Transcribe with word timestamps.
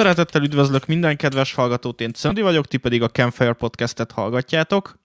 Szeretettel 0.00 0.42
üdvözlök 0.42 0.86
minden 0.86 1.16
kedves 1.16 1.54
hallgatót, 1.54 2.00
én 2.00 2.10
Szöndi 2.14 2.40
vagyok, 2.40 2.66
ti 2.66 2.76
pedig 2.76 3.02
a 3.02 3.10
Campfire 3.10 3.52
Podcastet 3.52 4.12
hallgatjátok. 4.12 4.98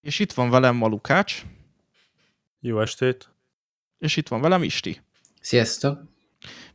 És 0.00 0.18
itt 0.18 0.32
van 0.32 0.50
velem 0.50 0.76
ma 0.76 0.86
Lukács. 0.86 1.42
Jó 2.60 2.80
estét. 2.80 3.28
És 3.98 4.16
itt 4.16 4.28
van 4.28 4.40
velem 4.40 4.62
Isti. 4.62 5.00
Sziasztok. 5.40 5.98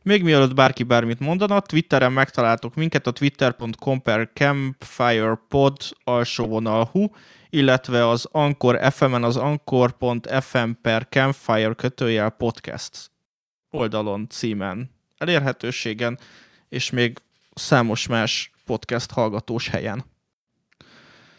Még 0.02 0.22
mielőtt 0.22 0.54
bárki 0.54 0.82
bármit 0.82 1.20
mondana, 1.20 1.60
Twitteren 1.60 2.12
megtaláltok 2.12 2.74
minket 2.74 3.06
a 3.06 3.12
twitter.com 3.12 4.02
per 4.02 4.30
campfirepod 4.34 5.76
alsó 6.04 6.46
vonal 6.46 6.88
hu, 6.92 7.06
illetve 7.50 8.08
az 8.08 8.28
Anchor 8.30 8.92
FM-en 8.92 9.24
az 9.24 9.36
anchor.fm 9.36 10.70
per 10.82 11.06
campfire 11.08 11.74
kötőjel 11.74 12.30
podcast 12.30 13.10
oldalon, 13.70 14.26
címen, 14.28 14.90
elérhetőségen, 15.18 16.18
és 16.72 16.90
még 16.90 17.18
számos 17.54 18.06
más 18.06 18.52
podcast 18.66 19.10
hallgatós 19.10 19.68
helyen. 19.68 20.04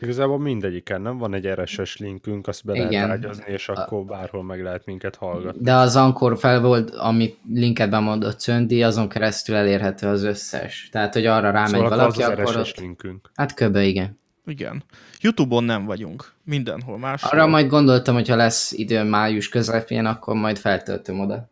Igazából 0.01 0.39
mindegyiken, 0.39 1.01
nem? 1.01 1.17
Van 1.17 1.33
egy 1.33 1.47
RSS 1.47 1.97
linkünk, 1.97 2.47
azt 2.47 2.65
be 2.65 2.73
lehet 2.73 3.09
ágyazni, 3.09 3.43
és 3.47 3.69
akkor 3.69 4.05
bárhol 4.05 4.43
meg 4.43 4.61
lehet 4.63 4.85
minket 4.85 5.15
hallgatni. 5.15 5.63
De 5.63 5.73
az 5.73 5.95
Ankor 5.95 6.37
fel 6.37 6.61
volt, 6.61 6.89
amit 6.89 7.37
linket 7.49 7.89
bemondott 7.89 8.37
Czöndi, 8.37 8.83
azon 8.83 9.09
keresztül 9.09 9.55
elérhető 9.55 10.07
az 10.07 10.23
összes. 10.23 10.89
Tehát, 10.91 11.13
hogy 11.13 11.25
arra 11.25 11.51
rámegy 11.51 11.69
szóval 11.69 11.89
valaki, 11.89 12.23
az 12.23 12.29
akkor 12.29 12.61
RSS 12.61 12.69
ott... 12.69 12.77
linkünk. 12.77 13.31
Hát 13.35 13.53
köbe, 13.53 13.83
igen. 13.83 14.19
Igen. 14.45 14.83
Youtube-on 15.19 15.63
nem 15.63 15.85
vagyunk. 15.85 16.33
Mindenhol 16.43 16.97
máshol. 16.97 17.31
Arra 17.31 17.47
majd 17.47 17.67
gondoltam, 17.67 18.13
hogyha 18.13 18.35
lesz 18.35 18.71
idő 18.71 19.03
május 19.03 19.49
közepén, 19.49 20.05
akkor 20.05 20.35
majd 20.35 20.57
feltöltöm 20.57 21.19
oda. 21.19 21.51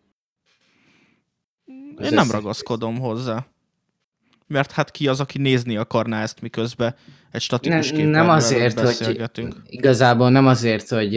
Én 2.04 2.14
nem 2.14 2.32
ragaszkodom 2.32 3.00
hozzá. 3.00 3.46
Mert 4.52 4.72
hát 4.72 4.92
ki 4.92 5.08
az, 5.08 5.20
aki 5.20 5.38
nézni 5.38 5.78
akarná 5.78 6.22
ezt, 6.22 6.42
miközben 6.42 6.96
egy 7.32 7.42
statikus 7.42 7.92
ne, 7.92 8.04
Nem 8.04 8.30
azért, 8.30 8.80
hogy 8.80 9.48
igazából 9.66 10.30
nem 10.30 10.48
azért, 10.48 10.90
hogy 10.90 11.14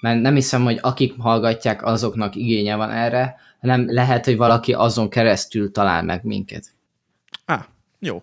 mert 0.00 0.20
nem 0.20 0.34
hiszem, 0.34 0.64
hogy 0.64 0.78
akik 0.80 1.14
hallgatják, 1.18 1.84
azoknak 1.84 2.34
igénye 2.34 2.74
van 2.74 2.90
erre, 2.90 3.36
hanem 3.60 3.92
lehet, 3.92 4.24
hogy 4.24 4.36
valaki 4.36 4.72
azon 4.72 5.08
keresztül 5.08 5.70
talál 5.70 6.02
meg 6.02 6.24
minket. 6.24 6.74
Á, 7.44 7.66
jó. 7.98 8.22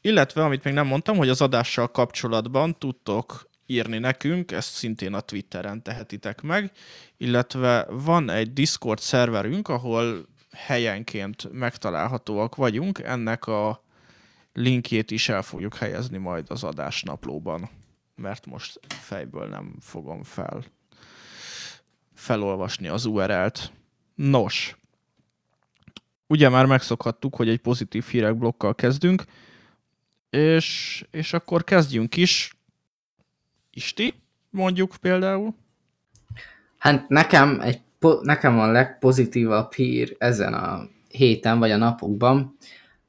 Illetve, 0.00 0.44
amit 0.44 0.64
még 0.64 0.74
nem 0.74 0.86
mondtam, 0.86 1.16
hogy 1.16 1.28
az 1.28 1.40
adással 1.40 1.90
kapcsolatban 1.90 2.78
tudtok 2.78 3.50
írni 3.66 3.98
nekünk, 3.98 4.52
ezt 4.52 4.74
szintén 4.74 5.14
a 5.14 5.20
Twitteren 5.20 5.82
tehetitek 5.82 6.40
meg, 6.40 6.70
illetve 7.16 7.86
van 7.90 8.30
egy 8.30 8.52
Discord 8.52 8.98
szerverünk, 8.98 9.68
ahol 9.68 10.26
helyenként 10.52 11.52
megtalálhatóak 11.52 12.54
vagyunk, 12.56 12.98
ennek 12.98 13.46
a 13.46 13.84
linkjét 14.52 15.10
is 15.10 15.28
el 15.28 15.42
fogjuk 15.42 15.74
helyezni 15.74 16.18
majd 16.18 16.50
az 16.50 16.64
adásnaplóban, 16.64 17.70
mert 18.14 18.46
most 18.46 18.80
fejből 18.86 19.48
nem 19.48 19.76
fogom 19.80 20.22
fel 20.22 20.64
felolvasni 22.14 22.88
az 22.88 23.04
URL-t. 23.04 23.72
Nos, 24.14 24.76
ugye 26.26 26.48
már 26.48 26.66
megszokhattuk, 26.66 27.36
hogy 27.36 27.48
egy 27.48 27.60
pozitív 27.60 28.04
hírek 28.04 28.36
blokkal 28.36 28.74
kezdünk, 28.74 29.24
és, 30.30 31.04
és 31.10 31.32
akkor 31.32 31.64
kezdjünk 31.64 32.16
is. 32.16 32.56
Isti, 33.70 34.14
mondjuk 34.50 34.96
például. 35.00 35.54
Hát 36.78 37.08
nekem 37.08 37.60
egy 37.60 37.80
po- 38.02 38.22
nekem 38.22 38.58
a 38.58 38.66
legpozitívabb 38.66 39.72
hír 39.72 40.16
ezen 40.18 40.54
a 40.54 40.88
héten, 41.08 41.58
vagy 41.58 41.70
a 41.70 41.76
napokban, 41.76 42.56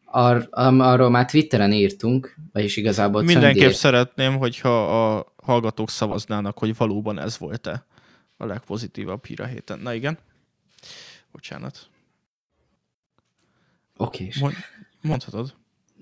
ar- 0.06 0.48
arról 0.52 1.10
már 1.10 1.26
Twitteren 1.26 1.72
írtunk, 1.72 2.36
vagyis 2.52 2.78
igazából 2.78 3.24
Mindenképp 3.24 3.54
Cöndér... 3.54 3.74
szeretném, 3.74 4.38
hogyha 4.38 5.14
a 5.16 5.34
hallgatók 5.44 5.90
szavaznának, 5.90 6.58
hogy 6.58 6.78
valóban 6.78 7.20
ez 7.20 7.38
volt-e 7.38 7.86
a 8.38 8.46
legpozitívabb 8.46 9.26
hír 9.26 9.42
a 9.42 9.46
héten. 9.46 9.80
Na 9.80 9.94
igen. 9.94 10.18
Bocsánat. 11.32 11.90
Oké. 13.98 14.30
Mond, 14.40 14.54
mondhatod. 15.02 15.54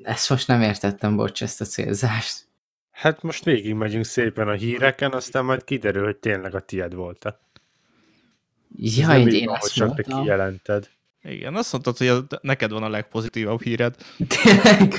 Ezt 0.03 0.29
most 0.29 0.47
nem 0.47 0.61
értettem, 0.61 1.15
bocs, 1.15 1.43
ezt 1.43 1.61
a 1.61 1.65
célzást. 1.65 2.47
Hát 2.91 3.21
most 3.21 3.43
végig 3.43 3.73
megyünk 3.73 4.05
szépen 4.05 4.47
a 4.47 4.53
híreken, 4.53 5.11
aztán 5.11 5.45
majd 5.45 5.63
kiderül, 5.63 6.03
hogy 6.03 6.17
tényleg 6.17 6.55
a 6.55 6.59
tied 6.59 6.93
volt-e. 6.93 7.39
Ja, 8.75 9.17
én, 9.17 9.27
én 9.27 9.49
azt 9.49 9.73
csak 9.73 9.87
mondtam. 9.87 10.15
te 10.15 10.21
kijelented. 10.21 10.89
Igen, 11.23 11.55
azt 11.55 11.71
mondtad, 11.71 11.97
hogy 11.97 12.11
neked 12.41 12.71
van 12.71 12.83
a 12.83 12.89
legpozitívabb 12.89 13.61
híred. 13.61 13.95
Tényleg? 14.27 14.93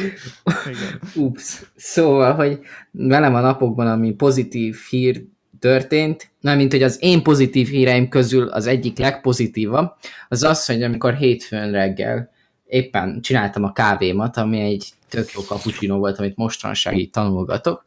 Igen. 0.66 1.00
Ups. 1.14 1.62
Szóval, 1.76 2.34
hogy 2.34 2.60
velem 2.90 3.34
a 3.34 3.40
napokban, 3.40 3.86
ami 3.86 4.12
pozitív 4.12 4.76
hír 4.90 5.24
történt, 5.58 6.30
nem 6.40 6.56
mint 6.56 6.72
hogy 6.72 6.82
az 6.82 6.96
én 7.00 7.22
pozitív 7.22 7.68
híreim 7.68 8.08
közül 8.08 8.48
az 8.48 8.66
egyik 8.66 8.98
legpozitívabb, 8.98 9.92
az 10.28 10.42
az, 10.42 10.66
hogy 10.66 10.82
amikor 10.82 11.14
hétfőn 11.14 11.70
reggel 11.70 12.30
éppen 12.66 13.20
csináltam 13.20 13.64
a 13.64 13.72
kávémat, 13.72 14.36
ami 14.36 14.60
egy 14.60 14.88
tök 15.08 15.32
jó 15.32 15.40
cappuccino 15.40 15.98
volt, 15.98 16.18
amit 16.18 16.36
mostanság 16.36 16.98
így 16.98 17.10
tanulgatok, 17.10 17.84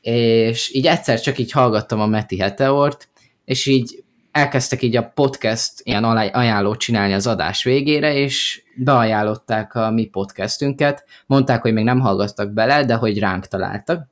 és 0.00 0.74
így 0.74 0.86
egyszer 0.86 1.20
csak 1.20 1.38
így 1.38 1.50
hallgattam 1.50 2.00
a 2.00 2.06
Meti 2.06 2.38
Heteort, 2.38 3.08
és 3.44 3.66
így 3.66 4.04
elkezdtek 4.34 4.82
így 4.82 4.96
a 4.96 5.12
podcast 5.14 5.72
ilyen 5.82 6.04
ajánlót 6.04 6.78
csinálni 6.78 7.12
az 7.12 7.26
adás 7.26 7.64
végére, 7.64 8.14
és 8.14 8.62
beajánlották 8.76 9.74
a 9.74 9.90
mi 9.90 10.04
podcastünket, 10.04 11.04
mondták, 11.26 11.62
hogy 11.62 11.72
még 11.72 11.84
nem 11.84 12.00
hallgattak 12.00 12.52
bele, 12.52 12.84
de 12.84 12.94
hogy 12.94 13.18
ránk 13.18 13.46
találtak. 13.46 14.06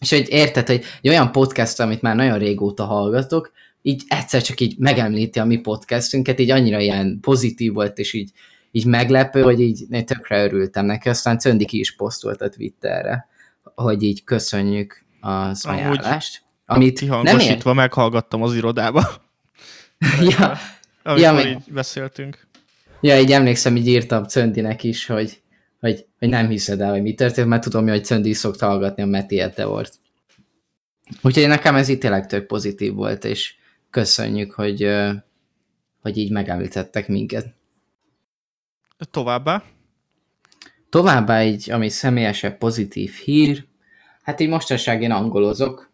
És 0.00 0.10
hogy 0.10 0.26
érted, 0.28 0.66
hogy 0.66 0.84
egy 1.02 1.10
olyan 1.10 1.32
podcast, 1.32 1.80
amit 1.80 2.02
már 2.02 2.16
nagyon 2.16 2.38
régóta 2.38 2.84
hallgatok, 2.84 3.52
így 3.82 4.02
egyszer 4.08 4.42
csak 4.42 4.60
így 4.60 4.78
megemlíti 4.78 5.38
a 5.38 5.44
mi 5.44 5.56
podcastünket, 5.56 6.38
így 6.38 6.50
annyira 6.50 6.78
ilyen 6.78 7.18
pozitív 7.20 7.72
volt, 7.72 7.98
és 7.98 8.12
így, 8.12 8.30
így 8.70 8.86
meglepő, 8.86 9.42
hogy 9.42 9.60
így 9.60 9.84
én 9.90 10.06
tökre 10.06 10.44
örültem 10.44 10.86
neki, 10.86 11.08
aztán 11.08 11.38
Cöndi 11.38 11.64
ki 11.64 11.78
is 11.78 11.96
posztolt 11.96 12.40
a 12.40 12.48
Twitterre, 12.48 13.28
hogy 13.74 14.02
így 14.02 14.24
köszönjük 14.24 15.04
az 15.20 15.66
ajánlást. 15.66 16.42
Amit 16.66 17.22
nem 17.22 17.38
ért... 17.38 17.74
meghallgattam 17.74 18.42
az 18.42 18.54
irodába. 18.54 19.22
Ja, 20.38 20.58
amikor 21.02 21.22
ja, 21.22 21.32
meg... 21.32 21.46
így 21.46 21.72
beszéltünk. 21.72 22.46
Ja, 23.00 23.20
így 23.20 23.32
emlékszem, 23.32 23.76
így 23.76 23.86
írtam 23.86 24.24
Cöndinek 24.24 24.82
is, 24.82 25.06
hogy, 25.06 25.42
hogy, 25.80 26.06
hogy 26.18 26.28
nem 26.28 26.48
hiszed 26.48 26.80
el, 26.80 26.90
hogy 26.90 27.02
mi 27.02 27.14
történt, 27.14 27.48
mert 27.48 27.62
tudom, 27.62 27.88
hogy 27.88 28.04
Cöndi 28.04 28.28
is 28.28 28.36
szokta 28.36 28.66
hallgatni 28.66 29.02
a 29.02 29.06
Meti 29.06 29.40
Etevort. 29.40 29.94
Úgyhogy 31.22 31.46
nekem 31.46 31.74
ez 31.74 31.88
itt 31.88 32.00
tényleg 32.00 32.26
tök 32.26 32.46
pozitív 32.46 32.94
volt, 32.94 33.24
és 33.24 33.54
köszönjük, 33.90 34.52
hogy, 34.52 34.88
hogy 36.00 36.16
így 36.16 36.30
megemlítettek 36.30 37.08
minket. 37.08 37.54
Továbbá? 39.10 39.62
Továbbá 40.88 41.38
egy, 41.38 41.70
ami 41.70 41.88
személyesebb 41.88 42.58
pozitív 42.58 43.12
hír, 43.12 43.64
hát 44.22 44.40
így 44.40 44.48
mostanság 44.48 45.02
én 45.02 45.10
angolozok, 45.10 45.90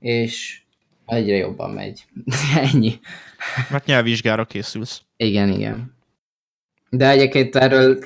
és 0.00 0.62
egyre 1.06 1.36
jobban 1.36 1.70
megy. 1.70 2.04
Ennyi. 2.72 2.98
Mert 3.70 3.86
nyelvvizsgára 3.86 4.44
készülsz. 4.44 5.02
Igen, 5.16 5.48
igen. 5.48 5.96
De 6.90 7.08
egyébként 7.08 7.56
erről 7.56 7.98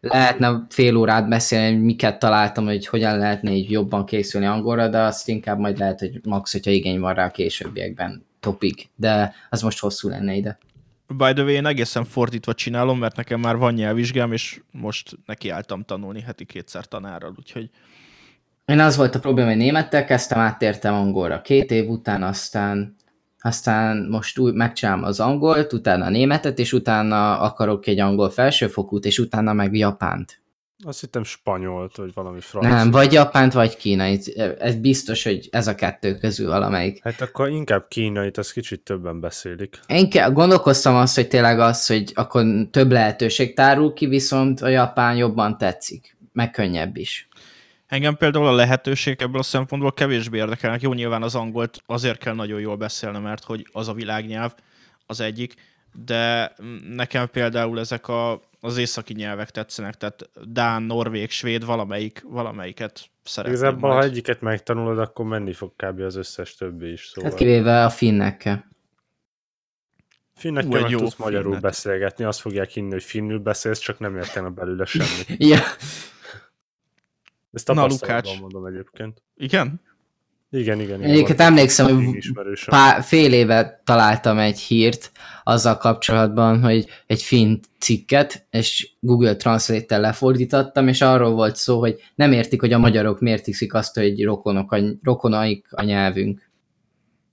lehetne 0.00 0.66
fél 0.68 0.96
órát 0.96 1.28
beszélni, 1.28 1.74
hogy 1.74 1.84
miket 1.84 2.18
találtam, 2.18 2.64
hogy 2.64 2.86
hogyan 2.86 3.18
lehetne 3.18 3.50
így 3.50 3.70
jobban 3.70 4.06
készülni 4.06 4.46
angolra, 4.46 4.88
de 4.88 4.98
azt 4.98 5.28
inkább 5.28 5.58
majd 5.58 5.78
lehet, 5.78 5.98
hogy 5.98 6.20
max, 6.22 6.52
hogyha 6.52 6.70
igény 6.70 7.00
van 7.00 7.14
rá 7.14 7.24
a 7.24 7.30
későbbiekben 7.30 8.24
topik, 8.40 8.90
de 8.96 9.34
az 9.50 9.62
most 9.62 9.78
hosszú 9.78 10.08
lenne 10.08 10.34
ide. 10.34 10.58
By 11.06 11.32
the 11.32 11.42
way, 11.42 11.48
én 11.48 11.66
egészen 11.66 12.04
fordítva 12.04 12.54
csinálom, 12.54 12.98
mert 12.98 13.16
nekem 13.16 13.40
már 13.40 13.56
van 13.56 13.74
nyelvvizsgám, 13.74 14.32
és 14.32 14.60
most 14.70 15.18
nekiálltam 15.26 15.82
tanulni 15.82 16.20
heti 16.20 16.44
kétszer 16.44 16.84
tanárral, 16.84 17.34
úgyhogy 17.38 17.70
én 18.64 18.80
az 18.80 18.96
volt 18.96 19.14
a 19.14 19.18
probléma, 19.18 19.48
hogy 19.48 19.56
némettel 19.56 20.04
kezdtem, 20.04 20.38
áttértem 20.38 20.94
angolra 20.94 21.40
két 21.40 21.70
év 21.70 21.88
után, 21.88 22.22
aztán 22.22 22.96
aztán 23.40 24.06
most 24.10 24.38
úgy 24.38 24.54
megcsinálom 24.54 25.04
az 25.04 25.20
angolt, 25.20 25.72
utána 25.72 26.04
a 26.04 26.10
németet, 26.10 26.58
és 26.58 26.72
utána 26.72 27.38
akarok 27.38 27.86
egy 27.86 28.00
angol 28.00 28.30
felsőfokút, 28.30 29.04
és 29.04 29.18
utána 29.18 29.52
meg 29.52 29.76
japánt. 29.76 30.38
Azt 30.84 31.00
hittem 31.00 31.24
spanyolt, 31.24 31.96
vagy 31.96 32.10
valami 32.14 32.40
francia. 32.40 32.74
Nem, 32.74 32.90
vagy 32.90 33.12
japánt, 33.12 33.52
vagy 33.52 33.76
kínait. 33.76 34.28
Ez 34.58 34.74
biztos, 34.74 35.24
hogy 35.24 35.48
ez 35.50 35.66
a 35.66 35.74
kettő 35.74 36.14
közül 36.14 36.48
valamelyik. 36.48 37.00
Hát 37.02 37.20
akkor 37.20 37.48
inkább 37.48 37.88
kínait, 37.88 38.38
az 38.38 38.52
kicsit 38.52 38.80
többen 38.80 39.20
beszélik. 39.20 39.80
Én 39.86 40.08
gondolkoztam 40.32 40.94
azt, 40.94 41.14
hogy 41.14 41.28
tényleg 41.28 41.58
az, 41.58 41.86
hogy 41.86 42.12
akkor 42.14 42.44
több 42.70 42.90
lehetőség 42.90 43.54
tárul 43.54 43.92
ki, 43.92 44.06
viszont 44.06 44.60
a 44.60 44.68
japán 44.68 45.16
jobban 45.16 45.58
tetszik, 45.58 46.16
meg 46.32 46.50
könnyebb 46.50 46.96
is. 46.96 47.28
Engem 47.90 48.16
például 48.16 48.46
a 48.46 48.52
lehetőség 48.52 49.22
ebből 49.22 49.40
a 49.40 49.42
szempontból 49.42 49.92
kevésbé 49.92 50.38
érdekelnek. 50.38 50.80
Jó, 50.80 50.92
nyilván 50.92 51.22
az 51.22 51.34
angolt 51.34 51.82
azért 51.86 52.18
kell 52.18 52.34
nagyon 52.34 52.60
jól 52.60 52.76
beszélni, 52.76 53.18
mert 53.18 53.44
hogy 53.44 53.66
az 53.72 53.88
a 53.88 53.92
világnyelv 53.92 54.54
az 55.06 55.20
egyik, 55.20 55.54
de 56.04 56.52
nekem 56.94 57.28
például 57.28 57.78
ezek 57.78 58.08
a 58.08 58.40
az 58.60 58.76
északi 58.76 59.12
nyelvek 59.12 59.50
tetszenek, 59.50 59.94
tehát 59.94 60.30
Dán, 60.44 60.82
Norvég, 60.82 61.30
Svéd, 61.30 61.64
valamelyik, 61.64 62.24
valamelyiket 62.28 63.10
szeretném. 63.24 63.58
Igazából, 63.58 63.90
ha 63.90 64.02
egyiket 64.02 64.40
megtanulod, 64.40 64.98
akkor 64.98 65.24
menni 65.24 65.52
fog 65.52 65.72
kb. 65.76 66.00
az 66.00 66.16
összes 66.16 66.54
többi 66.54 66.92
is. 66.92 67.10
Szóval. 67.14 67.30
Hát 67.30 67.38
kivéve 67.38 67.84
a 67.84 67.90
finnekkel. 67.90 68.68
Finnekkel 70.34 70.80
meg 70.80 70.90
tudsz 70.90 71.16
magyarul 71.16 71.44
finnet. 71.44 71.60
beszélgetni, 71.60 72.24
azt 72.24 72.40
fogják 72.40 72.70
hinni, 72.70 72.90
hogy 72.90 73.02
finnül 73.02 73.38
beszélsz, 73.38 73.78
csak 73.78 73.98
nem 73.98 74.16
értenek 74.16 74.52
belőle 74.52 74.84
semmit. 74.84 75.26
ja. 75.50 75.58
Ezt 77.52 77.72
Na, 77.72 77.86
Lukács. 77.86 78.40
mondom 78.40 78.64
egyébként. 78.64 79.22
Igen? 79.36 79.80
Igen, 80.52 80.80
igen. 80.80 80.98
igen 80.98 81.10
Egyébként 81.10 81.40
emlékszem, 81.40 82.04
hogy 82.04 82.32
pár, 82.66 83.02
fél 83.02 83.32
éve 83.32 83.80
találtam 83.84 84.38
egy 84.38 84.58
hírt 84.58 85.12
azzal 85.44 85.76
kapcsolatban, 85.76 86.62
hogy 86.62 86.86
egy 87.06 87.22
finn 87.22 87.56
cikket, 87.78 88.46
és 88.50 88.90
Google 89.00 89.36
Translate-tel 89.36 90.00
lefordítottam, 90.00 90.88
és 90.88 91.00
arról 91.00 91.30
volt 91.30 91.56
szó, 91.56 91.78
hogy 91.78 91.96
nem 92.14 92.32
értik, 92.32 92.60
hogy 92.60 92.72
a 92.72 92.78
magyarok 92.78 93.20
miért 93.20 93.44
hiszik 93.44 93.74
azt, 93.74 93.94
hogy 93.94 94.24
rokonok 94.24 94.72
a, 94.72 94.78
rokonaik 95.02 95.66
a 95.70 95.82
nyelvünk. 95.82 96.48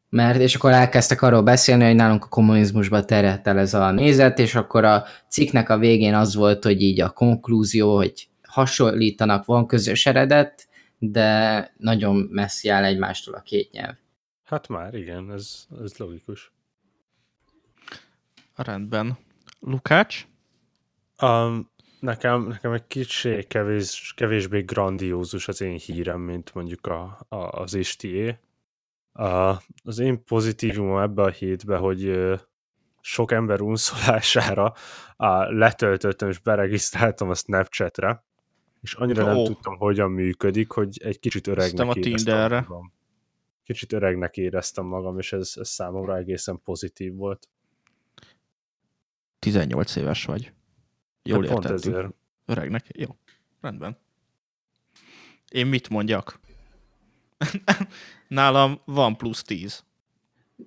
Mert, 0.10 0.40
és 0.40 0.56
akkor 0.56 0.72
elkezdtek 0.72 1.22
arról 1.22 1.42
beszélni, 1.42 1.84
hogy 1.84 1.96
nálunk 1.96 2.24
a 2.24 2.28
kommunizmusban 2.28 3.06
terjedt 3.06 3.48
el 3.48 3.60
ez 3.60 3.74
a 3.74 3.92
nézet, 3.92 4.40
és 4.40 4.56
akkor 4.56 4.86
a 4.86 5.04
cikknek 5.30 5.70
a 5.70 5.78
végén 5.78 6.14
az 6.14 6.36
volt, 6.36 6.64
hogy 6.64 6.82
így 6.82 7.02
a 7.02 7.10
konklúzió, 7.10 7.96
hogy 7.96 8.28
hasonlítanak, 8.58 9.46
van 9.46 9.68
közös 9.68 10.06
eredet, 10.06 10.68
de 10.98 11.72
nagyon 11.78 12.16
messzi 12.16 12.70
áll 12.70 12.84
egymástól 12.84 13.34
a 13.34 13.42
két 13.42 13.72
nyelv. 13.72 13.96
Hát 14.44 14.68
már 14.68 14.94
igen, 14.94 15.32
ez, 15.32 15.68
ez 15.84 15.98
logikus. 15.98 16.52
Rendben. 18.56 19.18
Lukács? 19.60 20.28
Um, 21.22 21.70
nekem, 22.00 22.48
nekem 22.48 22.72
egy 22.72 22.88
kicsi 22.88 23.44
kevés, 23.44 24.14
kevésbé 24.16 24.62
grandiózus 24.62 25.48
az 25.48 25.62
én 25.62 25.78
hírem, 25.78 26.20
mint 26.20 26.54
mondjuk 26.54 26.88
a, 26.88 27.20
a, 27.30 27.36
az 27.36 27.74
istié. 27.74 28.38
A, 29.12 29.56
az 29.84 30.00
én 30.00 30.24
pozitívumom 30.24 30.98
ebbe 30.98 31.22
a 31.22 31.30
hétbe, 31.30 31.78
hogy 31.78 32.34
sok 33.02 33.32
ember 33.32 33.62
unszolására 33.62 34.74
a, 35.16 35.54
letöltöttem 35.54 36.30
és 36.30 36.40
beregisztráltam 36.40 37.30
a 37.30 37.36
Snapchatre, 37.36 38.26
és 38.82 38.94
annyira 38.94 39.24
oh. 39.24 39.34
nem 39.34 39.46
tudtam, 39.46 39.78
hogyan 39.78 40.12
működik, 40.12 40.72
hogy 40.72 40.98
egy 41.04 41.20
kicsit 41.20 41.48
öregnek 41.48 41.88
a 41.88 41.96
éreztem 41.96 42.50
magam. 42.50 42.94
Kicsit 43.64 43.94
öregnek 43.94 44.38
éreztem 44.38 44.86
magam, 44.86 45.20
és 45.20 45.34
ez, 45.34 45.54
ez 45.56 45.70
számomra 45.70 46.18
egészen 46.18 46.62
pozitív 46.64 47.16
volt. 47.16 47.50
18 49.40 49.96
éves 49.96 50.26
vagy. 50.26 50.52
Jól 51.24 51.42
hát 51.42 51.52
pont 51.52 51.66
ezért. 51.66 52.14
Öregnek, 52.46 52.86
jó. 52.96 53.18
Rendben. 53.62 53.98
Én 55.50 55.68
mit 55.68 55.90
mondjak? 55.90 56.40
Nálam 58.28 58.82
van 58.86 59.18
plusz 59.18 59.44
10. 59.44 59.84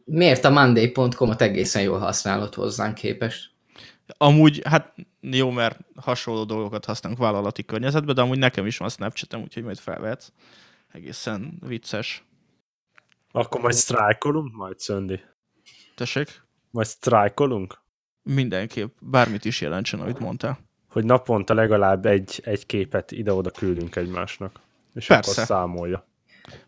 Miért 0.04 0.44
a 0.44 0.50
monday.com-ot 0.50 1.40
egészen 1.40 1.82
jól 1.82 1.98
használod 1.98 2.54
hozzánk 2.54 2.94
képest? 2.94 3.49
Amúgy, 4.16 4.62
hát 4.64 4.94
jó, 5.20 5.50
mert 5.50 5.78
hasonló 5.96 6.44
dolgokat 6.44 6.84
használunk 6.84 7.20
vállalati 7.20 7.64
környezetben, 7.64 8.14
de 8.14 8.20
amúgy 8.20 8.38
nekem 8.38 8.66
is 8.66 8.76
van 8.76 8.88
Snapchatem, 8.88 9.40
úgyhogy 9.40 9.62
majd 9.62 9.78
felvetsz. 9.78 10.32
Egészen 10.92 11.58
vicces. 11.66 12.24
Akkor 13.32 13.60
majd 13.60 13.74
sztrájkolunk 13.74 14.54
majd, 14.54 14.78
Szöndi? 14.78 15.20
Tessék? 15.94 16.42
Majd 16.70 16.86
sztrájkolunk? 16.86 17.78
Mindenképp, 18.22 18.96
bármit 19.00 19.44
is 19.44 19.60
jelentsen, 19.60 20.00
amit 20.00 20.18
mondtál. 20.18 20.58
Hogy 20.88 21.04
naponta 21.04 21.54
legalább 21.54 22.06
egy, 22.06 22.40
egy 22.44 22.66
képet 22.66 23.12
ide-oda 23.12 23.50
küldünk 23.50 23.96
egymásnak. 23.96 24.60
És 24.94 25.06
Persze. 25.06 25.30
akkor 25.30 25.44
számolja. 25.44 26.06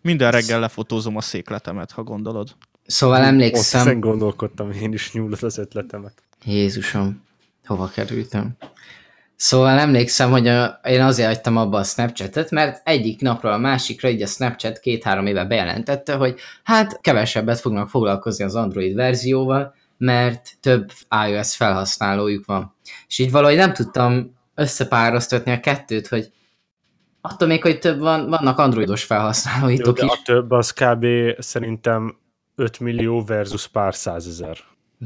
Minden 0.01 0.31
reggel 0.31 0.61
lefotózom 0.61 1.17
a 1.17 1.21
székletemet, 1.21 1.91
ha 1.91 2.03
gondolod. 2.03 2.57
Szóval 2.87 3.23
emlékszem... 3.23 3.81
Ott 3.81 3.87
ezen 3.87 4.01
gondolkodtam 4.01 4.71
én 4.71 4.93
is 4.93 5.13
nyúlott 5.13 5.43
az 5.43 5.59
ötletemet. 5.59 6.23
Jézusom 6.45 7.23
hova 7.67 7.89
kerültem. 7.89 8.57
Szóval 9.37 9.79
emlékszem, 9.79 10.31
hogy 10.31 10.49
a, 10.49 10.81
én 10.85 11.01
azért 11.01 11.29
hagytam 11.29 11.57
abba 11.57 11.79
a 11.79 11.85
Snapchatet, 11.85 12.51
mert 12.51 12.81
egyik 12.85 13.21
napról 13.21 13.53
a 13.53 13.59
másikra 13.59 14.09
így 14.09 14.23
a 14.23 14.27
Snapchat 14.27 14.79
két-három 14.79 15.27
éve 15.27 15.45
bejelentette, 15.45 16.15
hogy 16.15 16.39
hát 16.63 17.01
kevesebbet 17.01 17.61
fognak 17.61 17.89
foglalkozni 17.89 18.45
az 18.45 18.55
Android 18.55 18.95
verzióval, 18.95 19.75
mert 19.99 20.51
több 20.61 20.91
iOS 21.27 21.57
felhasználójuk 21.57 22.47
van. 22.47 22.75
És 23.09 23.19
így 23.19 23.31
valahogy 23.31 23.57
nem 23.57 23.73
tudtam 23.73 24.37
összepároztatni 24.55 25.53
a 25.53 25.61
kettőt, 25.61 26.09
hogy 26.09 26.33
attól 27.21 27.49
még, 27.49 27.63
hogy 27.63 27.79
több 27.79 27.99
van, 27.99 28.29
vannak 28.29 28.59
androidos 28.59 29.05
felhasználóitok 29.05 29.99
Jó, 29.99 30.07
de 30.07 30.13
is. 30.13 30.19
a 30.19 30.23
több 30.25 30.51
az 30.51 30.71
kb. 30.71 31.07
szerintem 31.39 32.17
5 32.55 32.81
millió 32.81 33.25
versus 33.25 33.69
pár 33.69 33.95
százezer. 33.95 34.57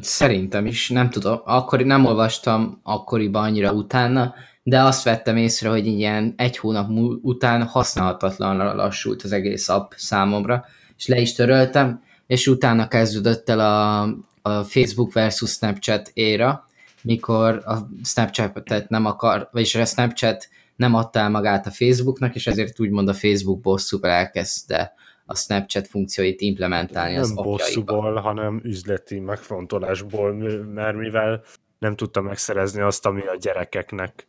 Szerintem 0.00 0.66
is, 0.66 0.88
nem 0.88 1.10
tudom, 1.10 1.40
akkor 1.44 1.80
nem 1.80 2.04
olvastam 2.04 2.80
akkoriban 2.82 3.42
annyira 3.42 3.72
utána, 3.72 4.34
de 4.62 4.82
azt 4.82 5.04
vettem 5.04 5.36
észre, 5.36 5.68
hogy 5.68 5.86
ilyen 5.86 6.34
egy 6.36 6.56
hónap 6.56 6.90
után 7.22 7.62
használhatatlanra 7.62 8.74
lassult 8.74 9.22
az 9.22 9.32
egész 9.32 9.68
app 9.68 9.92
számomra, 9.96 10.64
és 10.96 11.06
le 11.06 11.20
is 11.20 11.32
töröltem, 11.32 12.02
és 12.26 12.46
utána 12.46 12.88
kezdődött 12.88 13.48
el 13.48 13.60
a, 13.60 14.02
a 14.42 14.64
Facebook 14.64 15.12
versus 15.12 15.50
Snapchat 15.50 16.10
éra, 16.14 16.66
mikor 17.02 17.62
a 17.64 17.76
Snapchat-et 18.04 18.88
nem 18.88 19.04
akar, 19.04 19.48
vagyis 19.52 19.74
a 19.74 19.84
Snapchat 19.84 20.48
nem 20.76 20.94
adta 20.94 21.18
el 21.18 21.30
magát 21.30 21.66
a 21.66 21.70
Facebooknak, 21.70 22.34
és 22.34 22.46
ezért 22.46 22.80
úgymond 22.80 23.08
a 23.08 23.14
Facebook 23.14 23.60
bosszúval 23.60 24.10
elkezdte 24.10 24.94
a 25.26 25.36
Snapchat 25.36 25.86
funkcióit 25.86 26.40
implementálni 26.40 27.12
nem 27.12 27.22
az 27.22 27.30
Nem 27.30 27.44
bosszúból, 27.44 28.14
hanem 28.14 28.60
üzleti 28.64 29.18
megfontolásból, 29.18 30.32
mert 30.74 30.96
mivel 30.96 31.42
nem 31.78 31.96
tudta 31.96 32.20
megszerezni 32.20 32.80
azt, 32.80 33.06
ami 33.06 33.20
a 33.20 33.36
gyerekeknek 33.40 34.26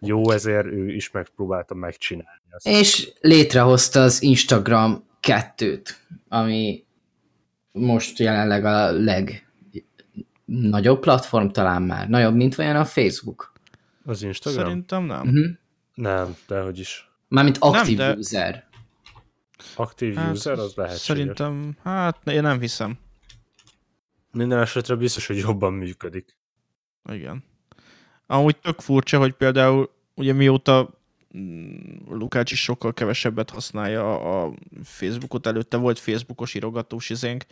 jó, 0.00 0.30
ezért 0.30 0.66
ő 0.66 0.94
is 0.94 1.10
megpróbálta 1.10 1.74
megcsinálni. 1.74 2.42
Azt. 2.50 2.66
És 2.66 3.12
létrehozta 3.20 4.02
az 4.02 4.22
Instagram 4.22 5.04
kettőt, 5.20 6.00
ami 6.28 6.84
most 7.72 8.18
jelenleg 8.18 8.64
a 8.64 8.92
legnagyobb 10.46 11.00
platform 11.00 11.48
talán 11.48 11.82
már. 11.82 12.08
Nagyobb, 12.08 12.34
mint 12.34 12.58
olyan 12.58 12.76
a 12.76 12.84
Facebook. 12.84 13.52
Az 14.04 14.22
Instagram? 14.22 14.64
Szerintem 14.64 15.04
nem. 15.04 15.20
Uh-huh. 15.20 15.46
Nem, 15.94 16.36
dehogy 16.48 16.78
is. 16.78 17.10
Mármint 17.28 17.56
aktív 17.60 17.96
nem, 17.96 18.12
de... 18.12 18.18
user. 18.18 18.65
Aktív 19.74 20.14
hát, 20.14 20.34
user, 20.34 20.58
az 20.58 20.74
lehet. 20.74 20.96
Szerintem, 20.96 21.76
hát 21.82 22.26
én 22.26 22.42
nem 22.42 22.60
hiszem. 22.60 22.98
Minden 24.32 24.58
esetre 24.58 24.94
biztos, 24.94 25.26
hogy 25.26 25.38
jobban 25.38 25.72
működik. 25.72 26.36
Igen. 27.12 27.44
Amúgy 28.26 28.56
tök 28.56 28.80
furcsa, 28.80 29.18
hogy 29.18 29.32
például 29.32 29.90
ugye 30.14 30.32
mióta 30.32 30.90
mm, 31.38 31.96
Lukács 32.08 32.52
is 32.52 32.62
sokkal 32.62 32.92
kevesebbet 32.92 33.50
használja 33.50 34.20
a 34.44 34.52
Facebookot, 34.84 35.46
előtte 35.46 35.76
volt 35.76 35.98
Facebookos 35.98 36.54
írogatós 36.54 37.10
izénk. 37.10 37.44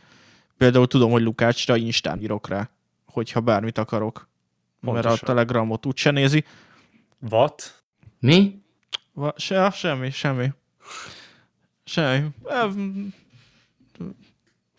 Például 0.56 0.86
tudom, 0.86 1.10
hogy 1.10 1.22
Lukácsra 1.22 1.76
Instán 1.76 2.20
írok 2.20 2.48
rá, 2.48 2.70
hogyha 3.06 3.40
bármit 3.40 3.78
akarok. 3.78 4.28
Pontosan. 4.80 5.10
Mert 5.10 5.22
a 5.22 5.26
Telegramot 5.26 5.86
úgyse 5.86 6.10
nézi. 6.10 6.44
What? 7.30 7.84
Mi? 8.20 8.62
Va, 9.12 9.34
se, 9.36 9.70
semmi, 9.70 10.10
semmi. 10.10 10.52
Semmi. 11.84 12.26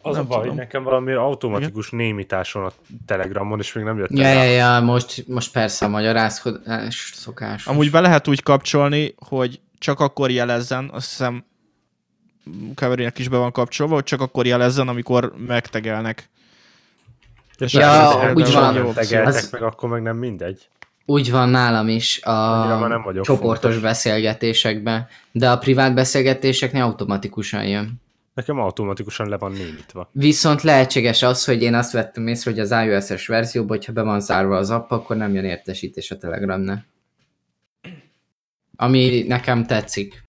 Az 0.01 0.15
nem 0.15 0.23
a 0.23 0.27
baj, 0.27 0.41
tudom. 0.41 0.55
nekem 0.55 0.83
valami 0.83 1.11
automatikus 1.11 1.87
Igen? 1.87 1.99
némításon 1.99 2.65
a 2.65 2.71
Telegramon, 3.05 3.59
és 3.59 3.73
még 3.73 3.83
nem 3.83 3.97
jött 3.97 4.09
ja, 4.09 4.27
ja, 4.27 4.43
ja, 4.43 4.79
most, 4.79 5.27
most 5.27 5.51
persze 5.51 5.85
a 5.85 5.89
magyarázkodás 5.89 7.11
szokás. 7.15 7.65
Amúgy 7.67 7.91
be 7.91 7.99
lehet 7.99 8.27
úgy 8.27 8.43
kapcsolni, 8.43 9.15
hogy 9.17 9.59
csak 9.79 9.99
akkor 9.99 10.31
jelezzen, 10.31 10.89
azt 10.93 11.09
hiszem 11.09 11.45
Kaverinek 12.75 13.17
is 13.17 13.27
be 13.27 13.37
van 13.37 13.51
kapcsolva, 13.51 13.93
hogy 13.93 14.03
csak 14.03 14.21
akkor 14.21 14.45
jelezzen, 14.45 14.87
amikor 14.87 15.33
megtegelnek. 15.47 16.29
Ja, 17.57 18.31
úgy 18.33 18.51
van. 18.51 18.77
Az... 18.95 19.49
meg, 19.51 19.61
akkor 19.61 19.89
meg 19.89 20.01
nem 20.01 20.17
mindegy. 20.17 20.69
Úgy 21.05 21.31
van 21.31 21.49
nálam 21.49 21.87
is 21.87 22.21
a 22.23 23.21
csoportos 23.21 23.61
fontos. 23.61 23.79
beszélgetésekben, 23.79 25.07
de 25.31 25.51
a 25.51 25.57
privát 25.57 25.93
beszélgetéseknél 25.93 26.83
automatikusan 26.83 27.67
jön. 27.67 28.03
Nekem 28.33 28.59
automatikusan 28.59 29.29
le 29.29 29.37
van 29.37 29.51
némítva. 29.51 30.09
Viszont 30.11 30.61
lehetséges 30.61 31.23
az, 31.23 31.45
hogy 31.45 31.61
én 31.61 31.73
azt 31.73 31.91
vettem 31.91 32.27
észre, 32.27 32.51
hogy 32.51 32.59
az 32.59 32.71
iOS-es 32.71 33.27
verzióban, 33.27 33.77
hogyha 33.77 33.93
be 33.93 34.01
van 34.01 34.19
zárva 34.19 34.57
az 34.57 34.69
app, 34.69 34.91
akkor 34.91 35.15
nem 35.15 35.33
jön 35.33 35.45
értesítés 35.45 36.11
a 36.11 36.17
Telegramnál. 36.17 36.85
Ami 38.75 39.23
nekem 39.27 39.65
tetszik. 39.65 40.23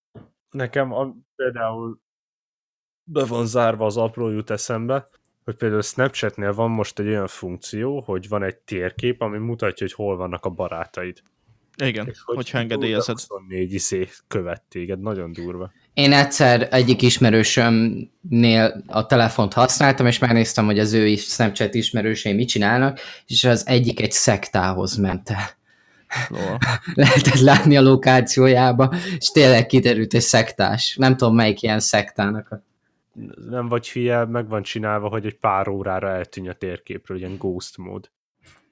Nekem 0.50 0.92
a, 0.92 1.14
például 1.36 2.00
be 3.04 3.24
van 3.24 3.46
zárva 3.46 3.84
az 3.84 3.96
apró 3.96 4.30
jut 4.30 4.50
eszembe, 4.50 5.08
hogy 5.46 5.56
például 5.56 5.82
Snapchatnél 5.82 6.52
van 6.52 6.70
most 6.70 6.98
egy 6.98 7.06
olyan 7.06 7.26
funkció, 7.26 8.00
hogy 8.00 8.28
van 8.28 8.42
egy 8.42 8.56
térkép, 8.56 9.20
ami 9.20 9.38
mutatja, 9.38 9.86
hogy 9.86 9.94
hol 9.94 10.16
vannak 10.16 10.44
a 10.44 10.50
barátaid. 10.50 11.22
Igen, 11.76 12.04
hogy 12.04 12.16
hogyha 12.24 12.58
engedélyezed. 12.58 13.14
24 13.14 13.72
iszé 13.72 14.08
követ 14.28 14.62
téged, 14.68 15.00
nagyon 15.00 15.32
durva. 15.32 15.72
Én 15.94 16.12
egyszer 16.12 16.68
egyik 16.70 17.02
ismerősömnél 17.02 18.84
a 18.86 19.06
telefont 19.06 19.52
használtam, 19.52 20.06
és 20.06 20.18
megnéztem, 20.18 20.64
hogy 20.64 20.78
az 20.78 20.92
ő 20.92 21.06
is 21.06 21.24
Snapchat 21.24 21.74
ismerősei 21.74 22.32
mit 22.32 22.48
csinálnak, 22.48 23.00
és 23.26 23.44
az 23.44 23.66
egyik 23.66 24.00
egy 24.00 24.12
szektához 24.12 24.96
ment 24.96 25.30
el. 25.30 25.48
Oh. 26.30 26.58
Lehetett 26.94 27.40
látni 27.40 27.76
a 27.76 27.82
lokációjába, 27.82 28.94
és 29.18 29.28
tényleg 29.28 29.66
kiderült 29.66 30.14
egy 30.14 30.20
szektás. 30.20 30.96
Nem 30.96 31.16
tudom, 31.16 31.34
melyik 31.34 31.62
ilyen 31.62 31.80
szektának 31.80 32.50
a 32.50 32.62
nem 33.48 33.68
vagy 33.68 33.90
hülye, 33.90 34.24
meg 34.24 34.48
van 34.48 34.62
csinálva, 34.62 35.08
hogy 35.08 35.26
egy 35.26 35.38
pár 35.38 35.68
órára 35.68 36.08
eltűnj 36.08 36.48
a 36.48 36.52
térképről, 36.52 37.18
ilyen 37.18 37.36
ghost 37.36 37.76
mód. 37.76 38.10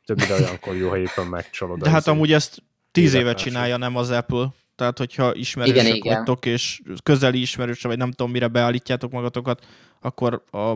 Többire 0.05 0.35
olyankor 0.35 0.77
jó, 0.77 0.89
ha 0.89 0.99
éppen 0.99 1.27
megcsalod. 1.27 1.79
De 1.79 1.91
hát 1.91 2.07
amúgy 2.07 2.33
ezt 2.33 2.63
tíz 2.91 3.15
éve 3.15 3.35
csinálja, 3.35 3.77
nem 3.77 3.97
az 3.97 4.11
Apple. 4.11 4.49
Tehát, 4.77 4.99
hogyha 4.99 5.35
ismerősök 5.35 5.83
igen, 5.83 5.95
igen. 5.95 6.15
vagytok, 6.15 6.47
és 6.47 6.81
közeli 7.03 7.41
ismerősök, 7.41 7.91
vagy 7.91 7.99
nem 7.99 8.11
tudom, 8.11 8.33
mire 8.33 8.49
beállítjátok 8.49 9.11
magatokat, 9.11 9.67
akkor 10.01 10.45
a 10.51 10.75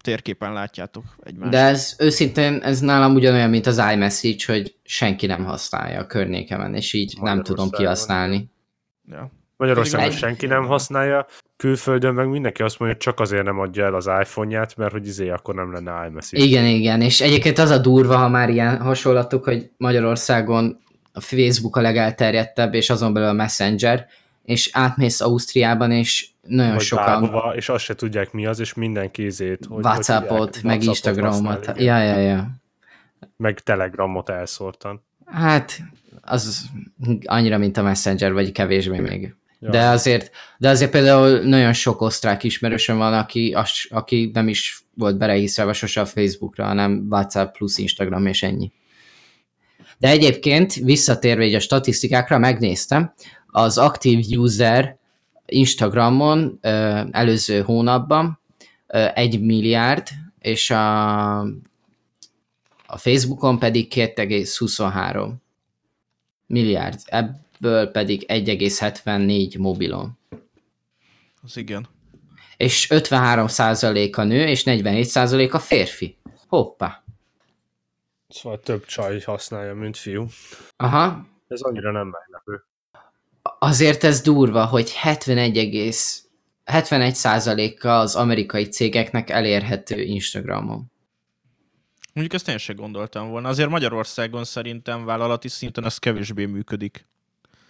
térképen 0.00 0.52
látjátok 0.52 1.04
egymást. 1.22 1.50
De 1.50 1.58
ez 1.58 1.96
őszintén, 1.98 2.60
ez 2.62 2.80
nálam 2.80 3.14
ugyanolyan, 3.14 3.50
mint 3.50 3.66
az 3.66 3.82
iMessage, 3.92 4.44
hogy 4.46 4.76
senki 4.84 5.26
nem 5.26 5.44
használja 5.44 6.00
a 6.00 6.06
környékemen, 6.06 6.74
és 6.74 6.92
így 6.92 7.16
nem 7.20 7.42
tudom 7.42 7.70
kihasználni. 7.70 8.50
Ja. 9.08 9.30
Magyarországon 9.56 10.06
egy... 10.06 10.16
senki 10.16 10.46
nem 10.46 10.66
használja, 10.66 11.26
külföldön 11.64 12.14
meg 12.14 12.28
mindenki 12.28 12.62
azt 12.62 12.78
mondja, 12.78 12.96
hogy 12.96 13.06
csak 13.06 13.20
azért 13.20 13.44
nem 13.44 13.58
adja 13.58 13.84
el 13.84 13.94
az 13.94 14.06
iPhone-ját, 14.06 14.76
mert 14.76 14.92
hogy 14.92 15.06
izé 15.06 15.30
akkor 15.30 15.54
nem 15.54 15.72
lenne 15.72 16.06
iMessage. 16.08 16.44
Igen, 16.44 16.64
igen, 16.64 17.00
és 17.00 17.20
egyébként 17.20 17.58
az 17.58 17.70
a 17.70 17.78
durva, 17.78 18.16
ha 18.16 18.28
már 18.28 18.48
ilyen 18.48 18.80
hasonlatok, 18.80 19.44
hogy 19.44 19.70
Magyarországon 19.76 20.78
a 21.12 21.20
Facebook 21.20 21.76
a 21.76 21.80
legelterjedtebb, 21.80 22.74
és 22.74 22.90
azon 22.90 23.12
belül 23.12 23.28
a 23.28 23.32
Messenger, 23.32 24.06
és 24.42 24.70
átmész 24.72 25.20
Ausztriában, 25.20 25.90
és 25.90 26.28
nagyon 26.42 26.72
Vagy 26.72 26.80
sokan... 26.80 27.04
Bárhova, 27.04 27.54
és 27.54 27.68
azt 27.68 27.84
se 27.84 27.94
tudják 27.94 28.32
mi 28.32 28.46
az, 28.46 28.60
és 28.60 28.74
mindenki 28.74 29.24
izét, 29.24 29.66
hogy 29.68 29.84
Whatsappot, 29.84 30.62
meg 30.62 30.82
Instagramot. 30.82 31.72
Ja, 31.76 31.98
ja, 31.98 32.18
ja. 32.18 32.50
Meg 33.36 33.60
Telegramot 33.60 34.28
elszórtan. 34.28 35.04
Hát, 35.24 35.78
az 36.20 36.64
annyira, 37.24 37.58
mint 37.58 37.76
a 37.76 37.82
Messenger, 37.82 38.32
vagy 38.32 38.52
kevésbé 38.52 38.98
még. 38.98 39.34
De, 39.70 39.88
azért, 39.88 40.30
de 40.58 40.68
azért 40.68 40.90
például 40.90 41.38
nagyon 41.38 41.72
sok 41.72 42.00
osztrák 42.00 42.44
ismerősöm 42.44 42.96
van, 42.96 43.12
aki, 43.12 43.52
as, 43.52 43.88
aki 43.90 44.30
nem 44.32 44.48
is 44.48 44.84
volt 44.94 45.18
belehiszve 45.18 45.72
sose 45.72 46.00
a 46.00 46.06
Facebookra, 46.06 46.64
hanem 46.64 47.06
WhatsApp 47.10 47.56
plusz 47.56 47.78
Instagram 47.78 48.26
és 48.26 48.42
ennyi. 48.42 48.72
De 49.98 50.08
egyébként 50.08 50.74
visszatérve 50.74 51.56
a 51.56 51.60
statisztikákra, 51.60 52.38
megnéztem, 52.38 53.14
az 53.46 53.78
aktív 53.78 54.24
user 54.38 54.96
Instagramon 55.46 56.58
előző 57.10 57.60
hónapban 57.60 58.40
egy 59.14 59.40
milliárd, 59.40 60.06
és 60.38 60.70
a, 60.70 61.38
a 62.86 62.96
Facebookon 62.96 63.58
pedig 63.58 63.92
2,23 63.94 65.30
milliárd. 66.46 66.98
Ebből 67.64 67.90
pedig 67.90 68.24
1,74 68.28 69.58
mobilon. 69.58 70.18
Az 71.42 71.56
igen. 71.56 71.88
És 72.56 72.90
53 72.90 73.46
a 74.16 74.24
nő, 74.24 74.46
és 74.46 74.64
47 74.64 75.52
a 75.52 75.58
férfi. 75.58 76.16
Hoppá. 76.48 77.02
Szóval 78.28 78.60
több 78.60 78.84
csaj 78.84 79.20
használja, 79.20 79.74
mint 79.74 79.96
fiú. 79.96 80.26
Aha. 80.76 81.26
Ez 81.48 81.60
annyira 81.60 81.92
nem 81.92 82.06
meglepő. 82.06 82.64
Azért 83.58 84.04
ez 84.04 84.20
durva, 84.20 84.64
hogy 84.64 84.94
71, 84.94 85.94
71 86.64 87.14
a 87.14 87.84
az 87.84 88.14
amerikai 88.14 88.64
cégeknek 88.64 89.30
elérhető 89.30 90.00
Instagramon. 90.02 90.92
Mondjuk 92.12 92.34
ezt 92.34 92.48
én 92.48 92.58
sem 92.58 92.76
gondoltam 92.76 93.28
volna. 93.28 93.48
Azért 93.48 93.68
Magyarországon 93.68 94.44
szerintem 94.44 95.04
vállalati 95.04 95.48
szinten 95.48 95.84
ez 95.84 95.98
kevésbé 95.98 96.44
működik. 96.44 97.06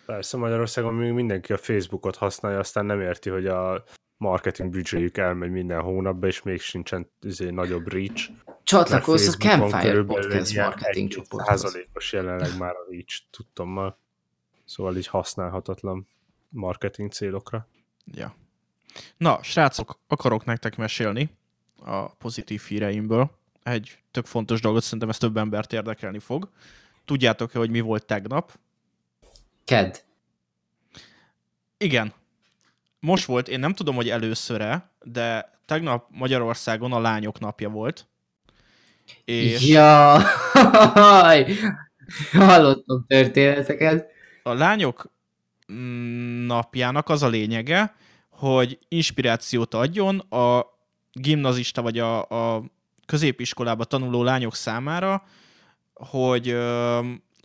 Persze, 0.07 0.37
Magyarországon 0.37 0.95
még 0.95 1.13
mindenki 1.13 1.53
a 1.53 1.57
Facebookot 1.57 2.17
használja, 2.17 2.59
aztán 2.59 2.87
nem 2.87 3.01
érti, 3.01 3.31
hogy 3.31 3.47
a 3.47 3.85
marketing 4.17 4.71
büdzséjük 4.71 5.17
elmegy 5.17 5.51
minden 5.51 5.81
hónapban, 5.81 6.29
és 6.29 6.43
még 6.43 6.61
sincsen 6.61 7.11
izé, 7.21 7.51
nagyobb 7.51 7.93
reach. 7.93 8.31
Csatlakozz 8.63 9.29
a 9.29 9.37
Campfire 9.37 10.03
Podcast 10.03 10.57
marketing 10.57 11.09
csoporthoz. 11.09 11.61
Százalékos 11.61 12.13
jelenleg 12.13 12.59
már 12.59 12.75
a 12.75 12.87
reach 12.91 13.23
tudtommal. 13.31 13.99
Szóval 14.65 14.97
így 14.97 15.07
használhatatlan 15.07 16.09
marketing 16.49 17.13
célokra. 17.13 17.69
Ja. 18.05 18.35
Na, 19.17 19.43
srácok, 19.43 19.99
akarok 20.07 20.45
nektek 20.45 20.77
mesélni 20.77 21.31
a 21.85 22.09
pozitív 22.09 22.63
híreimből. 22.63 23.31
Egy 23.63 23.99
tök 24.11 24.27
fontos 24.27 24.61
dolgot, 24.61 24.83
szerintem 24.83 25.09
ez 25.09 25.19
több 25.19 25.37
embert 25.37 25.73
érdekelni 25.73 26.19
fog. 26.19 26.49
Tudjátok-e, 27.05 27.59
hogy 27.59 27.71
mi 27.71 27.81
volt 27.81 28.07
tegnap? 28.07 28.59
Ked. 29.65 30.05
Igen, 31.77 32.13
most 33.01 33.25
volt, 33.25 33.49
én 33.49 33.59
nem 33.59 33.75
tudom, 33.75 33.95
hogy 33.95 34.09
előszöre, 34.09 34.91
de 35.03 35.53
tegnap 35.65 36.07
Magyarországon 36.11 36.93
a 36.93 37.01
lányok 37.01 37.39
napja 37.41 37.69
volt. 37.69 38.07
És 39.25 39.67
ja, 39.67 40.21
hallottam 42.33 43.05
történeteket. 43.07 44.11
A 44.43 44.53
lányok 44.53 45.13
mm, 45.73 46.47
napjának 46.47 47.09
az 47.09 47.23
a 47.23 47.29
lényege, 47.29 47.95
hogy 48.29 48.79
inspirációt 48.89 49.75
adjon 49.75 50.19
a 50.19 50.67
gimnazista 51.13 51.83
vagy 51.83 51.99
a, 51.99 52.29
a 52.29 52.65
középiskolába 53.07 53.85
tanuló 53.85 54.23
lányok 54.23 54.55
számára, 54.55 55.23
hogy, 55.95 56.57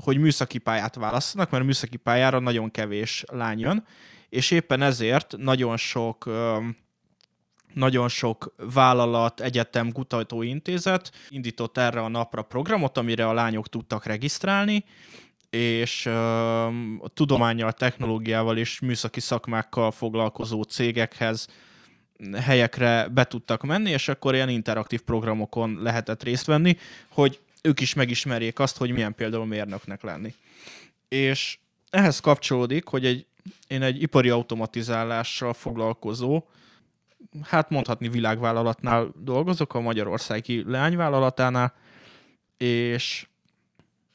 hogy 0.03 0.18
műszaki 0.18 0.58
pályát 0.58 0.96
választanak, 0.96 1.50
mert 1.50 1.63
műszaki 1.63 1.98
pályára 1.98 2.39
nagyon 2.39 2.72
kevés 2.72 3.24
lány 3.32 3.60
jön, 3.60 3.86
és 4.29 4.51
éppen 4.51 4.82
ezért 4.82 5.36
nagyon 5.38 5.77
sok 5.77 6.29
nagyon 7.74 8.08
sok 8.08 8.53
vállalat, 8.74 9.41
egyetem, 9.41 9.91
kutatóintézet 9.91 11.12
indított 11.29 11.77
erre 11.77 12.00
a 12.00 12.08
napra 12.08 12.41
programot, 12.41 12.98
amire 12.98 13.27
a 13.27 13.34
lányok 13.34 13.68
tudtak 13.68 14.06
regisztrálni, 14.06 14.86
és 15.50 16.06
a 16.06 17.08
tudományjal, 17.13 17.72
technológiával 17.72 18.58
és 18.58 18.79
műszaki 18.79 19.20
szakmákkal 19.20 19.91
foglalkozó 19.91 20.62
cégekhez, 20.62 21.48
helyekre 22.41 23.08
be 23.08 23.24
tudtak 23.24 23.63
menni, 23.63 23.89
és 23.89 24.08
akkor 24.08 24.34
ilyen 24.34 24.50
interaktív 24.50 25.01
programokon 25.01 25.79
lehetett 25.82 26.24
részt 26.24 26.46
venni, 26.46 26.77
hogy 27.10 27.39
ők 27.63 27.79
is 27.79 27.93
megismerjék 27.93 28.59
azt, 28.59 28.77
hogy 28.77 28.91
milyen 28.91 29.15
például 29.15 29.45
mérnöknek 29.45 30.01
lenni. 30.01 30.33
És 31.07 31.57
ehhez 31.89 32.19
kapcsolódik, 32.19 32.87
hogy 32.87 33.05
egy 33.05 33.27
én 33.67 33.81
egy 33.81 34.01
ipari 34.01 34.29
automatizálással 34.29 35.53
foglalkozó, 35.53 36.43
hát 37.43 37.69
mondhatni 37.69 38.09
világvállalatnál 38.09 39.13
dolgozok, 39.15 39.73
a 39.73 39.79
Magyarországi 39.79 40.63
leányvállalatánál, 40.67 41.73
és 42.57 43.27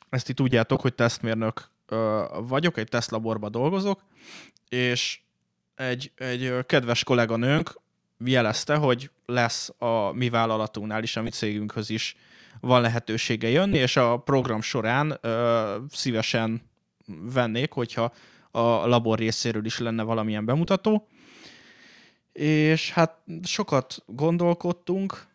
ezt 0.08 0.28
itt 0.28 0.36
tudjátok, 0.36 0.80
hogy 0.80 0.94
tesztmérnök 0.94 1.70
vagyok, 2.38 2.78
egy 2.78 2.88
tesztlaborban 2.88 3.50
dolgozok, 3.50 4.04
és 4.68 5.20
egy, 5.74 6.12
egy 6.16 6.54
kedves 6.66 7.04
kolléganőnk 7.04 7.80
jelezte, 8.24 8.74
hogy 8.74 9.10
lesz 9.26 9.70
a 9.78 10.12
mi 10.12 10.28
vállalatunknál 10.28 11.02
is, 11.02 11.16
a 11.16 11.22
mi 11.22 11.30
cégünkhöz 11.30 11.90
is 11.90 12.16
van 12.64 12.80
lehetősége 12.80 13.49
jönni, 13.49 13.78
és 13.78 13.97
a 13.97 14.16
program 14.16 14.61
során 14.61 15.18
ö, 15.21 15.76
szívesen 15.90 16.62
vennék, 17.06 17.73
hogyha 17.73 18.12
a 18.50 18.87
labor 18.87 19.18
részéről 19.18 19.64
is 19.64 19.78
lenne 19.78 20.02
valamilyen 20.02 20.44
bemutató. 20.44 21.09
És 22.33 22.92
hát 22.92 23.18
sokat 23.42 24.02
gondolkodtunk, 24.06 25.26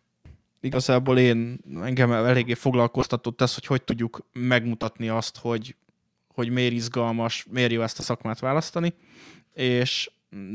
igazából 0.60 1.18
én 1.18 1.58
engem 1.82 2.12
eléggé 2.12 2.54
foglalkoztatott 2.54 3.40
ez, 3.40 3.54
hogy 3.54 3.66
hogy 3.66 3.82
tudjuk 3.82 4.26
megmutatni 4.32 5.08
azt, 5.08 5.38
hogy, 5.38 5.76
hogy 6.34 6.50
miért 6.50 6.72
izgalmas, 6.72 7.46
miért 7.50 7.72
jó 7.72 7.82
ezt 7.82 7.98
a 7.98 8.02
szakmát 8.02 8.38
választani, 8.38 8.94
és 9.54 10.10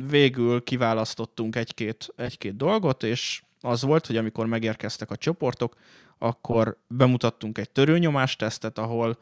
végül 0.09 0.63
kiválasztottunk 0.63 1.55
egy-két, 1.55 2.13
egy-két 2.15 2.55
dolgot, 2.55 3.03
és 3.03 3.41
az 3.61 3.81
volt, 3.81 4.05
hogy 4.05 4.17
amikor 4.17 4.45
megérkeztek 4.45 5.11
a 5.11 5.15
csoportok, 5.15 5.75
akkor 6.17 6.77
bemutattunk 6.87 7.57
egy 7.57 7.69
törőnyomástesztet, 7.69 8.77
ahol, 8.77 9.17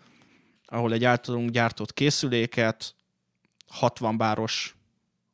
ahol 0.65 0.93
egy 0.93 1.03
általunk 1.03 1.49
gyártott 1.49 1.93
készüléket 1.93 2.95
60 3.67 4.17
báros 4.17 4.75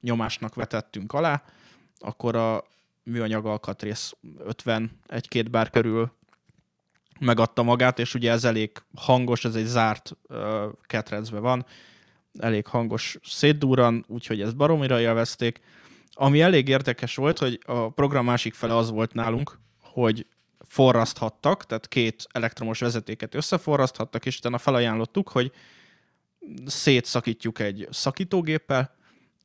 nyomásnak 0.01 0.55
vetettünk 0.55 1.13
alá, 1.13 1.43
akkor 1.97 2.35
a 2.35 2.63
műanyag 3.03 3.45
alkatrész 3.45 4.13
51-2 4.47 4.89
bár 5.51 5.69
körül 5.69 6.11
megadta 7.19 7.63
magát, 7.63 7.99
és 7.99 8.13
ugye 8.13 8.31
ez 8.31 8.43
elég 8.43 8.71
hangos, 8.95 9.45
ez 9.45 9.55
egy 9.55 9.65
zárt 9.65 10.17
uh, 10.29 10.37
ketrecbe 10.81 11.39
van, 11.39 11.65
elég 12.39 12.67
hangos 12.67 13.17
szétdúran, 13.23 14.05
úgyhogy 14.07 14.41
ezt 14.41 14.55
baromira 14.55 14.99
élvezték. 14.99 15.59
Ami 16.11 16.41
elég 16.41 16.67
érdekes 16.67 17.15
volt, 17.15 17.37
hogy 17.37 17.59
a 17.65 17.89
program 17.89 18.25
másik 18.25 18.53
fele 18.53 18.75
az 18.75 18.89
volt 18.89 19.13
nálunk, 19.13 19.59
hogy 19.81 20.25
forraszthattak, 20.69 21.65
tehát 21.65 21.88
két 21.88 22.27
elektromos 22.31 22.79
vezetéket 22.79 23.35
összeforraszthattak, 23.35 24.25
és 24.25 24.38
utána 24.38 24.57
felajánlottuk, 24.57 25.29
hogy 25.29 25.51
szétszakítjuk 26.65 27.59
egy 27.59 27.88
szakítógéppel, 27.91 28.95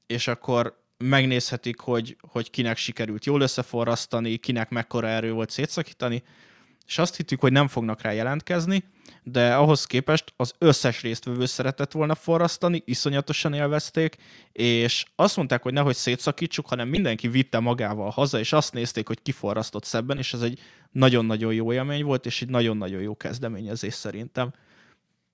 és 0.07 0.28
akkor 0.28 0.83
megnézhetik, 0.99 1.81
hogy, 1.81 2.16
hogy 2.21 2.50
kinek 2.50 2.76
sikerült 2.76 3.25
jól 3.25 3.40
összeforrasztani, 3.40 4.37
kinek 4.37 4.71
mekkora 4.71 5.09
erő 5.09 5.33
volt 5.33 5.50
szétszakítani, 5.50 6.23
és 6.87 6.99
azt 6.99 7.17
hittük, 7.17 7.41
hogy 7.41 7.53
nem 7.53 7.69
fognak 7.69 8.00
rá 8.00 8.12
jelentkezni, 8.12 8.85
de 9.23 9.55
ahhoz 9.55 9.85
képest 9.85 10.33
az 10.37 10.55
összes 10.59 11.03
résztvevő 11.03 11.47
szeretett 11.47 11.93
volna 11.93 12.14
forrasztani, 12.14 12.83
iszonyatosan 12.85 13.55
élvezték, 13.55 14.17
és 14.53 15.05
azt 15.14 15.37
mondták, 15.37 15.62
hogy 15.62 15.73
nehogy 15.73 15.95
szétszakítsuk, 15.95 16.69
hanem 16.69 16.88
mindenki 16.88 17.29
vitte 17.29 17.59
magával 17.59 18.11
haza, 18.11 18.38
és 18.38 18.53
azt 18.53 18.73
nézték, 18.73 19.07
hogy 19.07 19.23
kiforrasztott 19.23 19.85
szebben, 19.85 20.19
és 20.19 20.33
ez 20.33 20.41
egy 20.41 20.61
nagyon-nagyon 20.91 21.55
jó 21.55 21.73
élmény 21.73 22.05
volt, 22.05 22.26
és 22.26 22.43
egy 22.43 22.49
nagyon-nagyon 22.49 23.00
jó 23.00 23.17
kezdeményezés 23.17 23.95
szerintem. 23.95 24.53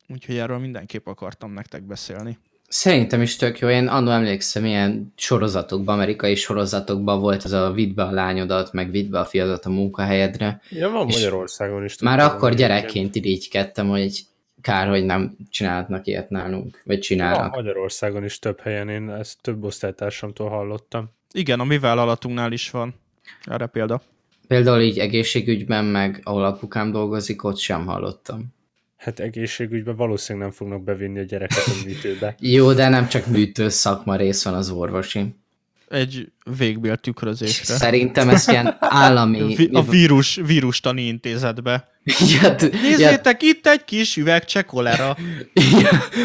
Úgyhogy 0.08 0.36
erről 0.36 0.58
mindenképp 0.58 1.06
akartam 1.06 1.52
nektek 1.52 1.82
beszélni. 1.82 2.38
Szerintem 2.72 3.22
is 3.22 3.36
tök 3.36 3.58
jó. 3.58 3.68
Én 3.68 3.86
annól 3.86 4.12
emlékszem, 4.12 4.64
ilyen 4.64 5.12
sorozatokban, 5.16 5.94
amerikai 5.94 6.34
sorozatokban 6.34 7.20
volt 7.20 7.44
az 7.44 7.52
a 7.52 7.70
vidd 7.70 7.94
be 7.94 8.02
a 8.02 8.10
lányodat, 8.10 8.72
meg 8.72 8.90
vidd 8.90 9.10
be 9.10 9.18
a 9.18 9.24
fiadat 9.24 9.64
a 9.64 9.70
munkahelyedre. 9.70 10.60
Ja, 10.68 10.90
van 10.90 11.06
Magyarországon 11.06 11.84
is. 11.84 12.00
Már 12.00 12.18
akkor 12.18 12.54
gyerekként 12.54 13.14
irigykedtem, 13.14 13.88
hogy 13.88 14.20
kár, 14.60 14.88
hogy 14.88 15.04
nem 15.04 15.36
csinálhatnak 15.50 16.06
ilyet 16.06 16.30
nálunk, 16.30 16.80
vagy 16.84 16.98
csinálnak. 16.98 17.40
Van 17.40 17.50
Magyarországon 17.64 18.24
is 18.24 18.38
több 18.38 18.60
helyen, 18.60 18.88
én 18.88 19.10
ezt 19.10 19.38
több 19.40 19.64
osztálytársamtól 19.64 20.48
hallottam. 20.48 21.10
Igen, 21.32 21.60
a 21.60 21.64
mi 21.64 21.78
vállalatunknál 21.78 22.52
is 22.52 22.70
van. 22.70 22.94
Erre 23.44 23.66
példa. 23.66 24.02
Például 24.46 24.80
így 24.80 24.98
egészségügyben, 24.98 25.84
meg 25.84 26.20
ahol 26.24 26.44
apukám 26.44 26.90
dolgozik, 26.90 27.44
ott 27.44 27.58
sem 27.58 27.86
hallottam. 27.86 28.58
Hát 29.00 29.20
egészségügyben 29.20 29.96
valószínűleg 29.96 30.48
nem 30.48 30.56
fognak 30.56 30.82
bevinni 30.82 31.18
a 31.18 31.22
gyereket 31.22 31.64
a 31.66 31.84
műtőbe. 31.84 32.34
Jó, 32.56 32.72
de 32.72 32.88
nem 32.88 33.08
csak 33.08 33.26
műtő 33.26 33.68
szakma 33.68 34.16
rész 34.16 34.44
van 34.44 34.54
az 34.54 34.70
orvosi. 34.70 35.34
Egy 35.88 36.32
végbél 36.58 36.96
tükrözésre. 36.96 37.74
Szerintem 37.74 38.28
ez 38.28 38.48
ilyen 38.48 38.76
állami... 38.80 39.68
A 39.72 39.82
vírus, 39.82 40.40
vírustani 40.46 41.02
intézetbe. 41.02 41.88
Ja, 42.04 42.54
Nézzétek, 42.82 43.42
ja. 43.42 43.48
itt 43.48 43.66
egy 43.66 43.84
kis 43.84 44.16
üvegcse 44.16 44.62
kolera. 44.62 45.16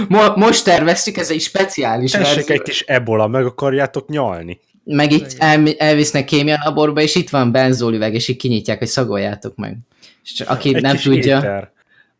Ja. 0.07 0.33
Most 0.35 0.63
terveztük, 0.63 1.17
ez 1.17 1.31
egy 1.31 1.41
speciális 1.41 2.11
Tessék 2.11 2.49
egy 2.49 2.61
kis 2.61 2.81
ebola, 2.81 3.27
meg 3.27 3.45
akarjátok 3.45 4.09
nyalni. 4.09 4.59
Meg 4.83 5.11
itt 5.11 5.35
el, 5.37 5.67
elvisznek 5.77 6.25
kémia 6.25 6.61
laborba, 6.63 7.01
és 7.01 7.15
itt 7.15 7.29
van 7.29 7.51
benzolüveg, 7.51 8.13
és 8.13 8.27
így 8.27 8.37
kinyitják, 8.37 8.77
hogy 8.77 8.87
szagoljátok 8.87 9.55
meg. 9.55 9.77
És 10.23 10.39
aki 10.39 10.75
egy 10.75 10.81
nem 10.81 10.97
tudja... 10.97 11.37
Éter 11.37 11.73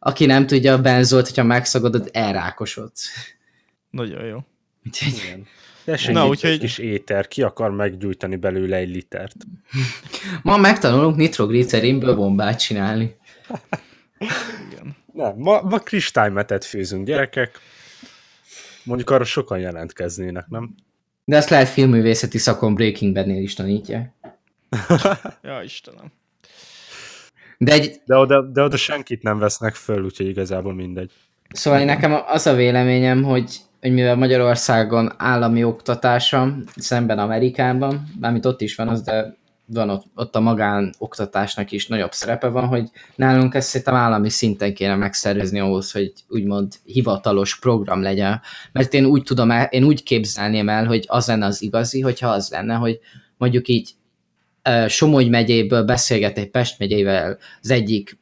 aki 0.06 0.26
nem 0.26 0.48
tudja 0.48 0.74
a 0.74 0.82
benzolt, 0.82 1.28
hogyha 1.28 1.44
megszagodod, 1.44 2.10
elrákosodsz. 2.14 3.10
Nagyon 3.90 4.26
jó. 4.26 4.38
Igen. 5.00 5.48
Tessék 5.86 6.14
Na, 6.14 6.28
úgyhogy... 6.28 6.50
egy 6.50 6.60
kis 6.60 6.78
éter, 6.78 7.28
ki 7.28 7.42
akar 7.42 7.72
meggyújtani 7.72 8.36
belőle 8.36 8.76
egy 8.78 8.90
litert? 8.90 9.36
Ma 10.42 10.58
megtanulunk 10.58 11.16
nitroglicerinből 11.16 12.16
bombát 12.16 12.60
csinálni. 12.60 13.16
Igen. 14.70 14.96
Nem, 15.14 15.36
ma, 15.38 15.62
ma 15.62 15.80
kristálymetet 15.80 16.66
főzünk, 16.66 17.06
gyerekek. 17.06 17.60
Mondjuk 18.84 19.10
arra 19.10 19.24
sokan 19.24 19.60
jelentkeznének, 19.60 20.48
nem? 20.48 20.76
De 21.24 21.36
ezt 21.36 21.50
lehet 21.50 21.70
filmművészeti 21.70 22.38
szakon 22.38 22.76
Breaking 22.76 23.14
Bad-nél 23.14 23.42
is 23.42 23.54
tanítja. 23.54 24.14
ja, 25.44 25.62
Istenem. 25.64 26.12
De, 27.58 27.72
egy... 27.72 28.02
de, 28.06 28.16
oda, 28.16 28.42
de 28.42 28.62
oda 28.62 28.78
senkit 28.78 29.24
nem 29.24 29.40
vesznek 29.40 29.76
föl, 29.76 30.04
úgyhogy 30.04 30.28
igazából 30.28 30.74
mindegy. 30.74 31.12
Szóval 31.50 31.84
nekem 31.84 32.22
az 32.28 32.48
a 32.48 32.54
véleményem, 32.54 33.24
hogy, 33.24 33.58
hogy 33.82 33.94
mivel 33.94 34.16
Magyarországon 34.16 35.14
állami 35.18 35.64
oktatása 35.64 36.56
szemben 36.76 37.20
Amerikában, 37.20 38.04
bármit 38.20 38.46
ott 38.46 38.62
is 38.62 38.76
van 38.76 38.88
az, 38.88 39.02
de 39.02 39.36
van 39.66 39.90
ott, 39.90 40.06
ott 40.16 40.36
a 40.36 40.40
magán 40.40 40.94
oktatásnak 40.98 41.72
is 41.72 41.88
nagyobb 41.88 42.12
szerepe 42.12 42.48
van, 42.48 42.68
hogy 42.68 42.90
nálunk 43.16 43.54
ezt 43.54 43.68
szerintem 43.68 43.96
állami 43.96 44.30
szinten 44.30 44.74
kéne 44.74 44.96
megszervezni 44.96 45.60
ahhoz, 45.60 45.92
hogy 45.92 46.14
úgymond 46.28 46.74
hivatalos 46.84 47.60
program 47.60 48.02
legyen. 48.02 48.42
Mert 48.72 48.94
én 48.94 49.06
úgy 49.06 49.24
tudom 49.24 49.52
el, 49.52 49.66
én 49.66 49.84
úgy 49.84 50.04
képzelném 50.04 50.70
el, 50.70 50.86
hogy 50.86 51.06
az 51.08 51.28
lenne 51.28 51.46
az 51.46 51.62
igazi, 51.62 52.02
hogyha 52.02 52.28
az 52.28 52.50
lenne, 52.50 52.74
hogy 52.74 53.00
mondjuk 53.38 53.68
így 53.68 53.90
Somogy 54.88 55.30
megyéből 55.30 55.84
beszélget 55.84 56.38
egy 56.38 56.50
Pest 56.50 56.80
megyével 56.80 57.38
az 57.62 57.72
egyik 57.72 58.18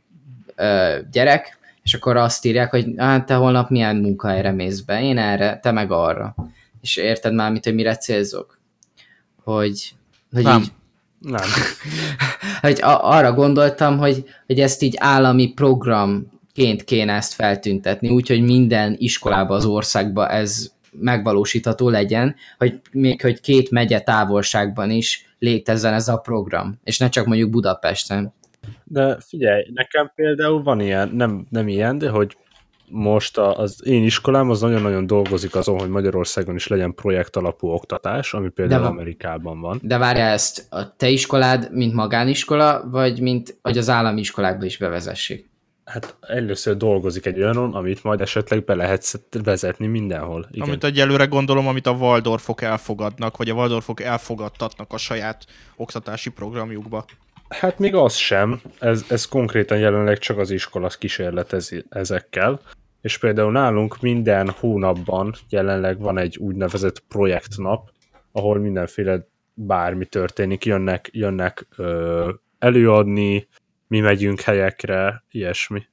gyerek, 1.11 1.57
és 1.83 1.93
akkor 1.93 2.17
azt 2.17 2.45
írják, 2.45 2.69
hogy 2.69 2.85
hát 2.97 3.25
te 3.25 3.33
holnap 3.33 3.69
milyen 3.69 3.95
munkahelyre 3.95 4.51
mész 4.51 4.79
be, 4.79 5.01
én 5.01 5.17
erre, 5.17 5.59
te 5.59 5.71
meg 5.71 5.91
arra. 5.91 6.35
És 6.81 6.95
érted 6.95 7.33
már, 7.33 7.51
mit, 7.51 7.63
hogy 7.63 7.73
mire 7.73 7.95
célzok? 7.95 8.59
Hogy, 9.43 9.93
hogy 10.31 10.43
nem. 10.43 10.61
így... 10.61 10.71
Nem. 11.19 11.47
hogy 12.61 12.81
a, 12.81 13.11
arra 13.11 13.33
gondoltam, 13.33 13.97
hogy, 13.97 14.23
hogy 14.47 14.59
ezt 14.59 14.81
így 14.81 14.95
állami 14.97 15.53
programként 15.53 16.83
kéne 16.83 17.13
ezt 17.13 17.33
feltüntetni, 17.33 18.09
úgyhogy 18.09 18.41
minden 18.41 18.95
iskolában 18.97 19.57
az 19.57 19.65
országban 19.65 20.29
ez 20.29 20.71
megvalósítható 20.99 21.89
legyen, 21.89 22.35
hogy 22.57 22.79
még 22.91 23.21
hogy 23.21 23.41
két 23.41 23.71
megye 23.71 23.99
távolságban 23.99 24.91
is 24.91 25.32
létezzen 25.43 25.93
ez 25.93 26.07
a 26.07 26.17
program, 26.17 26.79
és 26.83 26.97
ne 26.97 27.09
csak 27.09 27.25
mondjuk 27.25 27.49
Budapesten. 27.49 28.33
De 28.83 29.17
figyelj, 29.19 29.65
nekem 29.73 30.11
például 30.15 30.63
van 30.63 30.79
ilyen, 30.79 31.09
nem, 31.09 31.45
nem 31.49 31.67
ilyen, 31.67 31.97
de 31.97 32.09
hogy 32.09 32.37
most 32.89 33.37
az 33.37 33.81
én 33.85 34.03
iskolám 34.03 34.49
az 34.49 34.61
nagyon-nagyon 34.61 35.07
dolgozik 35.07 35.55
azon, 35.55 35.79
hogy 35.79 35.89
Magyarországon 35.89 36.55
is 36.55 36.67
legyen 36.67 36.95
projekt 36.95 37.35
alapú 37.35 37.67
oktatás, 37.67 38.33
ami 38.33 38.49
például 38.49 38.81
de, 38.81 38.87
Amerikában 38.87 39.61
van. 39.61 39.79
De 39.83 39.97
várjál 39.97 40.31
ezt, 40.31 40.67
a 40.69 40.95
te 40.95 41.09
iskolád, 41.09 41.69
mint 41.71 41.93
magániskola, 41.93 42.89
vagy 42.89 43.19
mint, 43.19 43.57
hogy 43.61 43.77
az 43.77 43.89
állami 43.89 44.19
iskolákba 44.19 44.65
is 44.65 44.77
bevezessék? 44.77 45.52
Hát 45.85 46.15
először 46.21 46.77
dolgozik 46.77 47.25
egy 47.25 47.37
olyanon, 47.37 47.73
amit 47.73 48.03
majd 48.03 48.21
esetleg 48.21 48.63
be 48.63 48.75
lehet 48.75 49.21
vezetni 49.43 49.87
mindenhol. 49.87 50.47
Igen. 50.51 50.67
Amit 50.67 50.83
egyelőre 50.83 51.25
gondolom, 51.25 51.67
amit 51.67 51.87
a 51.87 51.91
Waldorfok 51.91 52.61
elfogadnak, 52.61 53.37
vagy 53.37 53.49
a 53.49 53.53
Waldorfok 53.53 54.01
elfogadtatnak 54.01 54.93
a 54.93 54.97
saját 54.97 55.45
oktatási 55.75 56.29
programjukba. 56.29 57.05
Hát 57.49 57.79
még 57.79 57.95
az 57.95 58.15
sem. 58.15 58.61
Ez, 58.79 59.05
ez 59.09 59.25
konkrétan 59.25 59.77
jelenleg 59.77 60.17
csak 60.17 60.37
az 60.37 60.49
iskola 60.49 60.87
kísérletez 60.87 61.71
ezekkel. 61.89 62.59
És 63.01 63.17
például 63.17 63.51
nálunk 63.51 64.01
minden 64.01 64.49
hónapban 64.49 65.33
jelenleg 65.49 65.99
van 65.99 66.17
egy 66.17 66.37
úgynevezett 66.37 66.99
projektnap, 67.07 67.89
ahol 68.31 68.59
mindenféle 68.59 69.27
bármi 69.53 70.05
történik, 70.05 70.65
jönnek, 70.65 71.09
jönnek 71.11 71.67
ö, 71.75 72.29
előadni, 72.59 73.47
mi 73.93 73.99
megyünk 73.99 74.41
helyekre, 74.41 75.23
ilyesmi. 75.31 75.83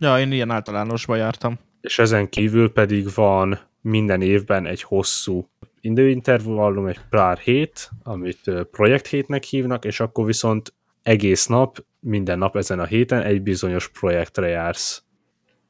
Ja, 0.00 0.18
én 0.18 0.32
ilyen 0.32 0.50
általánosba 0.50 1.16
jártam. 1.16 1.58
És 1.80 1.98
ezen 1.98 2.28
kívül 2.28 2.72
pedig 2.72 3.14
van 3.14 3.60
minden 3.80 4.22
évben 4.22 4.66
egy 4.66 4.82
hosszú 4.82 5.48
időintervallum, 5.80 6.86
egy 6.86 7.00
pár 7.10 7.38
hét, 7.38 7.90
amit 8.02 8.50
projekthétnek 8.70 9.42
hívnak, 9.42 9.84
és 9.84 10.00
akkor 10.00 10.26
viszont 10.26 10.74
egész 11.02 11.46
nap, 11.46 11.84
minden 12.00 12.38
nap 12.38 12.56
ezen 12.56 12.78
a 12.78 12.84
héten 12.84 13.22
egy 13.22 13.42
bizonyos 13.42 13.88
projektre 13.88 14.48
jársz. 14.48 15.02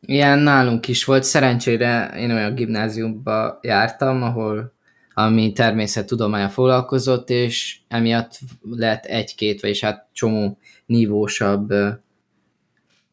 Ilyen 0.01 0.39
nálunk 0.39 0.89
is 0.89 1.05
volt, 1.05 1.25
szerencsére 1.25 2.13
én 2.17 2.31
olyan 2.31 2.55
gimnáziumba 2.55 3.59
jártam, 3.63 4.23
ahol 4.23 4.73
ami 5.15 5.53
természettudománya 5.53 6.49
foglalkozott, 6.49 7.31
és 7.31 7.79
emiatt 7.89 8.39
lett 8.71 9.05
egy-két, 9.05 9.61
vagyis 9.61 9.81
hát 9.81 10.09
csomó 10.13 10.59
nívósabb 10.93 11.71
ö, 11.71 11.89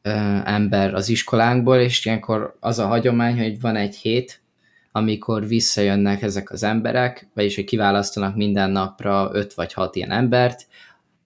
ö, 0.01 0.09
ember 0.43 0.93
az 0.93 1.09
iskolánkból, 1.09 1.77
és 1.77 2.05
ilyenkor 2.05 2.57
az 2.59 2.79
a 2.79 2.87
hagyomány, 2.87 3.39
hogy 3.39 3.61
van 3.61 3.75
egy 3.75 3.95
hét, 3.95 4.41
amikor 4.91 5.47
visszajönnek 5.47 6.21
ezek 6.21 6.51
az 6.51 6.63
emberek, 6.63 7.27
vagyis 7.33 7.55
hogy 7.55 7.63
kiválasztanak 7.63 8.35
minden 8.35 8.71
napra 8.71 9.29
öt 9.33 9.53
vagy 9.53 9.73
hat 9.73 9.95
ilyen 9.95 10.11
embert, 10.11 10.67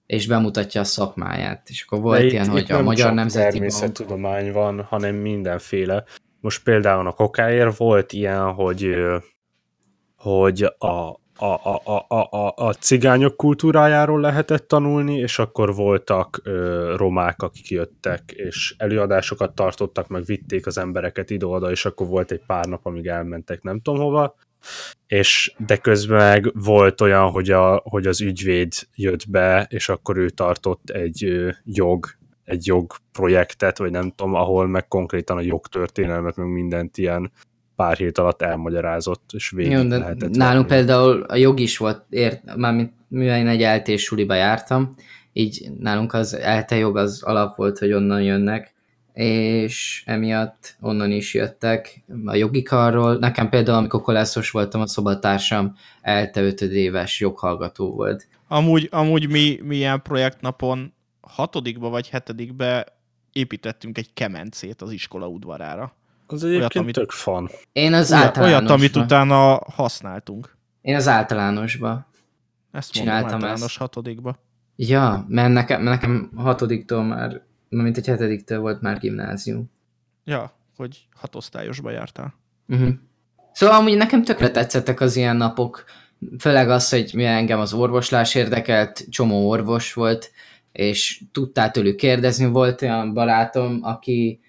és 0.05 0.27
bemutatja 0.27 0.81
a 0.81 0.83
szakmáját. 0.83 1.69
És 1.69 1.83
akkor 1.83 2.01
volt 2.01 2.19
De 2.19 2.25
ilyen, 2.25 2.43
itt, 2.43 2.51
hogy 2.51 2.61
itt 2.61 2.69
a 2.69 2.81
Magyar 2.81 3.13
Nemzeti 3.13 3.51
természettudomány 3.51 4.51
van, 4.51 4.81
hanem 4.81 5.15
mindenféle. 5.15 6.03
Most 6.39 6.63
például 6.63 7.07
a 7.07 7.11
kokáért 7.11 7.77
volt 7.77 8.13
ilyen, 8.13 8.51
hogy 8.51 8.95
hogy 10.23 10.63
a, 10.63 11.19
a, 11.43 11.82
a, 11.84 12.06
a, 12.08 12.38
a, 12.38 12.53
a 12.56 12.73
cigányok 12.73 13.38
kultúrájáról 13.38 14.19
lehetett 14.19 14.67
tanulni, 14.67 15.17
és 15.17 15.39
akkor 15.39 15.75
voltak 15.75 16.41
ö, 16.43 16.93
romák, 16.97 17.41
akik 17.41 17.69
jöttek, 17.69 18.32
és 18.32 18.75
előadásokat 18.77 19.56
tartottak, 19.56 20.08
meg 20.08 20.25
vitték 20.25 20.65
az 20.65 20.77
embereket 20.77 21.29
ide-oda, 21.29 21.71
és 21.71 21.86
akkor 21.86 22.08
volt 22.08 22.32
egy 22.32 22.41
pár 22.47 22.65
nap, 22.65 22.86
amíg 22.86 23.08
elmentek 23.08 23.62
nem 23.62 23.79
tudom 23.79 23.99
hova, 23.99 24.36
és 25.08 25.53
de 25.58 25.77
közben 25.77 26.17
meg 26.17 26.51
volt 26.53 27.01
olyan, 27.01 27.29
hogy, 27.29 27.49
a, 27.51 27.82
hogy 27.84 28.08
az 28.08 28.21
ügyvéd 28.21 28.73
jött 28.95 29.29
be, 29.29 29.67
és 29.69 29.89
akkor 29.89 30.17
ő 30.17 30.29
tartott 30.29 30.89
egy 30.89 31.23
ö, 31.23 31.49
jog 31.63 32.06
egy 32.43 32.65
jogprojektet, 32.65 33.77
vagy 33.77 33.91
nem 33.91 34.10
tudom, 34.15 34.34
ahol 34.34 34.67
meg 34.67 34.88
konkrétan 34.88 35.38
a 35.38 35.41
jogtörténelmet, 35.41 36.36
meg 36.36 36.47
mindent 36.47 36.97
ilyen 36.97 37.32
pár 37.75 37.97
hét 37.97 38.17
alatt 38.17 38.41
elmagyarázott, 38.41 39.29
és 39.33 39.49
végig 39.49 39.71
Jó, 39.71 39.83
de 39.83 39.97
lehetett 39.97 40.36
Nálunk 40.36 40.69
venni. 40.69 40.81
például 40.81 41.21
a 41.21 41.36
jog 41.36 41.59
is 41.59 41.77
volt, 41.77 42.03
ért, 42.09 42.55
mármint 42.55 42.93
mivel 43.07 43.38
én 43.38 43.47
egy 43.47 43.62
eltés 43.62 44.03
suliba 44.03 44.33
jártam, 44.33 44.95
így 45.33 45.71
nálunk 45.79 46.13
az 46.13 46.33
elte 46.33 46.75
jog 46.75 46.97
az 46.97 47.23
alap 47.23 47.55
volt, 47.55 47.77
hogy 47.77 47.93
onnan 47.93 48.21
jönnek, 48.21 48.73
és 49.13 50.03
emiatt 50.05 50.75
onnan 50.79 51.12
is 51.12 51.33
jöttek 51.33 52.03
a 52.25 52.36
jogi 52.36 52.62
karról. 52.62 53.17
Nekem 53.17 53.49
például, 53.49 53.77
amikor 53.77 54.01
kolászos 54.01 54.51
voltam, 54.51 54.81
a 54.81 54.88
szobatársam 54.88 55.75
elte 56.01 56.41
ötödéves 56.41 57.19
joghallgató 57.19 57.91
volt. 57.91 58.27
Amúgy, 58.47 58.88
amúgy 58.91 59.29
mi, 59.29 59.59
mi 59.63 59.75
ilyen 59.75 60.01
projektnapon 60.01 60.93
hatodikba 61.21 61.89
vagy 61.89 62.09
hetedikbe 62.09 62.86
építettünk 63.31 63.97
egy 63.97 64.13
kemencét 64.13 64.81
az 64.81 64.91
iskola 64.91 65.27
udvarára. 65.27 65.95
Az 66.27 66.43
egyébként 66.43 66.73
olyat, 66.73 66.75
amit, 66.75 66.95
tök 66.95 67.12
fan. 67.12 67.49
Én 67.71 67.93
az 67.93 68.12
olyat, 68.12 68.38
olyat, 68.38 68.69
amit 68.69 68.95
utána 68.95 69.59
használtunk. 69.75 70.57
Én 70.81 70.95
az 70.95 71.07
általánosba 71.07 72.07
Ezt 72.71 72.91
csináltam 72.91 73.21
mondom, 73.21 73.39
általános 73.39 73.71
ezt. 73.71 73.77
hatodikba. 73.77 74.39
Ja, 74.75 75.25
mert 75.27 75.53
nekem, 75.53 75.83
nekem 75.83 76.31
hatodiktól 76.36 77.03
már, 77.03 77.41
mint 77.69 77.97
egy 77.97 78.07
hetediktől 78.07 78.59
volt 78.59 78.81
már 78.81 78.99
gimnázium. 78.99 79.71
Ja, 80.23 80.51
hogy 80.77 81.07
hatosztályosba 81.15 81.91
jártál. 81.91 82.33
Uh-huh. 82.67 82.93
Szóval 83.51 83.75
amúgy 83.75 83.97
nekem 83.97 84.23
tökre 84.23 84.51
tetszettek 84.51 84.99
az 84.99 85.15
ilyen 85.15 85.36
napok, 85.36 85.83
főleg 86.39 86.69
az, 86.69 86.89
hogy 86.89 87.12
mi 87.13 87.25
engem 87.25 87.59
az 87.59 87.73
orvoslás 87.73 88.36
érdekelt, 88.36 89.05
csomó 89.09 89.49
orvos 89.49 89.93
volt, 89.93 90.31
és 90.71 91.21
tudtál 91.31 91.71
tőlük 91.71 91.95
kérdezni. 91.95 92.45
Volt 92.45 92.81
olyan 92.81 93.13
barátom, 93.13 93.79
aki 93.81 94.39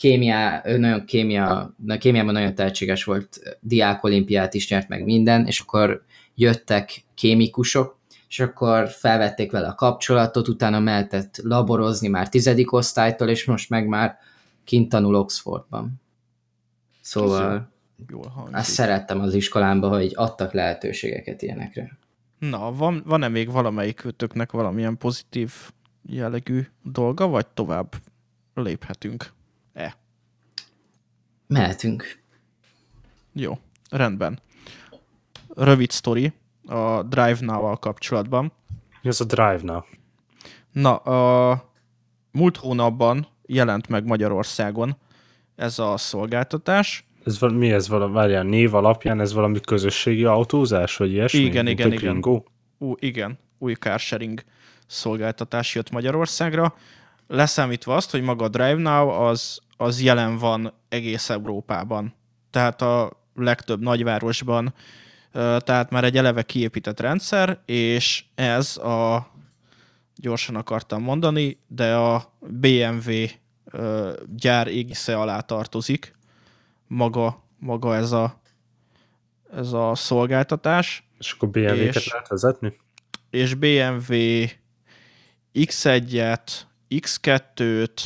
kémia, 0.00 0.62
nagyon 0.64 1.04
kémia, 1.04 1.74
kémiában 1.98 2.32
nagyon 2.32 2.54
tehetséges 2.54 3.04
volt, 3.04 3.58
diák 3.60 4.04
olimpiát 4.04 4.54
is 4.54 4.68
nyert 4.68 4.88
meg 4.88 5.04
minden, 5.04 5.46
és 5.46 5.60
akkor 5.60 6.04
jöttek 6.34 7.04
kémikusok, 7.14 7.98
és 8.28 8.40
akkor 8.40 8.88
felvették 8.88 9.50
vele 9.50 9.68
a 9.68 9.74
kapcsolatot, 9.74 10.48
utána 10.48 10.78
mehetett 10.78 11.40
laborozni 11.42 12.08
már 12.08 12.28
tizedik 12.28 12.72
osztálytól, 12.72 13.28
és 13.28 13.44
most 13.44 13.70
meg 13.70 13.86
már 13.86 14.18
kint 14.64 14.88
tanul 14.88 15.14
Oxfordban. 15.14 16.00
Szóval 17.00 17.70
jól 18.08 18.48
azt 18.52 18.70
szerettem 18.70 19.20
az 19.20 19.34
iskolámban, 19.34 19.90
hogy 19.90 20.12
adtak 20.14 20.52
lehetőségeket 20.52 21.42
ilyenekre. 21.42 21.98
Na, 22.38 22.72
van, 22.72 23.02
van-e 23.06 23.28
még 23.28 23.50
valamelyik 23.50 23.96
kötöknek 23.96 24.52
valamilyen 24.52 24.96
pozitív 24.96 25.52
jellegű 26.08 26.66
dolga, 26.82 27.26
vagy 27.28 27.46
tovább 27.46 27.94
léphetünk? 28.54 29.38
E. 29.72 29.96
Mehetünk. 31.46 32.18
Jó, 33.32 33.58
rendben. 33.90 34.38
Rövid 35.54 35.90
sztori 35.90 36.32
a 36.66 37.02
Drive 37.02 37.38
Now-val 37.40 37.76
kapcsolatban. 37.76 38.52
Mi 39.02 39.08
az 39.08 39.20
a 39.20 39.24
Drive 39.24 39.60
Now? 39.62 39.80
Na, 40.72 40.96
a 40.96 41.72
múlt 42.30 42.56
hónapban 42.56 43.26
jelent 43.46 43.88
meg 43.88 44.04
Magyarországon 44.04 44.96
ez 45.56 45.78
a 45.78 45.96
szolgáltatás. 45.96 47.04
Ez 47.24 47.38
val- 47.38 47.54
mi 47.54 47.72
ez? 47.72 47.88
Vala, 47.88 48.08
várjál, 48.08 48.42
név 48.42 48.74
alapján 48.74 49.20
ez 49.20 49.32
valami 49.32 49.60
közösségi 49.60 50.24
autózás, 50.24 50.96
vagy 50.96 51.10
ilyesmi? 51.10 51.38
Igen, 51.38 51.66
igen, 51.66 51.92
igen. 51.92 52.24
Ú, 52.78 52.94
igen, 52.98 53.38
új 53.58 53.74
carsharing 53.74 54.42
szolgáltatás 54.86 55.74
jött 55.74 55.90
Magyarországra. 55.90 56.74
Leszámítva 57.32 57.94
azt, 57.94 58.10
hogy 58.10 58.22
maga 58.22 58.44
a 58.44 58.48
Drive 58.48 58.74
Now 58.74 59.08
az, 59.08 59.58
az 59.76 60.02
jelen 60.02 60.38
van 60.38 60.72
egész 60.88 61.30
Európában. 61.30 62.14
Tehát 62.50 62.82
a 62.82 63.22
legtöbb 63.34 63.80
nagyvárosban, 63.80 64.74
tehát 65.32 65.90
már 65.90 66.04
egy 66.04 66.16
eleve 66.16 66.42
kiépített 66.42 67.00
rendszer, 67.00 67.60
és 67.64 68.24
ez 68.34 68.76
a, 68.76 69.30
gyorsan 70.16 70.56
akartam 70.56 71.02
mondani, 71.02 71.58
de 71.66 71.94
a 71.96 72.32
BMW 72.40 73.12
gyár 74.36 74.66
égisze 74.66 75.18
alá 75.18 75.40
tartozik 75.40 76.14
maga, 76.86 77.44
maga 77.58 77.96
ez, 77.96 78.12
a, 78.12 78.40
ez 79.52 79.72
a 79.72 79.94
szolgáltatás. 79.94 81.08
És 81.18 81.32
akkor 81.32 81.48
BMW-ket 81.48 82.04
lehet 82.04 82.28
vezetni? 82.28 82.76
És 83.30 83.54
BMW 83.54 84.14
X1-et, 85.54 86.68
X2-t, 86.90 88.00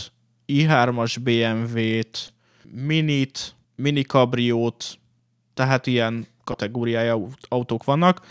i3-as 0.47 1.17
BMW-t, 1.23 2.33
Minit, 2.73 3.55
Mini 3.77 4.03
Cabriót, 4.03 4.99
tehát 5.55 5.87
ilyen 5.87 6.27
kategóriája 6.45 7.27
autók 7.49 7.85
vannak, 7.85 8.27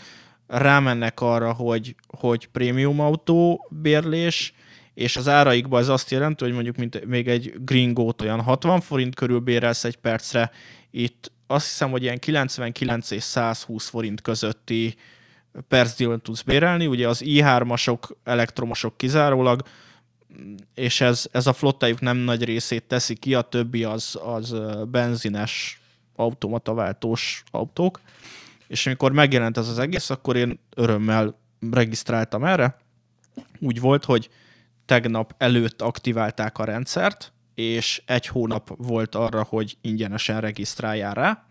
rámennek 0.46 1.20
arra, 1.20 1.52
hogy, 1.52 1.94
hogy 2.06 2.48
prémium 2.48 3.00
autó 3.00 3.68
bérlés, 3.70 4.54
és 4.94 5.16
az 5.16 5.28
áraikban 5.28 5.80
ez 5.80 5.88
azt 5.88 6.10
jelenti, 6.10 6.44
hogy 6.44 6.52
mondjuk 6.52 6.76
mint 6.76 7.04
még 7.04 7.28
egy 7.28 7.54
Gringo-t 7.58 8.22
olyan 8.22 8.40
60 8.40 8.80
forint 8.80 9.14
körül 9.14 9.38
bérelsz 9.38 9.84
egy 9.84 9.96
percre, 9.96 10.50
itt 10.90 11.32
azt 11.46 11.66
hiszem, 11.66 11.90
hogy 11.90 12.02
ilyen 12.02 12.18
99 12.18 13.10
és 13.10 13.22
120 13.22 13.88
forint 13.88 14.20
közötti 14.20 14.94
percdíjon 15.68 16.20
tudsz 16.20 16.42
bérelni, 16.42 16.86
ugye 16.86 17.08
az 17.08 17.22
i3-asok, 17.24 18.10
elektromosok 18.24 18.96
kizárólag, 18.96 19.62
és 20.74 21.00
ez, 21.00 21.26
ez 21.32 21.46
a 21.46 21.52
flottájuk 21.52 22.00
nem 22.00 22.16
nagy 22.16 22.44
részét 22.44 22.84
teszi 22.84 23.14
ki, 23.14 23.34
a 23.34 23.42
többi 23.42 23.84
az, 23.84 24.18
az 24.24 24.54
benzines 24.90 25.80
automataváltós 26.16 27.42
autók, 27.50 28.00
és 28.66 28.86
amikor 28.86 29.12
megjelent 29.12 29.56
ez 29.56 29.68
az 29.68 29.78
egész, 29.78 30.10
akkor 30.10 30.36
én 30.36 30.58
örömmel 30.74 31.38
regisztráltam 31.70 32.44
erre. 32.44 32.76
Úgy 33.60 33.80
volt, 33.80 34.04
hogy 34.04 34.28
tegnap 34.86 35.34
előtt 35.38 35.82
aktiválták 35.82 36.58
a 36.58 36.64
rendszert, 36.64 37.32
és 37.54 38.02
egy 38.06 38.26
hónap 38.26 38.74
volt 38.76 39.14
arra, 39.14 39.42
hogy 39.42 39.76
ingyenesen 39.80 40.40
regisztráljál 40.40 41.14
rá, 41.14 41.44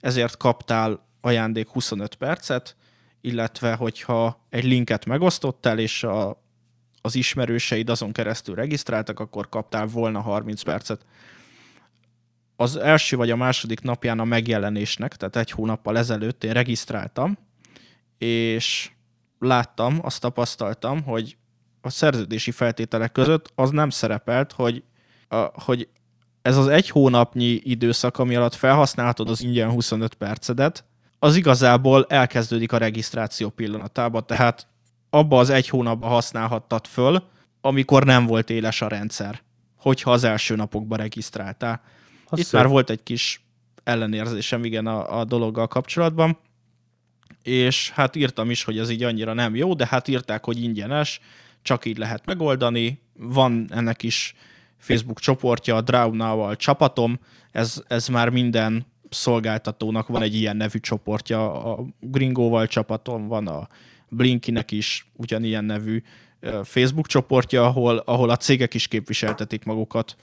ezért 0.00 0.36
kaptál 0.36 1.06
ajándék 1.20 1.68
25 1.68 2.14
percet, 2.14 2.76
illetve 3.20 3.74
hogyha 3.74 4.46
egy 4.50 4.64
linket 4.64 5.04
megosztottál, 5.04 5.78
és 5.78 6.02
a, 6.02 6.43
az 7.06 7.14
ismerőseid 7.14 7.90
azon 7.90 8.12
keresztül 8.12 8.54
regisztráltak, 8.54 9.20
akkor 9.20 9.48
kaptál 9.48 9.86
volna 9.86 10.20
30 10.20 10.62
percet. 10.62 11.06
Az 12.56 12.76
első 12.76 13.16
vagy 13.16 13.30
a 13.30 13.36
második 13.36 13.80
napján 13.80 14.20
a 14.20 14.24
megjelenésnek, 14.24 15.16
tehát 15.16 15.36
egy 15.36 15.50
hónappal 15.50 15.98
ezelőtt 15.98 16.44
én 16.44 16.52
regisztráltam, 16.52 17.38
és 18.18 18.90
láttam, 19.38 19.98
azt 20.02 20.20
tapasztaltam, 20.20 21.02
hogy 21.02 21.36
a 21.80 21.90
szerződési 21.90 22.50
feltételek 22.50 23.12
között 23.12 23.52
az 23.54 23.70
nem 23.70 23.90
szerepelt, 23.90 24.52
hogy, 24.52 24.82
a, 25.28 25.36
hogy 25.36 25.88
ez 26.42 26.56
az 26.56 26.68
egy 26.68 26.88
hónapnyi 26.88 27.60
időszak, 27.62 28.18
ami 28.18 28.34
alatt 28.36 28.54
felhasználhatod 28.54 29.28
az 29.28 29.42
ingyen 29.42 29.70
25 29.70 30.14
percedet, 30.14 30.84
az 31.18 31.36
igazából 31.36 32.06
elkezdődik 32.08 32.72
a 32.72 32.78
regisztráció 32.78 33.48
pillanatába, 33.48 34.20
tehát 34.20 34.66
abba 35.14 35.38
az 35.38 35.50
egy 35.50 35.68
hónapban 35.68 36.10
használhattad 36.10 36.86
föl, 36.86 37.22
amikor 37.60 38.04
nem 38.04 38.26
volt 38.26 38.50
éles 38.50 38.82
a 38.82 38.88
rendszer, 38.88 39.42
hogyha 39.76 40.10
az 40.10 40.24
első 40.24 40.56
napokban 40.56 40.98
regisztráltál. 40.98 41.82
Azt 42.28 42.40
Itt 42.40 42.46
szép. 42.46 42.60
már 42.60 42.68
volt 42.68 42.90
egy 42.90 43.02
kis 43.02 43.44
ellenérzésem, 43.84 44.64
igen, 44.64 44.86
a, 44.86 45.18
a 45.18 45.24
dologgal 45.24 45.66
kapcsolatban, 45.66 46.38
és 47.42 47.90
hát 47.90 48.16
írtam 48.16 48.50
is, 48.50 48.64
hogy 48.64 48.78
ez 48.78 48.90
így 48.90 49.02
annyira 49.02 49.32
nem 49.32 49.54
jó, 49.54 49.74
de 49.74 49.86
hát 49.86 50.08
írták, 50.08 50.44
hogy 50.44 50.62
ingyenes, 50.62 51.20
csak 51.62 51.84
így 51.84 51.98
lehet 51.98 52.26
megoldani. 52.26 53.00
Van 53.12 53.68
ennek 53.70 54.02
is 54.02 54.34
Facebook 54.78 55.20
csoportja, 55.20 55.76
a 55.76 55.80
Draw 55.80 56.54
csapatom, 56.54 57.20
ez, 57.50 57.82
ez 57.86 58.08
már 58.08 58.28
minden 58.28 58.86
szolgáltatónak 59.10 60.08
van 60.08 60.22
egy 60.22 60.34
ilyen 60.34 60.56
nevű 60.56 60.78
csoportja, 60.78 61.64
a 61.64 61.84
Gringóval 62.00 62.66
csapaton 62.66 63.28
van, 63.28 63.46
a 63.46 63.68
Blinkinek 64.14 64.70
is 64.70 65.06
ugyanilyen 65.16 65.64
nevű 65.64 66.02
Facebook 66.62 67.06
csoportja, 67.06 67.64
ahol, 67.64 67.96
ahol 67.96 68.30
a 68.30 68.36
cégek 68.36 68.74
is 68.74 68.88
képviseltetik 68.88 69.64
magukat. 69.64 70.16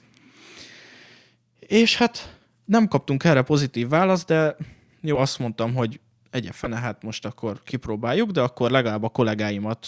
És 1.60 1.98
hát 1.98 2.40
nem 2.66 2.88
kaptunk 2.88 3.24
erre 3.24 3.42
pozitív 3.42 3.88
választ, 3.88 4.28
de 4.28 4.56
jó, 5.02 5.18
azt 5.18 5.40
mondtam, 5.40 5.74
hogy 5.74 6.00
egye 6.30 6.52
fene, 6.52 6.76
hát 6.76 7.04
most 7.04 7.26
akkor 7.26 7.64
kipróbáljuk, 7.64 8.32
de 8.32 8.42
akkor 8.42 8.72
legalább 8.72 9.04
a 9.04 9.10
kollégáimat 9.10 9.88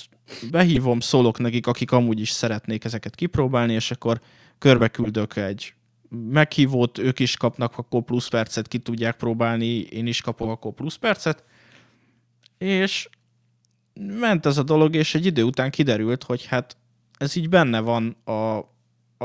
behívom, 0.52 1.00
szólok 1.00 1.40
nekik, 1.40 1.68
akik 1.68 1.92
amúgy 1.92 2.20
is 2.20 2.30
szeretnék 2.30 2.84
ezeket 2.84 3.16
kipróbálni, 3.16 3.74
és 3.74 3.92
akkor 3.92 4.22
körbe 4.58 4.88
küldök 4.88 5.36
egy 5.36 5.74
meghívót, 6.10 6.98
ők 6.98 7.20
is 7.20 7.38
kapnak 7.38 7.78
akkor 7.78 8.04
plusz 8.04 8.28
percet, 8.28 8.68
ki 8.68 8.78
tudják 8.78 9.16
próbálni, 9.16 9.80
én 9.80 10.08
is 10.08 10.22
kapok 10.22 10.50
akkor 10.50 10.74
plusz 10.74 10.96
percet, 10.96 11.44
és 12.58 13.10
ment 13.94 14.46
ez 14.46 14.58
a 14.58 14.64
dolog, 14.64 14.96
és 14.96 15.16
egy 15.16 15.26
idő 15.26 15.44
után 15.44 15.72
kiderült, 15.72 16.24
hogy 16.24 16.46
hát 16.46 16.78
ez 17.18 17.36
így 17.36 17.50
benne 17.50 17.80
van 17.80 18.18
a, 18.24 18.58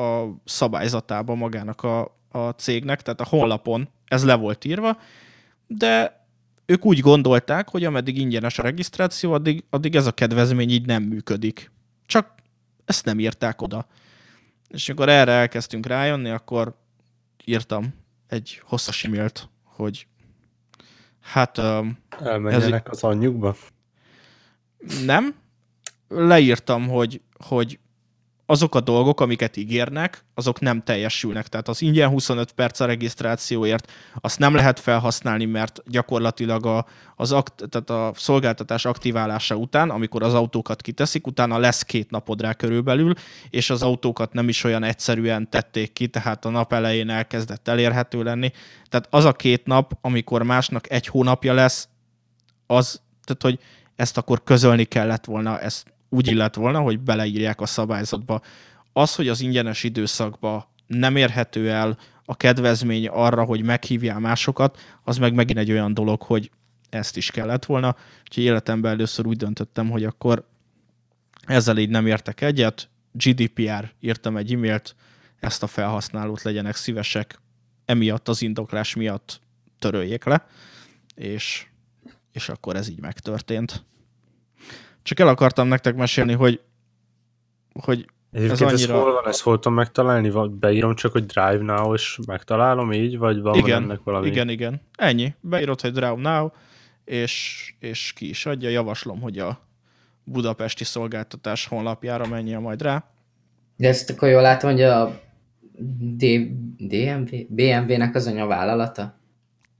a 0.00 0.34
szabályzatában 0.44 1.36
magának 1.36 1.82
a, 1.82 2.18
a 2.28 2.50
cégnek, 2.50 3.02
tehát 3.02 3.20
a 3.20 3.26
honlapon 3.28 3.88
ez 4.04 4.24
le 4.24 4.34
volt 4.34 4.64
írva, 4.64 4.98
de 5.66 6.26
ők 6.66 6.84
úgy 6.84 7.00
gondolták, 7.00 7.68
hogy 7.68 7.84
ameddig 7.84 8.18
ingyenes 8.18 8.58
a 8.58 8.62
regisztráció, 8.62 9.32
addig, 9.32 9.64
addig 9.70 9.96
ez 9.96 10.06
a 10.06 10.12
kedvezmény 10.12 10.70
így 10.70 10.86
nem 10.86 11.02
működik. 11.02 11.70
Csak 12.06 12.34
ezt 12.84 13.04
nem 13.04 13.18
írták 13.18 13.62
oda. 13.62 13.86
És 14.68 14.88
amikor 14.88 15.08
erre 15.08 15.32
elkezdtünk 15.32 15.86
rájönni, 15.86 16.30
akkor 16.30 16.76
írtam 17.44 17.94
egy 18.26 18.60
hosszas 18.64 19.04
e-mailt, 19.04 19.48
hogy 19.64 20.06
hát... 21.20 21.58
Elmenjenek 22.08 22.88
ez... 22.90 22.96
az 22.96 23.02
anyjukba? 23.02 23.56
Nem. 25.04 25.34
Leírtam, 26.08 26.88
hogy, 26.88 27.20
hogy 27.46 27.78
azok 28.50 28.74
a 28.74 28.80
dolgok, 28.80 29.20
amiket 29.20 29.56
ígérnek, 29.56 30.24
azok 30.34 30.60
nem 30.60 30.82
teljesülnek. 30.82 31.48
Tehát 31.48 31.68
az 31.68 31.82
ingyen 31.82 32.08
25 32.08 32.52
perc 32.52 32.80
a 32.80 32.84
regisztrációért, 32.84 33.92
azt 34.20 34.38
nem 34.38 34.54
lehet 34.54 34.80
felhasználni, 34.80 35.44
mert 35.44 35.82
gyakorlatilag 35.86 36.66
a, 36.66 36.86
az 37.16 37.32
akt, 37.32 37.64
tehát 37.68 37.90
a 37.90 38.12
szolgáltatás 38.14 38.84
aktiválása 38.84 39.54
után, 39.54 39.90
amikor 39.90 40.22
az 40.22 40.34
autókat 40.34 40.82
kiteszik, 40.82 41.26
utána 41.26 41.58
lesz 41.58 41.82
két 41.82 42.10
napod 42.10 42.40
rá 42.40 42.54
körülbelül, 42.54 43.14
és 43.50 43.70
az 43.70 43.82
autókat 43.82 44.32
nem 44.32 44.48
is 44.48 44.64
olyan 44.64 44.82
egyszerűen 44.82 45.50
tették 45.50 45.92
ki, 45.92 46.06
tehát 46.06 46.44
a 46.44 46.50
nap 46.50 46.72
elején 46.72 47.10
elkezdett 47.10 47.68
elérhető 47.68 48.22
lenni. 48.22 48.50
Tehát 48.88 49.06
az 49.10 49.24
a 49.24 49.32
két 49.32 49.66
nap, 49.66 49.98
amikor 50.00 50.42
másnak 50.42 50.90
egy 50.90 51.06
hónapja 51.06 51.54
lesz, 51.54 51.88
az, 52.66 53.00
tehát 53.24 53.42
hogy 53.42 53.58
ezt 53.98 54.16
akkor 54.16 54.42
közölni 54.44 54.84
kellett 54.84 55.24
volna, 55.24 55.60
ezt 55.60 55.92
úgy 56.08 56.26
illet 56.26 56.54
volna, 56.54 56.80
hogy 56.80 57.00
beleírják 57.00 57.60
a 57.60 57.66
szabályzatba. 57.66 58.40
Az, 58.92 59.14
hogy 59.14 59.28
az 59.28 59.40
ingyenes 59.40 59.82
időszakba 59.84 60.72
nem 60.86 61.16
érhető 61.16 61.70
el 61.70 61.98
a 62.24 62.36
kedvezmény 62.36 63.08
arra, 63.08 63.44
hogy 63.44 63.62
meghívjál 63.62 64.18
másokat, 64.18 64.78
az 65.04 65.18
meg 65.18 65.34
megint 65.34 65.58
egy 65.58 65.70
olyan 65.70 65.94
dolog, 65.94 66.22
hogy 66.22 66.50
ezt 66.90 67.16
is 67.16 67.30
kellett 67.30 67.64
volna. 67.64 67.96
Úgyhogy 68.22 68.44
életemben 68.44 68.92
először 68.92 69.26
úgy 69.26 69.36
döntöttem, 69.36 69.90
hogy 69.90 70.04
akkor 70.04 70.48
ezzel 71.46 71.78
így 71.78 71.90
nem 71.90 72.06
értek 72.06 72.40
egyet. 72.40 72.88
GDPR 73.12 73.92
írtam 74.00 74.36
egy 74.36 74.52
e-mailt, 74.52 74.96
ezt 75.40 75.62
a 75.62 75.66
felhasználót 75.66 76.42
legyenek 76.42 76.76
szívesek, 76.76 77.40
emiatt 77.84 78.28
az 78.28 78.42
indoklás 78.42 78.94
miatt 78.94 79.40
töröljék 79.78 80.24
le, 80.24 80.46
és, 81.14 81.66
és 82.38 82.48
akkor 82.48 82.76
ez 82.76 82.88
így 82.88 83.00
megtörtént. 83.00 83.84
Csak 85.02 85.20
el 85.20 85.28
akartam 85.28 85.68
nektek 85.68 85.96
mesélni, 85.96 86.32
hogy, 86.32 86.60
hogy 87.72 88.06
Egyébként 88.32 88.60
ez, 88.60 88.72
annyira... 88.72 88.94
ez 88.94 89.00
hol 89.00 89.12
van, 89.12 89.28
ezt 89.28 89.40
hol 89.40 89.54
tudom 89.54 89.74
megtalálni? 89.74 90.32
Beírom 90.50 90.94
csak, 90.94 91.12
hogy 91.12 91.26
Drive 91.26 91.62
Now, 91.62 91.94
és 91.94 92.18
megtalálom 92.26 92.92
így, 92.92 93.18
vagy 93.18 93.40
van 93.40 93.54
igen, 93.54 93.82
ennek 93.82 94.00
valami? 94.04 94.26
Igen, 94.26 94.48
igen. 94.48 94.80
Ennyi. 94.96 95.34
Beírod, 95.40 95.80
hogy 95.80 95.92
Drive 95.92 96.14
Now, 96.14 96.48
és, 97.04 97.64
és 97.78 98.12
ki 98.12 98.28
is 98.28 98.46
adja. 98.46 98.68
Javaslom, 98.68 99.20
hogy 99.20 99.38
a 99.38 99.60
budapesti 100.24 100.84
szolgáltatás 100.84 101.66
honlapjára 101.66 102.26
menjen 102.26 102.60
majd 102.60 102.82
rá. 102.82 103.04
De 103.76 103.88
ezt 103.88 104.10
akkor 104.10 104.28
jól 104.28 104.42
látom, 104.42 104.70
hogy 104.70 104.82
a 104.82 105.20
D, 106.16 106.24
DMV, 106.78 107.30
BMW-nek 107.48 108.14
az 108.14 108.26
anyavállalata? 108.26 109.17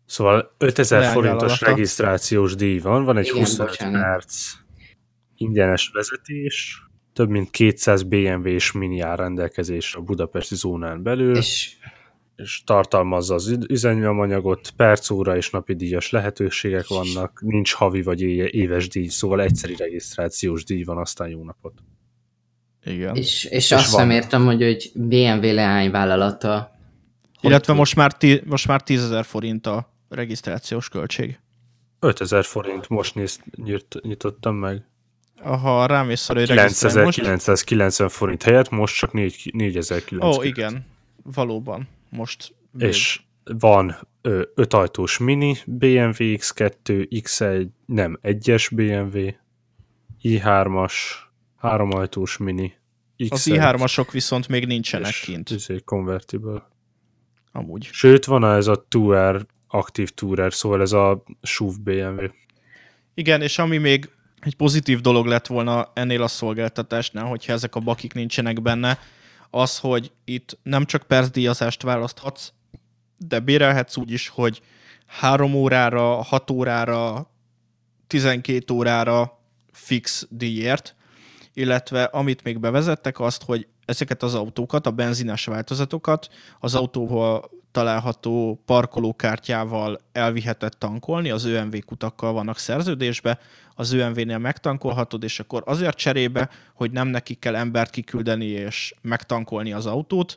Szóval 0.09 0.55
5000 0.59 1.13
forintos 1.13 1.61
regisztrációs 1.61 2.55
díj 2.55 2.79
van, 2.79 3.05
van 3.05 3.17
egy 3.17 3.27
Igen, 3.27 3.39
25 3.39 3.69
bocsánat. 3.69 4.03
perc 4.03 4.53
ingyenes 5.37 5.91
vezetés, 5.93 6.83
több 7.13 7.29
mint 7.29 7.51
200 7.51 8.03
BMW-s 8.03 8.73
mini 8.73 9.01
áll 9.01 9.17
rendelkezésre 9.17 9.99
a 9.99 10.03
budapesti 10.03 10.55
zónán 10.55 11.03
belül, 11.03 11.37
és, 11.37 11.77
és 12.37 12.63
tartalmazza 12.65 13.35
az 13.35 13.59
üzenyomanyagot, 13.69 14.71
percóra 14.71 15.37
és 15.37 15.51
napi 15.51 15.75
díjas 15.75 16.11
lehetőségek 16.11 16.87
vannak, 16.87 17.43
nincs 17.45 17.73
havi 17.73 18.03
vagy 18.03 18.21
éves 18.21 18.89
díj, 18.89 19.07
szóval 19.07 19.41
egyszeri 19.41 19.75
regisztrációs 19.79 20.65
díj 20.65 20.83
van, 20.83 20.99
aztán 20.99 21.29
jó 21.29 21.45
napot. 21.45 21.73
Igen. 22.85 23.15
És, 23.17 23.45
és, 23.45 23.51
és 23.51 23.73
azt 23.73 23.93
van. 23.93 24.07
nem 24.07 24.17
értem, 24.17 24.45
hogy, 24.45 24.63
hogy 24.63 24.91
BMW 24.95 25.53
leányvállalata. 25.53 26.71
Illetve 27.41 27.73
most 27.73 27.97
már, 27.97 28.13
tí, 28.13 28.41
most 28.45 28.67
már 28.67 28.83
10 28.83 29.03
ezer 29.03 29.25
forint 29.25 29.67
a 29.67 29.97
regisztrációs 30.09 30.89
költség. 30.89 31.39
5000 32.01 32.45
forint, 32.45 32.89
most 32.89 33.15
nézt, 33.15 33.43
nyit, 33.57 33.99
nyitottam 34.03 34.55
meg 34.55 34.87
ha 35.43 35.87
rám 35.87 36.11
is 36.11 36.27
hogy 36.27 36.47
9990 36.47 38.07
most... 38.07 38.17
forint 38.17 38.43
helyett 38.43 38.71
most 38.71 38.97
csak 38.97 39.13
4990. 39.13 40.31
Ó, 40.31 40.37
oh, 40.37 40.47
igen, 40.47 40.87
valóban. 41.23 41.89
Most 42.11 42.55
még... 42.71 42.89
És 42.89 43.21
van 43.45 43.97
ö, 44.23 44.43
5 44.55 44.75
ajtós 44.75 45.19
mini 45.19 45.57
BMW 45.67 46.15
X2, 46.19 46.73
X1, 47.11 47.67
nem, 47.87 48.19
1-es 48.23 48.69
BMW, 48.75 49.29
i3-as, 50.23 50.93
3 51.57 51.91
ajtós 51.93 52.37
mini, 52.37 52.77
X1, 53.19 53.31
Az 53.31 53.47
i3-asok 53.51 54.09
viszont 54.13 54.49
még 54.49 54.67
nincsenek 54.67 55.11
és 55.11 55.21
kint. 55.21 55.51
Ez 55.51 55.65
egy 55.69 55.85
convertible. 55.85 56.69
Amúgy. 57.53 57.89
Sőt, 57.93 58.25
van 58.25 58.45
ez 58.45 58.67
a 58.67 58.87
Tourer, 58.89 59.47
aktív 59.69 60.11
Tourer, 60.11 60.53
szóval 60.53 60.81
ez 60.81 60.93
a 60.93 61.23
SUV 61.43 61.75
BMW. 61.81 62.27
Igen, 63.15 63.43
és 63.43 63.59
ami 63.59 63.77
még 63.77 64.11
egy 64.41 64.55
pozitív 64.55 65.01
dolog 65.01 65.27
lett 65.27 65.47
volna 65.47 65.91
ennél 65.95 66.23
a 66.23 66.29
szolgáltatásnál, 66.29 67.25
hogyha 67.25 67.53
ezek 67.53 67.75
a 67.75 67.81
bakik 67.81 68.13
nincsenek 68.13 68.63
benne, 68.63 68.99
az, 69.51 69.79
hogy 69.79 70.13
itt 70.25 70.59
nem 70.63 70.85
csak 70.85 71.03
percdíjazást 71.03 71.83
választhatsz, 71.83 72.53
de 73.19 73.41
bérelhetsz 73.41 73.97
úgy 73.97 74.11
is, 74.11 74.29
hogy 74.29 74.63
három 75.07 75.55
órára, 75.55 76.23
hat 76.23 76.51
órára, 76.51 77.31
12 78.07 78.75
órára 78.75 79.39
fix 79.73 80.27
díjért, 80.31 80.97
illetve 81.59 82.03
amit 82.03 82.43
még 82.43 82.59
bevezettek 82.59 83.21
azt, 83.21 83.45
hogy 83.45 83.67
ezeket 83.85 84.23
az 84.23 84.35
autókat, 84.35 84.87
a 84.87 84.91
benzines 84.91 85.45
változatokat 85.45 86.29
az 86.61 86.75
autóval 86.75 87.51
található 87.73 88.63
parkolókártyával 88.67 90.01
elvihetett 90.13 90.73
tankolni, 90.73 91.31
az 91.31 91.45
ÖMV 91.45 91.75
kutakkal 91.87 92.33
vannak 92.33 92.59
szerződésbe, 92.59 93.39
az 93.75 93.93
ÖMV-nél 93.93 94.39
megtankolhatod, 94.39 95.23
és 95.23 95.41
akkor 95.41 95.63
azért 95.67 95.97
cserébe, 95.97 96.49
hogy 96.75 96.91
nem 96.91 97.09
neki 97.09 97.35
kell 97.35 97.57
embert 97.57 97.91
kiküldeni 97.91 98.47
és 98.47 98.95
megtankolni 99.03 99.73
az 99.73 99.87
autót, 99.87 100.37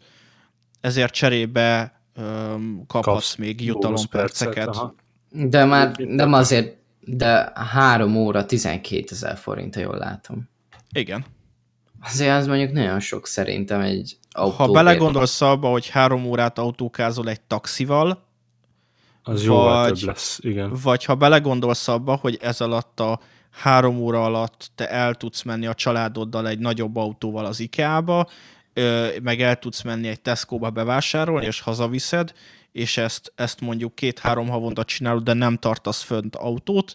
ezért 0.81 1.13
cserébe 1.13 2.01
um, 2.17 2.84
kaphatsz 2.88 3.13
Kapsz 3.13 3.36
még 3.36 3.65
jutalomperceket. 3.65 4.77
De 5.29 5.65
már 5.65 5.95
nem 5.97 6.34
azért, 6.34 6.75
de 6.99 7.51
három 7.55 8.15
óra 8.15 8.45
12 8.45 9.05
ezer 9.10 9.38
forint, 9.38 9.75
ha 9.75 9.81
jól 9.81 9.97
látom. 9.97 10.49
Igen. 10.91 11.25
Azért 12.01 12.36
az 12.36 12.47
mondjuk 12.47 12.71
nagyon 12.71 12.99
sok 12.99 13.27
szerintem 13.27 13.82
egy 13.82 14.17
autó. 14.32 14.56
Ha 14.56 14.71
belegondolsz 14.71 15.41
abba, 15.41 15.67
hogy 15.69 15.89
három 15.89 16.25
órát 16.25 16.60
autókázol 16.60 17.30
egy 17.30 17.41
taxival, 17.41 18.30
az 19.23 19.45
vagy, 19.45 19.99
több 19.99 20.08
lesz, 20.08 20.39
igen. 20.41 20.71
Vagy 20.84 21.06
ha 21.06 21.15
belegondolsz 21.15 21.88
abba, 21.88 22.15
hogy 22.15 22.38
ez 22.41 22.62
alatt 22.62 22.99
a 22.99 23.19
három 23.51 23.97
óra 23.97 24.23
alatt 24.23 24.71
te 24.75 24.89
el 24.89 25.15
tudsz 25.15 25.41
menni 25.41 25.65
a 25.65 25.73
családoddal 25.73 26.47
egy 26.47 26.60
nagyobb 26.60 26.95
autóval 26.95 27.45
az 27.45 27.60
IKEA-ba, 27.60 28.30
meg 29.21 29.41
el 29.41 29.56
tudsz 29.56 29.82
menni 29.82 30.08
egy 30.08 30.21
Tesco-ba 30.21 30.69
bevásárolni, 30.69 31.45
és 31.45 31.60
hazaviszed, 31.60 32.34
és 32.71 32.97
ezt, 32.97 33.34
ezt 33.36 33.62
mondjuk 33.62 33.95
két-három 33.95 34.49
havonta 34.49 34.84
csinálod, 34.84 35.23
de 35.23 35.34
nem 35.34 35.58
tartasz 35.58 36.01
fönt 36.01 36.36
autót, 36.36 36.93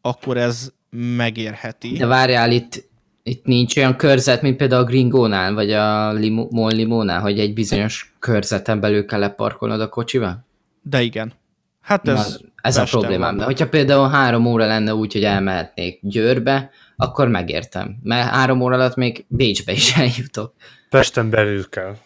akkor 0.00 0.36
ez 0.36 0.72
megérheti. 0.90 1.92
De 1.92 2.06
várjál, 2.06 2.52
itt 2.52 2.88
itt 3.28 3.44
nincs 3.44 3.76
olyan 3.76 3.96
körzet, 3.96 4.42
mint 4.42 4.56
például 4.56 4.82
a 4.82 4.84
Gringónál, 4.84 5.54
vagy 5.54 5.72
a 5.72 6.12
limo, 6.12 6.46
Mol 6.50 6.72
Limónál, 6.72 7.20
hogy 7.20 7.38
egy 7.38 7.54
bizonyos 7.54 8.14
körzeten 8.18 8.80
belül 8.80 9.04
kell 9.04 9.18
leparkolnod 9.18 9.80
a 9.80 9.88
kocsival? 9.88 10.46
De 10.82 11.02
igen. 11.02 11.32
Hát 11.80 12.08
ez, 12.08 12.38
Na, 12.40 12.48
ez 12.62 12.76
a 12.76 12.84
problémám. 12.84 13.36
De 13.36 13.44
hogyha 13.44 13.68
például 13.68 14.08
három 14.08 14.46
óra 14.46 14.66
lenne 14.66 14.94
úgy, 14.94 15.12
hogy 15.12 15.24
elmehetnék 15.24 15.98
Győrbe, 16.02 16.70
akkor 16.96 17.28
megértem. 17.28 17.96
Mert 18.02 18.28
három 18.28 18.60
óra 18.60 18.74
alatt 18.74 18.94
még 18.94 19.24
Bécsbe 19.28 19.72
is 19.72 19.96
eljutok. 19.98 20.54
Pesten 20.90 21.30
belül 21.30 21.68
kell. 21.68 21.96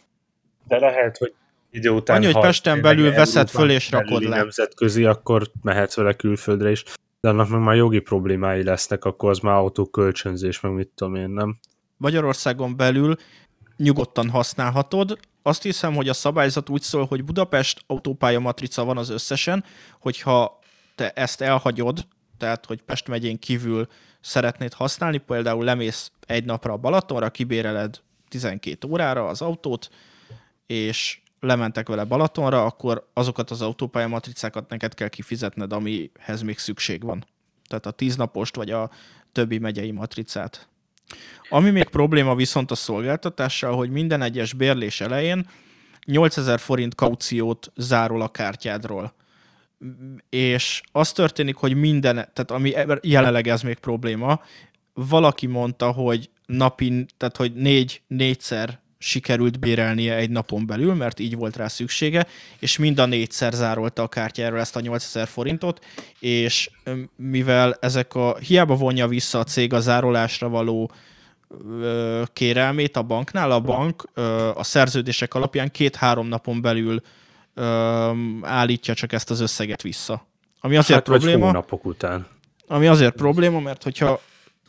De 0.68 0.78
lehet, 0.78 1.16
hogy 1.18 1.33
idő 1.70 1.90
után... 1.90 2.16
Annyi, 2.16 2.33
hogy 2.33 2.42
Pesten 2.42 2.80
belül 2.80 3.12
veszed 3.12 3.48
föl 3.48 3.70
és 3.70 3.90
rakod 3.90 4.22
le. 4.22 4.37
nemzetközi, 4.37 5.04
akkor 5.04 5.50
mehetsz 5.62 5.96
vele 5.96 6.12
külföldre 6.12 6.70
is. 6.70 6.85
De 7.20 7.28
annak 7.28 7.48
meg 7.48 7.61
már 7.61 7.76
jogi 7.76 7.98
problémái 7.98 8.62
lesznek, 8.62 9.04
akkor 9.04 9.30
az 9.30 9.38
már 9.38 9.54
autókölcsönzés, 9.54 10.61
meg 10.61 10.72
mit 10.72 10.88
tudom 10.94 11.14
én, 11.14 11.30
nem? 11.30 11.59
Magyarországon 11.96 12.76
belül 12.76 13.16
nyugodtan 13.76 14.30
használhatod. 14.30 15.18
Azt 15.42 15.62
hiszem, 15.62 15.94
hogy 15.94 16.09
a 16.09 16.12
szabályzat 16.12 16.68
úgy 16.68 16.83
szól, 16.83 17.04
hogy 17.04 17.24
Budapest 17.24 17.83
autópálya 17.87 18.40
matrica 18.40 18.85
van 18.85 18.96
az 18.96 19.09
összesen, 19.09 19.64
hogyha 20.00 20.59
te 20.94 21.11
ezt 21.11 21.40
elhagyod, 21.40 22.06
tehát 22.38 22.66
hogy 22.66 22.83
Pest 22.83 23.09
megyén 23.09 23.38
kívül 23.38 23.87
szeretnéd 24.20 24.72
használni, 24.72 25.18
például 25.18 25.64
lemész 25.64 26.12
egy 26.26 26.44
napra 26.44 26.72
a 26.72 26.76
Balatonra, 26.76 27.30
kibéreled 27.30 28.00
12 28.28 28.88
órára 28.88 29.26
az 29.26 29.42
autót, 29.42 29.90
és 30.66 31.20
lementek 31.40 31.88
vele 31.88 32.05
Balatonra, 32.05 32.64
akkor 32.64 33.11
azokat 33.14 33.50
az 33.50 33.62
autópálya 33.62 34.09
matricákat 34.09 34.68
neked 34.68 34.94
kell 34.94 35.09
kifizetned, 35.09 35.72
amihez 35.72 36.42
még 36.42 36.59
szükség 36.59 37.03
van. 37.03 37.24
Tehát 37.68 37.87
a 37.87 37.90
tíznapost 37.90 38.57
vagy 38.57 38.70
a 38.70 38.90
többi 39.33 39.59
megyei 39.59 39.90
matricát. 39.90 40.68
Ami 41.48 41.70
még 41.70 41.88
probléma 41.88 42.35
viszont 42.35 42.70
a 42.70 42.74
szolgáltatással, 42.74 43.76
hogy 43.76 43.90
minden 43.90 44.22
egyes 44.22 44.53
bérlés 44.53 45.00
elején 45.00 45.48
8000 46.07 46.59
forint 46.59 46.94
kauciót 46.94 47.72
zárol 47.76 48.20
a 48.20 48.29
kártyádról. 48.29 49.14
És 50.29 50.81
az 50.92 51.12
történik, 51.12 51.55
hogy 51.55 51.74
minden, 51.74 52.14
tehát 52.14 52.50
ami 52.50 52.74
jelenleg 53.03 53.48
ez 53.48 53.62
még 53.62 53.79
probléma, 53.79 54.40
valaki 54.94 55.46
mondta, 55.46 55.90
hogy 55.90 56.31
napi, 56.46 57.07
tehát 57.16 57.37
hogy 57.37 57.55
négy, 57.55 58.03
négyszer 58.07 58.81
sikerült 59.02 59.58
bérelnie 59.58 60.14
egy 60.14 60.30
napon 60.30 60.66
belül, 60.66 60.94
mert 60.94 61.18
így 61.18 61.36
volt 61.36 61.56
rá 61.56 61.68
szüksége, 61.68 62.26
és 62.58 62.78
mind 62.78 62.98
a 62.98 63.06
négyszer 63.06 63.52
zárolta 63.52 64.02
a 64.02 64.08
kártyáról 64.08 64.58
ezt 64.58 64.76
a 64.76 64.80
8000 64.80 65.28
forintot, 65.28 65.84
és 66.18 66.70
mivel 67.16 67.76
ezek 67.80 68.14
a, 68.14 68.36
hiába 68.36 68.74
vonja 68.74 69.08
vissza 69.08 69.38
a 69.38 69.44
cég 69.44 69.72
a 69.72 69.80
zárolásra 69.80 70.48
való 70.48 70.90
ö, 71.80 72.22
kérelmét 72.32 72.96
a 72.96 73.02
banknál, 73.02 73.50
a 73.50 73.60
bank 73.60 74.08
ö, 74.14 74.48
a 74.54 74.64
szerződések 74.64 75.34
alapján 75.34 75.70
két-három 75.70 76.26
napon 76.26 76.60
belül 76.60 77.02
ö, 77.54 78.12
állítja 78.42 78.94
csak 78.94 79.12
ezt 79.12 79.30
az 79.30 79.40
összeget 79.40 79.82
vissza. 79.82 80.26
Ami 80.60 80.76
azért 80.76 80.98
hát, 80.98 81.18
probléma. 81.18 81.44
hónapok 81.44 81.84
után. 81.84 82.26
Ami 82.66 82.86
azért 82.86 83.14
probléma, 83.14 83.60
mert 83.60 83.82
hogyha 83.82 84.20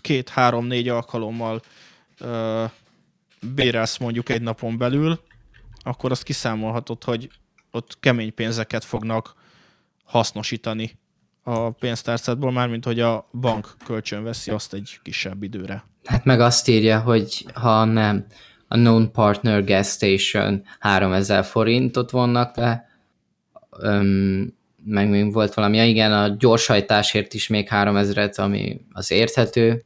két-három-négy 0.01 0.89
alkalommal 0.89 1.61
ö, 2.19 2.63
bérelsz 3.55 3.97
mondjuk 3.97 4.29
egy 4.29 4.41
napon 4.41 4.77
belül, 4.77 5.19
akkor 5.83 6.11
azt 6.11 6.23
kiszámolhatod, 6.23 7.03
hogy 7.03 7.29
ott 7.71 7.99
kemény 7.99 8.33
pénzeket 8.33 8.83
fognak 8.83 9.33
hasznosítani 10.03 10.99
a 11.43 11.69
pénztárcádból, 11.71 12.51
mármint 12.51 12.85
hogy 12.85 12.99
a 12.99 13.29
bank 13.33 13.75
kölcsön 13.85 14.23
veszi 14.23 14.51
azt 14.51 14.73
egy 14.73 14.99
kisebb 15.03 15.43
időre. 15.43 15.83
Hát 16.05 16.25
meg 16.25 16.39
azt 16.39 16.67
írja, 16.67 16.99
hogy 16.99 17.45
ha 17.53 17.83
nem 17.83 18.25
a 18.67 18.77
non-partner 18.77 19.63
gas 19.63 19.87
station 19.87 20.63
3000 20.79 21.43
forintot 21.43 22.11
vonnak 22.11 22.55
le, 22.55 22.89
öm, 23.77 24.53
meg 24.83 25.09
még 25.09 25.33
volt 25.33 25.53
valami, 25.53 25.77
ja 25.77 25.85
igen, 25.85 26.13
a 26.13 26.27
gyorshajtásért 26.27 27.33
is 27.33 27.47
még 27.47 27.67
3000-et, 27.71 28.35
ami 28.35 28.81
az 28.91 29.11
érthető. 29.11 29.83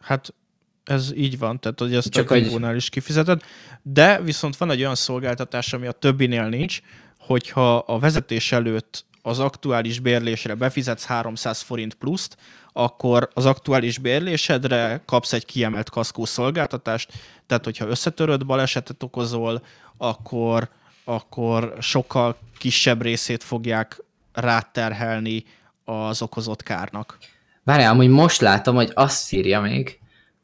Hát 0.00 0.34
ez 0.84 1.12
így 1.14 1.38
van, 1.38 1.60
tehát 1.60 1.80
hogy 1.80 1.94
ezt 1.94 2.10
Csak 2.10 2.30
a 2.30 2.34
Kongónál 2.34 2.76
is 2.76 2.88
kifizeted, 2.88 3.42
de 3.82 4.20
viszont 4.20 4.56
van 4.56 4.70
egy 4.70 4.80
olyan 4.80 4.94
szolgáltatás, 4.94 5.72
ami 5.72 5.86
a 5.86 5.92
többinél 5.92 6.48
nincs, 6.48 6.80
hogyha 7.18 7.76
a 7.76 7.98
vezetés 7.98 8.52
előtt 8.52 9.04
az 9.22 9.38
aktuális 9.38 9.98
bérlésre 9.98 10.54
befizetsz 10.54 11.04
300 11.04 11.60
forint 11.60 11.94
pluszt, 11.94 12.36
akkor 12.72 13.30
az 13.34 13.46
aktuális 13.46 13.98
bérlésedre 13.98 15.02
kapsz 15.06 15.32
egy 15.32 15.44
kiemelt 15.44 15.90
kaszkó 15.90 16.24
szolgáltatást, 16.24 17.12
tehát 17.46 17.64
hogyha 17.64 17.86
összetöröd, 17.86 18.46
balesetet 18.46 19.02
okozol, 19.02 19.62
akkor, 19.96 20.68
akkor 21.04 21.74
sokkal 21.80 22.36
kisebb 22.58 23.02
részét 23.02 23.42
fogják 23.42 24.02
ráterhelni 24.32 25.44
az 25.84 26.22
okozott 26.22 26.62
kárnak. 26.62 27.18
Várjál, 27.62 27.92
amúgy 27.92 28.08
most 28.08 28.40
látom, 28.40 28.74
hogy 28.74 28.90
azt 28.94 29.32
írja 29.32 29.60
még, 29.60 29.99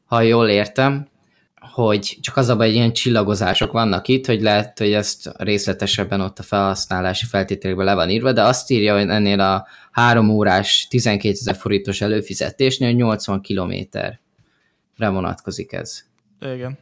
ha 0.07 0.21
jól 0.21 0.49
értem, 0.49 1.07
hogy 1.59 2.17
csak 2.21 2.37
az 2.37 2.49
a 2.49 2.55
baj, 2.55 2.67
hogy 2.67 2.75
ilyen 2.75 2.93
csillagozások 2.93 3.71
vannak 3.71 4.07
itt, 4.07 4.25
hogy 4.25 4.41
lehet, 4.41 4.77
hogy 4.77 4.93
ezt 4.93 5.31
részletesebben 5.37 6.21
ott 6.21 6.39
a 6.39 6.43
felhasználási 6.43 7.25
feltételekben 7.25 7.85
le 7.85 7.93
van 7.93 8.09
írva, 8.09 8.31
de 8.31 8.43
azt 8.43 8.71
írja, 8.71 8.97
hogy 8.97 9.09
ennél 9.09 9.39
a 9.39 9.67
három 9.91 10.29
órás 10.29 10.87
12 10.89 11.29
ezer 11.29 11.55
forintos 11.55 12.01
előfizetésnél 12.01 12.91
80 12.91 13.41
kilométerre 13.41 14.19
vonatkozik 14.97 15.73
ez. 15.73 16.03
Igen. 16.41 16.77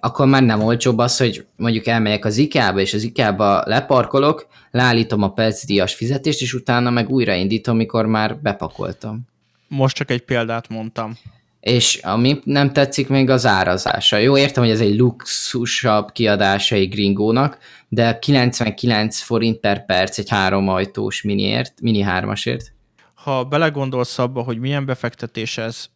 Akkor 0.00 0.26
már 0.26 0.42
nem 0.42 0.62
olcsóbb 0.62 0.98
az, 0.98 1.16
hogy 1.16 1.46
mondjuk 1.56 1.86
elmegyek 1.86 2.24
az 2.24 2.36
IKEA-ba, 2.36 2.80
és 2.80 2.94
az 2.94 3.02
IKEA-ba 3.02 3.62
leparkolok, 3.66 4.46
leállítom 4.70 5.22
a 5.22 5.32
percdíjas 5.32 5.94
fizetést, 5.94 6.40
és 6.40 6.54
utána 6.54 6.90
meg 6.90 7.10
újraindítom, 7.10 7.76
mikor 7.76 8.06
már 8.06 8.38
bepakoltam. 8.40 9.20
Most 9.68 9.96
csak 9.96 10.10
egy 10.10 10.24
példát 10.24 10.68
mondtam 10.68 11.16
és 11.60 11.94
ami 12.02 12.40
nem 12.44 12.72
tetszik 12.72 13.08
még 13.08 13.30
az 13.30 13.46
árazása. 13.46 14.16
Jó, 14.16 14.38
értem, 14.38 14.62
hogy 14.62 14.72
ez 14.72 14.80
egy 14.80 14.96
luxusabb 14.96 16.12
kiadása 16.12 16.74
egy 16.74 16.88
gringónak, 16.88 17.58
de 17.88 18.18
99 18.18 19.20
forint 19.20 19.58
per 19.58 19.84
perc 19.84 20.18
egy 20.18 20.28
három 20.28 20.68
ajtós 20.68 21.22
miniért, 21.22 21.80
mini 21.80 22.00
hármasért. 22.00 22.72
Ha 23.14 23.44
belegondolsz 23.44 24.18
abba, 24.18 24.42
hogy 24.42 24.58
milyen 24.58 24.86
befektetés 24.86 25.58
ez, 25.58 25.86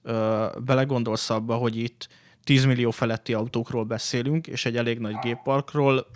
belegondolsz 0.65 1.31
abba, 1.31 1.55
hogy 1.55 1.77
itt 1.77 2.09
10 2.45 2.65
millió 2.65 2.91
feletti 2.91 3.33
autókról 3.33 3.85
beszélünk, 3.85 4.47
és 4.47 4.65
egy 4.65 4.77
elég 4.77 4.99
nagy 4.99 5.17
gépparkról, 5.23 6.07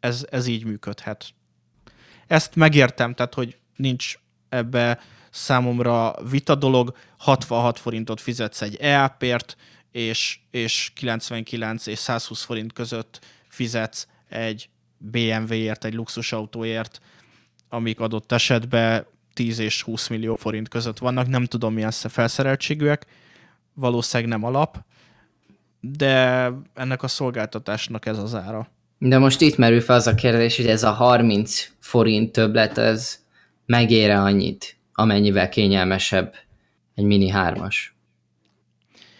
ez, 0.00 0.26
ez 0.30 0.46
így 0.46 0.64
működhet. 0.64 1.26
Ezt 2.26 2.56
megértem, 2.56 3.14
tehát 3.14 3.34
hogy 3.34 3.56
nincs 3.76 4.14
ebbe 4.48 4.98
számomra 5.34 6.14
vita 6.30 6.54
dolog, 6.54 6.96
66 7.16 7.78
forintot 7.78 8.20
fizetsz 8.20 8.62
egy 8.62 8.76
EAP-ért, 8.76 9.56
és, 9.90 10.38
és 10.50 10.90
99 10.94 11.86
és 11.86 11.98
120 11.98 12.42
forint 12.42 12.72
között 12.72 13.24
fizetsz 13.48 14.06
egy 14.28 14.68
BMW-ért, 14.98 15.84
egy 15.84 15.94
luxusautóért, 15.94 17.00
amik 17.68 18.00
adott 18.00 18.32
esetben 18.32 19.06
10 19.32 19.58
és 19.58 19.82
20 19.82 20.08
millió 20.08 20.34
forint 20.34 20.68
között 20.68 20.98
vannak. 20.98 21.28
Nem 21.28 21.44
tudom, 21.44 21.74
milyen 21.74 21.90
felszereltségűek, 21.90 23.06
valószínűleg 23.72 24.32
nem 24.32 24.44
alap, 24.44 24.78
de 25.80 26.50
ennek 26.74 27.02
a 27.02 27.08
szolgáltatásnak 27.08 28.06
ez 28.06 28.18
az 28.18 28.34
ára. 28.34 28.68
De 28.98 29.18
most 29.18 29.40
itt 29.40 29.56
merül 29.56 29.80
fel 29.80 29.96
az 29.96 30.06
a 30.06 30.14
kérdés, 30.14 30.56
hogy 30.56 30.66
ez 30.66 30.82
a 30.82 30.90
30 30.90 31.70
forint 31.80 32.32
többlet, 32.32 32.78
ez 32.78 33.18
megére 33.66 34.20
annyit, 34.20 34.76
amennyivel 34.94 35.48
kényelmesebb 35.48 36.34
egy 36.94 37.04
Mini 37.04 37.32
3-as. 37.34 37.74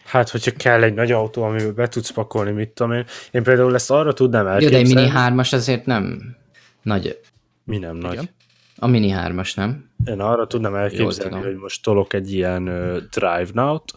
Hát, 0.05 0.31
hogyha 0.31 0.51
kell 0.51 0.83
egy 0.83 0.95
nagy 0.95 1.13
autó, 1.13 1.43
amivel 1.43 1.73
be 1.73 1.89
tudsz 1.89 2.11
pakolni, 2.11 2.51
mit 2.51 2.69
tudom 2.69 2.93
én. 2.93 3.05
Én 3.31 3.43
például 3.43 3.75
ezt 3.75 3.91
arra 3.91 4.13
tudnám 4.13 4.47
elképzelni. 4.47 4.89
Jó, 4.89 4.95
de 4.95 5.01
egy 5.01 5.13
Mini 5.13 5.43
3-as 5.43 5.53
azért 5.53 5.87
nem 5.87 6.37
nagy. 6.83 7.21
Mi 7.65 7.79
nem 7.79 7.97
nagy? 7.97 8.13
Igen. 8.13 8.29
A 8.77 8.87
Mini 8.87 9.13
3-as, 9.17 9.57
nem? 9.57 9.91
Én 10.07 10.21
arra 10.21 10.47
tudnám 10.47 10.75
elképzelni, 10.75 11.43
hogy 11.43 11.57
most 11.57 11.83
tolok 11.83 12.13
egy 12.13 12.33
ilyen 12.33 12.69
uh, 12.69 12.97
Drive 13.11 13.49
Now-t, 13.53 13.93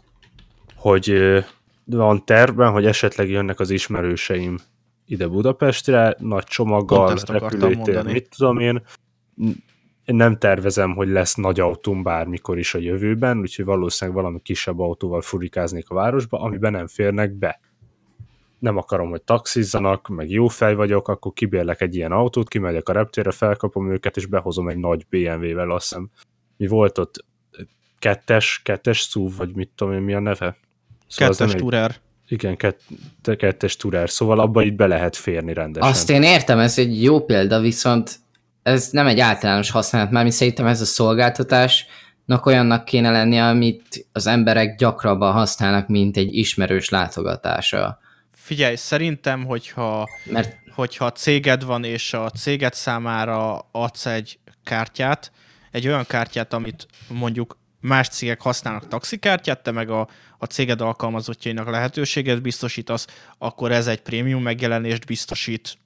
hogy 0.76 1.10
uh, 1.10 1.44
van 1.86 2.26
tervben, 2.26 2.72
hogy 2.72 2.86
esetleg 2.86 3.30
jönnek 3.30 3.60
az 3.60 3.70
ismerőseim 3.70 4.60
ide 5.06 5.28
Budapestre, 5.28 6.16
nagy 6.20 6.44
csomaggal, 6.44 7.18
repülőtér, 7.28 8.04
mit 8.04 8.30
tudom 8.38 8.60
én 8.60 8.82
nem 10.16 10.38
tervezem, 10.38 10.95
hogy 10.95 11.08
lesz 11.08 11.36
nagy 11.36 11.60
autóm 11.60 12.03
bármikor 12.03 12.58
is 12.58 12.74
a 12.74 12.78
jövőben, 12.78 13.39
úgyhogy 13.39 13.66
valószínűleg 13.66 14.22
valami 14.22 14.41
kisebb 14.41 14.80
autóval 14.80 15.22
furikáznék 15.22 15.89
a 15.89 15.95
városba, 15.95 16.39
amiben 16.39 16.72
nem 16.72 16.88
férnek 16.88 17.32
be. 17.32 17.60
Nem 18.60 18.78
akarom, 18.78 19.10
hogy 19.10 19.22
taxizzanak, 19.22 20.08
meg 20.08 20.30
jó 20.30 20.47
fej 20.47 20.76
vagyok, 20.76 21.08
akkor 21.08 21.34
kibérlek 21.34 21.82
egy 21.82 21.95
ilyen 21.95 22.12
autót, 22.12 22.47
kimegyek 22.47 22.89
a 22.89 22.93
reptérre, 22.93 23.32
felkapom 23.32 23.91
őket, 23.91 24.18
és 24.18 24.26
behozom 24.26 24.70
egy 24.70 24.78
nagy 24.78 25.05
BMW-vel, 25.10 25.72
azt 25.72 25.88
hiszem. 25.88 26.10
Mi 26.58 26.68
volt 26.68 26.97
ott? 26.97 27.26
Kettes, 27.99 28.62
kettes 28.64 28.99
SUV, 28.99 29.36
vagy 29.38 29.55
mit 29.55 29.72
tudom 29.76 29.93
én, 29.93 30.01
mi 30.01 30.14
a 30.14 30.20
neve? 30.20 30.58
Szóval 31.08 31.36
kettes 31.36 31.53
Tourer. 31.53 31.95
Igen, 32.28 32.55
kett, 32.55 32.82
kettes 33.38 33.76
Tourer, 33.76 34.10
szóval 34.10 34.39
abba 34.39 34.62
itt 34.62 34.76
be 34.76 34.88
lehet 34.88 35.16
férni 35.16 35.53
rendesen. 35.53 35.89
Azt 35.89 36.10
én 36.10 36.24
értem, 36.24 36.60
ez 36.60 36.78
egy 36.78 37.03
jó 37.03 37.26
példa, 37.26 37.60
viszont 37.60 38.20
ez 38.68 38.89
nem 38.91 39.07
egy 39.07 39.20
általános 39.20 39.70
használat, 39.70 40.11
mert 40.11 40.26
mi 40.26 40.32
szerintem 40.32 40.65
ez 40.65 40.82
a 40.82 40.86
szolgáltatásnak 40.86 42.45
olyannak 42.45 42.86
kéne 42.86 43.11
lennie, 43.11 43.47
amit 43.47 44.07
az 44.11 44.28
emberek 44.28 44.78
gyakrabban 44.78 45.34
használnak, 45.34 45.88
mint 45.88 46.18
egy 46.18 46.36
ismerős 46.36 46.89
látogatása. 46.89 47.99
Figyelj, 48.32 48.76
szerintem, 48.76 49.45
hogyha, 49.45 50.09
Mert... 50.32 50.55
hogyha 50.76 51.11
céged 51.11 51.63
van, 51.63 51.84
és 51.84 52.13
a 52.13 52.30
céged 52.30 52.74
számára 52.74 53.59
adsz 53.72 54.05
egy 54.05 54.39
kártyát, 54.63 55.32
egy 55.72 55.88
olyan 55.88 56.05
kártyát, 56.07 56.53
amit 56.53 56.88
mondjuk 57.07 57.57
más 57.82 58.07
cégek 58.07 58.41
használnak 58.41 58.88
taxikártyát, 58.88 59.63
te 59.63 59.72
meg 59.72 59.89
a, 59.89 60.07
a 60.38 60.45
céged 60.45 60.82
alkalmazottjainak 60.82 61.70
lehetőséget 61.70 62.41
biztosítasz, 62.41 63.07
akkor 63.38 63.72
ez 63.72 63.88
egy 63.88 64.01
prémium 64.01 64.41
megjelenést 64.41 65.05
biztosít 65.05 65.78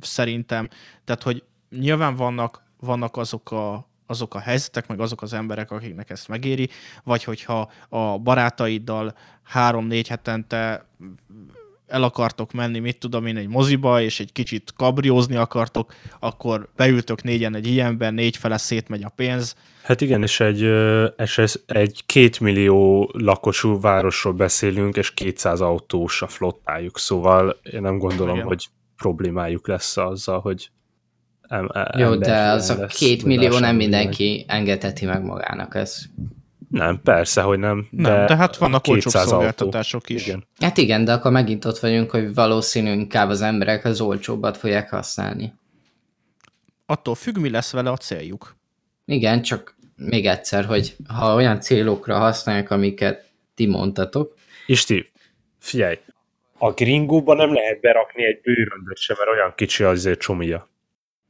szerintem. 0.00 0.68
Tehát, 1.04 1.22
hogy 1.22 1.42
nyilván 1.78 2.14
vannak, 2.14 2.62
vannak 2.80 3.16
azok 3.16 3.52
a, 3.52 3.88
azok 4.06 4.34
a 4.34 4.38
helyzetek, 4.38 4.86
meg 4.86 5.00
azok 5.00 5.22
az 5.22 5.32
emberek, 5.32 5.70
akiknek 5.70 6.10
ezt 6.10 6.28
megéri, 6.28 6.68
vagy 7.04 7.24
hogyha 7.24 7.70
a 7.88 8.18
barátaiddal 8.18 9.14
három-négy 9.42 10.08
hetente 10.08 10.86
el 11.86 12.02
akartok 12.02 12.52
menni, 12.52 12.78
mit 12.78 12.98
tudom 12.98 13.26
én, 13.26 13.36
egy 13.36 13.48
moziba, 13.48 14.00
és 14.00 14.20
egy 14.20 14.32
kicsit 14.32 14.72
kabriózni 14.76 15.36
akartok, 15.36 15.94
akkor 16.18 16.68
beültök 16.76 17.22
négyen 17.22 17.54
egy 17.54 17.66
ilyenben, 17.66 18.14
négy 18.14 18.36
fele 18.36 18.56
szétmegy 18.56 19.02
a 19.04 19.08
pénz. 19.08 19.56
Hát 19.82 20.00
igen, 20.00 20.22
és 20.22 20.40
egy, 20.40 20.60
és 21.16 21.38
ez 21.38 21.62
egy 21.66 22.02
két 22.06 22.40
millió 22.40 23.10
lakosú 23.12 23.80
városról 23.80 24.32
beszélünk, 24.32 24.96
és 24.96 25.14
200 25.14 25.60
autós 25.60 26.22
a 26.22 26.26
flottájuk, 26.26 26.98
szóval 26.98 27.60
én 27.62 27.80
nem 27.80 27.98
gondolom, 27.98 28.34
igen. 28.34 28.46
hogy 28.46 28.66
problémájuk 28.96 29.68
lesz 29.68 29.96
azzal, 29.96 30.40
hogy 30.40 30.70
em, 31.48 31.70
Jó, 31.96 32.14
de 32.14 32.36
az 32.36 32.70
a 32.70 32.86
két 32.86 33.24
millió 33.24 33.58
nem 33.58 33.76
mindenki 33.76 34.44
engedheti 34.48 35.04
meg 35.06 35.22
magának, 35.22 35.74
ez 35.74 36.04
nem, 36.74 37.00
persze, 37.02 37.42
hogy 37.42 37.58
nem. 37.58 37.88
De, 37.90 38.08
nem, 38.08 38.26
de 38.26 38.36
hát 38.36 38.56
vannak 38.56 38.86
olcsóbb 38.88 39.12
szolgáltatások 39.12 40.00
autó. 40.02 40.14
is. 40.14 40.26
Igen. 40.26 40.46
Hát 40.60 40.76
igen, 40.76 41.04
de 41.04 41.12
akkor 41.12 41.30
megint 41.30 41.64
ott 41.64 41.78
vagyunk, 41.78 42.10
hogy 42.10 42.34
valószínű 42.34 42.92
inkább 42.92 43.28
az 43.28 43.42
emberek 43.42 43.84
az 43.84 44.00
olcsóbbat 44.00 44.56
fogják 44.56 44.90
használni. 44.90 45.52
Attól 46.86 47.14
függ, 47.14 47.38
mi 47.38 47.50
lesz 47.50 47.72
vele 47.72 47.90
a 47.90 47.96
céljuk. 47.96 48.56
Igen, 49.04 49.42
csak 49.42 49.76
még 49.96 50.26
egyszer, 50.26 50.64
hogy 50.64 50.96
ha 51.08 51.34
olyan 51.34 51.60
célokra 51.60 52.18
használják, 52.18 52.70
amiket 52.70 53.24
ti 53.54 53.66
mondtatok. 53.66 54.34
Isti, 54.66 55.10
figyelj, 55.58 55.98
a 56.58 56.72
gringóban 56.72 57.36
nem 57.36 57.54
lehet 57.54 57.80
berakni 57.80 58.24
egy 58.24 58.40
bőröndöt 58.40 58.98
sem, 58.98 59.16
mert 59.18 59.30
olyan 59.30 59.52
kicsi 59.56 59.82
azért 59.84 60.20
csomia. 60.20 60.68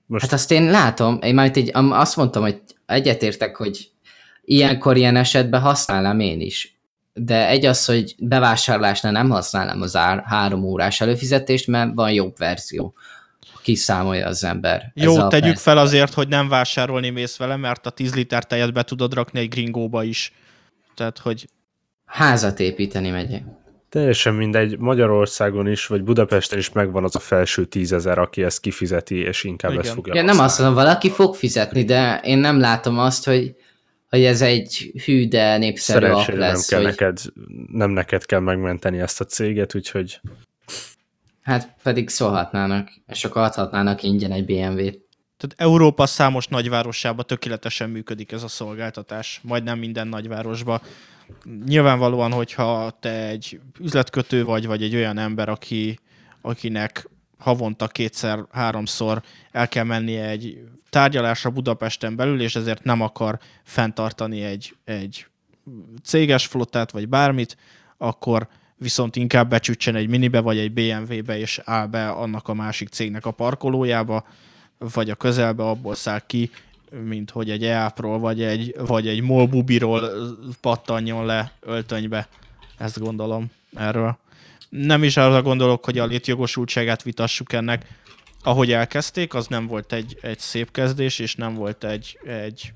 Most... 0.06 0.24
Hát 0.24 0.32
azt 0.32 0.50
én 0.50 0.70
látom, 0.70 1.18
én 1.22 1.34
már 1.34 1.56
így 1.56 1.70
azt 1.72 2.16
mondtam, 2.16 2.42
hogy 2.42 2.62
egyetértek, 2.86 3.56
hogy 3.56 3.90
ilyenkor 4.44 4.96
ilyen 4.96 5.16
esetben 5.16 5.60
használnám 5.60 6.20
én 6.20 6.40
is. 6.40 6.78
De 7.12 7.48
egy 7.48 7.66
az, 7.66 7.84
hogy 7.84 8.14
bevásárlásnál 8.18 9.12
nem 9.12 9.30
használnám 9.30 9.80
az 9.80 9.96
ár, 9.96 10.22
három 10.26 10.64
órás 10.64 11.00
előfizetést, 11.00 11.66
mert 11.66 11.90
van 11.94 12.12
jobb 12.12 12.38
verzió. 12.38 12.94
Kiszámolja 13.62 14.26
az 14.26 14.44
ember. 14.44 14.92
Jó, 14.94 15.28
tegyük 15.28 15.56
fel 15.56 15.78
azért, 15.78 16.12
hogy 16.12 16.28
nem 16.28 16.48
vásárolni 16.48 17.10
mész 17.10 17.36
vele, 17.36 17.56
mert 17.56 17.86
a 17.86 17.90
10 17.90 18.14
liter 18.14 18.44
tejet 18.44 18.72
be 18.72 18.82
tudod 18.82 19.14
rakni 19.14 19.40
egy 19.40 19.48
gringóba 19.48 20.02
is. 20.02 20.32
Tehát, 20.94 21.18
hogy... 21.18 21.48
Házat 22.04 22.60
építeni 22.60 23.10
megyek. 23.10 23.42
Teljesen 23.94 24.34
mindegy, 24.34 24.78
Magyarországon 24.78 25.66
is, 25.66 25.86
vagy 25.86 26.02
Budapesten 26.02 26.58
is 26.58 26.72
megvan 26.72 27.04
az 27.04 27.16
a 27.16 27.18
felső 27.18 27.64
tízezer, 27.64 28.18
aki 28.18 28.42
ezt 28.42 28.60
kifizeti, 28.60 29.16
és 29.16 29.44
inkább 29.44 29.70
Igen. 29.70 29.84
ezt 29.84 29.94
fogja 29.94 30.14
ja, 30.14 30.22
Nem 30.22 30.38
azt 30.38 30.58
mondom, 30.58 30.76
valaki 30.76 31.10
fog 31.10 31.34
fizetni, 31.34 31.84
de 31.84 32.20
én 32.24 32.38
nem 32.38 32.60
látom 32.60 32.98
azt, 32.98 33.24
hogy 33.24 33.54
hogy 34.10 34.24
ez 34.24 34.42
egy 34.42 34.92
hű, 35.04 35.28
de 35.28 35.56
népszerű 35.56 36.06
app 36.06 36.28
lesz. 36.28 36.70
Nem, 36.70 36.78
kell 36.78 36.78
hogy... 36.78 36.88
neked, 36.88 37.18
nem 37.72 37.90
neked 37.90 38.24
kell 38.24 38.40
megmenteni 38.40 39.00
ezt 39.00 39.20
a 39.20 39.24
céget, 39.24 39.74
úgyhogy... 39.74 40.20
Hát 41.42 41.74
pedig 41.82 42.08
szólhatnának, 42.08 42.88
és 43.06 43.24
akkor 43.24 43.42
adhatnának 43.42 44.02
ingyen 44.02 44.32
egy 44.32 44.44
BMW-t. 44.44 44.98
Tehát 45.36 45.54
Európa 45.56 46.06
számos 46.06 46.46
nagyvárosában 46.46 47.24
tökéletesen 47.26 47.90
működik 47.90 48.32
ez 48.32 48.42
a 48.42 48.48
szolgáltatás, 48.48 49.40
majdnem 49.42 49.78
minden 49.78 50.08
nagyvárosban. 50.08 50.80
Nyilvánvalóan, 51.66 52.32
hogyha 52.32 52.90
te 53.00 53.28
egy 53.28 53.60
üzletkötő 53.80 54.44
vagy, 54.44 54.66
vagy 54.66 54.82
egy 54.82 54.94
olyan 54.94 55.18
ember, 55.18 55.48
aki, 55.48 55.98
akinek 56.40 57.08
havonta 57.38 57.86
kétszer, 57.86 58.44
háromszor 58.50 59.22
el 59.50 59.68
kell 59.68 59.84
mennie 59.84 60.28
egy 60.28 60.64
tárgyalásra 60.90 61.50
Budapesten 61.50 62.16
belül, 62.16 62.40
és 62.40 62.56
ezért 62.56 62.84
nem 62.84 63.00
akar 63.00 63.38
fenntartani 63.62 64.42
egy, 64.42 64.76
egy 64.84 65.26
céges 66.02 66.46
flottát, 66.46 66.90
vagy 66.90 67.08
bármit, 67.08 67.56
akkor 67.96 68.48
viszont 68.76 69.16
inkább 69.16 69.48
becsütsen 69.48 69.94
egy 69.94 70.08
minibe, 70.08 70.40
vagy 70.40 70.58
egy 70.58 70.72
BMW-be, 70.72 71.38
és 71.38 71.60
áll 71.64 71.86
be 71.86 72.08
annak 72.08 72.48
a 72.48 72.54
másik 72.54 72.88
cégnek 72.88 73.26
a 73.26 73.30
parkolójába, 73.30 74.26
vagy 74.78 75.10
a 75.10 75.14
közelbe 75.14 75.62
abból 75.62 75.94
száll 75.94 76.20
ki, 76.26 76.50
mint 77.04 77.30
hogy 77.30 77.50
egy 77.50 77.64
EAP-ról, 77.64 78.18
vagy 78.18 78.42
egy, 78.42 78.74
vagy 78.78 79.08
egy 79.08 79.22
Molbubiról 79.22 80.10
pattanjon 80.60 81.26
le 81.26 81.52
öltönybe. 81.60 82.28
Ezt 82.78 82.98
gondolom 82.98 83.50
erről 83.76 84.18
nem 84.76 85.02
is 85.02 85.16
arra 85.16 85.42
gondolok, 85.42 85.84
hogy 85.84 85.98
a 85.98 86.06
létjogosultságát 86.06 87.02
vitassuk 87.02 87.52
ennek. 87.52 87.86
Ahogy 88.42 88.72
elkezdték, 88.72 89.34
az 89.34 89.46
nem 89.46 89.66
volt 89.66 89.92
egy, 89.92 90.18
egy 90.20 90.38
szép 90.38 90.70
kezdés, 90.70 91.18
és 91.18 91.34
nem 91.34 91.54
volt 91.54 91.84
egy, 91.84 92.18
egy 92.24 92.72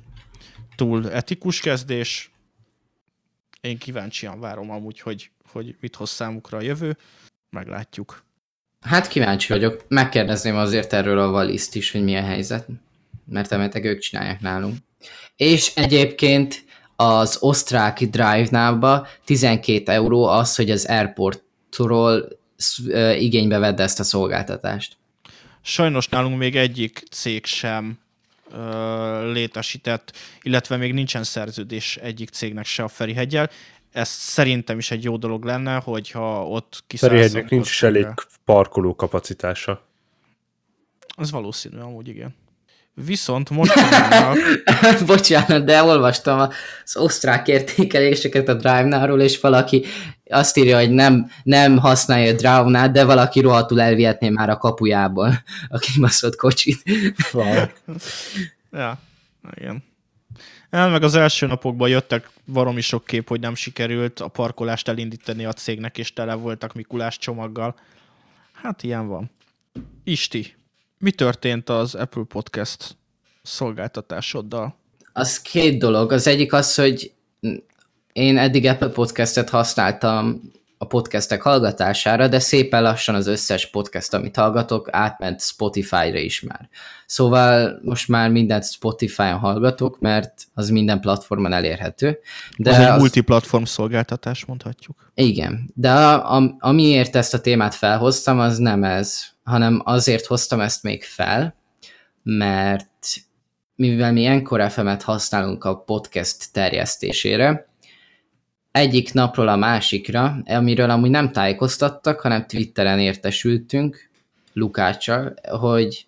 túl 0.76 1.10
etikus 1.10 1.60
kezdés. 1.60 2.30
Én 3.60 3.78
kíváncsian 3.78 4.40
várom 4.40 4.70
amúgy, 4.70 5.00
hogy, 5.00 5.30
hogy 5.52 5.76
mit 5.80 5.94
hoz 5.94 6.10
számukra 6.10 6.58
a 6.58 6.62
jövő. 6.62 6.96
Meglátjuk. 7.50 8.22
Hát 8.80 9.08
kíváncsi 9.08 9.52
vagyok. 9.52 9.84
Megkérdezném 9.88 10.56
azért 10.56 10.92
erről 10.92 11.18
a 11.18 11.30
Valiszt 11.30 11.74
is, 11.74 11.90
hogy 11.90 12.02
milyen 12.02 12.24
helyzet. 12.24 12.66
Mert 13.30 13.52
emetek 13.52 13.84
ők 13.84 13.98
csinálják 13.98 14.40
nálunk. 14.40 14.76
És 15.36 15.72
egyébként 15.74 16.64
az 16.96 17.36
osztrák 17.40 18.02
Drive-nálba 18.02 19.06
12 19.24 19.92
euró 19.92 20.24
az, 20.24 20.54
hogy 20.54 20.70
az 20.70 20.84
Airport 20.84 21.42
ról 21.76 22.28
igénybe 23.18 23.58
vedd 23.58 23.80
ezt 23.80 24.00
a 24.00 24.04
szolgáltatást. 24.04 24.96
Sajnos 25.62 26.08
nálunk 26.08 26.38
még 26.38 26.56
egyik 26.56 27.02
cég 27.10 27.44
sem 27.44 27.98
ö, 28.52 29.32
létesített, 29.32 30.16
illetve 30.42 30.76
még 30.76 30.92
nincsen 30.92 31.24
szerződés 31.24 31.96
egyik 31.96 32.28
cégnek 32.28 32.64
se 32.64 32.82
a 32.82 32.88
Ferihegyel. 32.88 33.50
Ez 33.92 34.08
szerintem 34.08 34.78
is 34.78 34.90
egy 34.90 35.04
jó 35.04 35.16
dolog 35.16 35.44
lenne, 35.44 35.74
hogyha 35.74 36.46
ott 36.46 36.82
kiszállsz. 36.86 37.12
Ferihegynek 37.12 37.50
nincs 37.50 37.68
is 37.68 37.82
elég 37.82 38.06
parkoló 38.44 38.94
kapacitása. 38.94 39.86
Az 41.16 41.30
valószínű, 41.30 41.78
amúgy 41.78 42.08
igen. 42.08 42.34
Viszont 43.04 43.50
mostanában... 43.50 44.38
Bocsánat, 45.06 45.64
de 45.64 45.82
olvastam 45.82 46.38
az 46.38 46.96
osztrák 46.96 47.48
értékeléseket 47.48 48.48
a 48.48 48.54
Drive-náról, 48.54 49.20
és 49.20 49.40
valaki 49.40 49.84
azt 50.30 50.56
írja, 50.56 50.78
hogy 50.78 50.90
nem, 50.90 51.30
nem 51.42 51.76
használja 51.76 52.32
a 52.32 52.36
drive 52.36 52.88
de 52.88 53.04
valaki 53.04 53.40
rohadtul 53.40 53.80
elvihetné 53.80 54.28
már 54.28 54.50
a 54.50 54.56
kapujából 54.56 55.42
a 55.68 55.78
kibaszott 55.78 56.36
kocsit. 56.36 56.82
ja, 58.72 58.98
igen. 59.54 59.84
El 60.70 60.88
meg 60.88 61.02
az 61.02 61.14
első 61.14 61.46
napokban 61.46 61.88
jöttek 61.88 62.30
varomi 62.44 62.80
sok 62.80 63.04
kép, 63.04 63.28
hogy 63.28 63.40
nem 63.40 63.54
sikerült 63.54 64.20
a 64.20 64.28
parkolást 64.28 64.88
elindítani 64.88 65.44
a 65.44 65.52
cégnek, 65.52 65.98
és 65.98 66.12
tele 66.12 66.34
voltak 66.34 66.74
Mikulás 66.74 67.18
csomaggal. 67.18 67.74
Hát 68.52 68.82
ilyen 68.82 69.08
van. 69.08 69.30
Isti, 70.04 70.56
mi 70.98 71.10
történt 71.10 71.68
az 71.68 71.94
Apple 71.94 72.24
Podcast 72.28 72.96
szolgáltatásoddal? 73.42 74.76
Az 75.12 75.40
két 75.40 75.78
dolog. 75.78 76.12
Az 76.12 76.26
egyik 76.26 76.52
az, 76.52 76.74
hogy 76.74 77.12
én 78.12 78.38
eddig 78.38 78.66
Apple 78.66 78.88
Podcastet 78.88 79.50
használtam 79.50 80.40
a 80.78 80.86
podcastek 80.86 81.42
hallgatására, 81.42 82.28
de 82.28 82.38
szépen 82.38 82.82
lassan 82.82 83.14
az 83.14 83.26
összes 83.26 83.70
podcast, 83.70 84.14
amit 84.14 84.36
hallgatok, 84.36 84.88
átment 84.92 85.40
Spotify-ra 85.40 86.18
is 86.18 86.40
már. 86.40 86.68
Szóval 87.06 87.80
most 87.82 88.08
már 88.08 88.30
mindent 88.30 88.70
Spotify-on 88.70 89.38
hallgatok, 89.38 90.00
mert 90.00 90.46
az 90.54 90.70
minden 90.70 91.00
platformon 91.00 91.52
elérhető. 91.52 92.18
De 92.56 92.70
az 92.70 92.76
egy 92.76 92.84
az... 92.84 92.98
multiplatform 92.98 93.62
szolgáltatás, 93.62 94.44
mondhatjuk. 94.44 95.12
Igen, 95.14 95.70
de 95.74 95.92
a, 95.92 96.36
a, 96.36 96.56
amiért 96.58 97.16
ezt 97.16 97.34
a 97.34 97.40
témát 97.40 97.74
felhoztam, 97.74 98.40
az 98.40 98.58
nem 98.58 98.84
ez, 98.84 99.24
hanem 99.42 99.82
azért 99.84 100.26
hoztam 100.26 100.60
ezt 100.60 100.82
még 100.82 101.02
fel, 101.02 101.54
mert 102.22 102.86
mivel 103.74 104.12
mi 104.12 104.26
Encore 104.26 104.68
FM-et 104.68 105.02
használunk 105.02 105.64
a 105.64 105.76
podcast 105.76 106.52
terjesztésére, 106.52 107.68
egyik 108.70 109.12
napról 109.12 109.48
a 109.48 109.56
másikra, 109.56 110.36
amiről 110.44 110.90
amúgy 110.90 111.10
nem 111.10 111.32
tájékoztattak, 111.32 112.20
hanem 112.20 112.46
Twitteren 112.46 112.98
értesültünk 112.98 114.08
Lukáccsal, 114.52 115.34
hogy, 115.48 116.06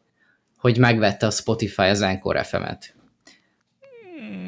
hogy 0.56 0.78
megvette 0.78 1.26
a 1.26 1.30
Spotify 1.30 1.82
az 1.82 2.02
Encore 2.02 2.42
FM-et. 2.42 2.94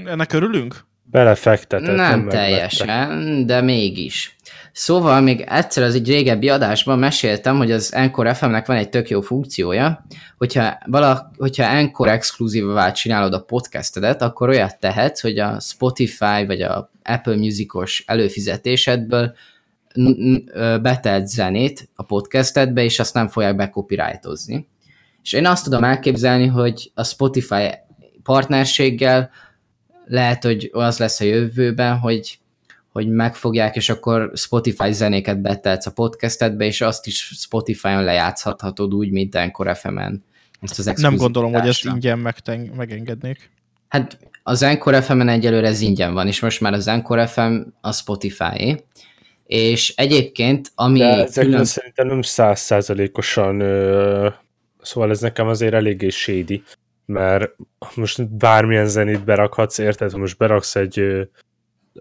Ennek 0.05 0.33
örülünk? 0.33 0.85
Belefektetett. 1.03 1.87
Nem, 1.87 1.97
nem 1.97 2.29
teljesen, 2.29 3.47
de 3.47 3.61
mégis. 3.61 4.37
Szóval 4.73 5.21
még 5.21 5.41
egyszer 5.41 5.83
az 5.83 5.95
egy 5.95 6.09
régebbi 6.09 6.49
adásban 6.49 6.99
meséltem, 6.99 7.57
hogy 7.57 7.71
az 7.71 7.95
Encore 7.95 8.35
FM-nek 8.35 8.67
van 8.67 8.77
egy 8.77 8.89
tök 8.89 9.09
jó 9.09 9.21
funkciója, 9.21 10.07
hogyha, 10.39 10.79
vala, 10.87 11.31
hogyha 11.37 11.77
Encore 11.77 12.13
exkluzívvá 12.13 12.93
csinálod 12.93 13.35
a 13.35 13.43
podcastedet, 13.43 14.23
akkor 14.23 14.49
olyat 14.49 14.79
tehetsz, 14.79 15.21
hogy 15.21 15.39
a 15.39 15.61
Spotify 15.61 16.47
vagy 16.47 16.63
a 16.63 16.91
Apple 17.03 17.37
Musicos 17.37 18.05
előfizetésedből 18.07 19.35
betelt 20.83 21.29
zenét 21.29 21.89
a 21.95 22.03
podcastedbe, 22.03 22.85
és 22.85 22.99
azt 22.99 23.15
nem 23.15 23.29
fogják 23.29 23.57
becopyrightozni. 23.57 24.69
És 25.23 25.33
én 25.33 25.47
azt 25.47 25.65
tudom 25.65 25.85
elképzelni, 25.85 26.47
hogy 26.47 26.91
a 26.95 27.05
Spotify 27.05 27.71
partnerséggel 28.23 29.31
lehet, 30.05 30.45
hogy 30.45 30.71
az 30.73 30.99
lesz 30.99 31.21
a 31.21 31.25
jövőben, 31.25 31.99
hogy 31.99 32.39
hogy 32.93 33.09
megfogják, 33.09 33.77
és 33.77 33.89
akkor 33.89 34.31
Spotify 34.35 34.93
zenéket 34.93 35.41
betelsz 35.41 35.87
a 35.87 35.91
podcastedbe, 35.91 36.65
és 36.65 36.81
azt 36.81 37.07
is 37.07 37.33
Spotify-on 37.39 38.05
lejátszhatod 38.05 38.95
úgy, 38.95 39.11
mint 39.11 39.35
Encore 39.35 39.75
FM-en. 39.75 40.25
Ezt 40.61 40.79
az 40.79 41.01
Nem 41.01 41.17
gondolom, 41.17 41.53
hogy 41.53 41.69
ezt 41.69 41.85
ingyen 41.85 42.19
megten- 42.19 42.73
megengednék. 42.77 43.51
Hát 43.89 44.19
az 44.43 44.63
Encore 44.63 45.03
FM-en 45.03 45.29
egyelőre 45.29 45.67
ez 45.67 45.81
ingyen 45.81 46.15
van, 46.15 46.27
és 46.27 46.41
most 46.41 46.61
már 46.61 46.73
az 46.73 46.89
Encore 46.89 47.27
FM 47.27 47.61
a 47.81 47.93
Spotify-é. 47.93 48.85
És 49.47 49.95
egyébként, 49.97 50.71
ami... 50.75 50.99
De 50.99 51.07
ezek 51.07 51.45
külön... 51.45 51.65
szerintem 51.65 52.07
nem 52.07 52.23
százszázalékosan, 52.23 53.59
szóval 54.81 55.11
ez 55.11 55.21
nekem 55.21 55.47
azért 55.47 55.75
eléggé 55.75 56.09
shady, 56.09 56.63
mert 57.07 57.51
most 57.95 58.37
bármilyen 58.37 58.87
zenét 58.87 59.25
berakhatsz, 59.25 59.79
érted? 59.79 60.17
Most 60.17 60.39
beraksz 60.39 60.77
egy 60.77 61.29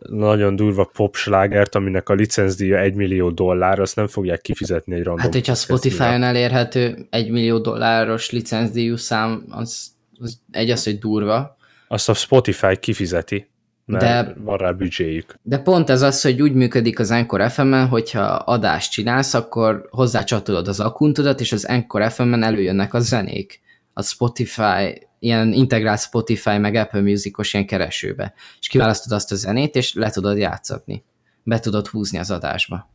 nagyon 0.09 0.55
durva 0.55 0.89
popslágert, 0.93 1.75
aminek 1.75 2.09
a 2.09 2.13
licencdíja 2.13 2.77
1 2.79 2.93
millió 2.93 3.29
dollár, 3.29 3.79
azt 3.79 3.95
nem 3.95 4.07
fogják 4.07 4.41
kifizetni 4.41 4.93
egy 4.95 5.03
random. 5.03 5.23
Hát, 5.23 5.33
hogyha 5.33 5.55
Spotify-on 5.55 6.23
elérhető 6.23 7.07
1 7.09 7.29
millió 7.31 7.57
dolláros 7.59 8.29
licencdíjú 8.29 8.95
szám, 8.95 9.45
az, 9.49 9.87
az 10.19 10.39
egy 10.51 10.69
az, 10.69 10.83
hogy 10.83 10.99
durva. 10.99 11.57
Azt 11.87 12.09
a 12.09 12.13
Spotify 12.13 12.77
kifizeti, 12.79 13.49
mert 13.85 14.03
de, 14.03 14.35
van 14.43 14.57
rá 14.57 14.71
büdzséjük. 14.71 15.39
De 15.41 15.57
pont 15.57 15.89
ez 15.89 16.01
az, 16.01 16.21
hogy 16.21 16.41
úgy 16.41 16.53
működik 16.53 16.99
az 16.99 17.11
Encore 17.11 17.49
FM-en, 17.49 17.87
hogyha 17.87 18.21
adást 18.23 18.91
csinálsz, 18.91 19.33
akkor 19.33 19.87
hozzácsatolod 19.89 20.67
az 20.67 20.79
akuntodat, 20.79 21.39
és 21.39 21.51
az 21.51 21.67
Encore 21.67 22.09
FM-en 22.09 22.43
előjönnek 22.43 22.93
a 22.93 22.99
zenék. 22.99 23.61
A 23.93 24.03
Spotify 24.03 25.07
ilyen 25.23 25.53
integrált 25.53 25.99
Spotify 25.99 26.57
meg 26.57 26.75
Apple 26.75 27.01
Musicos 27.01 27.53
ilyen 27.53 27.65
keresőbe, 27.65 28.33
és 28.59 28.67
kiválasztod 28.67 29.11
azt 29.11 29.31
a 29.31 29.35
zenét, 29.35 29.75
és 29.75 29.93
le 29.93 30.09
tudod 30.09 30.37
játszatni. 30.37 31.03
Be 31.43 31.59
tudod 31.59 31.87
húzni 31.87 32.17
az 32.17 32.31
adásba. 32.31 32.89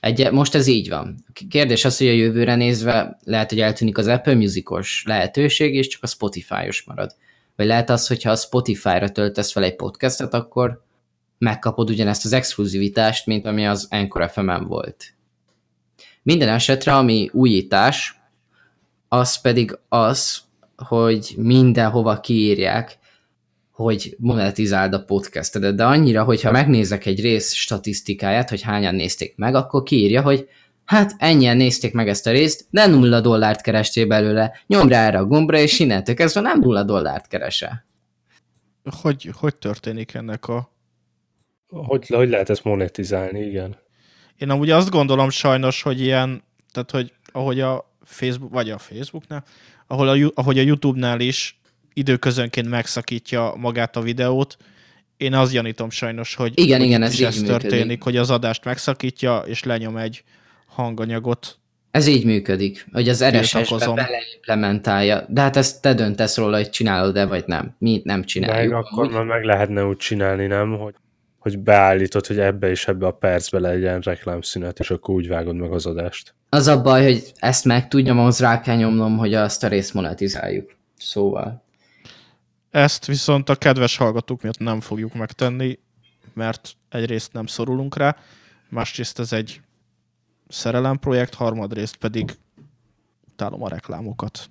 Egy, 0.00 0.30
most 0.32 0.54
ez 0.54 0.66
így 0.66 0.88
van. 0.88 1.24
Kérdés 1.48 1.84
az, 1.84 1.98
hogy 1.98 2.06
a 2.06 2.12
jövőre 2.12 2.54
nézve 2.54 3.18
lehet, 3.24 3.48
hogy 3.48 3.60
eltűnik 3.60 3.98
az 3.98 4.06
Apple 4.06 4.34
Musicos 4.34 5.02
lehetőség, 5.06 5.74
és 5.74 5.86
csak 5.86 6.02
a 6.02 6.06
Spotify-os 6.06 6.82
marad. 6.82 7.14
Vagy 7.56 7.66
lehet 7.66 7.90
az, 7.90 8.06
hogyha 8.06 8.30
a 8.30 8.36
Spotify-ra 8.36 9.08
töltesz 9.08 9.52
fel 9.52 9.64
egy 9.64 9.76
podcastet, 9.76 10.34
akkor 10.34 10.84
megkapod 11.38 11.90
ugyanezt 11.90 12.24
az 12.24 12.32
exkluzivitást, 12.32 13.26
mint 13.26 13.46
ami 13.46 13.66
az 13.66 13.86
Anchor 13.90 14.30
FM-en 14.30 14.66
volt. 14.66 15.14
Minden 16.22 16.48
esetre, 16.48 16.96
ami 16.96 17.30
újítás, 17.32 18.20
az 19.08 19.40
pedig 19.40 19.78
az, 19.88 20.47
hogy 20.84 21.34
mindenhova 21.36 22.20
kiírják, 22.20 22.98
hogy 23.70 24.16
monetizáld 24.18 24.92
a 24.92 25.04
podcastedet, 25.04 25.74
de 25.74 25.84
annyira, 25.84 26.24
hogyha 26.24 26.50
megnézek 26.50 27.06
egy 27.06 27.20
rész 27.20 27.52
statisztikáját, 27.52 28.48
hogy 28.48 28.62
hányan 28.62 28.94
nézték 28.94 29.36
meg, 29.36 29.54
akkor 29.54 29.82
kiírja, 29.82 30.22
hogy 30.22 30.48
hát 30.84 31.14
ennyien 31.18 31.56
nézték 31.56 31.92
meg 31.92 32.08
ezt 32.08 32.26
a 32.26 32.30
részt, 32.30 32.66
de 32.70 32.86
nulla 32.86 33.20
dollárt 33.20 33.60
kerestél 33.60 34.06
belőle, 34.06 34.60
nyomd 34.66 34.90
rá 34.90 35.06
erre 35.06 35.18
a 35.18 35.24
gombra, 35.24 35.58
és 35.58 35.78
innentől 35.78 36.14
kezdve 36.14 36.40
nem 36.40 36.60
nulla 36.60 36.82
dollárt 36.82 37.26
kerese. 37.26 37.86
Hogy, 39.00 39.30
hogy 39.32 39.56
történik 39.56 40.14
ennek 40.14 40.48
a... 40.48 40.72
Hogy, 41.68 42.06
hogy 42.06 42.28
lehet 42.28 42.50
ezt 42.50 42.64
monetizálni, 42.64 43.40
igen. 43.40 43.76
Én 44.36 44.50
amúgy 44.50 44.70
azt 44.70 44.90
gondolom 44.90 45.30
sajnos, 45.30 45.82
hogy 45.82 46.00
ilyen, 46.00 46.42
tehát 46.72 46.90
hogy 46.90 47.12
ahogy 47.32 47.60
a 47.60 47.94
Facebook, 48.04 48.52
vagy 48.52 48.70
a 48.70 48.78
Facebooknál, 48.78 49.44
ahol 49.88 50.08
a, 50.08 50.30
ahogy 50.34 50.58
a 50.58 50.62
YouTube-nál 50.62 51.20
is 51.20 51.60
időközönként 51.92 52.68
megszakítja 52.68 53.54
magát 53.56 53.96
a 53.96 54.00
videót, 54.00 54.56
én 55.16 55.34
azt 55.34 55.52
gyanítom 55.52 55.90
sajnos, 55.90 56.34
hogy, 56.34 56.52
igen, 56.54 56.80
igen, 56.80 57.02
ez, 57.02 57.20
ez 57.20 57.42
történik, 57.42 57.72
működik. 57.72 58.02
hogy 58.02 58.16
az 58.16 58.30
adást 58.30 58.64
megszakítja, 58.64 59.38
és 59.38 59.62
lenyom 59.62 59.96
egy 59.96 60.24
hanganyagot. 60.66 61.58
Ez 61.90 62.06
így 62.06 62.24
működik, 62.24 62.86
hogy 62.92 63.08
az 63.08 63.24
RSS-be 63.24 63.78
beleimplementálja. 63.78 65.26
De 65.28 65.40
hát 65.40 65.56
ezt 65.56 65.82
te 65.82 65.94
döntesz 65.94 66.36
róla, 66.36 66.56
hogy 66.56 66.70
csinálod-e, 66.70 67.26
vagy 67.26 67.44
nem. 67.46 67.74
Mi 67.78 68.00
nem 68.04 68.24
csináljuk. 68.24 68.72
Meg 68.72 68.84
akkor 68.84 69.10
már 69.10 69.24
meg 69.24 69.44
lehetne 69.44 69.84
úgy 69.84 69.96
csinálni, 69.96 70.46
nem? 70.46 70.78
Hogy, 70.78 70.94
hogy 71.48 71.58
beállítod, 71.58 72.26
hogy 72.26 72.38
ebbe 72.38 72.70
és 72.70 72.88
ebbe 72.88 73.06
a 73.06 73.10
percbe 73.10 73.58
legyen 73.58 74.00
reklámszünet, 74.00 74.78
és 74.78 74.90
akkor 74.90 75.14
úgy 75.14 75.28
vágod 75.28 75.56
meg 75.56 75.72
az 75.72 75.86
adást. 75.86 76.34
Az 76.48 76.66
a 76.66 76.82
baj, 76.82 77.02
hogy 77.02 77.32
ezt 77.36 77.64
meg 77.64 77.88
tudjam, 77.88 78.18
ahhoz 78.18 78.40
rá 78.40 78.60
kell 78.60 78.76
nyomnom, 78.76 79.16
hogy 79.16 79.34
azt 79.34 79.64
a 79.64 79.68
részt 79.68 79.94
monetizáljuk. 79.94 80.76
Szóval. 80.96 81.62
Ezt 82.70 83.06
viszont 83.06 83.48
a 83.48 83.54
kedves 83.54 83.96
hallgatók 83.96 84.42
miatt 84.42 84.58
nem 84.58 84.80
fogjuk 84.80 85.14
megtenni, 85.14 85.78
mert 86.34 86.72
egyrészt 86.88 87.32
nem 87.32 87.46
szorulunk 87.46 87.96
rá, 87.96 88.16
másrészt 88.68 89.18
ez 89.18 89.32
egy 89.32 89.60
szerelemprojekt, 90.48 91.34
harmadrészt 91.34 91.96
pedig 91.96 92.36
utálom 93.32 93.62
a 93.62 93.68
reklámokat. 93.68 94.48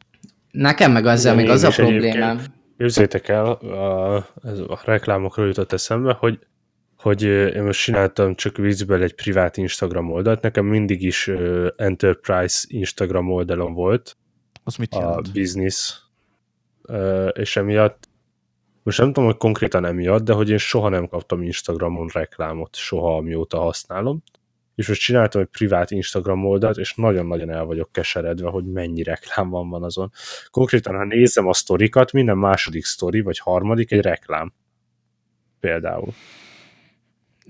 Nekem 0.51 0.91
meg 0.91 1.05
azzal 1.05 1.35
még 1.35 1.49
az 1.49 1.63
a 1.63 1.69
problémám. 1.69 2.41
Képzeljétek 2.77 3.27
el, 3.27 3.45
a, 3.51 4.27
ez 4.43 4.59
a 4.59 4.79
reklámokról 4.85 5.47
jutott 5.47 5.71
eszembe, 5.71 6.13
hogy 6.13 6.39
hogy 6.97 7.23
én 7.23 7.63
most 7.63 7.81
csináltam 7.81 8.35
csak 8.35 8.57
viccből 8.57 9.03
egy 9.03 9.15
privát 9.15 9.57
Instagram 9.57 10.11
oldalt, 10.11 10.41
nekem 10.41 10.65
mindig 10.65 11.01
is 11.01 11.27
Enterprise 11.75 12.65
Instagram 12.67 13.31
oldalon 13.31 13.73
volt. 13.73 14.17
Az 14.63 14.75
mit 14.75 14.95
jelent? 14.95 15.27
A 15.27 15.31
business. 15.33 15.99
És 17.33 17.55
emiatt, 17.55 18.07
most 18.83 18.97
nem 18.97 19.07
tudom, 19.07 19.25
hogy 19.25 19.37
konkrétan 19.37 19.85
emiatt, 19.85 20.23
de 20.23 20.33
hogy 20.33 20.49
én 20.49 20.57
soha 20.57 20.89
nem 20.89 21.07
kaptam 21.07 21.41
Instagramon 21.41 22.09
reklámot, 22.13 22.75
soha, 22.75 23.15
amióta 23.15 23.59
használom. 23.59 24.23
És 24.75 24.87
most 24.87 25.01
csináltam 25.01 25.41
egy 25.41 25.47
privát 25.47 25.91
Instagram 25.91 26.45
oldalt, 26.45 26.77
és 26.77 26.93
nagyon-nagyon 26.95 27.49
el 27.49 27.65
vagyok 27.65 27.91
keseredve, 27.91 28.49
hogy 28.49 28.65
mennyi 28.65 29.03
reklám 29.03 29.49
van, 29.49 29.69
van 29.69 29.83
azon. 29.83 30.11
Konkrétan, 30.49 30.95
ha 30.95 31.05
nézem 31.05 31.47
a 31.47 31.53
sztorikat, 31.53 32.11
minden 32.11 32.37
második 32.37 32.85
sztori, 32.85 33.21
vagy 33.21 33.39
harmadik 33.39 33.91
egy 33.91 34.01
reklám. 34.01 34.53
Például. 35.59 36.13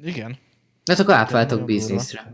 Igen. 0.03 0.37
De 0.83 0.93
hát 0.93 0.99
akkor 0.99 1.13
átváltok 1.13 1.65
bizniszre. 1.65 2.33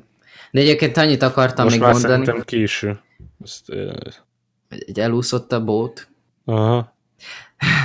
De 0.51 0.59
egyébként 0.59 0.97
annyit 0.97 1.22
akartam 1.22 1.64
Most 1.64 1.76
még 1.76 1.86
már 1.86 1.93
mondani. 1.93 2.32
Most 2.32 2.45
késő. 2.45 2.99
Ezt, 3.43 3.70
Egy 4.70 4.99
elúszott 4.99 5.51
a 5.51 5.64
bót. 5.64 6.07
Aha. 6.45 6.95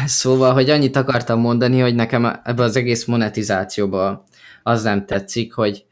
Szóval, 0.06 0.52
hogy 0.52 0.70
annyit 0.70 0.96
akartam 0.96 1.40
mondani, 1.40 1.80
hogy 1.80 1.94
nekem 1.94 2.40
ebbe 2.44 2.62
az 2.62 2.76
egész 2.76 3.04
monetizációba 3.04 4.24
az 4.62 4.82
nem 4.82 5.06
tetszik, 5.06 5.52
hogy, 5.52 5.84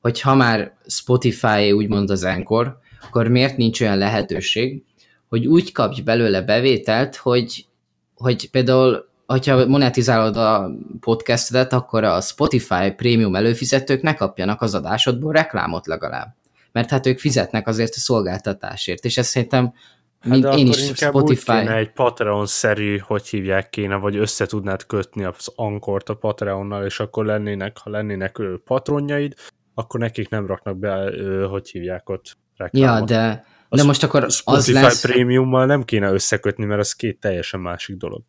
hogy 0.00 0.20
ha 0.20 0.34
már 0.34 0.76
Spotify 0.86 1.72
úgymond 1.72 2.10
az 2.10 2.24
Encore, 2.24 2.76
akkor 3.02 3.28
miért 3.28 3.56
nincs 3.56 3.80
olyan 3.80 3.98
lehetőség, 3.98 4.82
hogy 5.28 5.46
úgy 5.46 5.72
kapj 5.72 6.00
belőle 6.00 6.42
bevételt, 6.42 7.16
hogy, 7.16 7.66
hogy 8.14 8.50
például 8.50 9.07
hogyha 9.32 9.66
monetizálod 9.66 10.36
a 10.36 10.70
podcastedet, 11.00 11.72
akkor 11.72 12.04
a 12.04 12.20
Spotify 12.20 12.90
prémium 12.96 13.34
előfizetők 13.34 14.02
ne 14.02 14.14
kapjanak 14.14 14.62
az 14.62 14.74
adásodból 14.74 15.32
reklámot 15.32 15.86
legalább. 15.86 16.34
Mert 16.72 16.90
hát 16.90 17.06
ők 17.06 17.18
fizetnek 17.18 17.66
azért 17.66 17.94
a 17.94 17.98
szolgáltatásért, 17.98 19.04
és 19.04 19.18
ezt 19.18 19.30
szerintem 19.30 19.72
Hát 20.20 20.40
de 20.40 20.48
én 20.48 20.66
is 20.66 20.76
Spotify. 20.94 21.52
Úgy 21.52 21.58
kéne 21.58 21.76
egy 21.76 21.92
Patreon-szerű, 21.92 22.98
hogy 22.98 23.26
hívják 23.28 23.70
kéne, 23.70 23.96
vagy 23.96 24.16
össze 24.16 24.46
tudnád 24.46 24.86
kötni 24.86 25.24
az 25.24 25.52
Ankort 25.54 26.08
a 26.08 26.14
Patreonnal, 26.14 26.84
és 26.84 27.00
akkor 27.00 27.26
lennének, 27.26 27.78
ha 27.78 27.90
lennének 27.90 28.38
ő 28.38 28.60
patronjaid, 28.64 29.34
akkor 29.74 30.00
nekik 30.00 30.28
nem 30.28 30.46
raknak 30.46 30.78
be, 30.78 31.12
hogy 31.48 31.68
hívják 31.68 32.08
ott 32.08 32.36
reklámot. 32.56 33.10
Ja, 33.10 33.16
de, 33.16 33.44
de 33.68 33.84
most 33.84 34.02
akkor 34.02 34.30
Spotify 34.30 34.76
az 34.76 34.82
lesz... 34.82 35.00
prémiummal 35.00 35.66
nem 35.66 35.82
kéne 35.82 36.12
összekötni, 36.12 36.64
mert 36.64 36.80
az 36.80 36.92
két 36.92 37.20
teljesen 37.20 37.60
másik 37.60 37.96
dolog. 37.96 38.22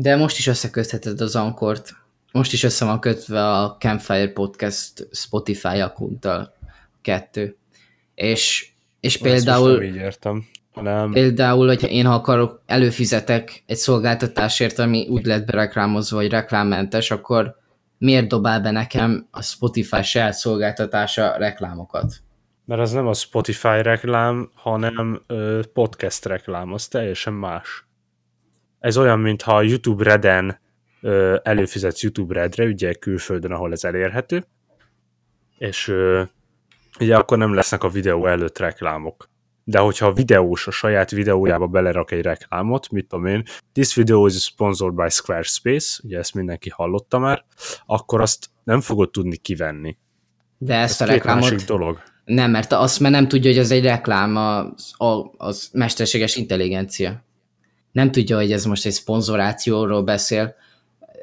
De 0.00 0.16
most 0.16 0.38
is 0.38 0.46
összekötheted 0.46 1.20
az 1.20 1.36
Ankort. 1.36 1.94
Most 2.32 2.52
is 2.52 2.62
össze 2.62 2.84
van 2.84 3.00
kötve 3.00 3.48
a 3.48 3.76
Campfire 3.78 4.32
Podcast 4.32 5.08
Spotify 5.12 5.80
akunttal 5.80 6.54
kettő. 7.02 7.56
És, 8.14 8.68
és 9.00 9.16
például... 9.18 9.72
nem 9.72 9.82
így 9.82 9.94
értem. 9.94 10.46
Nem. 10.74 11.10
Például, 11.10 11.66
hogyha 11.66 11.86
én 11.88 12.06
ha 12.06 12.14
akarok, 12.14 12.62
előfizetek 12.66 13.62
egy 13.66 13.76
szolgáltatásért, 13.76 14.78
ami 14.78 15.06
úgy 15.08 15.24
lett 15.24 15.46
bereklámozva, 15.46 16.16
hogy 16.16 16.30
reklámmentes, 16.30 17.10
akkor 17.10 17.56
miért 17.98 18.28
dobál 18.28 18.60
be 18.60 18.70
nekem 18.70 19.26
a 19.30 19.42
Spotify 19.42 20.02
saját 20.02 20.34
szolgáltatása 20.34 21.36
reklámokat? 21.36 22.14
Mert 22.64 22.80
az 22.80 22.92
nem 22.92 23.06
a 23.06 23.14
Spotify 23.14 23.82
reklám, 23.82 24.50
hanem 24.54 25.22
ö, 25.26 25.60
podcast 25.72 26.24
reklám, 26.24 26.72
az 26.72 26.88
teljesen 26.88 27.32
más. 27.32 27.87
Ez 28.80 28.96
olyan, 28.96 29.18
mintha 29.18 29.56
a 29.56 29.62
YouTube 29.62 30.04
Reden 30.04 30.60
előfizetsz 31.42 32.02
YouTube 32.02 32.34
Redre, 32.34 32.64
ugye 32.64 32.92
külföldön, 32.92 33.52
ahol 33.52 33.72
ez 33.72 33.84
elérhető, 33.84 34.46
és 35.58 35.94
ugye 37.00 37.16
akkor 37.16 37.38
nem 37.38 37.54
lesznek 37.54 37.82
a 37.82 37.88
videó 37.88 38.26
előtt 38.26 38.58
reklámok. 38.58 39.28
De 39.64 39.78
hogyha 39.78 40.06
a 40.06 40.12
videós 40.12 40.66
a 40.66 40.70
saját 40.70 41.10
videójába 41.10 41.66
belerak 41.66 42.10
egy 42.10 42.22
reklámot, 42.22 42.90
mit 42.90 43.06
tudom 43.08 43.26
én, 43.26 43.42
this 43.72 43.94
video 43.94 44.26
is 44.26 44.42
sponsored 44.42 44.94
by 44.94 45.08
Squarespace, 45.08 46.00
ugye 46.04 46.18
ezt 46.18 46.34
mindenki 46.34 46.70
hallotta 46.70 47.18
már, 47.18 47.44
akkor 47.86 48.20
azt 48.20 48.46
nem 48.64 48.80
fogod 48.80 49.10
tudni 49.10 49.36
kivenni. 49.36 49.96
De 50.58 50.74
ezt 50.74 51.00
Ez 51.00 51.08
a 51.08 51.12
reklámot... 51.12 51.64
dolog. 51.64 52.02
Nem, 52.24 52.50
mert 52.50 52.72
azt 52.72 53.00
mert 53.00 53.14
nem 53.14 53.28
tudja, 53.28 53.50
hogy 53.50 53.58
ez 53.58 53.70
egy 53.70 53.84
reklám, 53.84 54.36
az, 54.36 54.94
az 55.36 55.70
mesterséges 55.72 56.36
intelligencia. 56.36 57.24
Nem 57.92 58.10
tudja, 58.10 58.36
hogy 58.36 58.52
ez 58.52 58.64
most 58.64 58.86
egy 58.86 58.92
szponzorációról 58.92 60.02
beszél, 60.02 60.54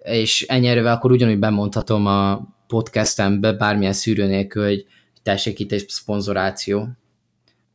és 0.03 0.41
ennyire 0.41 0.91
akkor 0.91 1.11
ugyanúgy 1.11 1.39
bemondhatom 1.39 2.05
a 2.05 2.47
podcastembe 2.67 3.53
bármilyen 3.53 3.93
szűrő 3.93 4.25
nélkül, 4.25 4.63
hogy 4.63 4.85
tessék 5.23 5.59
itt 5.59 5.71
egy 5.71 5.89
szponzoráció. 5.89 6.87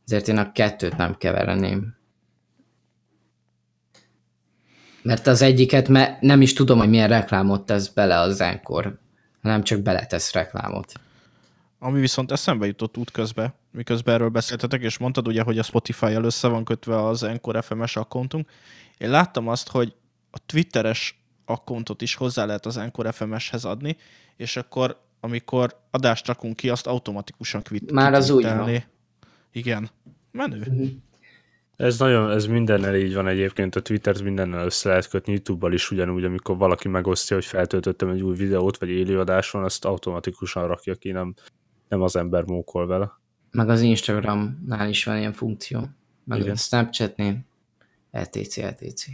Ezért 0.05 0.27
én 0.27 0.37
a 0.37 0.51
kettőt 0.51 0.97
nem 0.97 1.15
kevereném. 1.17 1.95
Mert 5.01 5.27
az 5.27 5.41
egyiket 5.41 5.87
mert 5.87 6.21
nem 6.21 6.41
is 6.41 6.53
tudom, 6.53 6.77
hogy 6.77 6.89
milyen 6.89 7.07
reklámot 7.07 7.65
tesz 7.65 7.87
bele 7.87 8.19
az 8.19 8.41
Enkor, 8.41 8.99
hanem 9.41 9.63
csak 9.63 9.81
beletesz 9.81 10.33
reklámot. 10.33 10.93
Ami 11.83 11.99
viszont 11.99 12.31
eszembe 12.31 12.65
jutott 12.65 12.97
útközben, 12.97 13.53
miközben 13.71 14.13
erről 14.13 14.29
beszéltetek, 14.29 14.81
és 14.81 14.97
mondtad 14.97 15.27
ugye, 15.27 15.41
hogy 15.41 15.57
a 15.57 15.63
Spotify-jal 15.63 16.23
össze 16.23 16.47
van 16.47 16.63
kötve 16.63 17.05
az 17.05 17.23
Encore 17.23 17.61
FMS 17.61 17.95
akkontunk. 17.95 18.49
Én 18.97 19.09
láttam 19.09 19.47
azt, 19.47 19.69
hogy 19.69 19.95
a 20.31 20.37
Twitteres 20.45 21.23
akkontot 21.45 22.01
is 22.01 22.15
hozzá 22.15 22.45
lehet 22.45 22.65
az 22.65 22.77
Encore 22.77 23.11
FMS-hez 23.11 23.65
adni, 23.65 23.97
és 24.35 24.57
akkor 24.57 25.01
amikor 25.19 25.79
adást 25.91 26.27
rakunk 26.27 26.55
ki, 26.55 26.69
azt 26.69 26.87
automatikusan 26.87 27.61
kvit. 27.61 27.91
Már 27.91 28.13
az 28.13 28.29
úgy 28.29 28.43
van. 28.43 28.83
Igen. 29.51 29.89
Menő. 30.31 30.57
Uh-huh. 30.57 30.89
Ez 31.75 31.99
nagyon, 31.99 32.31
ez 32.31 32.45
mindennel 32.45 32.95
így 32.95 33.13
van 33.13 33.27
egyébként, 33.27 33.75
a 33.75 33.81
Twittert 33.81 34.21
mindennel 34.21 34.65
össze 34.65 34.89
lehet 34.89 35.09
kötni, 35.09 35.31
YouTube-bal 35.31 35.73
is 35.73 35.91
ugyanúgy, 35.91 36.23
amikor 36.23 36.57
valaki 36.57 36.87
megosztja, 36.87 37.35
hogy 37.35 37.45
feltöltöttem 37.45 38.09
egy 38.09 38.21
új 38.21 38.35
videót, 38.35 38.77
vagy 38.77 38.89
élőadáson, 38.89 39.63
azt 39.63 39.85
automatikusan 39.85 40.67
rakja 40.67 40.95
ki, 40.95 41.11
nem, 41.11 41.33
nem 41.91 42.01
az 42.01 42.15
ember 42.15 42.43
mókol 42.43 42.87
vele. 42.87 43.19
Meg 43.51 43.69
az 43.69 43.81
Instagramnál 43.81 44.89
is 44.89 45.03
van 45.03 45.17
ilyen 45.17 45.33
funkció, 45.33 45.89
meg 46.23 46.39
Igen. 46.39 46.51
a 46.51 46.55
Snapchatnél, 46.55 47.39
LTC, 48.11 48.57
LTC. 48.57 49.05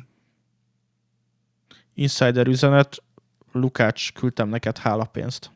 Insider 1.93 2.47
üzenet, 2.47 3.03
Lukács, 3.51 4.13
küldtem 4.13 4.49
neked 4.49 4.77
hálapénzt. 4.77 5.51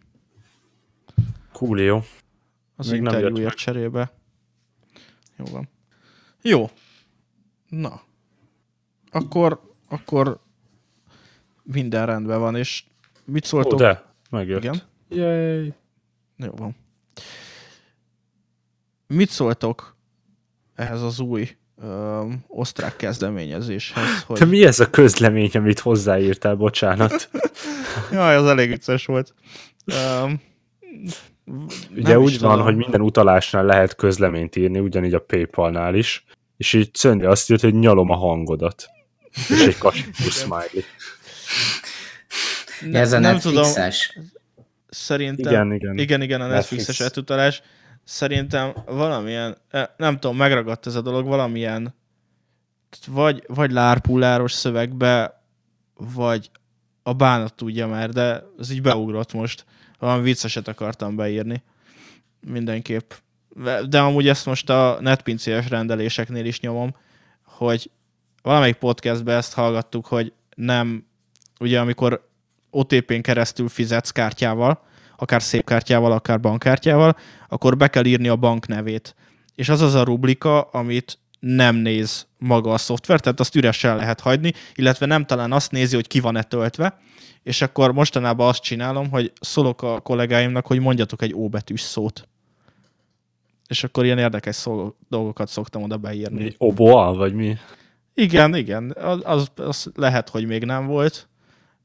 Coolio. 1.51 2.01
Az 2.75 2.89
Még 2.89 2.99
interjúért 2.99 3.55
cserébe. 3.55 4.11
Jó 5.37 5.45
van. 5.45 5.69
Jó. 6.41 6.69
Na. 7.69 8.01
Akkor, 9.11 9.61
akkor 9.87 10.39
minden 11.63 12.05
rendben 12.05 12.39
van, 12.39 12.55
és 12.55 12.83
mit 13.25 13.45
szóltok? 13.45 13.73
Ó, 13.73 13.77
de, 13.77 14.13
megjött. 14.29 14.63
Igen? 14.63 14.81
Yay. 15.09 15.73
Jó 16.35 16.51
van. 16.51 16.75
Mit 19.11 19.29
szóltok 19.29 19.95
ehhez 20.75 21.01
az 21.01 21.19
új 21.19 21.49
um, 21.75 22.43
osztrák 22.47 22.95
kezdeményezéshez? 22.95 24.23
Hogy... 24.25 24.37
Te 24.37 24.45
mi 24.45 24.65
ez 24.65 24.79
a 24.79 24.89
közlemény, 24.89 25.49
amit 25.53 25.79
hozzáírtál, 25.79 26.55
bocsánat? 26.55 27.29
Jaj, 28.11 28.35
az 28.35 28.45
elég 28.45 28.69
vicces 28.69 29.05
volt. 29.05 29.33
Um, 29.85 30.41
Ugye 31.95 32.19
úgy 32.19 32.39
van, 32.39 32.49
tudom. 32.49 32.65
hogy 32.65 32.75
minden 32.75 33.01
utalásnál 33.01 33.65
lehet 33.65 33.95
közleményt 33.95 34.55
írni, 34.55 34.79
ugyanígy 34.79 35.13
a 35.13 35.19
Paypal-nál 35.19 35.95
is, 35.95 36.25
és 36.57 36.73
így 36.73 36.89
Szöndi 36.95 37.25
azt 37.25 37.51
írt, 37.51 37.61
hogy 37.61 37.75
nyalom 37.75 38.09
a 38.09 38.15
hangodat. 38.15 38.89
És 39.49 39.65
egy 39.65 39.77
kasipú 39.77 40.29
smiley. 40.29 40.83
Ne, 42.81 42.99
Ez 42.99 43.13
a 43.13 43.19
nem 43.19 43.39
tudom. 43.39 43.71
Szerintem, 44.89 45.51
igen, 45.51 45.73
igen. 45.73 45.97
igen, 45.97 46.21
igen 46.21 46.41
a 46.41 46.47
Netflixes 46.47 46.87
Netflix. 46.97 47.09
etutalás. 47.09 47.61
Szerintem 48.03 48.73
valamilyen, 48.85 49.57
eh, 49.69 49.87
nem 49.97 50.19
tudom, 50.19 50.37
megragadt 50.37 50.87
ez 50.87 50.95
a 50.95 51.01
dolog, 51.01 51.25
valamilyen 51.25 51.93
vagy, 53.07 53.43
vagy 53.47 53.71
lárpulláros 53.71 54.51
szövegbe, 54.51 55.43
vagy 55.95 56.51
a 57.03 57.13
bánat 57.13 57.53
tudja 57.53 57.87
már, 57.87 58.09
de 58.09 58.43
ez 58.59 58.71
így 58.71 58.81
beugrott 58.81 59.33
most 59.33 59.65
valami 59.99 60.23
vicceset 60.23 60.67
akartam 60.67 61.15
beírni. 61.15 61.63
Mindenképp. 62.47 63.11
De 63.89 63.99
amúgy 63.99 64.27
ezt 64.27 64.45
most 64.45 64.69
a 64.69 64.97
netpincéles 65.01 65.69
rendeléseknél 65.69 66.45
is 66.45 66.59
nyomom, 66.59 66.95
hogy 67.43 67.91
valamelyik 68.41 68.75
podcastben 68.75 69.37
ezt 69.37 69.53
hallgattuk, 69.53 70.05
hogy 70.05 70.33
nem, 70.55 71.05
ugye 71.59 71.79
amikor 71.79 72.29
OTP-n 72.69 73.21
keresztül 73.21 73.69
fizetsz 73.69 74.11
kártyával, 74.11 74.85
akár 75.21 75.41
szép 75.41 75.65
kártyával, 75.65 76.11
akár 76.11 76.39
bankkártyával, 76.39 77.15
akkor 77.49 77.77
be 77.77 77.87
kell 77.87 78.05
írni 78.05 78.27
a 78.27 78.35
bank 78.35 78.67
nevét. 78.67 79.15
És 79.55 79.69
az 79.69 79.81
az 79.81 79.93
a 79.93 80.03
rublika, 80.03 80.61
amit 80.61 81.19
nem 81.39 81.75
néz 81.75 82.27
maga 82.37 82.73
a 82.73 82.77
szoftver, 82.77 83.19
tehát 83.19 83.39
azt 83.39 83.55
üresen 83.55 83.95
lehet 83.95 84.19
hagyni, 84.19 84.53
illetve 84.75 85.05
nem 85.05 85.25
talán 85.25 85.51
azt 85.51 85.71
nézi, 85.71 85.95
hogy 85.95 86.07
ki 86.07 86.19
van-e 86.19 86.43
töltve, 86.43 86.99
és 87.43 87.61
akkor 87.61 87.93
mostanában 87.93 88.47
azt 88.47 88.61
csinálom, 88.61 89.09
hogy 89.09 89.31
szólok 89.41 89.81
a 89.81 89.99
kollégáimnak, 89.99 90.67
hogy 90.67 90.79
mondjatok 90.79 91.21
egy 91.21 91.33
óbetűs 91.33 91.81
szót. 91.81 92.27
És 93.67 93.83
akkor 93.83 94.05
ilyen 94.05 94.17
érdekes 94.17 94.55
szó, 94.55 94.95
dolgokat 95.09 95.47
szoktam 95.47 95.83
oda 95.83 95.97
beírni. 95.97 96.55
Oboa, 96.57 97.13
vagy 97.13 97.33
mi? 97.33 97.57
Igen, 98.13 98.55
igen. 98.55 98.95
Az, 98.97 99.19
az, 99.23 99.51
az 99.55 99.91
lehet, 99.95 100.29
hogy 100.29 100.45
még 100.45 100.63
nem 100.63 100.85
volt, 100.85 101.29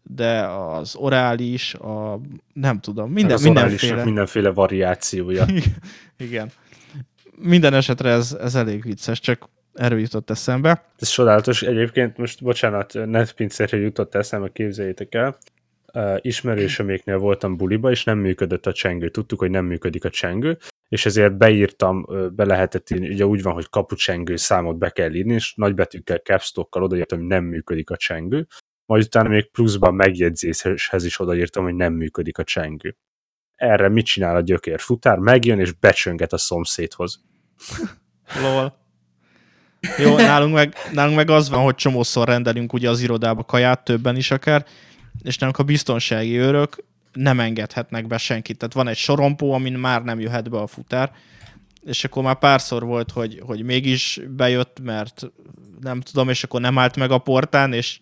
de 0.09 0.41
az 0.47 0.97
orális, 0.97 1.75
a 1.75 2.21
nem 2.53 2.81
tudom, 2.81 3.13
minden, 3.13 3.35
az 3.35 3.43
mindenféle. 3.43 4.05
mindenféle 4.05 4.51
variációja. 4.51 5.47
igen. 6.19 6.51
Minden 7.39 7.75
esetre 7.75 8.11
ez, 8.11 8.37
ez 8.41 8.55
elég 8.55 8.83
vicces, 8.83 9.21
csak 9.21 9.49
erről 9.75 9.99
jutott 9.99 10.31
eszembe. 10.31 10.85
Ez 10.99 11.09
csodálatos. 11.09 11.63
Egyébként 11.63 12.17
most, 12.17 12.43
bocsánat, 12.43 12.93
netpincérre 13.07 13.77
jutott 13.77 14.15
eszembe, 14.15 14.49
képzeljétek 14.53 15.15
el. 15.15 15.39
Ismerősöméknél 16.21 17.19
voltam 17.19 17.57
buliba, 17.57 17.91
és 17.91 18.05
nem 18.05 18.19
működött 18.19 18.67
a 18.67 18.73
csengő. 18.73 19.09
Tudtuk, 19.09 19.39
hogy 19.39 19.51
nem 19.51 19.65
működik 19.65 20.05
a 20.05 20.11
csengő, 20.11 20.59
és 20.89 21.07
ezért 21.07 21.37
beírtam, 21.37 22.07
be 22.33 22.45
lehetett 22.45 22.91
írni, 22.91 23.09
ugye 23.09 23.27
úgy 23.27 23.43
van, 23.43 23.53
hogy 23.53 23.69
kapucsengő 23.69 24.37
számot 24.37 24.79
be 24.79 24.91
kell 24.91 25.15
írni, 25.15 25.35
és 25.35 25.55
nagybetűkkel, 25.55 26.19
capstockkal 26.19 26.83
odaírtam, 26.83 27.19
hogy 27.19 27.27
nem 27.29 27.45
működik 27.45 27.91
a 27.91 27.97
csengő. 27.97 28.47
Majd 28.87 29.05
utána 29.05 29.29
még 29.29 29.51
pluszban 29.51 29.95
megjegyzéshez 29.95 31.05
is 31.05 31.21
odaírtam, 31.21 31.65
hogy 31.65 31.75
nem 31.75 31.93
működik 31.93 32.39
a 32.39 32.45
csengő. 32.45 32.97
Erre 33.55 33.89
mit 33.89 34.07
csinál 34.07 34.37
a 34.37 34.41
gyökér? 34.41 34.81
Futár 34.81 35.19
megjön 35.19 35.61
és 35.61 35.73
becsönget 35.73 36.33
a 36.33 36.39
szomszédhoz. 36.39 37.25
Lol. 38.43 38.85
Jó, 39.99 40.17
nálunk 40.17 40.55
meg, 40.55 40.75
nálunk 40.93 41.17
meg 41.17 41.31
az 41.31 41.49
van, 41.49 41.63
hogy 41.63 41.75
csomószor 41.75 42.29
rendelünk 42.29 42.73
ugye 42.73 42.91
az 42.91 43.01
irodába 43.01 43.45
kaját, 43.45 43.85
többen 43.85 44.17
is 44.17 44.31
akár, 44.31 44.67
és 45.23 45.39
nálunk 45.39 45.59
a 45.59 45.63
biztonsági 45.63 46.37
őrök 46.37 46.85
nem 47.13 47.41
engedhetnek 47.41 48.07
be 48.07 48.19
senkit. 48.19 48.59
Tehát 48.59 48.75
van 48.75 48.89
egy 48.89 48.97
sorompó, 48.97 49.53
amin 49.53 49.73
már 49.73 50.03
nem 50.03 50.21
jöhet 50.21 50.51
be 50.51 50.59
a 50.59 50.67
futár, 50.67 51.13
és 51.85 52.05
akkor 52.05 52.23
már 52.23 52.39
párszor 52.39 52.85
volt, 52.85 53.11
hogy, 53.11 53.41
hogy 53.45 53.63
mégis 53.63 54.21
bejött, 54.29 54.81
mert 54.83 55.23
nem 55.81 56.01
tudom, 56.01 56.29
és 56.29 56.45
akkor 56.45 56.61
nem 56.61 56.79
állt 56.79 56.97
meg 56.97 57.11
a 57.11 57.19
portán, 57.19 57.73
és 57.73 58.01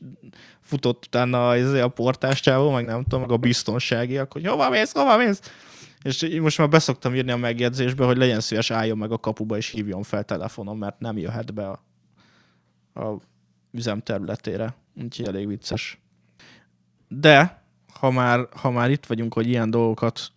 futott 0.65 1.05
utána 1.07 1.49
a, 1.49 1.83
a 1.83 1.89
portás 1.89 2.41
csávó, 2.41 2.71
meg 2.71 2.85
nem 2.85 3.03
tudom, 3.03 3.21
meg 3.21 3.31
a 3.31 3.37
biztonságiak, 3.37 4.33
hogy 4.33 4.47
hova 4.47 4.71
mész, 4.71 4.93
hova 4.93 5.17
mész? 5.17 5.41
És 6.03 6.39
most 6.41 6.59
már 6.59 6.69
beszoktam 6.69 7.15
írni 7.15 7.31
a 7.31 7.37
megjegyzésbe, 7.37 8.05
hogy 8.05 8.17
legyen 8.17 8.41
szíves, 8.41 8.71
álljon 8.71 8.99
meg 8.99 9.13
a 9.13 9.19
kapuba 9.19 9.57
és 9.57 9.69
hívjon 9.69 10.03
fel 10.03 10.25
telefonon, 10.25 10.77
mert 10.77 11.01
nem 11.01 11.19
jöhet 11.19 11.55
be 11.55 11.69
a, 11.69 11.81
a 13.01 13.19
üzem 13.71 14.01
területére. 14.01 14.75
Úgyhogy 15.03 15.27
elég 15.27 15.47
vicces. 15.47 16.01
De, 17.09 17.63
ha 18.01 18.11
már, 18.11 18.49
ha 18.57 18.71
már 18.71 18.91
itt 18.91 19.07
vagyunk, 19.07 19.35
hogy 19.35 19.49
ilyen 19.49 19.71
dolgokat, 19.71 20.33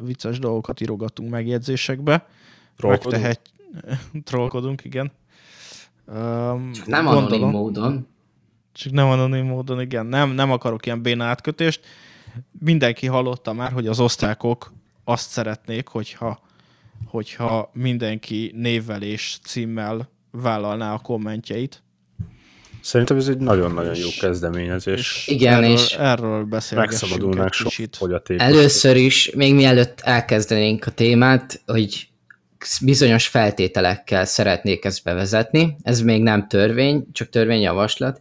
vicces 0.00 0.38
dolgokat 0.38 0.80
írogatunk 0.80 1.30
megjegyzésekbe, 1.30 2.26
trollkodunk. 2.76 3.22
megtehet... 3.22 3.40
trollkodunk, 4.28 4.84
igen. 4.84 5.12
Um, 6.06 6.72
Csak 6.72 6.86
nem 6.86 7.04
gondolom, 7.04 7.26
anonim 7.26 7.48
módon. 7.48 8.06
Csak 8.76 8.92
nem 8.92 9.08
anonim 9.08 9.46
módon, 9.46 9.80
igen. 9.80 10.06
Nem, 10.06 10.30
nem 10.30 10.50
akarok 10.50 10.86
ilyen 10.86 11.02
béna 11.02 11.24
átkötést 11.24 11.80
mindenki 12.60 13.06
hallotta 13.06 13.52
már, 13.52 13.72
hogy 13.72 13.86
az 13.86 14.00
osztrákok 14.00 14.72
azt 15.04 15.30
szeretnék, 15.30 15.88
hogyha, 15.88 16.40
hogyha 17.06 17.70
mindenki 17.72 18.52
névvel 18.54 19.02
és 19.02 19.38
címmel 19.44 20.10
vállalná 20.30 20.92
a 20.92 20.98
kommentjeit. 20.98 21.82
Szerintem 22.80 23.16
ez 23.16 23.28
egy 23.28 23.38
nagyon-nagyon 23.38 23.94
jó 23.94 24.08
kezdeményezés. 24.20 24.98
És 25.26 25.34
Igen, 25.34 25.52
erről, 25.52 25.70
és 25.70 25.92
erről 25.92 26.44
beszélgessünk 26.44 27.00
Megszabadulnánk 27.00 27.48
egy 27.48 27.52
sok 27.52 27.68
kicsit. 27.68 28.40
először 28.40 28.96
is, 28.96 29.30
még 29.34 29.54
mielőtt 29.54 30.00
elkezdenénk 30.00 30.86
a 30.86 30.90
témát, 30.90 31.62
hogy 31.66 32.08
bizonyos 32.82 33.26
feltételekkel 33.26 34.24
szeretnék 34.24 34.84
ezt 34.84 35.04
bevezetni. 35.04 35.76
Ez 35.82 36.00
még 36.00 36.22
nem 36.22 36.48
törvény, 36.48 37.06
csak 37.12 37.28
törvényjavaslat, 37.28 38.20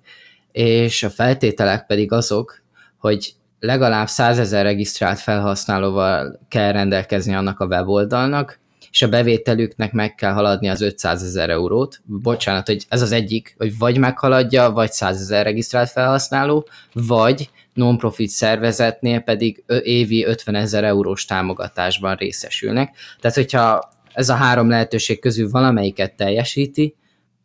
és 0.56 1.04
a 1.04 1.10
feltételek 1.10 1.86
pedig 1.86 2.12
azok, 2.12 2.62
hogy 2.98 3.34
legalább 3.60 4.08
100 4.08 4.40
ezer 4.40 4.64
regisztrált 4.64 5.20
felhasználóval 5.20 6.40
kell 6.48 6.72
rendelkezni 6.72 7.34
annak 7.34 7.60
a 7.60 7.66
weboldalnak, 7.66 8.60
és 8.92 9.02
a 9.02 9.10
bevételüknek 9.10 9.92
meg 9.92 10.16
kell 10.16 10.32
haladni 10.32 10.70
az 10.70 10.82
500 10.82 11.24
ezer 11.24 11.50
eurót. 11.50 12.02
Bocsánat, 12.06 12.68
hogy 12.68 12.86
ez 12.90 13.02
az 13.02 13.12
egyik, 13.12 13.56
hogy 13.58 13.78
vagy 13.78 13.98
meghaladja, 13.98 14.72
vagy 14.72 14.92
100 14.92 15.22
ezer 15.22 15.44
regisztrált 15.44 15.90
felhasználó, 15.90 16.68
vagy 16.94 17.50
non-profit 17.74 18.30
szervezetnél 18.30 19.20
pedig 19.20 19.64
évi 19.84 20.26
50 20.26 20.56
ezer 20.56 20.84
eurós 20.84 21.26
támogatásban 21.26 22.16
részesülnek. 22.16 22.96
Tehát, 23.20 23.36
hogyha 23.36 23.92
ez 24.14 24.30
a 24.30 24.36
három 24.36 24.70
lehetőség 24.70 25.20
közül 25.20 25.50
valamelyiket 25.50 26.16
teljesíti, 26.16 26.96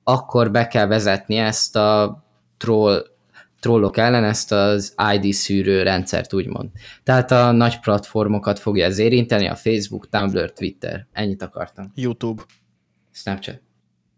akkor 0.05 0.51
be 0.51 0.67
kell 0.67 0.87
vezetni 0.87 1.37
ezt 1.37 1.77
a 1.77 2.23
troll, 2.61 3.07
trollok 3.61 3.97
ellen 3.97 4.25
ezt 4.25 4.53
az 4.53 4.95
ID 5.13 5.33
szűrő 5.33 5.83
rendszert, 5.83 6.33
úgymond. 6.33 6.71
Tehát 7.03 7.31
a 7.31 7.51
nagy 7.51 7.81
platformokat 7.81 8.59
fogja 8.59 8.85
ez 8.85 8.99
érinteni, 8.99 9.47
a 9.47 9.57
Facebook, 9.57 10.09
Tumblr, 10.09 10.53
Twitter. 10.53 11.07
Ennyit 11.13 11.43
akartam. 11.43 11.93
YouTube. 11.95 12.43
Snapchat. 13.13 13.61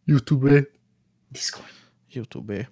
YouTube. 0.04 0.64
Discord. 1.28 1.70
YouTube. 2.10 2.70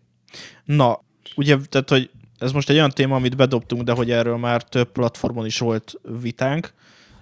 Na, 0.64 1.00
ugye, 1.36 1.56
tehát, 1.68 1.88
hogy 1.88 2.10
ez 2.38 2.52
most 2.52 2.70
egy 2.70 2.76
olyan 2.76 2.90
téma, 2.90 3.16
amit 3.16 3.36
bedobtunk, 3.36 3.82
de 3.82 3.92
hogy 3.92 4.10
erről 4.10 4.36
már 4.36 4.62
több 4.62 4.92
platformon 4.92 5.46
is 5.46 5.58
volt 5.58 5.94
vitánk, 6.20 6.72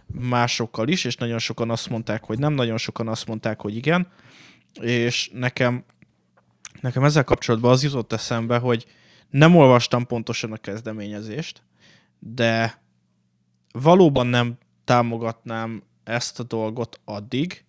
másokkal 0.07 0.89
is, 0.89 1.05
és 1.05 1.17
nagyon 1.17 1.39
sokan 1.39 1.71
azt 1.71 1.89
mondták, 1.89 2.25
hogy 2.25 2.39
nem, 2.39 2.53
nagyon 2.53 2.77
sokan 2.77 3.09
azt 3.09 3.27
mondták, 3.27 3.61
hogy 3.61 3.77
igen, 3.77 4.07
és 4.81 5.31
nekem, 5.33 5.85
nekem 6.81 7.05
ezzel 7.05 7.25
kapcsolatban 7.25 7.71
az 7.71 7.83
jutott 7.83 8.13
eszembe, 8.13 8.59
hogy 8.59 8.87
nem 9.31 9.57
olvastam 9.57 10.07
pontosan 10.07 10.53
a 10.53 10.57
kezdeményezést, 10.57 11.63
de 12.19 12.81
valóban 13.73 14.27
nem 14.27 14.59
támogatnám 14.85 15.83
ezt 16.05 16.41
a 16.41 16.43
dolgot 16.43 17.01
addig, 17.05 17.65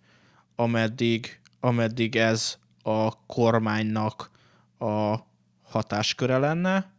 ameddig, 0.56 1.40
ameddig 1.60 2.16
ez 2.16 2.56
a 2.82 3.26
kormánynak 3.26 4.30
a 4.78 5.16
hatásköre 5.62 6.38
lenne. 6.38 6.90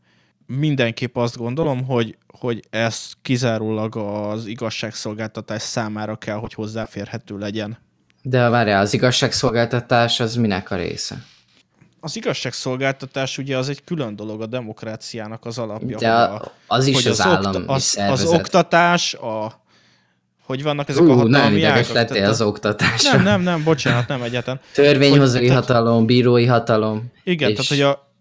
Mindenképp 0.46 1.16
azt 1.18 1.38
gondolom, 1.38 1.86
hogy, 1.86 2.18
hogy 2.28 2.64
ez 2.70 3.12
kizárólag 3.22 3.96
az 3.96 4.46
igazságszolgáltatás 4.46 5.62
számára 5.62 6.16
kell, 6.16 6.36
hogy 6.36 6.54
hozzáférhető 6.54 7.38
legyen. 7.38 7.78
De 8.22 8.50
várjál, 8.50 8.82
az 8.82 8.94
igazságszolgáltatás 8.94 10.20
az 10.20 10.36
minek 10.36 10.72
a 10.72 10.76
része? 10.76 11.26
Az 12.04 12.16
igazságszolgáltatás 12.16 13.38
ugye 13.38 13.58
az 13.58 13.70
egy 13.70 13.84
külön 13.84 14.16
dolog 14.16 14.42
a 14.42 14.46
demokráciának 14.46 15.46
az 15.46 15.58
alapja. 15.58 15.98
De 15.98 16.14
a- 16.14 16.52
az 16.68 16.86
is 16.86 17.06
az 17.06 17.22
állami 17.22 17.58
okta- 17.58 17.70
az, 17.70 17.98
az 18.10 18.24
oktatás, 18.26 19.14
a 19.14 19.60
hogy 20.44 20.64
vannak 20.64 20.90
ezek 20.90 21.02
a 21.02 21.06
Ú, 21.06 21.08
nagyon 21.08 21.32
hatalmi 21.34 21.58
ideges 21.58 21.90
ágak. 21.90 21.94
lettél 21.94 22.26
az 22.26 22.42
a- 22.42 22.46
oktatásra. 22.48 23.12
Nem, 23.14 23.24
nem, 23.24 23.42
nem, 23.42 23.64
bocsánat, 23.64 24.08
nem 24.08 24.22
egyetlen. 24.22 24.60
Törvényhozói 24.74 25.48
Hogy- 25.48 25.56
hatalom, 25.56 26.06
bírói 26.06 26.46
hatalom. 26.46 27.12
Igen, 27.24 27.50
és 27.50 27.56
tehát 27.56 27.70
hogy 27.70 27.82
a... 27.82 28.12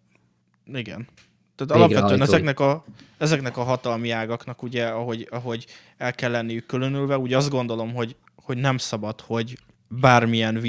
Igen. 0.79 1.09
Tehát 1.57 1.73
alapvetően 1.83 2.23
ezeknek 2.23 2.61
a, 2.61 2.85
ezeknek 3.19 3.57
a 3.57 3.63
hatalmi 3.63 4.11
ágaknak 4.11 4.63
ugye, 4.63 4.87
ahogy, 4.87 5.29
ahogy 5.31 5.67
el 5.99 6.13
kell 6.13 6.31
lenniük 6.31 6.67
különülve, 6.67 7.19
úgy 7.19 7.33
azt 7.33 7.51
gondolom, 7.51 7.95
hogy, 7.95 8.17
hogy 8.45 8.57
nem 8.57 8.79
szabad, 8.79 9.21
hogy 9.21 9.59
bármilyen 9.89 10.61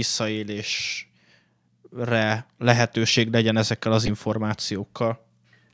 visszaélésre 1.91 2.45
lehetőség 2.57 3.31
legyen 3.31 3.57
ezekkel 3.57 3.91
az 3.91 4.05
információkkal. 4.05 5.25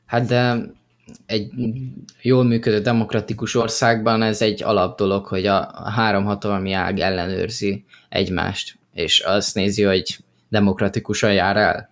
Hát 0.06 0.26
de 0.26 0.56
egy 1.26 1.50
jól 2.22 2.44
működő 2.44 2.80
demokratikus 2.80 3.54
országban 3.54 4.22
ez 4.22 4.42
egy 4.42 4.62
alap 4.62 4.98
dolog, 4.98 5.26
hogy 5.26 5.46
a 5.46 5.90
három 5.94 6.24
hatalmi 6.24 6.72
ág 6.72 6.98
ellenőrzi 6.98 7.84
egymást, 8.08 8.78
és 8.94 9.20
azt 9.20 9.54
nézi, 9.54 9.82
hogy 9.82 10.18
demokratikusan 10.48 11.32
jár 11.32 11.56
el. 11.56 11.90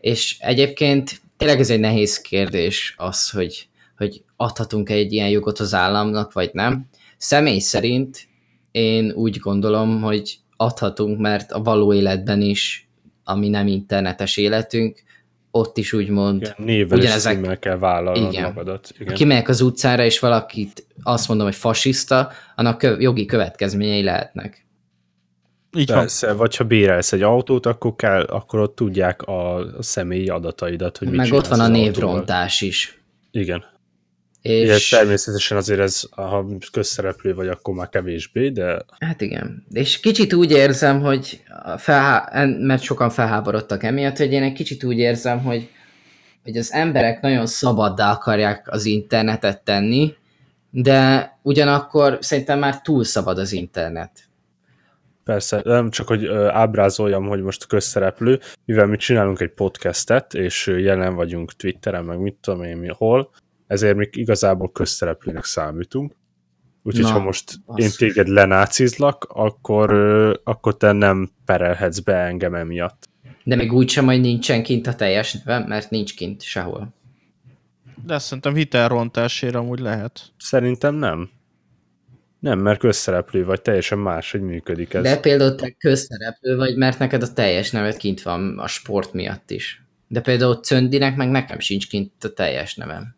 És 0.00 0.36
egyébként 0.40 1.20
tényleg 1.36 1.60
ez 1.60 1.70
egy 1.70 1.80
nehéz 1.80 2.20
kérdés 2.20 2.94
az, 2.96 3.30
hogy, 3.30 3.68
hogy 3.96 4.22
adhatunk 4.36 4.90
egy 4.90 5.12
ilyen 5.12 5.28
jogot 5.28 5.58
az 5.58 5.74
államnak, 5.74 6.32
vagy 6.32 6.50
nem. 6.52 6.86
Személy 7.16 7.58
szerint 7.58 8.28
én 8.70 9.10
úgy 9.10 9.38
gondolom, 9.38 10.02
hogy 10.02 10.38
adhatunk, 10.56 11.18
mert 11.18 11.52
a 11.52 11.62
való 11.62 11.94
életben 11.94 12.40
is, 12.40 12.87
ami 13.28 13.48
nem 13.48 13.66
internetes 13.66 14.36
életünk, 14.36 15.02
ott 15.50 15.76
is 15.78 15.92
úgymond 15.92 16.40
Igen, 16.40 16.54
névvel 16.58 16.98
és 16.98 17.04
Ugyanezek- 17.04 17.34
címmel 17.34 17.58
kell 17.58 17.78
vállalnod 17.78 18.32
Igen. 18.32 18.42
magadat. 18.42 18.92
Igen. 18.98 19.14
kimegyek 19.14 19.48
az 19.48 19.60
utcára, 19.60 20.04
és 20.04 20.18
valakit 20.18 20.86
azt 21.02 21.28
mondom, 21.28 21.46
hogy 21.46 21.54
fasiszta, 21.56 22.30
annak 22.56 22.78
kö- 22.78 23.00
jogi 23.02 23.24
következményei 23.24 24.02
lehetnek. 24.02 24.66
Így 25.76 25.88
van. 25.88 25.98
Persze, 25.98 26.32
vagy 26.32 26.56
ha 26.56 26.64
bérelsz 26.64 27.12
egy 27.12 27.22
autót, 27.22 27.66
akkor, 27.66 27.94
kell, 27.96 28.22
akkor 28.22 28.60
ott 28.60 28.74
tudják 28.76 29.22
a, 29.22 29.66
személyi 29.80 30.28
adataidat, 30.28 30.98
hogy 30.98 31.08
mit 31.08 31.16
Meg 31.16 31.32
ott 31.32 31.46
van 31.46 31.60
a 31.60 31.62
az 31.62 31.68
autóval. 31.68 31.84
névrontás 31.90 32.60
is. 32.60 33.00
Igen. 33.30 33.64
És... 34.42 34.68
És, 34.68 34.88
természetesen 34.88 35.56
azért 35.56 35.80
ez, 35.80 36.02
ha 36.10 36.46
közszereplő 36.72 37.34
vagy, 37.34 37.48
akkor 37.48 37.74
már 37.74 37.88
kevésbé, 37.88 38.48
de 38.48 38.84
hát 38.98 39.20
igen. 39.20 39.66
És 39.72 40.00
kicsit 40.00 40.32
úgy 40.32 40.50
érzem, 40.50 41.00
hogy 41.00 41.42
felhá- 41.76 42.58
mert 42.58 42.82
sokan 42.82 43.10
felháborodtak 43.10 43.82
emiatt, 43.82 44.16
hogy 44.16 44.32
én 44.32 44.42
egy 44.42 44.52
kicsit 44.52 44.84
úgy 44.84 44.98
érzem, 44.98 45.40
hogy, 45.40 45.68
hogy 46.44 46.56
az 46.56 46.72
emberek 46.72 47.20
nagyon 47.20 47.46
szabaddá 47.46 48.12
akarják 48.12 48.66
az 48.70 48.84
internetet 48.84 49.62
tenni, 49.62 50.14
de 50.70 51.32
ugyanakkor 51.42 52.18
szerintem 52.20 52.58
már 52.58 52.80
túl 52.80 53.04
szabad 53.04 53.38
az 53.38 53.52
internet. 53.52 54.10
persze, 55.24 55.60
nem 55.64 55.90
csak, 55.90 56.06
hogy 56.06 56.26
ábrázoljam, 56.48 57.26
hogy 57.26 57.42
most 57.42 57.66
közszereplő, 57.66 58.40
mivel 58.64 58.86
mi 58.86 58.96
csinálunk 58.96 59.40
egy 59.40 59.52
podcastet, 59.52 60.34
és 60.34 60.66
jelen 60.66 61.14
vagyunk 61.14 61.52
Twitteren, 61.52 62.04
meg 62.04 62.18
mit 62.18 62.36
tudom 62.40 62.62
én 62.62 62.76
mi, 62.76 62.88
hol, 62.88 63.30
ezért 63.68 63.96
mi 63.96 64.08
igazából 64.10 64.72
közszereplőnek 64.72 65.44
számítunk. 65.44 66.12
Úgyhogy 66.82 67.04
Na, 67.04 67.10
ha 67.10 67.18
most 67.18 67.54
az. 67.66 67.84
én 67.84 67.90
téged 67.96 68.28
lenácizlak, 68.28 69.24
akkor, 69.28 69.90
akkor 70.44 70.76
te 70.76 70.92
nem 70.92 71.30
perelhetsz 71.44 71.98
be 71.98 72.14
engem 72.14 72.54
emiatt. 72.54 73.08
De 73.44 73.56
még 73.56 73.72
úgy 73.72 73.88
sem, 73.88 74.04
hogy 74.04 74.20
nincsen 74.20 74.62
kint 74.62 74.86
a 74.86 74.94
teljes 74.94 75.32
neve, 75.32 75.66
mert 75.66 75.90
nincs 75.90 76.14
kint 76.14 76.42
sehol. 76.42 76.94
De 78.04 78.18
szerintem 78.18 78.54
hitelrontásért 78.54 79.54
amúgy 79.54 79.78
lehet. 79.78 80.20
Szerintem 80.38 80.94
nem. 80.94 81.30
Nem, 82.38 82.58
mert 82.58 82.78
közszereplő 82.78 83.44
vagy, 83.44 83.62
teljesen 83.62 83.98
más, 83.98 84.30
hogy 84.30 84.40
működik 84.40 84.94
ez. 84.94 85.02
De 85.02 85.20
például 85.20 85.54
te 85.54 85.70
közszereplő 85.70 86.56
vagy, 86.56 86.76
mert 86.76 86.98
neked 86.98 87.22
a 87.22 87.32
teljes 87.32 87.70
neved 87.70 87.96
kint 87.96 88.22
van 88.22 88.58
a 88.58 88.66
sport 88.66 89.12
miatt 89.12 89.50
is. 89.50 89.82
De 90.06 90.20
például 90.20 90.56
Cöndinek 90.56 91.16
meg 91.16 91.30
nekem 91.30 91.58
sincs 91.58 91.88
kint 91.88 92.24
a 92.24 92.32
teljes 92.32 92.74
nevem. 92.74 93.17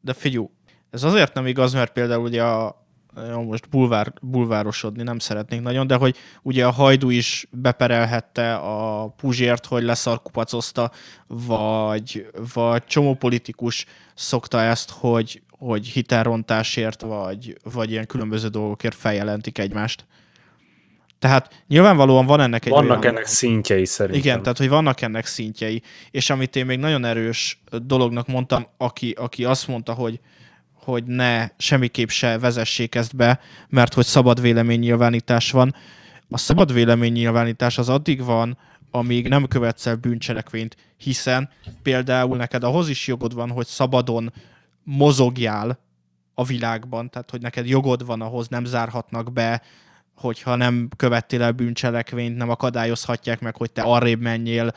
De 0.00 0.12
figyú, 0.12 0.50
ez 0.90 1.02
azért 1.02 1.34
nem 1.34 1.46
igaz, 1.46 1.72
mert 1.72 1.92
például 1.92 2.22
ugye 2.22 2.44
a 2.44 2.86
jó, 3.30 3.42
most 3.42 3.68
bulvár, 3.68 4.12
bulvárosodni 4.22 5.02
nem 5.02 5.18
szeretnék 5.18 5.60
nagyon, 5.60 5.86
de 5.86 5.94
hogy 5.94 6.16
ugye 6.42 6.66
a 6.66 6.70
Hajdú 6.70 7.10
is 7.10 7.46
beperelhette 7.50 8.54
a 8.54 9.08
Puzsért, 9.08 9.66
hogy 9.66 9.82
leszarkupacozta, 9.82 10.90
vagy, 11.26 12.30
vagy 12.54 12.84
csomó 12.84 13.14
politikus 13.14 13.86
szokta 14.14 14.60
ezt, 14.60 14.90
hogy, 14.90 15.42
hogy 15.50 15.86
hitelrontásért, 15.86 17.00
vagy, 17.00 17.56
vagy 17.72 17.90
ilyen 17.90 18.06
különböző 18.06 18.48
dolgokért 18.48 18.94
feljelentik 18.94 19.58
egymást. 19.58 20.06
Tehát 21.18 21.64
nyilvánvalóan 21.68 22.26
van 22.26 22.40
ennek 22.40 22.64
egy 22.64 22.72
Vannak 22.72 23.00
olyan... 23.00 23.14
ennek 23.14 23.26
szintjei 23.26 23.84
szerintem. 23.84 24.20
Igen, 24.20 24.42
tehát 24.42 24.58
hogy 24.58 24.68
vannak 24.68 25.00
ennek 25.00 25.26
szintjei, 25.26 25.82
és 26.10 26.30
amit 26.30 26.56
én 26.56 26.66
még 26.66 26.78
nagyon 26.78 27.04
erős 27.04 27.62
dolognak 27.82 28.26
mondtam, 28.26 28.66
aki, 28.76 29.10
aki 29.10 29.44
azt 29.44 29.68
mondta, 29.68 29.92
hogy, 29.92 30.20
hogy 30.74 31.04
ne, 31.04 31.48
semmiképp 31.56 32.08
se 32.08 32.38
vezessék 32.38 32.94
ezt 32.94 33.16
be, 33.16 33.40
mert 33.68 33.94
hogy 33.94 34.04
szabad 34.04 34.40
véleménynyilvánítás 34.40 35.50
van. 35.50 35.74
A 36.30 36.38
szabad 36.38 36.72
véleménynyilvánítás 36.72 37.78
az 37.78 37.88
addig 37.88 38.24
van, 38.24 38.58
amíg 38.90 39.28
nem 39.28 39.46
követsz 39.46 39.86
el 39.86 39.96
bűncselekvényt, 39.96 40.76
hiszen 40.96 41.50
például 41.82 42.36
neked 42.36 42.64
ahhoz 42.64 42.88
is 42.88 43.06
jogod 43.06 43.34
van, 43.34 43.50
hogy 43.50 43.66
szabadon 43.66 44.32
mozogjál 44.82 45.78
a 46.34 46.44
világban, 46.44 47.10
tehát 47.10 47.30
hogy 47.30 47.40
neked 47.40 47.68
jogod 47.68 48.06
van 48.06 48.20
ahhoz, 48.20 48.48
nem 48.48 48.64
zárhatnak 48.64 49.32
be, 49.32 49.62
hogyha 50.18 50.56
nem 50.56 50.88
követtél 50.96 51.42
el 51.42 51.52
bűncselekvényt, 51.52 52.36
nem 52.36 52.50
akadályozhatják 52.50 53.40
meg, 53.40 53.56
hogy 53.56 53.70
te 53.70 53.82
arrébb 53.82 54.20
menjél, 54.20 54.72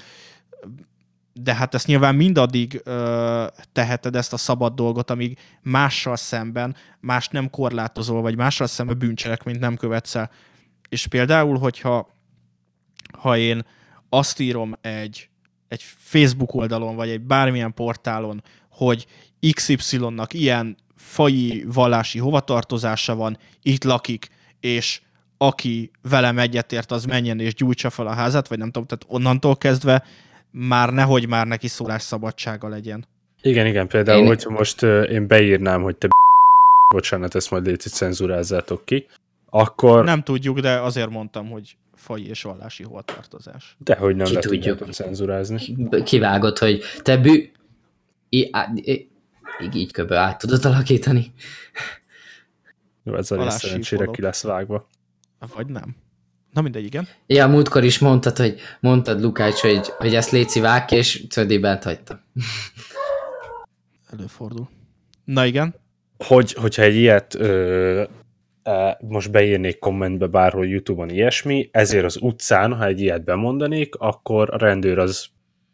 de 1.34 1.56
hát 1.56 1.74
ezt 1.74 1.88
nyilván 1.88 2.16
mindaddig 2.16 2.82
ö, 2.84 3.46
teheted 3.72 4.16
ezt 4.16 4.34
a 4.34 4.38
szabad 4.38 4.74
dolgot, 4.74 5.10
amíg 5.10 5.38
mással 5.62 6.16
szemben, 6.16 6.76
más 7.00 7.28
nem 7.28 7.50
korlátozol, 7.50 8.22
vagy 8.22 8.36
mással 8.36 8.68
szemben 8.68 8.98
bűncselekményt 8.98 9.60
nem 9.60 9.76
követsz 9.76 10.16
el. 10.16 10.32
És 10.90 11.08
például, 11.08 11.58
hogyha 11.58 12.10
ha 13.18 13.38
én 13.38 13.66
azt 14.10 14.40
írom 14.40 14.78
egy, 14.82 15.30
egy 15.68 15.84
Facebook 15.98 16.54
oldalon, 16.54 16.96
vagy 16.96 17.10
egy 17.10 17.22
bármilyen 17.22 17.74
portálon, 17.74 18.44
hogy 18.70 19.06
XY-nak 19.52 20.34
ilyen 20.34 20.78
faji 20.96 21.66
vallási 21.68 22.20
hovatartozása 22.20 23.16
van, 23.16 23.38
itt 23.62 23.84
lakik, 23.84 24.30
és 24.60 25.02
aki 25.44 25.92
velem 26.02 26.40
egyetért, 26.40 26.92
az 26.92 27.06
menjen 27.06 27.40
és 27.40 27.54
gyújtsa 27.54 27.90
fel 27.90 28.08
a 28.08 28.14
házat, 28.14 28.48
vagy 28.48 28.58
nem 28.58 28.72
tudom, 28.72 28.88
tehát 28.88 29.06
onnantól 29.08 29.58
kezdve 29.58 30.04
már 30.52 30.94
nehogy 30.94 31.28
már 31.28 31.48
neki 31.48 31.68
szabadsága 31.98 32.68
legyen. 32.68 33.06
Igen, 33.42 33.66
igen, 33.66 33.88
például, 33.88 34.22
én... 34.22 34.28
hogyha 34.28 34.50
most 34.50 34.82
uh, 34.82 35.08
én 35.12 35.28
beírnám, 35.28 35.82
hogy 35.82 35.96
te 35.96 36.08
bocsánat, 36.94 37.36
ezt 37.36 37.52
majd 37.52 37.66
légy 37.66 37.80
cenzúrázzátok 37.80 38.86
ki, 38.86 39.06
akkor... 39.50 40.04
Nem 40.04 40.24
tudjuk, 40.24 40.60
de 40.60 40.80
azért 40.80 41.10
mondtam, 41.10 41.50
hogy 41.50 41.78
faj 41.94 42.22
és 42.22 42.42
vallási 42.42 42.84
hovatartozás. 42.84 43.76
Dehogy 43.80 44.16
nem 44.16 44.26
Ki 44.26 44.38
tudjuk 44.38 44.90
cenzurázni. 44.90 45.60
Kivágott, 46.04 46.58
hogy 46.58 46.82
te 47.02 47.18
bű... 47.18 47.52
I, 48.30 48.50
á, 48.52 48.72
I, 48.76 49.10
így, 49.62 49.76
így 49.76 49.92
köbben 49.92 50.18
át 50.18 50.38
tudod 50.38 50.66
alakítani. 50.66 51.34
Jó, 53.04 53.16
ez 53.16 53.32
a 53.32 53.50
szerencsére 53.50 54.06
ki 54.06 54.22
lesz 54.22 54.44
vágva. 54.44 54.90
Vagy 55.48 55.68
nem. 55.68 55.96
Na 56.52 56.62
mindegy, 56.62 56.86
igen. 56.86 57.08
Ja, 57.28 57.48
múltkor 57.48 57.84
is 57.84 58.00
mondtad, 58.00 58.38
hogy 58.38 58.60
mondtad 58.80 59.22
Lukács, 59.22 59.60
hogy, 59.60 59.88
hogy 59.98 60.16
ezt 60.16 60.32
Léci 60.32 60.60
vág 60.60 60.86
ki, 60.86 60.96
és 60.96 61.26
Cödi 61.30 61.58
bent 61.58 61.84
hagyta. 61.84 62.24
Előfordul. 64.12 64.70
Na 65.24 65.46
igen. 65.46 65.76
Hogy, 66.18 66.54
hogyha 66.54 66.82
egy 66.82 66.96
ilyet 66.96 67.36
ö, 67.36 68.04
e, 68.64 68.98
most 69.02 69.32
beírnék 69.32 69.80
kommentbe 69.80 70.28
bárhol 70.28 70.68
Youtube-on 70.68 71.10
ilyesmi, 71.10 71.70
ezért 71.72 72.06
az 72.06 72.18
utcán, 72.22 72.74
ha 72.74 72.86
egy 72.86 73.02
ilyet 73.02 73.24
bemondanék, 73.24 73.96
akkor 73.96 74.54
a 74.54 74.58
rendőr 74.58 74.98
az, 74.98 75.28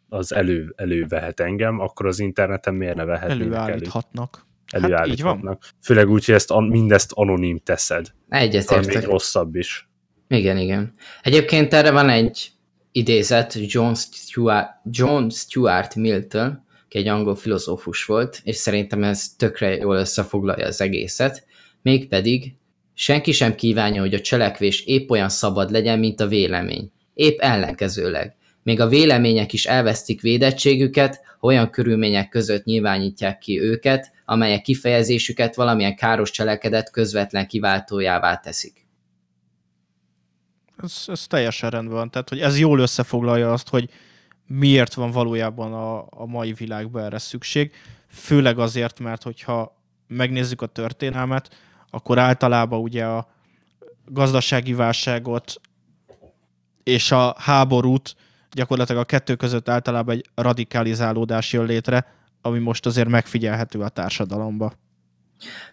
az 0.10 0.34
elő, 0.34 0.74
elővehet 0.76 1.40
engem, 1.40 1.80
akkor 1.80 2.06
az 2.06 2.20
interneten 2.20 2.74
miért 2.74 2.96
ne 2.96 3.06
vehetnének 3.06 3.42
Előállíthatnak. 3.42 3.66
Elő? 3.66 3.74
Előállíthatnak. 3.74 4.47
Hát 4.72 5.58
Főleg 5.84 6.10
úgy, 6.10 6.26
hogy 6.26 6.36
ezt, 6.36 6.54
mindezt 6.60 7.12
anonim 7.14 7.60
teszed. 7.64 8.08
Egyetértek. 8.30 8.96
még 8.96 9.04
rosszabb 9.04 9.56
is. 9.56 9.90
Igen, 10.28 10.58
igen. 10.58 10.94
Egyébként 11.22 11.74
erre 11.74 11.92
van 11.92 12.10
egy 12.10 12.52
idézet 12.92 13.58
John 13.60 13.94
Stuart, 13.94 14.70
John 14.84 15.30
Stuart 15.30 15.96
Mill-től, 15.96 16.64
aki 16.86 16.98
egy 16.98 17.08
angol 17.08 17.36
filozófus 17.36 18.06
volt, 18.06 18.40
és 18.44 18.56
szerintem 18.56 19.04
ez 19.04 19.30
tökre 19.38 19.76
jól 19.76 19.96
összefoglalja 19.96 20.66
az 20.66 20.82
egészet, 20.82 21.46
mégpedig 21.82 22.56
senki 22.94 23.32
sem 23.32 23.56
kívánja, 23.56 24.02
hogy 24.02 24.14
a 24.14 24.20
cselekvés 24.20 24.86
épp 24.86 25.10
olyan 25.10 25.30
szabad 25.30 25.72
legyen, 25.72 26.00
mint 26.00 26.20
a 26.20 26.28
vélemény. 26.28 26.92
Épp 27.14 27.40
ellenkezőleg. 27.40 28.36
Még 28.68 28.80
a 28.80 28.88
vélemények 28.88 29.54
is 29.54 29.66
elvesztik 29.66 30.22
védettségüket, 30.22 31.22
olyan 31.42 31.70
körülmények 31.70 32.30
között 32.30 32.64
nyilvánítják 32.64 33.38
ki 33.38 33.62
őket, 33.62 34.12
amelyek 34.26 34.62
kifejezésüket 34.62 35.56
valamilyen 35.56 35.96
káros 35.96 36.32
cselekedet 36.32 36.92
közvetlen 36.92 37.48
kiváltójává 37.48 38.38
teszik 38.38 38.88
ez, 40.84 41.04
ez 41.08 41.28
teljesen 41.28 41.70
rendben 41.70 41.96
van. 41.96 42.10
Tehát, 42.10 42.30
hogy 42.30 42.40
ez 42.40 42.60
jól 42.60 42.80
összefoglalja 42.80 43.52
azt, 43.52 43.70
hogy 43.70 43.90
miért 44.48 44.94
van 44.94 45.12
valójában 45.12 45.74
a, 45.74 46.08
a 46.10 46.26
mai 46.26 46.54
világban 46.54 47.04
erre 47.04 47.18
szükség. 47.18 47.72
Főleg 48.08 48.60
azért, 48.60 49.00
mert 49.00 49.24
hogyha 49.24 49.82
megnézzük 50.08 50.62
a 50.62 50.66
történelmet, 50.66 51.56
akkor 51.90 52.20
általában 52.20 52.80
ugye 52.80 53.06
a 53.06 53.32
gazdasági 54.06 54.74
válságot 54.74 55.62
és 56.84 57.12
a 57.12 57.36
háborút 57.38 58.16
gyakorlatilag 58.52 59.02
a 59.02 59.06
kettő 59.06 59.36
között 59.36 59.70
általában 59.70 60.16
egy 60.16 60.26
radikalizálódás 60.36 61.54
jön 61.54 61.66
létre, 61.66 62.06
ami 62.42 62.60
most 62.60 62.86
azért 62.86 63.10
megfigyelhető 63.10 63.80
a 63.80 63.90
társadalomba. 63.90 64.74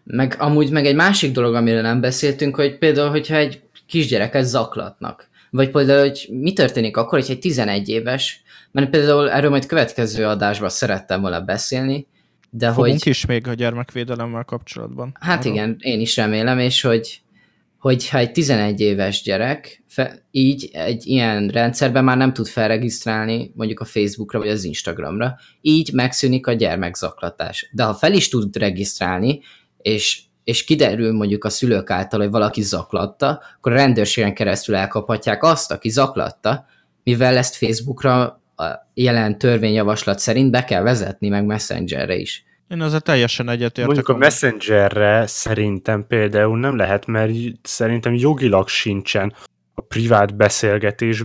Meg 0.03 0.37
amúgy 0.39 0.71
meg 0.71 0.87
egy 0.87 0.95
másik 0.95 1.33
dolog, 1.33 1.55
amire 1.55 1.81
nem 1.81 2.01
beszéltünk, 2.01 2.55
hogy 2.55 2.79
például, 2.79 3.11
hogyha 3.11 3.35
egy 3.35 3.63
kisgyereket 3.87 4.45
zaklatnak. 4.45 5.29
Vagy 5.51 5.71
például, 5.71 6.01
hogy 6.01 6.29
mi 6.31 6.53
történik 6.53 6.97
akkor, 6.97 7.21
hogy 7.21 7.31
egy 7.31 7.39
11 7.39 7.89
éves, 7.89 8.43
mert 8.71 8.91
például 8.91 9.31
erről 9.31 9.51
majd 9.51 9.67
következő 9.67 10.27
adásban 10.27 10.69
szerettem 10.69 11.21
volna 11.21 11.41
beszélni, 11.41 12.07
de 12.51 12.73
Fogunk 12.73 13.03
hogy... 13.03 13.07
is 13.07 13.27
még 13.27 13.49
a 13.49 13.55
gyermekvédelemmel 13.55 14.45
kapcsolatban. 14.45 15.17
Hát 15.21 15.41
arra. 15.41 15.55
igen, 15.55 15.77
én 15.79 16.01
is 16.01 16.17
remélem, 16.17 16.59
és 16.59 16.81
hogy 16.81 17.21
hogyha 17.85 18.19
egy 18.19 18.33
11 18.33 18.81
éves 18.81 19.23
gyerek 19.23 19.85
így 20.31 20.71
egy 20.73 21.07
ilyen 21.07 21.49
rendszerben 21.49 22.05
már 22.05 22.17
nem 22.17 22.33
tud 22.33 22.47
felregisztrálni 22.47 23.53
mondjuk 23.55 23.81
a 23.81 23.85
Facebookra 23.85 24.39
vagy 24.39 24.49
az 24.49 24.65
Instagramra, 24.65 25.37
így 25.61 25.93
megszűnik 25.93 26.47
a 26.47 26.53
gyermekzaklatás. 26.53 27.71
De 27.73 27.83
ha 27.83 27.95
fel 27.95 28.13
is 28.13 28.29
tud 28.29 28.57
regisztrálni, 28.57 29.41
és 29.79 30.23
és 30.45 30.65
kiderül 30.65 31.13
mondjuk 31.13 31.45
a 31.45 31.49
szülők 31.49 31.91
által, 31.91 32.21
hogy 32.21 32.31
valaki 32.31 32.63
zaklatta, 32.63 33.43
akkor 33.57 33.73
a 33.73 33.77
rendőrségen 33.77 34.35
keresztül 34.35 34.75
elkaphatják 34.75 35.43
azt, 35.43 35.73
aki 35.73 35.89
zaklatta, 35.89 36.67
mivel 37.03 37.37
ezt 37.37 37.57
Facebookra 37.57 38.23
a 38.57 38.65
jelen 38.95 39.39
törvényjavaslat 39.39 40.19
szerint 40.19 40.51
be 40.51 40.65
kell 40.65 40.83
vezetni, 40.83 41.29
meg 41.29 41.45
Messengerre 41.45 42.17
is. 42.17 42.45
Én 42.69 42.83
ezzel 42.83 43.01
teljesen 43.01 43.49
egyetértek. 43.49 43.85
Mondjuk 43.85 44.09
a 44.09 44.17
Messengerre 44.17 45.27
szerintem 45.27 46.07
például 46.07 46.59
nem 46.59 46.77
lehet, 46.77 47.07
mert 47.07 47.33
szerintem 47.63 48.15
jogilag 48.15 48.69
sincsen 48.69 49.35
a 49.75 49.81
privát 49.81 50.37
beszélgetés, 50.37 51.25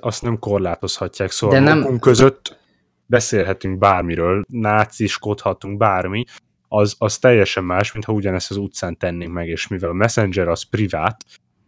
azt 0.00 0.22
nem 0.22 0.38
korlátozhatják. 0.38 1.30
Szóval 1.30 1.58
De 1.58 1.64
nem... 1.64 1.98
között 1.98 2.58
beszélhetünk 3.06 3.78
bármiről, 3.78 4.44
náciskodhatunk 4.48 5.76
bármi, 5.76 6.24
az, 6.68 6.94
az 6.98 7.18
teljesen 7.18 7.64
más, 7.64 7.92
mint 7.92 8.04
ha 8.04 8.12
ugyanezt 8.12 8.50
az 8.50 8.56
utcán 8.56 8.96
tennénk 8.96 9.32
meg, 9.32 9.48
és 9.48 9.66
mivel 9.66 9.90
a 9.90 9.92
Messenger 9.92 10.48
az 10.48 10.62
privát, 10.62 11.24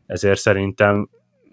ezért 0.06 0.38
szerintem 0.38 1.08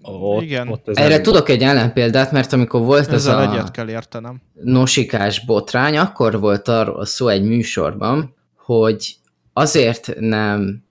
ott, 0.07 0.41
Igen. 0.41 0.67
Ott 0.67 0.89
Erre 0.93 1.21
tudok 1.21 1.49
egy 1.49 1.61
ellenpéldát, 1.61 2.31
mert 2.31 2.53
amikor 2.53 2.81
volt 2.81 3.11
Ezzel 3.11 3.41
ez 3.41 3.49
a 3.49 3.51
egyet 3.51 3.71
kell 3.71 3.89
értenem. 3.89 4.41
nosikás 4.53 5.45
botrány, 5.45 5.97
akkor 5.97 6.39
volt 6.39 6.67
arról 6.67 7.05
szó 7.05 7.27
egy 7.27 7.43
műsorban, 7.43 8.35
hogy 8.55 9.15
azért 9.53 10.13
nem 10.19 10.85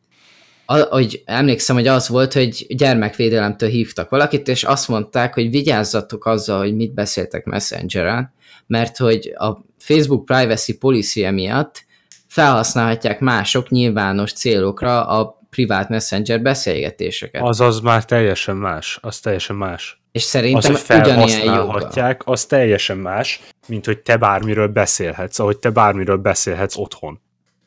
hogy 0.67 1.23
emlékszem, 1.25 1.77
hogy 1.77 1.87
az 1.87 2.09
volt, 2.09 2.33
hogy 2.33 2.67
gyermekvédelemtől 2.69 3.69
hívtak 3.69 4.11
valakit, 4.11 4.49
és 4.49 4.65
azt 4.65 4.89
mondták, 4.89 5.35
hogy 5.35 5.51
vigyázzatok 5.51 6.27
azzal, 6.27 6.59
hogy 6.59 6.75
mit 6.75 6.95
beszéltek 6.95 7.45
Messengeren, 7.45 8.33
mert 8.67 8.97
hogy 8.97 9.35
a 9.37 9.65
Facebook 9.79 10.25
privacy 10.25 10.79
policy 10.79 11.31
miatt 11.31 11.85
felhasználhatják 12.29 13.21
mások 13.21 13.69
nyilvános 13.69 14.33
célokra 14.33 15.07
a 15.07 15.36
privát 15.57 15.89
messenger 15.89 16.43
beszélgetéseket. 16.43 17.43
Az 17.43 17.61
az 17.61 17.81
már 17.81 18.05
teljesen 18.05 18.57
más, 18.57 18.99
az 19.03 19.19
teljesen 19.21 19.57
más. 19.57 20.01
És 20.13 20.23
szerintem 20.23 20.59
az, 20.59 20.67
hogy 20.67 20.77
felhasználhatják, 20.77 22.23
az 22.25 22.45
teljesen 22.45 22.97
más, 22.97 23.41
mint 23.69 23.87
hogy 23.87 23.99
te 23.99 24.17
bármiről 24.17 24.69
beszélhetsz, 24.69 25.39
ahogy 25.39 25.59
te 25.59 25.71
bármiről 25.71 26.17
beszélhetsz 26.17 26.77
otthon. 26.77 27.21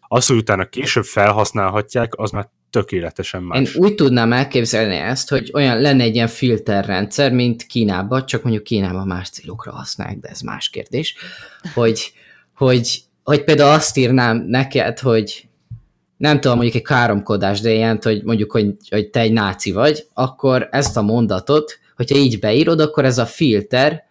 Az, 0.07 0.25
hogy 0.27 0.35
utána 0.35 0.65
később 0.65 1.03
felhasználhatják, 1.03 2.13
az 2.15 2.31
már 2.31 2.49
tökéletesen 2.69 3.43
más. 3.43 3.75
Én 3.75 3.83
úgy 3.83 3.95
tudnám 3.95 4.33
elképzelni 4.33 4.95
ezt, 4.95 5.29
hogy 5.29 5.49
olyan 5.53 5.81
lenne 5.81 6.03
egy 6.03 6.15
ilyen 6.15 6.27
filterrendszer, 6.27 7.31
mint 7.31 7.63
Kínában, 7.63 8.25
csak 8.25 8.43
mondjuk 8.43 8.63
Kínában 8.63 9.07
más 9.07 9.29
célokra 9.29 9.71
használják, 9.71 10.19
de 10.19 10.27
ez 10.27 10.41
más 10.41 10.69
kérdés, 10.69 11.15
hogy, 11.73 12.13
hogy 12.55 13.03
hogy 13.23 13.43
például 13.43 13.73
azt 13.73 13.97
írnám 13.97 14.45
neked, 14.47 14.99
hogy 14.99 15.48
nem 16.19 16.39
tudom, 16.39 16.57
mondjuk 16.57 16.75
egy 16.75 16.87
káromkodás, 16.87 17.61
de 17.61 17.71
ilyen, 17.71 17.99
hogy 18.01 18.23
mondjuk, 18.23 18.51
hogy, 18.51 18.75
hogy 18.89 19.09
te 19.09 19.19
egy 19.19 19.31
náci 19.31 19.71
vagy, 19.71 20.07
akkor 20.13 20.67
ezt 20.71 20.97
a 20.97 21.01
mondatot, 21.01 21.79
hogyha 21.95 22.17
így 22.17 22.39
beírod, 22.39 22.79
akkor 22.79 23.05
ez 23.05 23.17
a 23.17 23.25
filter 23.25 24.07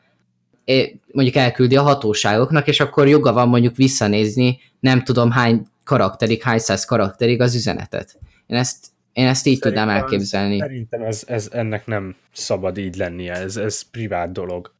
mondjuk 1.13 1.37
elküldi 1.37 1.77
a 1.77 1.83
hatóságoknak, 1.83 2.69
és 2.69 2.81
akkor 2.81 3.09
joga 3.09 3.33
van 3.33 3.49
mondjuk 3.49 3.77
visszanézni, 3.77 4.61
nem 4.81 5.05
tudom 5.05 5.31
hány 5.31 5.67
karakterig, 5.85 6.43
hány 6.43 6.59
száz 6.59 6.85
karakterig 6.85 7.41
az 7.41 7.55
üzenetet. 7.55 8.19
Én 8.47 8.57
ezt, 8.57 8.87
én 9.13 9.27
ezt 9.27 9.47
így 9.47 9.59
szerintem 9.59 9.85
tudnám 9.85 10.03
elképzelni. 10.03 10.59
Szerintem 10.59 11.03
ez, 11.03 11.23
ez, 11.27 11.49
ennek 11.53 11.87
nem 11.87 12.17
szabad 12.33 12.79
így 12.79 12.97
lennie, 12.97 13.33
ez, 13.33 13.57
ez 13.57 13.83
privát 13.83 14.33
dolog. 14.33 14.75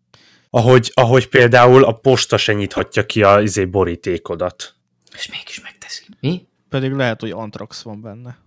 Ahogy, 0.51 0.91
ahogy 0.95 1.29
például 1.29 1.85
a 1.85 1.93
posta 1.93 2.37
se 2.37 2.53
nyithatja 2.53 3.07
ki 3.07 3.23
a 3.23 3.41
izé 3.41 3.65
borítékodat. 3.65 4.75
És 5.15 5.29
mégis 5.31 5.61
megteszi. 5.63 6.03
Mi? 6.21 6.48
Pedig 6.69 6.93
lehet, 6.93 7.21
hogy 7.21 7.31
Antrax 7.31 7.83
van 7.83 8.01
benne. 8.01 8.39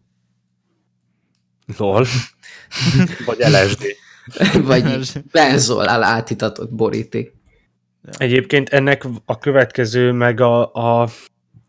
Lol. 1.78 2.06
Vagy 3.26 3.38
LSD. 3.40 3.84
Vagy 4.66 5.24
benzolál 5.32 6.04
átitatott 6.04 6.74
boríték. 6.74 7.34
Ja. 8.04 8.12
Egyébként 8.18 8.70
ennek 8.70 9.06
a 9.26 9.38
következő, 9.38 10.12
meg 10.12 10.40
a, 10.40 10.74
a, 10.74 11.10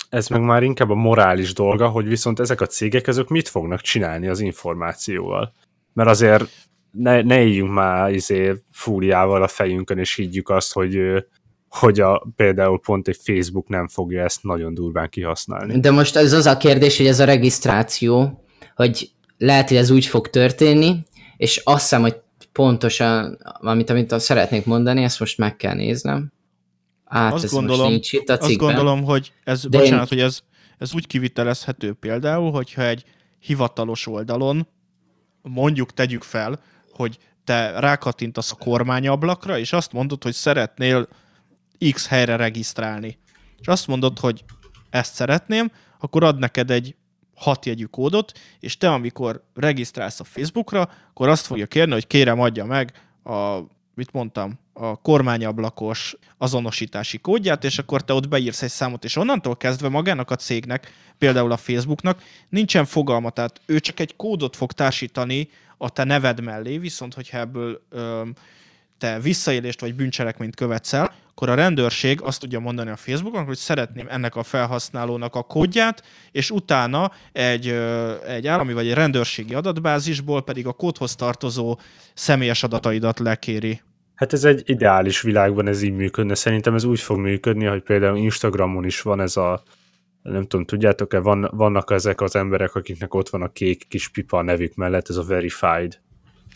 ez 0.09 0.29
meg 0.29 0.41
már 0.41 0.63
inkább 0.63 0.91
a 0.91 0.95
morális 0.95 1.53
dolga, 1.53 1.89
hogy 1.89 2.09
viszont 2.09 2.41
ezek 2.41 2.61
a 2.61 2.67
cégek, 2.67 3.07
ezek 3.07 3.29
mit 3.29 3.49
fognak 3.49 3.81
csinálni 3.81 4.29
az 4.29 4.41
információval. 4.41 5.53
Mert 5.93 6.09
azért 6.09 6.49
ne, 6.91 7.23
ne 7.23 7.41
éljünk 7.41 7.73
már 7.73 8.13
izé 8.13 8.63
fúriával 8.71 9.43
a 9.43 9.49
fejünkön, 9.49 9.99
és 9.99 10.15
higgyük 10.15 10.49
azt, 10.49 10.73
hogy 10.73 11.25
hogy 11.73 12.01
a, 12.01 12.27
például 12.37 12.81
pont 12.81 13.09
egy 13.09 13.19
Facebook 13.23 13.69
nem 13.69 13.89
fogja 13.89 14.25
ezt 14.25 14.43
nagyon 14.43 14.75
durván 14.75 15.09
kihasználni. 15.09 15.81
De 15.81 15.91
most 15.91 16.17
ez 16.17 16.33
az 16.33 16.47
a 16.47 16.57
kérdés, 16.57 16.97
hogy 16.97 17.07
ez 17.07 17.21
a 17.21 17.25
regisztráció, 17.25 18.45
hogy 18.75 19.11
lehet, 19.39 19.69
hogy 19.69 19.77
ez 19.77 19.91
úgy 19.91 20.07
fog 20.07 20.29
történni, 20.29 21.03
és 21.37 21.61
azt 21.65 21.81
hiszem, 21.81 22.01
hogy 22.01 22.21
pontosan, 22.53 23.39
amit, 23.61 23.91
amit 23.91 24.21
szeretnék 24.21 24.67
mondani, 24.67 25.03
ezt 25.03 25.21
most 25.21 25.39
meg 25.39 25.57
kell 25.57 25.75
néznem. 25.75 26.33
Át, 27.05 27.33
azt, 27.33 27.53
gondolom, 27.53 27.91
nincs 27.91 28.13
itt 28.13 28.29
a 28.29 28.37
azt 28.41 28.57
gondolom, 28.57 29.05
hogy 29.05 29.33
ez, 29.45 29.67
De 29.67 29.79
bocsánat, 29.79 30.13
én... 30.13 30.19
hogy 30.19 30.27
ez, 30.27 30.41
ez 30.79 30.95
úgy 30.95 31.07
kivitelezhető 31.07 31.93
például, 31.93 32.51
hogyha 32.51 32.83
egy 32.83 33.05
hivatalos 33.39 34.07
oldalon 34.07 34.69
mondjuk 35.43 35.93
tegyük 35.93 36.23
fel, 36.23 36.61
hogy 36.93 37.19
te 37.45 37.81
rákattintasz 37.81 38.53
a 38.53 38.65
kormányablakra, 38.65 39.59
és 39.59 39.73
azt 39.73 39.93
mondod, 39.93 40.23
hogy 40.23 40.35
szeretnél 40.35 41.09
X 41.91 42.07
helyre 42.07 42.37
regisztrálni. 42.37 43.19
És 43.61 43.67
azt 43.67 43.87
mondod, 43.87 44.19
hogy 44.19 44.45
ezt 44.91 45.15
szeretném, 45.15 45.71
akkor 45.99 46.25
ad 46.25 46.39
neked 46.39 46.71
egy 46.71 46.95
hat 47.35 47.67
jegyű 47.67 47.85
kódot, 47.85 48.33
és 48.61 48.77
te 48.77 48.93
amikor 48.93 49.45
regisztrálsz 49.55 50.21
a 50.21 50.25
Facebookra, 50.25 50.91
akkor 51.09 51.29
azt 51.29 51.47
fogja 51.47 51.67
kérni, 51.67 51.93
hogy 51.93 52.07
kérem 52.07 52.41
adja 52.41 52.65
meg 52.65 52.93
a, 53.25 53.59
mit 53.95 54.13
mondtam, 54.13 54.61
a 54.73 54.97
kormányablakos 54.97 56.17
azonosítási 56.39 57.19
kódját, 57.19 57.65
és 57.65 57.79
akkor 57.79 58.05
te 58.05 58.13
ott 58.13 58.29
beírsz 58.29 58.63
egy 58.63 58.71
számot, 58.71 59.05
és 59.05 59.17
onnantól 59.17 59.57
kezdve 59.57 59.89
magának 59.89 60.31
a 60.31 60.37
cégnek, 60.37 60.93
például 61.19 61.53
a 61.53 61.57
Facebooknak 61.57 62.23
nincsen 62.49 62.85
fogalma, 62.85 63.31
tehát 63.31 63.61
ő 63.67 63.81
csak 63.81 64.01
egy 64.01 64.17
kódot 64.17 64.57
fog 64.57 64.73
társítani 64.73 65.49
a 65.77 65.91
te 65.91 66.05
neved 66.05 66.41
mellé, 66.41 66.79
viszont 66.79 67.15
hogyha 67.15 67.39
ebből 67.39 67.83
öm, 67.91 68.35
te 69.03 69.21
visszaélést 69.21 69.81
vagy 69.81 69.95
bűncselekményt 69.95 70.57
követsz 70.57 70.93
el, 70.93 71.13
akkor 71.31 71.49
a 71.49 71.55
rendőrség 71.55 72.21
azt 72.21 72.41
tudja 72.41 72.61
mondani 72.61 72.91
a 72.91 72.97
Facebookon, 72.97 73.45
hogy 73.45 73.57
szeretném 73.57 74.07
ennek 74.09 74.37
a 74.37 74.43
felhasználónak 74.43 75.35
a 75.35 75.43
kódját, 75.43 76.03
és 76.33 76.51
utána 76.51 77.13
egy, 77.33 77.69
egy 78.27 78.47
állami 78.47 78.73
vagy 78.73 78.87
egy 78.87 78.95
rendőrségi 78.95 79.55
adatbázisból 79.55 80.43
pedig 80.43 80.67
a 80.67 80.73
kódhoz 80.73 81.15
tartozó 81.15 81.79
személyes 82.15 82.63
adataidat 82.63 83.19
lekéri. 83.19 83.81
Hát 84.15 84.33
ez 84.33 84.45
egy 84.45 84.63
ideális 84.65 85.21
világban 85.21 85.69
ez 85.69 85.83
így 85.83 85.95
működne. 85.95 86.35
Szerintem 86.35 86.75
ez 86.75 86.85
úgy 86.85 87.01
fog 87.01 87.19
működni, 87.19 87.65
hogy 87.65 87.83
például 87.83 88.17
Instagramon 88.17 88.85
is 88.85 89.01
van 89.01 89.21
ez 89.21 89.37
a 89.37 89.63
nem 90.23 90.43
tudom, 90.43 90.65
tudjátok-e, 90.65 91.19
van, 91.19 91.49
vannak 91.53 91.91
ezek 91.91 92.21
az 92.21 92.37
emberek, 92.37 92.75
akiknek 92.75 93.15
ott 93.15 93.29
van 93.29 93.43
a 93.43 93.53
kék 93.53 93.89
kis 93.89 94.09
pipa 94.09 94.39
a 94.39 94.43
nevük 94.43 94.75
mellett, 94.75 95.09
ez 95.09 95.17
a 95.17 95.25
verified. 95.25 96.01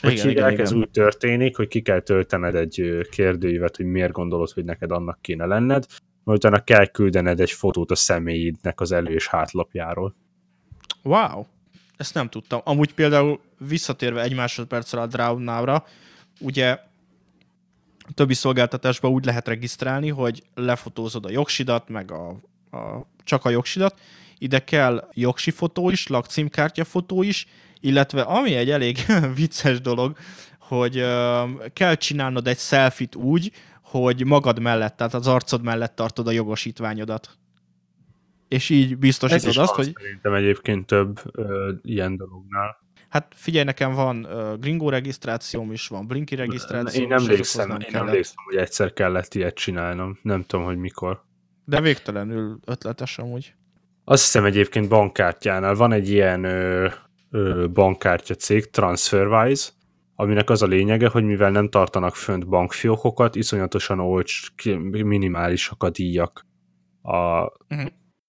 Hogy 0.02 0.12
igen, 0.12 0.26
hívják, 0.26 0.52
igen, 0.52 0.64
ez 0.64 0.70
igen. 0.70 0.82
úgy 0.82 0.90
történik, 0.90 1.56
hogy 1.56 1.68
ki 1.68 1.80
kell 1.80 2.00
töltened 2.00 2.54
egy 2.54 3.06
kérdőívet, 3.10 3.76
hogy 3.76 3.86
miért 3.86 4.12
gondolod, 4.12 4.50
hogy 4.50 4.64
neked 4.64 4.90
annak 4.90 5.18
kéne 5.20 5.46
lenned, 5.46 5.86
majd 6.24 6.38
utána 6.38 6.64
kell 6.64 6.86
küldened 6.86 7.40
egy 7.40 7.50
fotót 7.50 7.90
a 7.90 7.94
személyidnek 7.94 8.80
az 8.80 8.92
elő- 8.92 9.14
és 9.14 9.28
hátlapjáról. 9.28 10.14
Wow! 11.02 11.44
Ezt 11.96 12.14
nem 12.14 12.28
tudtam. 12.28 12.60
Amúgy 12.64 12.94
például 12.94 13.40
visszatérve 13.58 14.22
egy 14.22 14.34
másodperccel 14.34 15.00
a 15.00 15.06
Drown 15.06 15.82
ugye 16.40 16.78
a 18.08 18.12
többi 18.14 18.34
szolgáltatásban 18.34 19.10
úgy 19.10 19.24
lehet 19.24 19.48
regisztrálni, 19.48 20.08
hogy 20.08 20.42
lefotózod 20.54 21.24
a 21.24 21.30
jogsidat, 21.30 21.88
meg 21.88 22.10
a, 22.12 22.28
a, 22.70 23.06
csak 23.24 23.44
a 23.44 23.50
jogsidat, 23.50 24.00
ide 24.38 24.64
kell 24.64 25.08
jogsi 25.12 25.50
fotó 25.50 25.90
is, 25.90 26.06
lakcímkártya 26.06 26.84
fotó 26.84 27.22
is, 27.22 27.46
illetve 27.86 28.20
ami 28.20 28.54
egy 28.54 28.70
elég 28.70 28.98
vicces 29.34 29.80
dolog, 29.80 30.16
hogy 30.58 31.04
kell 31.72 31.94
csinálnod 31.94 32.46
egy 32.46 32.58
selfit 32.58 33.14
úgy, 33.14 33.52
hogy 33.82 34.24
magad 34.24 34.60
mellett, 34.60 34.96
tehát 34.96 35.14
az 35.14 35.26
arcod 35.26 35.62
mellett 35.62 35.94
tartod 35.94 36.26
a 36.26 36.30
jogosítványodat. 36.30 37.38
És 38.48 38.70
így 38.70 38.98
biztosítod 38.98 39.48
Ez 39.48 39.56
azt, 39.56 39.74
hogy... 39.74 39.92
Szerintem 40.00 40.34
egyébként 40.34 40.86
több 40.86 41.20
ö, 41.32 41.72
ilyen 41.82 42.16
dolognál. 42.16 42.84
Hát 43.08 43.32
figyelj, 43.36 43.64
nekem 43.64 43.92
van 43.92 44.24
uh, 44.24 44.58
Gringo 44.58 44.88
regisztrációm 44.88 45.72
is, 45.72 45.86
van 45.86 46.06
Blinky 46.06 46.34
regisztrációm 46.34 47.04
Én 47.04 47.12
emlékszem, 47.12 47.68
nem 47.68 47.80
én 47.80 47.94
emlékszem, 47.94 48.44
hogy 48.44 48.56
egyszer 48.56 48.92
kellett 48.92 49.34
ilyet 49.34 49.54
csinálnom. 49.54 50.18
Nem 50.22 50.42
tudom, 50.42 50.64
hogy 50.64 50.76
mikor. 50.76 51.24
De 51.64 51.80
végtelenül 51.80 52.58
ötletes 52.64 53.18
amúgy. 53.18 53.54
Azt 54.04 54.22
hiszem 54.22 54.44
egyébként 54.44 54.88
bankkártyánál 54.88 55.74
van 55.74 55.92
egy 55.92 56.10
ilyen 56.10 56.44
ö, 56.44 56.88
bankkártya 57.72 58.34
cég, 58.34 58.70
TransferWise, 58.70 59.70
aminek 60.14 60.50
az 60.50 60.62
a 60.62 60.66
lényege, 60.66 61.08
hogy 61.08 61.24
mivel 61.24 61.50
nem 61.50 61.68
tartanak 61.68 62.14
fönt 62.14 62.48
bankfiókokat, 62.48 63.34
iszonyatosan 63.34 64.00
olcs, 64.00 64.40
minimálisak 64.82 65.82
a 65.82 65.90
díjak. 65.90 66.46
A, 67.02 67.42
uh-huh. 67.42 67.86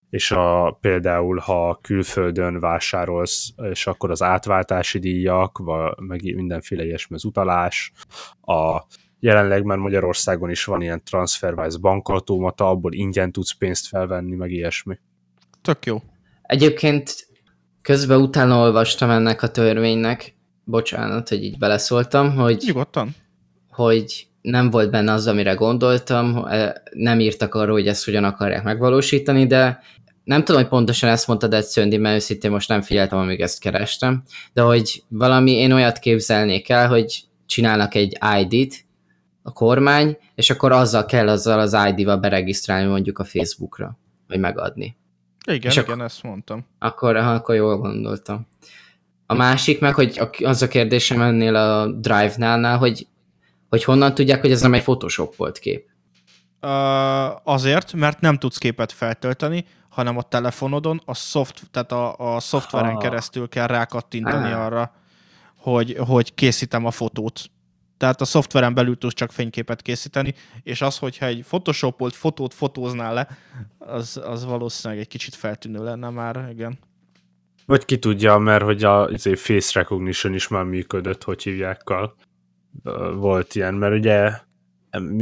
És 0.09 0.31
a, 0.31 0.77
például, 0.81 1.37
ha 1.37 1.79
külföldön 1.81 2.59
vásárolsz, 2.59 3.53
és 3.71 3.87
akkor 3.87 4.11
az 4.11 4.21
átváltási 4.21 4.99
díjak, 4.99 5.57
vagy 5.57 5.93
meg 5.97 6.35
mindenféle 6.35 6.85
ilyesmi 6.85 7.15
az 7.15 7.25
utalás, 7.25 7.91
a, 8.41 8.81
jelenleg 9.19 9.63
már 9.63 9.77
Magyarországon 9.77 10.49
is 10.49 10.65
van 10.65 10.81
ilyen 10.81 11.03
TransferWise 11.03 11.77
bankautomata, 11.77 12.69
abból 12.69 12.93
ingyen 12.93 13.31
tudsz 13.31 13.51
pénzt 13.51 13.87
felvenni, 13.87 14.35
meg 14.35 14.51
ilyesmi. 14.51 14.99
Tök 15.61 15.85
jó. 15.85 16.01
Egyébként 16.41 17.26
Közben 17.87 18.21
utána 18.21 18.59
olvastam 18.59 19.09
ennek 19.09 19.41
a 19.41 19.51
törvénynek, 19.51 20.35
bocsánat, 20.63 21.29
hogy 21.29 21.43
így 21.43 21.57
beleszóltam, 21.57 22.35
hogy... 22.35 22.63
Nyugodtan. 22.65 23.15
Hogy 23.69 24.27
nem 24.41 24.69
volt 24.69 24.91
benne 24.91 25.11
az, 25.11 25.27
amire 25.27 25.53
gondoltam, 25.53 26.45
e, 26.47 26.83
nem 26.91 27.19
írtak 27.19 27.55
arról, 27.55 27.71
hogy 27.73 27.87
ezt 27.87 28.05
hogyan 28.05 28.23
akarják 28.23 28.63
megvalósítani, 28.63 29.47
de 29.47 29.81
nem 30.23 30.43
tudom, 30.43 30.61
hogy 30.61 30.69
pontosan 30.69 31.09
ezt 31.09 31.27
mondtad 31.27 31.53
egy 31.53 31.63
Szöndi, 31.63 31.97
mert 31.97 32.15
őszintén 32.15 32.51
most 32.51 32.69
nem 32.69 32.81
figyeltem, 32.81 33.19
amíg 33.19 33.41
ezt 33.41 33.59
kerestem, 33.59 34.23
de 34.53 34.61
hogy 34.61 35.03
valami, 35.07 35.51
én 35.51 35.71
olyat 35.71 35.99
képzelnék 35.99 36.69
el, 36.69 36.87
hogy 36.87 37.23
csinálnak 37.45 37.95
egy 37.95 38.17
ID-t, 38.39 38.85
a 39.41 39.51
kormány, 39.53 40.17
és 40.35 40.49
akkor 40.49 40.71
azzal 40.71 41.05
kell 41.05 41.29
azzal 41.29 41.59
az 41.59 41.77
ID-val 41.89 42.17
beregisztrálni 42.17 42.87
mondjuk 42.87 43.19
a 43.19 43.23
Facebookra, 43.23 43.97
vagy 44.27 44.39
megadni. 44.39 44.97
Igen, 45.51 45.71
és 45.71 45.77
igen, 45.77 45.89
akkor, 45.89 46.03
ezt 46.03 46.23
mondtam. 46.23 46.65
Akkor, 46.79 47.15
akkor 47.15 47.55
jól 47.55 47.77
gondoltam. 47.77 48.47
A 49.25 49.33
másik 49.33 49.79
meg, 49.79 49.93
hogy 49.93 50.21
az 50.43 50.61
a 50.61 50.67
kérdésem 50.67 51.21
ennél 51.21 51.55
a 51.55 51.91
Drive-nál, 51.91 52.77
hogy, 52.77 53.07
hogy 53.69 53.83
honnan 53.83 54.13
tudják, 54.13 54.41
hogy 54.41 54.51
ez 54.51 54.61
nem 54.61 54.73
egy 54.73 54.81
Photoshop 54.81 55.35
volt 55.35 55.59
kép? 55.59 55.89
Uh, 56.61 57.51
azért, 57.53 57.93
mert 57.93 58.19
nem 58.19 58.37
tudsz 58.37 58.57
képet 58.57 58.91
feltölteni, 58.91 59.65
hanem 59.89 60.17
a 60.17 60.21
telefonodon 60.21 61.01
a, 61.05 61.13
szoft, 61.13 61.61
tehát 61.71 61.91
a, 61.91 62.35
a 62.35 62.39
szoftveren 62.39 62.93
ha. 62.93 62.97
keresztül 62.97 63.49
kell 63.49 63.67
rákattintani 63.67 64.51
ah. 64.51 64.65
arra, 64.65 64.91
hogy, 65.57 65.97
hogy 66.07 66.33
készítem 66.33 66.85
a 66.85 66.91
fotót. 66.91 67.41
Tehát 67.97 68.21
a 68.21 68.25
szoftveren 68.25 68.73
belül 68.73 68.97
tudsz 68.97 69.13
csak 69.13 69.31
fényképet 69.31 69.81
készíteni, 69.81 70.33
és 70.63 70.81
az, 70.81 70.97
hogyha 70.97 71.25
egy 71.25 71.43
photoshopolt 71.47 72.15
fotót 72.15 72.53
fotóznál 72.53 73.13
le, 73.13 73.27
az, 73.77 74.21
az 74.23 74.45
valószínűleg 74.45 75.03
egy 75.03 75.09
kicsit 75.09 75.35
feltűnő 75.35 75.83
lenne 75.83 76.09
már, 76.09 76.47
igen. 76.51 76.79
Vagy 77.65 77.85
ki 77.85 77.99
tudja, 77.99 78.37
mert 78.37 78.63
hogy 78.63 78.83
a 78.83 79.09
izé, 79.11 79.35
face 79.35 79.79
recognition 79.79 80.33
is 80.33 80.47
már 80.47 80.63
működött, 80.63 81.23
hogy 81.23 81.43
hívjákkal. 81.43 82.15
Volt 83.15 83.55
ilyen, 83.55 83.73
mert 83.73 83.93
ugye 83.93 84.31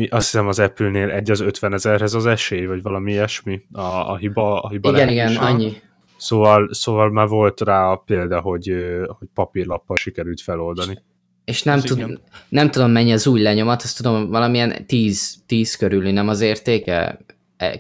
azt 0.10 0.32
hiszem 0.32 0.48
az 0.48 0.60
Apple-nél 0.60 1.10
egy 1.10 1.32
az 1.32 1.40
50 1.40 1.74
ezerhez 1.74 2.14
az 2.14 2.26
esély, 2.26 2.66
vagy 2.66 2.82
valami 2.82 3.12
ilyesmi, 3.12 3.62
a, 3.72 3.82
a 3.82 4.18
hiba, 4.18 4.62
a 4.62 4.70
hiba 4.70 4.90
Igen, 4.90 5.10
igen, 5.10 5.36
annyi. 5.36 5.74
Szóval, 6.18 6.74
szóval 6.74 7.12
már 7.12 7.28
volt 7.28 7.62
rá 7.62 7.92
a 7.92 7.96
példa, 7.96 8.42
hogy, 8.42 8.76
hogy 9.08 9.28
papírlappal 9.34 9.96
sikerült 9.96 10.42
feloldani 10.42 11.04
és 11.46 11.64
nem, 11.64 11.80
tud, 11.80 12.20
nem 12.50 12.72
tudom 12.72 12.92
mennyi 12.92 13.14
az 13.14 13.28
új 13.28 13.42
lenyomat, 13.42 13.82
azt 13.82 13.98
tudom 13.98 14.30
valamilyen 14.30 14.86
10, 14.86 15.36
10 15.46 15.76
körüli, 15.76 16.12
nem 16.12 16.28
az 16.28 16.42
értéke? 16.42 17.20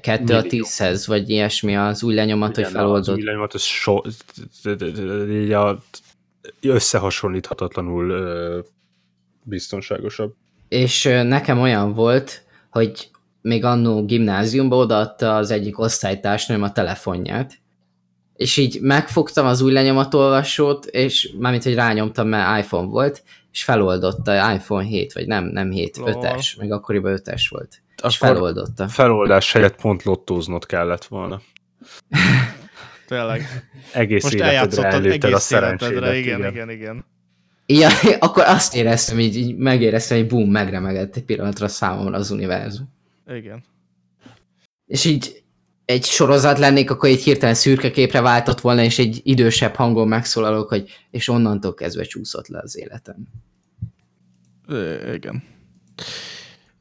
2 0.02 0.34
e, 0.34 0.38
a 0.38 0.42
10-hez, 0.42 1.04
vagy 1.06 1.30
ilyesmi 1.30 1.76
az 1.76 2.04
új 2.04 2.14
lenyomat, 2.14 2.58
Igen, 2.58 2.64
hogy 2.64 2.74
feloldott. 2.74 3.08
Az 3.08 3.18
új 3.18 3.24
lenyomat, 3.24 3.54
az 3.54 3.62
so, 3.62 4.02
összehasonlíthatatlanul 6.62 8.14
biztonságosabb. 9.44 10.34
És 10.68 11.04
nekem 11.04 11.60
olyan 11.60 11.94
volt, 11.94 12.44
hogy 12.70 13.10
még 13.42 13.64
annó 13.64 14.06
gimnáziumban 14.06 14.80
odaadta 14.80 15.36
az 15.36 15.52
egyik 15.52 15.80
osztálytársnőm 15.80 16.64
a 16.64 16.72
telefonját, 16.72 17.60
és 18.36 18.58
így 18.58 18.80
megfogtam 18.82 19.46
az 19.46 19.62
új 19.62 19.72
lenyomatolvasót, 19.72 20.86
és 20.86 21.32
mármint, 21.40 21.64
hogy 21.64 21.76
rányomtam, 21.76 22.28
mert 22.28 22.64
iPhone 22.64 22.88
volt, 22.88 23.24
és 23.56 23.64
feloldotta 23.64 24.54
iPhone 24.54 24.84
7, 24.84 25.14
vagy 25.14 25.28
nem, 25.28 25.46
nem 25.46 25.72
7, 25.72 25.98
Lol. 25.98 26.20
5-es, 26.22 26.58
meg 26.58 26.72
akkoriban 26.72 27.22
5-es 27.24 27.42
volt. 27.50 27.82
Akkor 27.98 28.10
és 28.10 28.18
feloldotta. 28.18 28.88
Feloldás 28.88 29.52
helyett 29.52 29.76
pont 29.82 30.04
lottóznod 30.04 30.66
kellett 30.66 31.06
volna. 31.06 31.42
Tényleg. 33.08 33.70
Egész 33.94 34.24
Most 34.24 34.36
életedre 34.36 34.88
előtted 34.88 35.34
a 35.34 35.40
szerencsédet. 35.40 36.16
Igen, 36.16 36.40
igen, 36.40 36.52
igen, 36.52 36.70
igen. 36.70 37.06
Ja, 37.66 37.90
akkor 38.20 38.44
azt 38.44 38.76
éreztem, 38.76 39.20
így, 39.20 39.36
így 39.36 39.58
megéreztem, 39.58 40.18
hogy 40.18 40.28
boom, 40.28 40.52
megremegett 40.52 41.16
egy 41.16 41.24
pillanatra 41.24 41.68
számomra 41.68 42.18
az 42.18 42.32
univerzum. 42.32 42.94
Igen. 43.28 43.64
És 44.86 45.06
így 45.06 45.44
egy 45.86 46.06
sorozat 46.06 46.60
lennék, 46.60 46.92
akkor 46.92 47.10
egy 47.10 47.24
hirtelen 47.24 47.56
szürke 47.56 47.92
képre 47.92 48.22
váltott 48.22 48.62
volna, 48.62 48.84
és 48.84 49.00
egy 49.00 49.22
idősebb 49.24 49.76
hangon 49.76 50.08
megszólalok, 50.08 50.70
hogy 50.70 50.90
és 51.12 51.28
onnantól 51.28 51.74
kezdve 51.74 52.04
csúszott 52.04 52.48
le 52.48 52.60
az 52.64 52.78
életem. 52.78 53.28
É, 54.70 55.14
igen. 55.14 55.44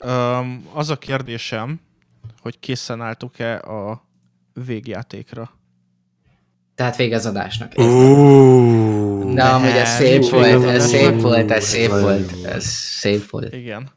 Um, 0.05 0.69
az 0.73 0.91
a 0.91 0.97
kérdésem, 0.97 1.81
hogy 2.41 2.59
készen 2.59 3.01
álltok-e 3.01 3.59
a 3.59 4.09
végjátékra? 4.67 5.51
Tehát 6.75 6.97
végezadásnak. 6.97 7.73
Uh, 7.77 9.35
De 9.35 9.45
amúgy 9.45 9.69
ez 9.69 9.89
szép 9.89 10.29
volt, 10.29 10.65
ez 10.65 10.87
szép 10.89 11.21
volt, 11.21 11.51
ez 11.51 11.65
szép 11.65 11.89
volt, 11.89 12.45
ez 12.45 12.65
szép 12.67 13.31
volt. 13.31 13.55
Igen. 13.55 13.91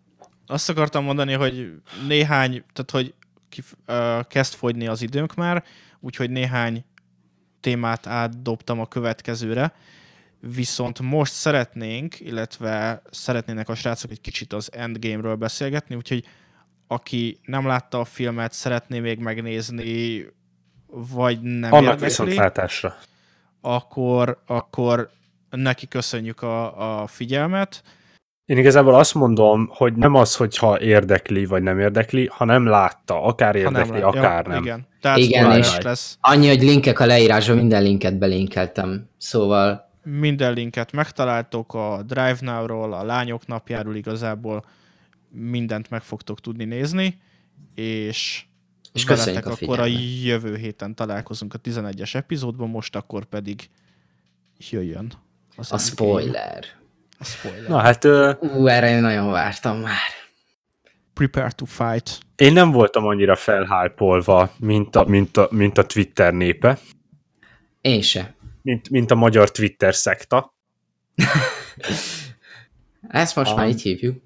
Azt 0.47 0.70
akartam 0.70 1.03
mondani, 1.03 1.34
hogy 1.34 1.72
néhány, 2.08 2.64
tehát 2.74 2.91
hogy 2.91 3.14
kif, 3.50 3.74
uh, 3.88 4.28
kezd 4.28 4.54
fogyni 4.54 4.88
az 4.88 5.02
időnk 5.02 5.36
már, 5.36 5.64
úgyhogy 6.00 6.30
néhány 6.30 6.86
témát 7.60 8.08
átdobtam 8.08 8.80
a 8.80 8.88
következőre, 8.88 9.74
viszont 10.39 11.00
most 11.00 11.34
szeretnénk, 11.34 12.20
illetve 12.20 13.02
szeretnének 13.12 13.70
a 13.70 13.76
srácok 13.76 14.12
egy 14.12 14.22
kicsit 14.22 14.54
az 14.54 14.70
Endgame-ről 14.74 15.36
beszélgetni, 15.36 15.95
úgyhogy 15.95 16.26
aki 16.88 17.39
nem 17.43 17.68
látta 17.68 18.00
a 18.00 18.06
filmet, 18.06 18.54
szeretné 18.54 19.00
még 19.00 19.20
megnézni, 19.20 20.26
vagy 20.88 21.41
nem 21.41 21.74
Annak 21.74 21.84
érdekli, 21.84 22.06
viszontlátásra. 22.06 22.98
Akkor, 23.62 24.41
akkor 24.45 25.10
neki 25.50 25.88
köszönjük 25.88 26.41
a, 26.41 27.02
a 27.02 27.08
figyelmet. 27.08 27.84
Én 28.48 28.58
igazából 28.58 28.95
azt 28.95 29.14
mondom, 29.14 29.70
hogy 29.72 29.93
nem 29.93 30.14
az, 30.14 30.36
hogyha 30.36 30.80
érdekli, 30.80 31.45
vagy 31.45 31.64
nem 31.64 31.80
érdekli, 31.80 32.30
ha 32.32 32.45
nem 32.45 32.66
látta, 32.66 33.24
akár 33.24 33.56
érdekli, 33.56 34.00
nem 34.00 34.08
akár 34.08 34.45
ja, 34.45 34.52
nem. 34.52 34.64
Igen, 34.64 34.88
Tehát 35.02 35.18
igen 35.18 35.58
és 35.58 35.78
lesz. 35.78 36.18
annyi, 36.22 36.48
hogy 36.48 36.62
linkek 36.62 37.00
a 37.00 37.06
leírásban, 37.06 37.58
minden 37.58 37.84
linket 37.84 38.18
belinkeltem, 38.18 39.10
szóval... 39.18 39.86
Minden 40.04 40.54
linket 40.54 40.91
megtaláltok 40.91 41.74
a 41.74 42.04
Drive 42.06 42.38
Now-ról, 42.39 42.93
a 42.93 43.04
Lányok 43.04 43.48
napjáról 43.48 43.95
igazából, 43.95 44.66
mindent 45.30 45.89
meg 45.89 46.02
fogtok 46.02 46.41
tudni 46.41 46.66
nézni, 46.66 47.18
és 47.76 48.45
és 48.93 49.04
köszönjük 49.04 49.45
a 49.45 49.52
akkor 49.52 49.80
a 49.80 49.86
jövő 50.24 50.56
héten 50.56 50.95
találkozunk 50.95 51.54
a 51.54 51.60
11-es 51.60 52.16
epizódban, 52.16 52.70
most 52.70 52.95
akkor 52.95 53.26
pedig 53.26 53.70
jöjjön. 54.70 55.12
Az 55.56 55.72
a 55.72 55.78
spoiler. 55.78 56.64
A 57.20 57.24
spoiler. 57.24 57.70
Na 57.70 57.78
hát... 57.78 58.03
Uh, 58.03 58.36
Ú, 58.39 58.68
erre 58.68 58.89
én 58.89 59.01
nagyon 59.01 59.32
vártam 59.32 59.78
már. 59.78 60.15
Prepare 61.13 61.51
to 61.51 61.65
fight. 61.65 62.20
Én 62.36 62.53
nem 62.53 62.72
voltam 62.72 63.05
annyira 63.05 63.36
felhájpolva, 63.36 64.51
mint 64.59 64.95
a, 64.95 65.03
mint, 65.03 65.38
a, 65.38 65.47
mint 65.51 65.78
a 65.78 65.86
Twitter 65.86 66.34
népe. 66.34 66.78
Én 67.82 68.01
se. 68.01 68.36
Mint, 68.61 68.89
mint 68.89 69.11
a 69.11 69.15
magyar 69.15 69.51
Twitter 69.51 69.95
szekta. 69.95 70.53
Ezt 73.07 73.36
most 73.36 73.51
um, 73.51 73.57
már 73.57 73.68
így 73.68 73.82
hívjuk. 73.82 74.22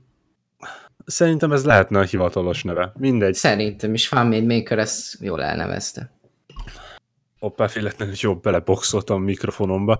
Szerintem 1.06 1.52
ez 1.52 1.66
lehetne 1.66 2.00
a 2.00 2.04
hivatalos 2.04 2.64
neve. 2.64 2.92
Mindegy. 2.98 3.34
Szerintem 3.34 3.94
is 3.94 4.08
Fanmade 4.08 4.56
Maker 4.56 4.80
ezt 4.80 5.22
jól 5.22 5.44
elnevezte. 5.44 6.12
Hoppá, 7.40 7.68
véletlenül 7.68 8.14
jobb 8.18 8.42
beleboxoltam 8.42 9.22
a 9.22 9.26
mikrofonomba. 9.26 10.00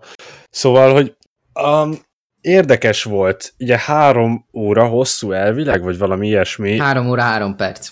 Szóval, 0.50 0.94
hogy 0.94 1.16
um, 1.54 1.94
érdekes 2.42 3.04
volt, 3.04 3.54
ugye 3.60 3.78
három 3.78 4.46
óra 4.54 4.88
hosszú 4.88 5.32
elvileg, 5.32 5.84
vagy 5.84 5.98
valami 5.98 6.28
ilyesmi. 6.28 6.78
Három 6.78 7.10
óra, 7.10 7.22
három 7.22 7.56
perc. 7.56 7.92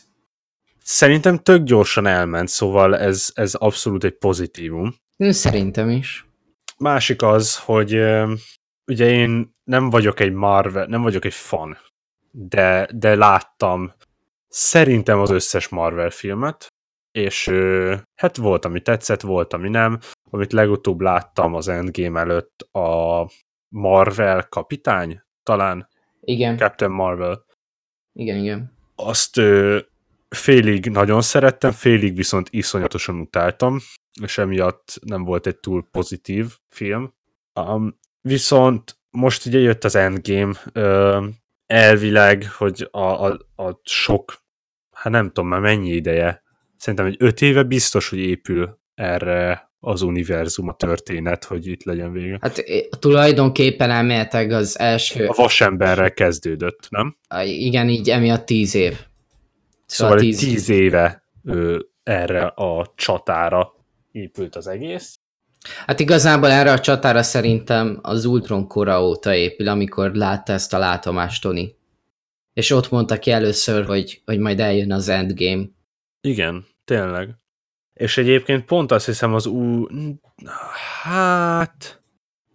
Szerintem 0.84 1.38
tök 1.38 1.64
gyorsan 1.64 2.06
elment, 2.06 2.47
szóval 2.47 2.97
ez, 2.97 3.30
ez 3.34 3.54
abszolút 3.54 4.04
egy 4.04 4.18
pozitívum. 4.18 4.95
Szerintem 5.18 5.89
is. 5.89 6.26
Másik 6.78 7.22
az, 7.22 7.58
hogy 7.58 7.93
ugye 8.86 9.10
én 9.10 9.52
nem 9.64 9.89
vagyok 9.89 10.20
egy 10.20 10.34
Marvel, 10.34 10.86
nem 10.86 11.02
vagyok 11.02 11.26
egy 11.26 11.34
fan 11.34 11.78
de, 12.32 12.89
de 12.93 13.16
láttam 13.16 13.93
szerintem 14.47 15.20
az 15.20 15.30
összes 15.30 15.68
Marvel 15.68 16.10
filmet, 16.10 16.68
és 17.12 17.52
hát 18.16 18.38
volt, 18.38 18.66
ami 18.66 18.82
tetszett, 18.82 19.22
volt, 19.22 19.54
ami 19.54 19.70
nem. 19.70 20.00
Amit 20.30 20.54
legutóbb 20.54 21.02
láttam 21.02 21.54
az 21.54 21.68
Endgame 21.68 22.20
előtt 22.20 22.62
a 22.62 23.30
Marvel 23.70 24.48
kapitány, 24.50 25.22
talán? 25.44 25.90
Igen. 26.22 26.58
Captain 26.58 26.92
Marvel. 26.92 27.46
Igen, 28.14 28.38
igen. 28.38 28.78
Azt 28.96 29.38
ö, 29.38 29.80
félig 30.30 30.90
nagyon 30.90 31.22
szerettem, 31.22 31.72
félig 31.72 32.16
viszont 32.16 32.48
iszonyatosan 32.52 33.20
utáltam, 33.20 33.80
és 34.22 34.38
emiatt 34.38 35.00
nem 35.02 35.24
volt 35.24 35.48
egy 35.48 35.58
túl 35.58 35.88
pozitív 35.92 36.58
film. 36.70 37.14
Um, 37.54 38.00
viszont 38.22 38.98
most 39.10 39.46
ugye 39.46 39.60
jött 39.60 39.84
az 39.84 39.96
Endgame, 39.96 40.54
ö, 40.74 41.26
elvileg, 41.66 42.52
hogy 42.52 42.88
a, 42.92 43.26
a, 43.26 43.40
a 43.56 43.80
sok, 43.84 44.44
hát 44.92 45.14
nem 45.14 45.28
tudom 45.28 45.50
már 45.50 45.60
mennyi 45.60 45.90
ideje, 45.90 46.44
szerintem 46.78 47.06
egy 47.06 47.16
öt 47.20 47.42
éve 47.42 47.64
biztos, 47.64 48.10
hogy 48.10 48.20
épül 48.20 48.80
erre 48.94 49.69
az 49.80 50.02
univerzum, 50.02 50.68
a 50.68 50.76
történet, 50.76 51.44
hogy 51.44 51.68
itt 51.68 51.84
legyen 51.84 52.12
vége. 52.12 52.38
Hát 52.42 52.64
tulajdonképpen 53.00 53.90
elméletek 53.90 54.52
az 54.52 54.80
első... 54.80 55.26
A 55.26 55.34
vasemberrel 55.34 56.14
kezdődött, 56.14 56.88
nem? 56.90 57.18
Igen, 57.44 57.90
így 57.90 58.10
emiatt 58.10 58.46
tíz 58.46 58.76
év. 58.76 58.94
Szóval, 59.86 60.18
szóval 60.18 60.20
tíz, 60.20 60.38
tíz 60.38 60.70
éve 60.70 61.24
ő, 61.44 61.90
erre 62.04 62.46
a 62.46 62.94
csatára 62.96 63.74
épült 64.12 64.56
az 64.56 64.68
egész. 64.68 65.20
Hát 65.86 66.00
igazából 66.00 66.50
erre 66.50 66.72
a 66.72 66.80
csatára 66.80 67.24
szerintem 67.24 68.00
az 68.02 68.26
Ultron 68.26 68.68
kora 68.68 69.04
óta 69.04 69.36
épül, 69.36 69.68
amikor 69.68 70.12
látta 70.14 70.53
ezt 70.53 70.74
a 70.74 70.78
látomást 70.78 71.41
Tony. 71.41 71.76
És 72.53 72.72
ott 72.72 72.90
mondta 72.90 73.20
ki 73.20 73.32
először, 73.32 73.86
hogy, 73.86 74.22
hogy 74.26 74.40
majd 74.40 74.60
eljön 74.60 74.91
az 74.91 75.10
Endgame. 75.10 75.64
Igen, 76.22 76.66
tényleg. 76.86 77.30
És 78.00 78.18
egyébként 78.18 78.66
pont 78.66 78.92
azt 78.92 79.06
hiszem 79.06 79.34
az 79.34 79.46
ú... 79.46 79.88
Hát... 81.04 82.02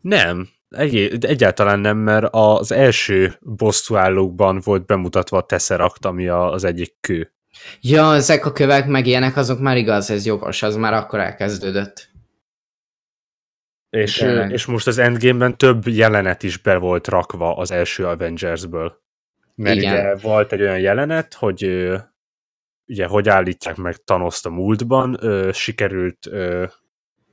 Nem. 0.01 0.49
Egy, 0.69 1.25
egyáltalán 1.25 1.79
nem, 1.79 1.97
mert 1.97 2.27
az 2.31 2.73
első 2.73 3.39
bosszúállókban 3.41 4.61
volt 4.65 4.87
bemutatva 4.87 5.37
a 5.37 5.47
Tesseract, 5.47 6.05
ami 6.05 6.29
az 6.29 6.65
egyik 6.65 6.97
kő. 7.01 7.33
Ja, 7.81 8.15
ezek 8.15 8.47
a 8.47 8.53
kövek 8.53 8.87
meg 8.87 9.07
ilyenek, 9.07 9.37
azok 9.37 9.61
már 9.61 9.77
igaz, 9.77 10.11
ez 10.11 10.27
jogos, 10.27 10.63
az 10.63 10.77
már 10.77 10.93
akkor 10.93 11.19
elkezdődött. 11.19 12.11
És, 13.91 14.27
és 14.49 14.65
most 14.65 14.87
az 14.87 14.99
Endgame-ben 14.99 15.57
több 15.57 15.89
jelenet 15.89 16.43
is 16.43 16.57
be 16.57 16.77
volt 16.77 17.09
rakva 17.09 17.57
az 17.57 17.71
első 17.71 18.07
Avengers-ből. 18.07 19.03
Mert 19.55 19.77
Igen. 19.77 19.93
ugye 19.93 20.15
volt 20.15 20.53
egy 20.53 20.61
olyan 20.61 20.81
jelenet, 20.81 21.35
hogy 21.35 21.91
ugye 22.87 23.07
hogy 23.07 23.29
állítják 23.29 23.77
meg 23.77 23.97
Thanos 23.97 24.45
a 24.45 24.51
múltban, 24.51 25.19
sikerült 25.53 26.31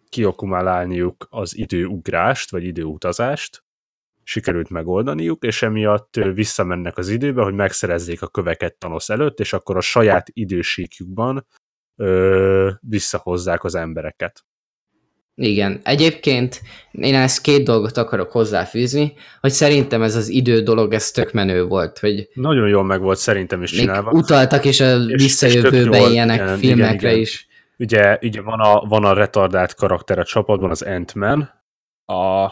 kiokumálálniuk 0.10 1.28
az 1.30 1.58
időugrást, 1.58 2.52
vagy 2.52 2.64
időutazást, 2.64 3.64
sikerült 4.24 4.70
megoldaniuk, 4.70 5.44
és 5.44 5.62
emiatt 5.62 6.16
visszamennek 6.16 6.98
az 6.98 7.10
időbe, 7.10 7.44
hogy 7.44 7.54
megszerezzék 7.54 8.22
a 8.22 8.28
köveket 8.28 8.76
Thanos 8.78 9.10
előtt, 9.10 9.40
és 9.40 9.54
akkor 9.54 9.78
a 9.78 9.82
saját 9.82 10.30
idősíkjukban 10.34 11.48
visszahozzák 12.80 13.64
az 13.64 13.76
embereket. 13.76 14.46
Igen. 15.42 15.80
Egyébként 15.84 16.62
én 16.92 17.16
ezt 17.16 17.42
két 17.42 17.64
dolgot 17.64 17.98
akarok 17.98 18.32
hozzáfűzni, 18.32 19.14
hogy 19.42 19.52
szerintem 19.52 20.02
ez 20.02 20.16
az 20.16 20.30
idő 20.30 20.62
dolog, 20.62 20.94
ez 20.94 21.12
tök 21.12 21.32
menő 21.32 21.64
volt. 21.64 22.00
Hogy 22.00 22.30
Nagyon 22.34 22.68
jól 22.68 22.84
meg 22.84 23.02
volt 23.02 23.18
szerintem 23.18 23.64
is 23.64 23.72
csinálva. 23.72 24.12
utaltak 24.12 24.66
is 24.66 24.80
a 24.80 24.98
visszajövőben 25.06 26.12
ilyenek 26.12 26.42
igen, 26.42 26.58
filmekre 26.58 26.94
igen, 26.94 27.10
igen. 27.10 27.20
is. 27.22 27.48
Ugye, 27.78 28.18
ugye 28.22 28.42
van, 28.42 28.60
a, 28.60 28.80
van 28.88 29.06
a 29.06 29.14
retardált 29.14 29.74
karakter 29.74 30.20
a 30.20 30.24
csapatban, 30.24 30.70
az 30.70 30.82
Ant-Man, 30.82 31.50
a, 32.06 32.52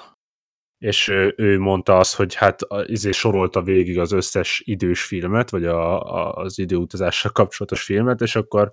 és 0.78 1.08
ő, 1.08 1.34
ő 1.38 1.60
mondta 1.60 1.98
azt, 1.98 2.16
hogy 2.16 2.36
hát 2.36 2.60
izé 2.86 3.12
sorolta 3.12 3.62
végig 3.62 4.00
az 4.00 4.12
összes 4.12 4.62
idős 4.66 5.04
filmet, 5.04 5.50
vagy 5.50 5.66
a, 5.66 6.02
a, 6.14 6.34
az 6.34 6.60
időutazással 6.60 7.32
kapcsolatos 7.32 7.84
filmet, 7.84 8.22
és 8.22 8.36
akkor 8.36 8.72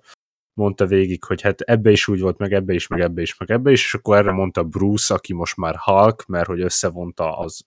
mondta 0.57 0.85
végig, 0.85 1.23
hogy 1.23 1.41
hát 1.41 1.61
ebbe 1.61 1.91
is 1.91 2.07
úgy 2.07 2.19
volt, 2.19 2.37
meg 2.37 2.53
ebbe 2.53 2.73
is, 2.73 2.87
meg 2.87 2.99
ebbe 2.99 3.21
is, 3.21 3.37
meg 3.37 3.51
ebbe 3.51 3.71
is, 3.71 3.83
és 3.83 3.93
akkor 3.93 4.17
erre 4.17 4.31
mondta 4.31 4.63
Bruce, 4.63 5.13
aki 5.13 5.33
most 5.33 5.57
már 5.57 5.75
Hulk, 5.75 6.25
mert 6.25 6.47
hogy 6.47 6.61
összevonta 6.61 7.37
az 7.37 7.65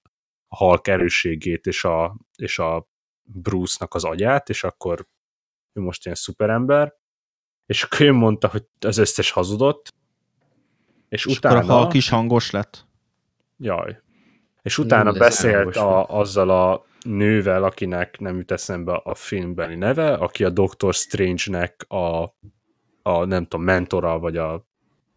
Hulk 0.48 0.88
erősségét 0.88 1.66
és 1.66 1.84
a, 1.84 2.16
és 2.36 2.58
a 2.58 2.88
Bruce-nak 3.22 3.94
az 3.94 4.04
agyát, 4.04 4.48
és 4.48 4.64
akkor 4.64 5.06
ő 5.72 5.80
most 5.80 6.04
ilyen 6.04 6.16
szuperember, 6.16 6.94
és 7.66 7.82
akkor 7.82 8.00
ő 8.00 8.12
mondta, 8.12 8.48
hogy 8.48 8.66
az 8.80 8.98
összes 8.98 9.30
hazudott, 9.30 9.94
és, 11.08 11.26
és 11.26 11.36
utána... 11.36 11.58
akkor 11.58 11.70
a 11.70 11.78
Hulk 11.78 11.94
is 11.94 12.08
hangos 12.08 12.50
lett. 12.50 12.86
Jaj. 13.56 14.00
És 14.62 14.78
utána 14.78 15.10
nem, 15.10 15.18
beszélt 15.18 15.76
a, 15.76 16.06
azzal 16.06 16.50
a 16.50 16.84
nővel, 17.00 17.64
akinek 17.64 18.18
nem 18.18 18.36
jut 18.36 18.50
eszembe 18.50 18.92
a 18.92 19.14
filmbeli 19.14 19.74
neve, 19.74 20.12
aki 20.12 20.44
a 20.44 20.50
Doctor 20.50 20.94
Strange-nek 20.94 21.84
a, 21.88 22.34
a 23.02 23.24
nem 23.24 23.42
tudom, 23.42 23.64
mentora, 23.64 24.18
vagy 24.18 24.36
a 24.36 24.66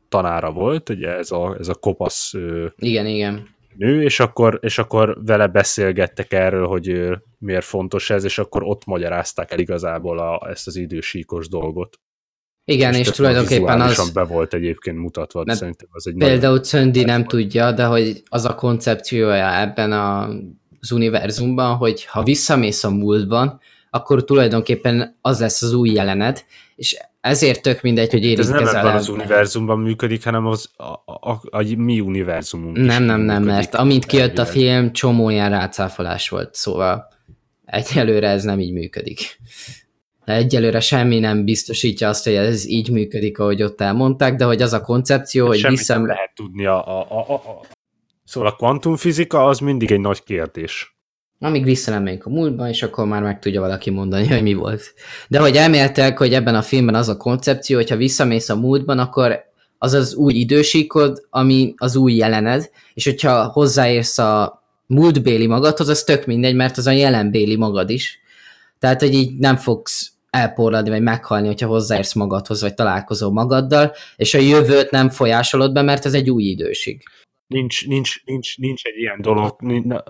tanára 0.10 0.52
volt, 0.52 0.90
ugye 0.90 1.18
ez 1.18 1.32
a, 1.32 1.56
ez 1.60 1.68
a 1.68 1.74
kopasz 1.74 2.34
igen, 2.76 3.06
igen. 3.06 3.48
nő, 3.76 4.04
és 4.04 4.20
akkor, 4.20 4.60
és 4.62 4.78
akkor 4.78 5.18
vele 5.26 5.48
beszélgettek 5.48 6.34
erről, 6.34 6.68
hogy 6.68 7.10
miért 7.38 7.66
fontos 7.66 8.10
ez, 8.10 8.24
és 8.24 8.38
akkor 8.38 8.64
ott 8.64 8.86
magyarázták 8.86 9.52
el 9.52 9.60
igazából 9.60 10.20
a, 10.20 10.50
ezt 10.50 10.68
az 10.68 10.76
idősíkos 10.76 11.48
dolgot. 11.48 12.00
Igen, 12.66 12.94
és, 12.94 13.08
és 13.08 13.10
tulajdonképpen 13.10 13.82
az... 13.82 14.12
be 14.12 14.24
volt 14.24 14.54
egyébként 14.54 14.98
mutatva, 14.98 15.44
de 15.44 15.54
szerintem 15.54 15.88
az 15.92 16.08
egy 16.08 16.16
Például 16.18 16.60
Cöndi 16.60 17.04
nem 17.04 17.26
tudja, 17.26 17.72
de 17.72 17.86
hogy 17.86 18.24
az 18.30 18.46
a 18.46 18.56
koncepciója 18.56 19.60
ebben 19.60 19.92
a, 19.92 20.28
az 20.80 20.92
univerzumban, 20.92 21.76
hogy 21.76 22.06
ha 22.06 22.24
visszamész 22.24 22.84
a 22.84 22.90
múltban, 22.90 23.60
akkor 23.94 24.24
tulajdonképpen 24.24 25.18
az 25.22 25.40
lesz 25.40 25.62
az 25.62 25.74
új 25.74 25.90
jelenet, 25.90 26.46
és 26.76 26.98
ezért 27.22 27.62
tök 27.62 27.82
mindegy, 27.82 28.12
hogy 28.12 28.24
érintkezel. 28.24 28.62
Ez 28.62 28.72
nem 28.72 28.86
ebben 28.86 28.96
az 28.96 29.10
univerzumban 29.10 29.80
működik, 29.80 30.24
hanem 30.24 30.46
az 30.46 30.70
a, 30.78 30.84
a, 30.84 31.02
a, 31.06 31.42
a 31.52 31.64
mi 31.78 32.00
univerzumunk 32.00 32.78
Nem, 32.78 33.04
nem, 33.04 33.22
nem, 33.22 33.44
mert 33.44 33.76
amint 33.76 34.06
kijött 34.06 34.38
a 34.38 34.46
film, 34.46 34.92
csomó 34.92 35.30
ilyen 35.30 35.50
rácáfolás 35.50 36.30
volt, 36.30 36.56
szóval 36.56 37.08
egyelőre 37.66 38.30
ez 38.30 38.44
nem 38.44 38.60
így 38.60 38.74
működik. 38.74 39.40
De 40.26 40.34
egyelőre 40.34 40.80
semmi 40.80 41.20
nem 41.20 41.44
biztosítja 41.44 42.10
azt, 42.10 42.24
hogy 42.24 42.34
ez 42.34 42.68
így 42.68 42.90
működik, 42.90 43.40
ahogy 43.40 43.64
ott 43.64 43.82
elmondták, 43.82 44.36
de 44.36 44.46
hogy 44.46 44.62
az 44.62 44.74
a 44.74 44.82
koncepció, 44.82 45.48
hogy 45.48 45.68
vissza... 45.68 46.00
lehet 46.00 46.32
tudni 46.36 46.66
a, 46.66 46.88
a, 47.00 47.06
a, 47.10 47.34
a... 47.34 47.62
Szóval 48.24 48.50
a 48.50 48.56
kvantumfizika 48.56 49.46
az 49.46 49.60
mindig 49.60 49.92
egy 49.92 50.00
nagy 50.00 50.24
kérdés. 50.24 50.94
Amíg 51.44 51.64
visszalemegyünk 51.64 52.26
a 52.26 52.30
múltba, 52.30 52.70
és 52.70 52.84
akkor 52.84 53.06
már 53.06 53.22
meg 53.22 53.40
tudja 53.40 53.62
valaki 53.62 53.90
mondani, 53.90 54.28
hogy 54.28 54.42
mi 54.42 54.54
volt. 54.54 54.94
De 55.28 55.40
hogy 55.40 55.56
elméltek, 55.56 56.18
hogy 56.18 56.34
ebben 56.34 56.56
a 56.56 56.62
filmben 56.62 56.96
az 56.96 57.10
a 57.10 57.18
koncepció, 57.18 57.76
hogyha 57.78 57.96
visszamész 57.96 58.50
a 58.50 58.56
múltban, 58.56 59.00
akkor 59.00 59.44
az 59.78 59.94
az 59.94 60.16
új 60.16 60.34
idősíkod, 60.34 61.26
ami 61.30 61.74
az 61.78 61.96
új 61.96 62.14
jelened, 62.14 62.70
és 62.94 63.06
hogyha 63.06 63.46
hozzáérsz 63.46 64.18
a 64.18 64.64
múltbéli 64.86 65.48
magadhoz, 65.48 65.90
az 65.90 66.04
tök 66.04 66.26
mindegy, 66.26 66.56
mert 66.56 66.78
az 66.78 66.88
a 66.88 66.92
jelenbéli 66.92 67.56
magad 67.56 67.90
is. 67.90 68.20
Tehát, 68.80 69.00
hogy 69.00 69.14
így 69.14 69.38
nem 69.38 69.56
fogsz 69.56 70.12
elporladni, 70.30 70.90
vagy 70.90 71.02
meghalni, 71.02 71.48
hogyha 71.48 71.68
hozzáérsz 71.68 72.14
magadhoz, 72.14 72.62
vagy 72.62 72.74
találkozol 72.74 73.32
magaddal, 73.32 73.92
és 74.16 74.34
a 74.34 74.40
jövőt 74.40 74.92
nem 74.92 75.10
folyásolod 75.10 75.74
be, 75.74 75.82
mert 75.82 76.06
ez 76.06 76.14
egy 76.14 76.30
új 76.30 76.44
időség. 76.44 77.04
Nincs, 77.54 77.88
nincs, 77.88 78.24
nincs, 78.26 78.58
nincs 78.58 78.84
egy 78.84 78.98
ilyen 78.98 79.22
dolog, 79.22 79.56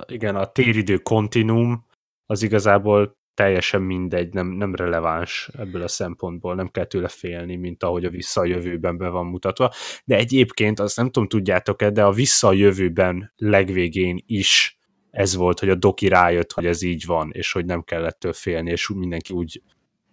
igen, 0.08 0.36
a 0.36 0.46
téridő 0.46 0.98
kontinúm 0.98 1.86
az 2.26 2.44
igazából 2.44 3.18
teljesen 3.34 3.82
mindegy, 3.82 4.34
nem, 4.34 4.48
nem 4.48 4.76
releváns 4.76 5.50
ebből 5.58 5.82
a 5.82 5.88
szempontból, 5.88 6.56
nem 6.56 6.68
kell 6.68 6.86
tőle 6.86 7.08
félni, 7.08 7.56
mint 7.56 7.84
ahogy 7.84 8.06
a 8.06 8.10
vissza 8.10 8.42
a 8.42 8.46
jövőben 8.46 8.98
be 8.98 9.10
van 9.10 9.26
mutatva. 9.26 9.72
De 10.06 10.16
egyébként, 10.16 10.80
azt 10.80 10.98
nem 10.98 11.10
tudom, 11.10 11.28
tudjátok-e, 11.28 11.90
de 11.90 12.04
a 12.04 12.12
vissza 12.12 12.48
a 12.48 12.54
jövőben 12.54 13.34
legvégén 13.36 14.24
is 14.26 14.78
ez 15.12 15.36
volt, 15.36 15.60
hogy 15.60 15.70
a 15.70 15.76
doki 15.76 16.08
rájött, 16.08 16.52
hogy 16.52 16.66
ez 16.66 16.82
így 16.82 17.06
van, 17.06 17.30
és 17.32 17.52
hogy 17.52 17.66
nem 17.66 17.84
kellett 17.84 18.28
félni, 18.32 18.72
és 18.72 18.90
mindenki 18.90 19.34
úgy 19.34 19.62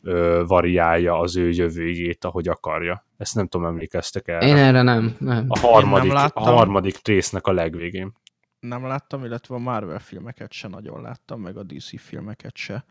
ö, 0.02 0.43
variálja 0.47 1.18
az 1.18 1.36
ő 1.36 1.51
jövőjét, 1.51 2.24
ahogy 2.24 2.48
akarja. 2.48 3.06
Ezt 3.16 3.35
nem 3.35 3.48
tudom, 3.48 3.66
emlékeztek 3.66 4.28
el. 4.28 4.43
Én 4.43 4.56
erre 4.56 4.82
nem. 4.82 5.16
nem. 5.18 5.44
A, 5.48 5.59
harmadik, 5.59 6.12
nem 6.12 6.28
a 6.35 6.40
harmadik 6.40 6.98
résznek 7.05 7.47
a 7.47 7.52
legvégén. 7.52 8.12
Nem 8.60 8.86
láttam, 8.86 9.24
illetve 9.24 9.55
a 9.55 9.59
Marvel 9.59 9.98
filmeket 9.98 10.52
se 10.52 10.68
nagyon 10.68 11.02
láttam, 11.02 11.40
meg 11.40 11.56
a 11.56 11.62
DC 11.62 12.01
filmeket 12.01 12.56
se. 12.56 12.85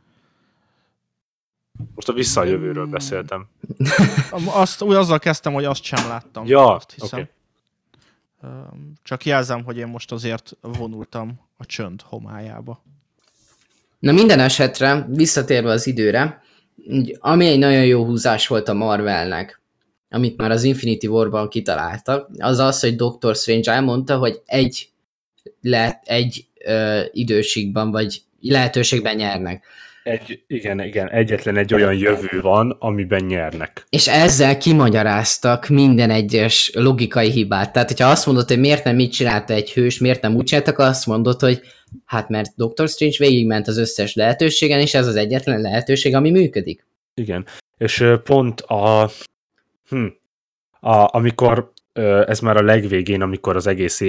Most 1.96 2.10
a 2.10 2.14
vissza 2.14 2.42
a 2.42 2.44
jövőről 2.44 2.84
hmm. 2.84 2.92
beszéltem. 2.92 3.48
Azt, 4.46 4.82
úgy 4.82 4.96
azzal 4.96 5.20
kezdtem, 5.20 5.54
hogy 5.54 5.66
azt 5.66 5.84
sem 5.84 6.08
láttam. 6.08 6.46
Ja, 6.46 6.76
azt 6.76 6.92
hiszem. 6.92 7.20
Okay. 7.20 7.32
Csak 9.04 9.26
jelzem, 9.26 9.64
hogy 9.64 9.78
én 9.78 9.88
most 9.88 10.12
azért 10.12 10.58
vonultam 10.62 11.40
a 11.58 11.66
csönd 11.66 12.02
homályába. 12.02 12.84
Na 14.00 14.12
minden 14.12 14.40
esetre, 14.40 15.06
visszatérve 15.10 15.72
az 15.72 15.88
időre, 15.88 16.44
ami 17.20 17.48
egy 17.48 17.60
nagyon 17.60 17.86
jó 17.86 18.06
húzás 18.06 18.48
volt 18.48 18.70
a 18.70 18.74
Marvelnek, 18.74 19.62
amit 20.10 20.38
már 20.38 20.52
az 20.52 20.64
Infinity 20.64 21.08
War-ban 21.08 21.50
kitaláltak, 21.50 22.30
az 22.38 22.60
az, 22.60 22.80
hogy 22.80 22.96
Doctor 22.96 23.36
Strange 23.36 23.72
elmondta, 23.72 24.18
hogy 24.18 24.42
egy, 24.46 24.90
le, 25.62 26.02
egy 26.04 26.46
ö, 26.66 27.02
időségben, 27.12 27.92
vagy 27.92 28.22
lehetőségben 28.40 29.16
nyernek. 29.16 29.64
Egy, 30.04 30.44
igen, 30.48 30.84
igen, 30.84 31.10
egyetlen 31.10 31.58
egy 31.58 31.74
olyan 31.74 31.94
jövő 31.94 32.42
van, 32.42 32.76
amiben 32.80 33.24
nyernek. 33.24 33.86
És 33.90 34.08
ezzel 34.08 34.58
kimagyaráztak 34.58 35.68
minden 35.68 36.10
egyes 36.10 36.72
logikai 36.74 37.32
hibát. 37.32 37.74
Tehát, 37.74 37.88
hogyha 37.88 38.10
azt 38.10 38.26
mondod, 38.26 38.48
hogy 38.48 38.60
miért 38.60 38.84
nem 38.84 38.96
mit 38.96 39.12
csinálta 39.12 39.54
egy 39.54 39.72
hős, 39.72 40.00
miért 40.00 40.22
nem 40.22 40.36
úgy 40.36 40.44
csináltak, 40.44 40.80
azt 40.80 41.06
mondod, 41.06 41.40
hogy 41.40 41.62
hát 42.06 42.30
mert 42.30 42.56
Doctor 42.56 42.88
Strange 42.88 43.16
végigment 43.18 43.68
az 43.68 43.78
összes 43.78 44.16
lehetőségen, 44.16 44.80
és 44.80 44.94
ez 44.94 45.08
az 45.08 45.16
egyetlen 45.16 45.62
lehetőség, 45.62 46.16
ami 46.16 46.32
működik. 46.32 46.86
Igen, 47.14 47.46
és 47.78 48.06
pont 48.24 48.62
a, 48.62 49.10
hm, 49.90 50.06
a 50.80 51.16
amikor 51.16 51.72
ez 52.26 52.40
már 52.40 52.58
a 52.58 52.64
legvégén, 52.64 53.22
amikor 53.22 53.56
az 53.56 53.68
egész 53.68 54.02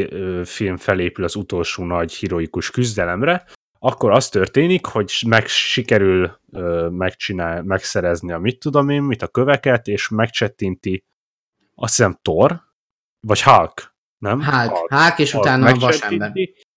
film 0.44 0.76
felépül 0.76 1.24
az 1.24 1.36
utolsó 1.36 1.84
nagy 1.84 2.18
heroikus 2.18 2.70
küzdelemre, 2.70 3.44
akkor 3.78 4.10
az 4.10 4.28
történik, 4.28 4.86
hogy 4.86 5.12
meg 5.26 5.46
sikerül 5.46 6.38
megcsinál, 6.90 7.62
megszerezni 7.62 8.32
a 8.32 8.38
mit 8.38 8.58
tudom 8.58 8.88
én, 8.88 9.02
mit 9.02 9.22
a 9.22 9.28
köveket, 9.28 9.86
és 9.86 10.08
megcsettinti 10.08 11.04
azt 11.74 11.96
hiszem 11.96 12.18
Thor, 12.22 12.60
vagy 13.20 13.42
Hulk, 13.42 13.94
nem? 14.18 14.42
Hulk, 14.42 14.76
Hulk, 14.76 14.92
Hulk 14.92 15.18
és 15.18 15.30
Hulk 15.30 15.44
utána 15.44 15.70
a 15.70 15.74
vasember. 15.74 16.32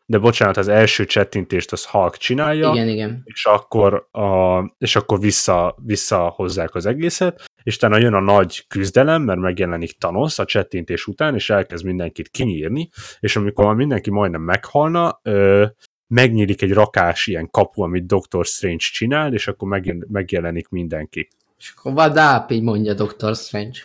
De 0.05 0.17
bocsánat, 0.17 0.57
az 0.57 0.67
első 0.67 1.05
csettintést 1.05 1.71
az 1.71 1.85
Hulk 1.85 2.17
csinálja, 2.17 2.71
igen, 2.73 2.87
igen. 2.87 3.21
és 3.23 3.45
akkor, 3.45 4.07
a, 4.11 4.59
és 4.77 4.95
akkor 4.95 5.19
vissza, 5.19 5.75
vissza 5.81 6.33
hozzák 6.35 6.75
az 6.75 6.85
egészet, 6.85 7.43
és 7.63 7.75
utána 7.75 7.97
jön 7.97 8.13
a 8.13 8.19
nagy 8.19 8.67
küzdelem, 8.67 9.21
mert 9.21 9.39
megjelenik 9.39 9.97
Thanos 9.97 10.39
a 10.39 10.45
csettintés 10.45 11.07
után, 11.07 11.35
és 11.35 11.49
elkezd 11.49 11.85
mindenkit 11.85 12.29
kinyírni, 12.29 12.89
és 13.19 13.35
amikor 13.35 13.75
mindenki 13.75 14.09
majdnem 14.09 14.41
meghalna, 14.41 15.19
ö, 15.23 15.65
megnyílik 16.07 16.61
egy 16.61 16.73
rakás 16.73 17.27
ilyen 17.27 17.49
kapu, 17.49 17.81
amit 17.81 18.05
Doctor 18.05 18.45
Strange 18.45 18.85
csinál, 18.91 19.33
és 19.33 19.47
akkor 19.47 19.81
megjelenik 20.07 20.69
mindenki. 20.69 21.27
És 21.57 21.73
akkor 21.77 21.93
vadáp, 21.93 22.51
így 22.51 22.61
mondja 22.61 22.93
Doctor 22.93 23.35
Strange. 23.35 23.79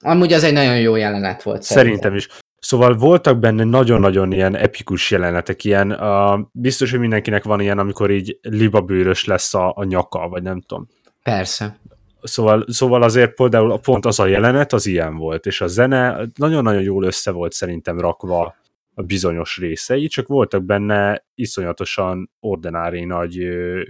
Amúgy 0.00 0.32
az 0.32 0.42
egy 0.42 0.52
nagyon 0.52 0.80
jó 0.80 0.96
jelenet 0.96 1.42
volt. 1.42 1.62
Szerintem, 1.62 2.00
szerintem 2.00 2.14
is. 2.14 2.42
Szóval 2.64 2.94
voltak 2.94 3.38
benne 3.38 3.64
nagyon-nagyon 3.64 4.32
ilyen 4.32 4.56
epikus 4.56 5.10
jelenetek, 5.10 5.64
ilyen, 5.64 5.92
uh, 5.92 6.40
biztos, 6.52 6.90
hogy 6.90 7.00
mindenkinek 7.00 7.44
van 7.44 7.60
ilyen, 7.60 7.78
amikor 7.78 8.10
így 8.10 8.38
libabőrös 8.42 9.24
lesz 9.24 9.54
a, 9.54 9.72
a 9.76 9.84
nyaka, 9.84 10.28
vagy 10.28 10.42
nem 10.42 10.60
tudom. 10.60 10.88
Persze. 11.22 11.78
Szóval, 12.22 12.64
szóval 12.68 13.02
azért 13.02 13.34
például 13.34 13.78
pont 13.78 14.06
az 14.06 14.18
a 14.18 14.26
jelenet 14.26 14.72
az 14.72 14.86
ilyen 14.86 15.16
volt, 15.16 15.46
és 15.46 15.60
a 15.60 15.66
zene 15.66 16.26
nagyon-nagyon 16.34 16.82
jól 16.82 17.04
össze 17.04 17.30
volt 17.30 17.52
szerintem 17.52 18.00
rakva 18.00 18.54
a 18.94 19.02
bizonyos 19.02 19.56
részei, 19.58 20.06
csak 20.06 20.26
voltak 20.26 20.64
benne 20.64 21.26
iszonyatosan 21.34 22.30
ordinári 22.40 23.04
nagy 23.04 23.34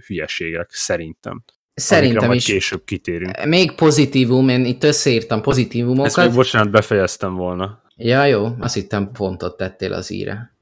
hülyeségek, 0.06 0.70
szerintem. 0.72 1.44
Szerintem 1.74 2.32
is. 2.32 2.44
később 2.44 2.84
kitérünk. 2.84 3.44
Még 3.44 3.74
pozitívum, 3.74 4.48
én 4.48 4.64
itt 4.64 4.84
összeírtam 4.84 5.42
pozitívumokat. 5.42 6.06
Ezt 6.06 6.16
még 6.16 6.34
bocsánat, 6.34 6.70
befejeztem 6.70 7.34
volna. 7.34 7.82
Ja, 7.96 8.24
jó, 8.24 8.48
azt 8.58 8.74
hittem 8.74 9.10
pontot 9.12 9.56
tettél 9.56 9.92
az 9.92 10.10
íre. 10.10 10.52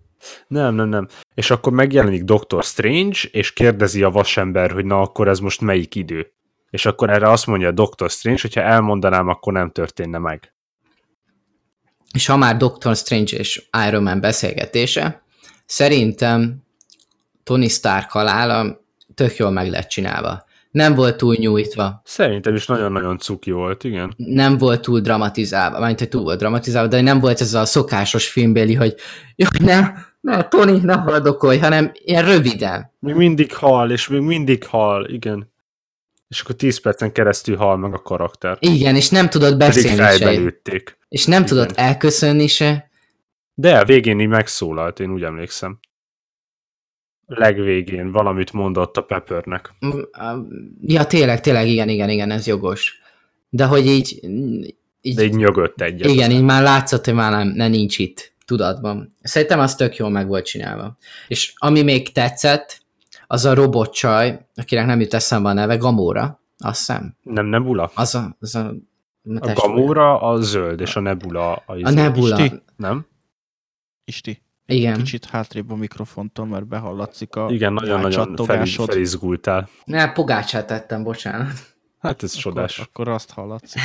Nem, 0.47 0.75
nem, 0.75 0.89
nem. 0.89 1.09
És 1.35 1.51
akkor 1.51 1.73
megjelenik 1.73 2.25
Doctor 2.25 2.65
Strange, 2.65 3.19
és 3.31 3.53
kérdezi 3.53 4.03
a 4.03 4.11
vasember, 4.11 4.71
hogy 4.71 4.85
na 4.85 5.01
akkor 5.01 5.29
ez 5.29 5.39
most 5.39 5.61
melyik 5.61 5.95
idő. 5.95 6.33
És 6.71 6.87
akkor 6.87 7.11
erre 7.11 7.31
azt 7.31 7.47
mondja 7.47 7.69
a 7.69 7.73
Doctor 7.73 8.11
Strange, 8.11 8.41
hogyha 8.43 8.61
elmondanám, 8.61 9.29
akkor 9.29 9.53
nem 9.53 9.71
történne 9.71 10.19
meg 10.19 10.53
és 12.13 12.27
ha 12.27 12.37
már 12.37 12.57
Doctor 12.57 12.97
Strange 12.97 13.37
és 13.37 13.63
Iron 13.89 14.03
Man 14.03 14.21
beszélgetése, 14.21 15.23
szerintem 15.67 16.63
Tony 17.43 17.69
Stark 17.69 18.11
halála 18.11 18.81
tök 19.15 19.37
jól 19.37 19.51
meg 19.51 19.71
lett 19.71 19.89
csinálva. 19.89 20.45
Nem 20.73 20.95
volt 20.95 21.17
túl 21.17 21.37
nyújtva. 21.39 22.03
Szerintem 22.05 22.55
is 22.55 22.67
nagyon-nagyon 22.67 23.19
cuki 23.19 23.51
volt, 23.51 23.85
igen. 23.85 24.15
Nem 24.17 24.59
volt 24.59 24.81
túl 24.81 25.01
dramatizálva, 25.01 25.79
mert 25.79 25.99
hogy 25.99 26.09
túl 26.09 26.23
volt 26.23 26.39
dramatizálva, 26.39 26.89
de 26.89 27.01
nem 27.01 27.21
volt 27.21 27.41
ez 27.41 27.55
a 27.55 27.65
szokásos 27.65 28.29
filmbéli, 28.29 28.75
hogy 28.75 28.95
jaj, 29.37 29.51
ne, 29.61 29.93
ne, 30.21 30.49
Tony, 30.49 30.81
ne 30.83 30.95
haladokolj, 30.95 31.59
hanem 31.59 31.93
ilyen 31.95 32.25
röviden. 32.25 32.93
Még 32.99 33.15
mindig 33.15 33.55
hal, 33.55 33.91
és 33.91 34.09
még 34.09 34.21
mindig 34.21 34.67
hal, 34.67 35.07
igen. 35.07 35.51
És 36.29 36.41
akkor 36.41 36.55
10 36.55 36.81
percen 36.81 37.13
keresztül 37.13 37.57
hal 37.57 37.77
meg 37.77 37.95
a 37.95 38.03
karakter. 38.03 38.57
Igen, 38.61 38.97
és 38.97 39.09
nem 39.09 39.29
tudott 39.29 39.57
beszélni 39.57 39.97
se. 39.97 40.33
És 41.09 41.25
nem 41.25 41.43
igen. 41.43 41.45
tudott 41.45 41.77
elköszönni 41.77 42.47
se. 42.47 42.91
De 43.55 43.79
a 43.79 43.85
végén 43.85 44.21
így 44.21 44.29
megszólalt, 44.29 45.01
én 45.01 45.11
úgy 45.11 45.23
emlékszem. 45.23 45.79
Legvégén 47.35 48.11
valamit 48.11 48.53
mondott 48.53 48.97
a 48.97 49.03
Peppernek. 49.03 49.75
Mm, 49.87 50.01
ja, 50.81 51.05
tényleg, 51.05 51.41
tényleg, 51.41 51.69
igen, 51.69 51.89
igen, 51.89 52.09
igen, 52.09 52.31
ez 52.31 52.47
jogos. 52.47 53.01
De 53.49 53.65
hogy 53.65 53.87
így... 53.87 54.21
így 55.01 55.15
De 55.15 55.25
így 55.25 55.35
nyögött 55.35 55.81
egyet. 55.81 56.11
Igen, 56.11 56.31
így 56.31 56.43
már 56.43 56.63
látszott, 56.63 57.05
hogy 57.05 57.15
már 57.15 57.31
nem, 57.31 57.49
nem 57.49 57.71
nincs 57.71 57.99
itt 57.99 58.33
tudatban. 58.45 59.15
Szerintem 59.23 59.61
az 59.61 59.75
tök 59.75 59.97
jól 59.97 60.11
meg 60.11 60.27
volt 60.27 60.45
csinálva. 60.45 60.97
És 61.29 61.53
ami 61.57 61.83
még 61.83 62.13
tetszett, 62.13 62.81
az 63.27 63.45
a 63.45 63.55
robotcsaj, 63.55 64.47
akinek 64.55 64.87
nem 64.87 65.01
jut 65.01 65.15
eszembe 65.15 65.49
a 65.49 65.53
neve, 65.53 65.77
Gamora, 65.77 66.41
azt 66.59 66.79
hiszem. 66.79 67.17
Nem 67.23 67.47
Nebula? 67.47 67.91
Az 67.95 68.15
a, 68.15 68.37
az 68.41 68.55
a, 68.55 68.75
a 69.41 69.53
Gamora 69.53 70.21
a 70.21 70.41
zöld, 70.41 70.81
és 70.81 70.97
a 70.97 71.01
Nebula 71.01 71.53
a, 71.55 71.63
a. 71.67 71.91
Nebula. 71.91 72.41
Isti? 72.41 72.63
Nem? 72.77 73.07
Isti. 74.05 74.43
Igen. 74.67 74.97
Kicsit 74.97 75.25
hátrébb 75.25 75.71
a 75.71 75.77
mikrofontól, 75.77 76.47
mert 76.47 76.67
behallatszik 76.67 77.37
a 77.37 77.51
Igen, 77.51 77.73
nagyon-nagyon 77.73 78.37
fel, 78.37 78.67
felizgultál. 78.67 79.69
Ne, 79.85 80.13
pogácsát 80.13 80.67
tettem, 80.67 81.03
bocsánat. 81.03 81.53
Hát 81.99 82.23
ez 82.23 82.33
csodás. 82.33 82.79
Akkor, 82.79 82.89
akkor 82.93 83.09
azt 83.09 83.31
hallatszik. 83.31 83.83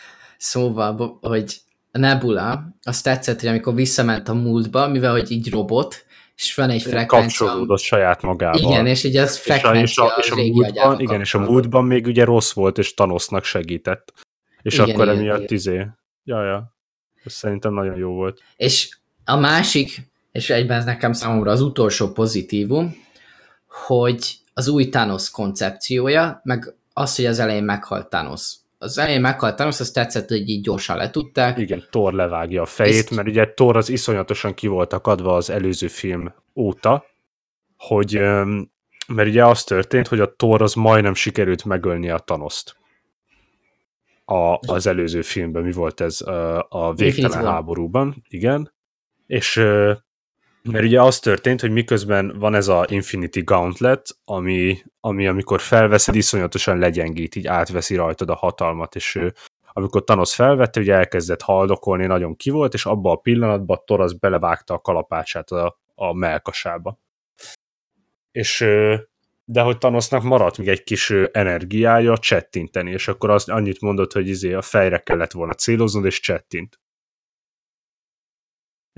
szóval, 0.36 1.18
hogy 1.20 1.56
a 1.92 1.98
Nebula, 1.98 2.76
azt 2.82 3.04
tetszett, 3.04 3.40
hogy 3.40 3.48
amikor 3.48 3.74
visszament 3.74 4.28
a 4.28 4.34
múltba, 4.34 4.88
mivel 4.88 5.12
hogy 5.12 5.30
így 5.30 5.50
robot, 5.50 6.04
és 6.36 6.54
van 6.54 6.70
egy 6.70 6.82
frekvencia. 6.82 7.46
Kapcsolódott 7.46 7.78
saját 7.78 8.22
magával. 8.22 8.60
Igen, 8.60 8.86
és 8.86 9.04
így 9.04 9.16
az 9.16 9.38
frekvencia 9.38 10.04
és 10.04 10.12
a, 10.12 10.20
és 10.20 10.30
a, 10.30 10.34
és 10.34 10.50
a 10.50 10.52
múltban, 10.52 11.00
Igen, 11.00 11.20
és 11.20 11.34
a 11.34 11.38
múltban 11.38 11.84
még 11.84 12.06
ugye 12.06 12.24
rossz 12.24 12.52
volt, 12.52 12.78
és 12.78 12.94
Thanosnak 12.94 13.44
segített. 13.44 14.12
És 14.62 14.74
igen, 14.74 14.90
akkor 14.90 15.04
igen, 15.04 15.16
emiatt 15.16 15.40
igen. 15.40 15.56
izé. 15.56 15.86
Ja, 16.24 16.44
ja. 16.44 16.74
Ez 17.24 17.32
szerintem 17.32 17.72
nagyon 17.72 17.96
jó 17.96 18.10
volt. 18.10 18.42
És 18.56 18.98
a 19.24 19.36
másik, 19.36 20.09
és 20.32 20.50
egyben 20.50 20.78
ez 20.78 20.84
nekem 20.84 21.12
számomra 21.12 21.50
az 21.50 21.60
utolsó 21.60 22.12
pozitívum, 22.12 22.96
hogy 23.66 24.34
az 24.54 24.68
új 24.68 24.88
Thanos 24.88 25.30
koncepciója, 25.30 26.40
meg 26.44 26.74
az, 26.92 27.16
hogy 27.16 27.26
az 27.26 27.38
elején 27.38 27.64
meghalt 27.64 28.08
Thanos 28.08 28.60
az 28.82 28.98
elején 28.98 29.20
meghalt 29.20 29.56
Thanos, 29.56 29.80
azt 29.80 29.94
tetszett, 29.94 30.28
hogy 30.28 30.48
így 30.48 30.62
gyorsan 30.62 30.96
letudták. 30.96 31.58
Igen, 31.58 31.84
Thor 31.90 32.12
levágja 32.12 32.62
a 32.62 32.66
fejét, 32.66 32.94
Ezt... 32.94 33.10
mert 33.10 33.28
ugye 33.28 33.52
Thor 33.54 33.76
az 33.76 33.88
iszonyatosan 33.88 34.54
ki 34.54 34.66
volt 34.66 34.92
akadva 34.92 35.34
az 35.34 35.50
előző 35.50 35.86
film 35.86 36.34
óta, 36.54 37.04
hogy 37.76 38.12
mert 39.06 39.28
ugye 39.28 39.46
az 39.46 39.64
történt, 39.64 40.08
hogy 40.08 40.20
a 40.20 40.34
Thor 40.34 40.62
az 40.62 40.74
majdnem 40.74 41.14
sikerült 41.14 41.64
megölni 41.64 42.10
a 42.10 42.18
Thanoszt. 42.18 42.76
A, 44.24 44.58
az 44.72 44.86
előző 44.86 45.22
filmben 45.22 45.62
mi 45.62 45.72
volt 45.72 46.00
ez 46.00 46.20
a 46.68 46.92
végtelen 46.94 47.46
háborúban, 47.46 48.24
igen. 48.28 48.72
És 49.26 49.62
mert 50.62 50.84
ugye 50.84 51.02
az 51.02 51.18
történt, 51.18 51.60
hogy 51.60 51.70
miközben 51.70 52.38
van 52.38 52.54
ez 52.54 52.68
a 52.68 52.84
Infinity 52.88 53.40
Gauntlet, 53.40 54.16
ami, 54.24 54.82
ami 55.00 55.26
amikor 55.26 55.60
felveszed, 55.60 56.14
iszonyatosan 56.14 56.78
legyengít, 56.78 57.34
így 57.34 57.46
átveszi 57.46 57.94
rajtad 57.94 58.30
a 58.30 58.34
hatalmat, 58.34 58.94
és 58.94 59.14
ő, 59.14 59.34
amikor 59.72 60.04
Thanos 60.04 60.34
felvette, 60.34 60.80
ugye 60.80 60.94
elkezdett 60.94 61.42
haldokolni, 61.42 62.06
nagyon 62.06 62.36
ki 62.36 62.50
volt, 62.50 62.74
és 62.74 62.86
abban 62.86 63.12
a 63.12 63.20
pillanatban 63.20 63.82
Thor 63.84 64.00
az 64.00 64.12
belevágta 64.12 64.74
a 64.74 64.80
kalapácsát 64.80 65.50
a, 65.50 65.80
a 65.94 66.12
melkasába. 66.12 66.98
És 68.32 68.66
de 69.44 69.60
hogy 69.60 69.78
Thanosnak 69.78 70.22
maradt 70.22 70.58
még 70.58 70.68
egy 70.68 70.82
kis 70.82 71.10
energiája 71.32 72.18
csettinteni, 72.18 72.90
és 72.90 73.08
akkor 73.08 73.30
az 73.30 73.48
annyit 73.48 73.80
mondott, 73.80 74.12
hogy 74.12 74.28
izé 74.28 74.52
a 74.52 74.62
fejre 74.62 74.98
kellett 74.98 75.32
volna 75.32 75.52
céloznod, 75.52 76.04
és 76.04 76.20
csettint 76.20 76.79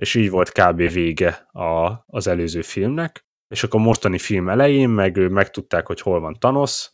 és 0.02 0.14
így 0.14 0.30
volt 0.30 0.52
kb. 0.52 0.76
vége 0.76 1.48
a, 1.52 2.04
az 2.06 2.26
előző 2.26 2.62
filmnek, 2.62 3.24
és 3.48 3.62
akkor 3.62 3.80
mostani 3.80 4.18
film 4.18 4.48
elején 4.48 4.88
meg 4.88 5.30
megtudták, 5.30 5.86
hogy 5.86 6.00
hol 6.00 6.20
van 6.20 6.36
Thanos, 6.38 6.90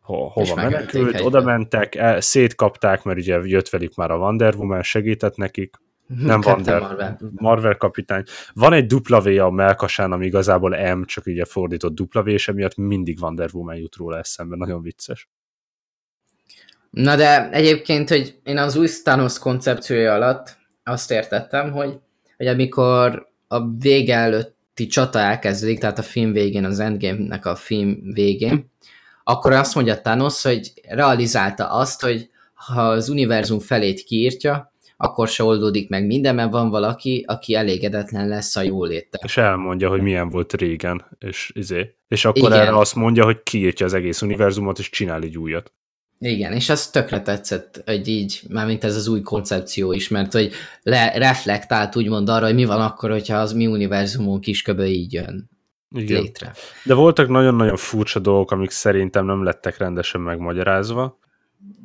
ho, 0.00 0.28
hova 0.28 0.54
menekült, 0.54 1.20
oda 1.20 1.42
mentek, 1.42 1.94
el, 1.94 2.20
szétkapták, 2.20 3.02
mert 3.02 3.18
ugye 3.18 3.38
jött 3.42 3.68
velük 3.68 3.94
már 3.94 4.10
a 4.10 4.16
Wonder 4.16 4.54
Woman, 4.54 4.82
segített 4.82 5.36
nekik, 5.36 5.76
mhm, 6.06 6.26
nem 6.26 6.40
Wonder, 6.44 6.80
Marvel. 6.80 7.18
Marvel 7.34 7.76
kapitány. 7.76 8.22
Van 8.52 8.72
egy 8.72 8.86
dupla 8.86 9.20
V 9.20 9.26
a 9.26 9.50
melkasán, 9.50 10.12
ami 10.12 10.26
igazából 10.26 10.94
M, 10.94 11.04
csak 11.04 11.26
ugye 11.26 11.44
fordított 11.44 11.94
dupla 11.94 12.22
V, 12.22 12.28
és 12.28 12.48
emiatt 12.48 12.76
mindig 12.76 13.18
Wonder 13.20 13.50
Woman 13.52 13.76
jut 13.76 13.96
róla 13.96 14.18
eszembe, 14.18 14.56
nagyon 14.56 14.82
vicces. 14.82 15.28
Na 16.90 17.16
de 17.16 17.50
egyébként, 17.50 18.08
hogy 18.08 18.40
én 18.42 18.58
az 18.58 18.76
új 18.76 18.88
Thanos 19.02 19.38
koncepciója 19.38 20.14
alatt 20.14 20.56
azt 20.84 21.10
értettem, 21.10 21.72
hogy, 21.72 21.98
hogy 22.36 22.46
amikor 22.46 23.28
a 23.48 23.70
vége 23.78 24.16
előtti 24.16 24.86
csata 24.86 25.18
elkezdődik, 25.18 25.78
tehát 25.78 25.98
a 25.98 26.02
film 26.02 26.32
végén, 26.32 26.64
az 26.64 26.78
Endgame-nek 26.78 27.46
a 27.46 27.56
film 27.56 28.12
végén, 28.12 28.70
akkor 29.24 29.52
azt 29.52 29.74
mondja 29.74 30.00
Thanos, 30.00 30.42
hogy 30.42 30.72
realizálta 30.88 31.70
azt, 31.70 32.02
hogy 32.02 32.30
ha 32.54 32.82
az 32.82 33.08
univerzum 33.08 33.58
felét 33.58 34.00
kiírtja, 34.00 34.72
akkor 34.96 35.28
se 35.28 35.42
oldódik 35.42 35.88
meg 35.88 36.06
minden, 36.06 36.34
mert 36.34 36.50
van 36.50 36.70
valaki, 36.70 37.24
aki 37.26 37.54
elégedetlen 37.54 38.28
lesz 38.28 38.56
a 38.56 38.62
jóléttel. 38.62 39.20
És 39.24 39.36
elmondja, 39.36 39.88
hogy 39.88 40.00
milyen 40.00 40.28
volt 40.28 40.52
régen, 40.52 41.04
és, 41.18 41.52
izé. 41.54 41.94
és 42.08 42.24
akkor 42.24 42.48
Igen. 42.48 42.60
erre 42.60 42.76
azt 42.78 42.94
mondja, 42.94 43.24
hogy 43.24 43.42
kiírtja 43.42 43.86
az 43.86 43.94
egész 43.94 44.22
univerzumot, 44.22 44.78
és 44.78 44.90
csinál 44.90 45.22
egy 45.22 45.38
újat. 45.38 45.72
Igen, 46.18 46.52
és 46.52 46.68
az 46.68 46.90
tökre 46.90 47.22
tetszett, 47.22 47.82
hogy 47.86 48.08
így, 48.08 48.42
mármint 48.48 48.84
ez 48.84 48.96
az 48.96 49.08
új 49.08 49.20
koncepció 49.20 49.92
is, 49.92 50.08
mert 50.08 50.32
hogy 50.32 50.52
le, 50.82 51.12
reflektált 51.18 51.96
úgymond 51.96 52.28
arra, 52.28 52.44
hogy 52.44 52.54
mi 52.54 52.64
van 52.64 52.80
akkor, 52.80 53.10
hogyha 53.10 53.36
az 53.36 53.52
mi 53.52 53.66
univerzumunk 53.66 54.46
is 54.46 54.62
köbö 54.62 54.84
így 54.84 55.12
jön 55.12 55.50
Igen. 55.90 56.22
létre. 56.22 56.52
De 56.84 56.94
voltak 56.94 57.28
nagyon-nagyon 57.28 57.76
furcsa 57.76 58.18
dolgok, 58.18 58.50
amik 58.50 58.70
szerintem 58.70 59.26
nem 59.26 59.42
lettek 59.42 59.76
rendesen 59.76 60.20
megmagyarázva. 60.20 61.18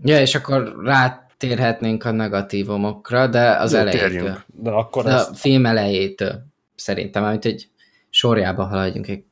Ja, 0.04 0.20
és 0.20 0.36
akkor 0.36 0.76
rátérhetnénk 0.84 2.04
a 2.04 2.12
negatívumokra, 2.12 3.28
de 3.28 3.56
az 3.56 3.74
Jó, 3.74 3.80
elejétől. 3.80 4.44
De 4.48 4.70
akkor 4.70 5.04
de 5.04 5.10
ezt... 5.10 5.30
a 5.30 5.34
film 5.34 5.66
elejétől 5.66 6.46
szerintem, 6.76 7.24
amit 7.24 7.46
egy 7.46 7.70
sorjába 8.10 8.64
haladjunk 8.66 9.08
egy 9.08 9.24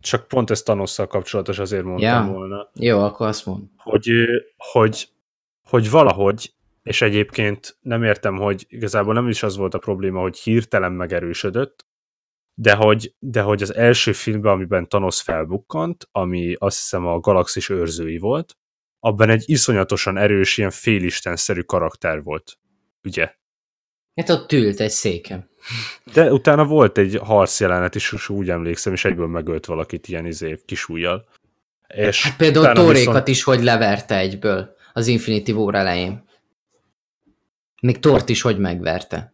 csak 0.00 0.28
pont 0.28 0.50
ez 0.50 0.62
Thanosszal 0.62 1.06
kapcsolatos, 1.06 1.58
azért 1.58 1.84
mondtam 1.84 2.26
ja. 2.26 2.32
volna. 2.32 2.70
Jó, 2.74 2.98
akkor 3.02 3.26
azt 3.26 3.46
mond. 3.46 3.62
Hogy, 3.76 4.10
hogy, 4.56 5.08
hogy 5.68 5.90
valahogy, 5.90 6.52
és 6.82 7.02
egyébként 7.02 7.78
nem 7.80 8.02
értem, 8.02 8.36
hogy 8.36 8.66
igazából 8.68 9.14
nem 9.14 9.28
is 9.28 9.42
az 9.42 9.56
volt 9.56 9.74
a 9.74 9.78
probléma, 9.78 10.20
hogy 10.20 10.38
hirtelen 10.38 10.92
megerősödött, 10.92 11.86
de 12.54 12.74
hogy, 12.74 13.14
de 13.18 13.42
hogy 13.42 13.62
az 13.62 13.74
első 13.74 14.12
filmben, 14.12 14.52
amiben 14.52 14.88
Thanos 14.88 15.20
felbukkant, 15.20 16.08
ami 16.12 16.54
azt 16.58 16.78
hiszem 16.78 17.06
a 17.06 17.20
galaxis 17.20 17.68
őrzői 17.68 18.18
volt, 18.18 18.56
abban 19.00 19.30
egy 19.30 19.42
iszonyatosan 19.46 20.16
erős, 20.16 20.58
ilyen 20.58 20.70
félistenszerű 20.70 21.60
karakter 21.60 22.22
volt. 22.22 22.58
Ugye? 23.04 23.34
Hát 24.14 24.28
ott 24.30 24.52
ült 24.52 24.80
egy 24.80 24.90
széken. 24.90 25.50
De 26.12 26.32
utána 26.32 26.64
volt 26.64 26.98
egy 26.98 27.18
harcjelenet 27.22 27.94
is, 27.94 28.12
és 28.12 28.28
úgy 28.28 28.50
emlékszem, 28.50 28.92
és 28.92 29.04
egyből 29.04 29.26
megölt 29.26 29.66
valakit 29.66 30.08
ilyen 30.08 30.26
izé 30.26 30.58
ujjal. 30.88 31.24
És 31.94 32.22
hát 32.22 32.36
például 32.36 32.72
Torékat 32.72 32.96
viszont... 32.96 33.28
is 33.28 33.42
hogy 33.42 33.62
leverte 33.62 34.18
egyből 34.18 34.74
az 34.92 35.06
Infinity 35.06 35.50
War 35.50 35.74
elején. 35.74 36.26
Még 37.80 37.98
Tort 37.98 38.28
is 38.28 38.40
hogy 38.40 38.58
megverte. 38.58 39.32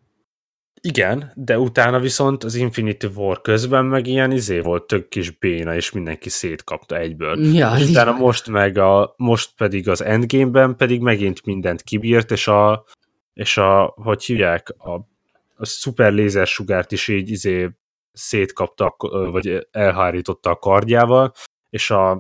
Igen, 0.81 1.33
de 1.35 1.59
utána 1.59 1.99
viszont 2.01 2.45
az 2.45 2.55
Infinity 2.55 3.07
War 3.15 3.41
közben 3.41 3.85
meg 3.85 4.07
ilyen 4.07 4.31
izé 4.31 4.61
volt 4.61 4.87
tök 4.87 5.09
kis 5.09 5.31
béna, 5.31 5.75
és 5.75 5.93
mindenki 5.93 6.29
szétkapta 6.29 6.97
egyből. 6.97 7.55
Ja, 7.55 7.75
és 7.79 7.89
utána 7.89 8.13
most 8.13 8.49
meg 8.49 8.79
a, 8.79 9.15
most 9.17 9.51
pedig 9.57 9.89
az 9.89 10.03
Endgame-ben 10.03 10.77
pedig 10.77 11.01
megint 11.01 11.45
mindent 11.45 11.83
kibírt, 11.83 12.31
és 12.31 12.49
a, 12.49 12.85
és 13.35 13.57
a, 13.57 13.95
hogy 13.97 14.25
hívják, 14.25 14.75
a, 14.79 15.01
a 15.57 15.65
szuper 15.65 16.13
lézersugárt 16.13 16.93
is 16.93 17.09
így 17.09 17.31
izé 17.31 17.71
szétkapta, 18.13 18.95
vagy 19.31 19.67
elhárította 19.71 20.51
a 20.51 20.57
kardjával, 20.57 21.33
és 21.71 21.91
a, 21.91 22.11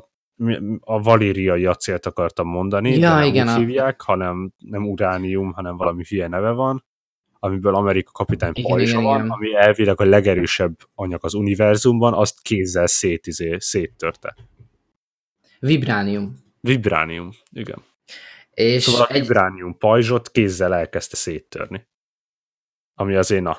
a 0.80 1.02
valériai 1.02 1.66
acélt 1.66 2.06
akartam 2.06 2.48
mondani, 2.48 2.90
ja, 2.90 2.98
de 2.98 3.08
nem 3.08 3.22
igen, 3.22 3.48
úgy 3.48 3.56
hívják, 3.56 4.00
hanem 4.00 4.52
nem 4.58 4.88
uránium, 4.88 5.52
hanem 5.52 5.76
valami 5.76 6.04
hülye 6.08 6.28
neve 6.28 6.50
van, 6.50 6.84
amiből 7.38 7.74
Amerika 7.74 8.10
kapitány 8.12 8.52
pajzsa 8.62 9.00
van, 9.00 9.18
igen. 9.18 9.30
ami 9.30 9.54
elvileg 9.54 10.00
a 10.00 10.04
legerősebb 10.04 10.76
anyag 10.94 11.24
az 11.24 11.34
univerzumban, 11.34 12.14
azt 12.14 12.42
kézzel 12.42 12.86
szét, 12.86 13.26
izé, 13.26 13.56
széttörte. 13.58 14.36
Vibránium. 15.58 16.36
Vibránium, 16.60 17.30
igen. 17.50 17.82
És 18.50 18.82
szóval 18.82 19.06
a 19.08 19.12
vibránium 19.12 19.78
pajzsot 19.78 20.30
kézzel 20.30 20.74
elkezdte 20.74 21.16
széttörni. 21.16 21.86
Ami 22.94 23.14
azért 23.14 23.42
na. 23.42 23.58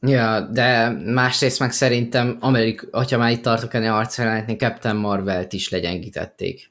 Ja, 0.00 0.40
de 0.40 0.88
másrészt 0.88 1.58
meg 1.58 1.72
szerintem, 1.72 2.36
Amerik, 2.40 2.88
hogyha 2.90 3.18
már 3.18 3.30
itt 3.30 3.42
tartok 3.42 3.74
ennél 3.74 3.92
arcjelenetni, 3.92 4.56
Captain 4.56 4.96
Marvel-t 4.96 5.52
is 5.52 5.68
legyengítették 5.68 6.70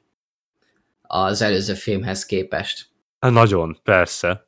az 1.02 1.42
előző 1.42 1.74
filmhez 1.74 2.26
képest. 2.26 2.88
Hát 3.20 3.32
nagyon, 3.32 3.78
persze. 3.82 4.46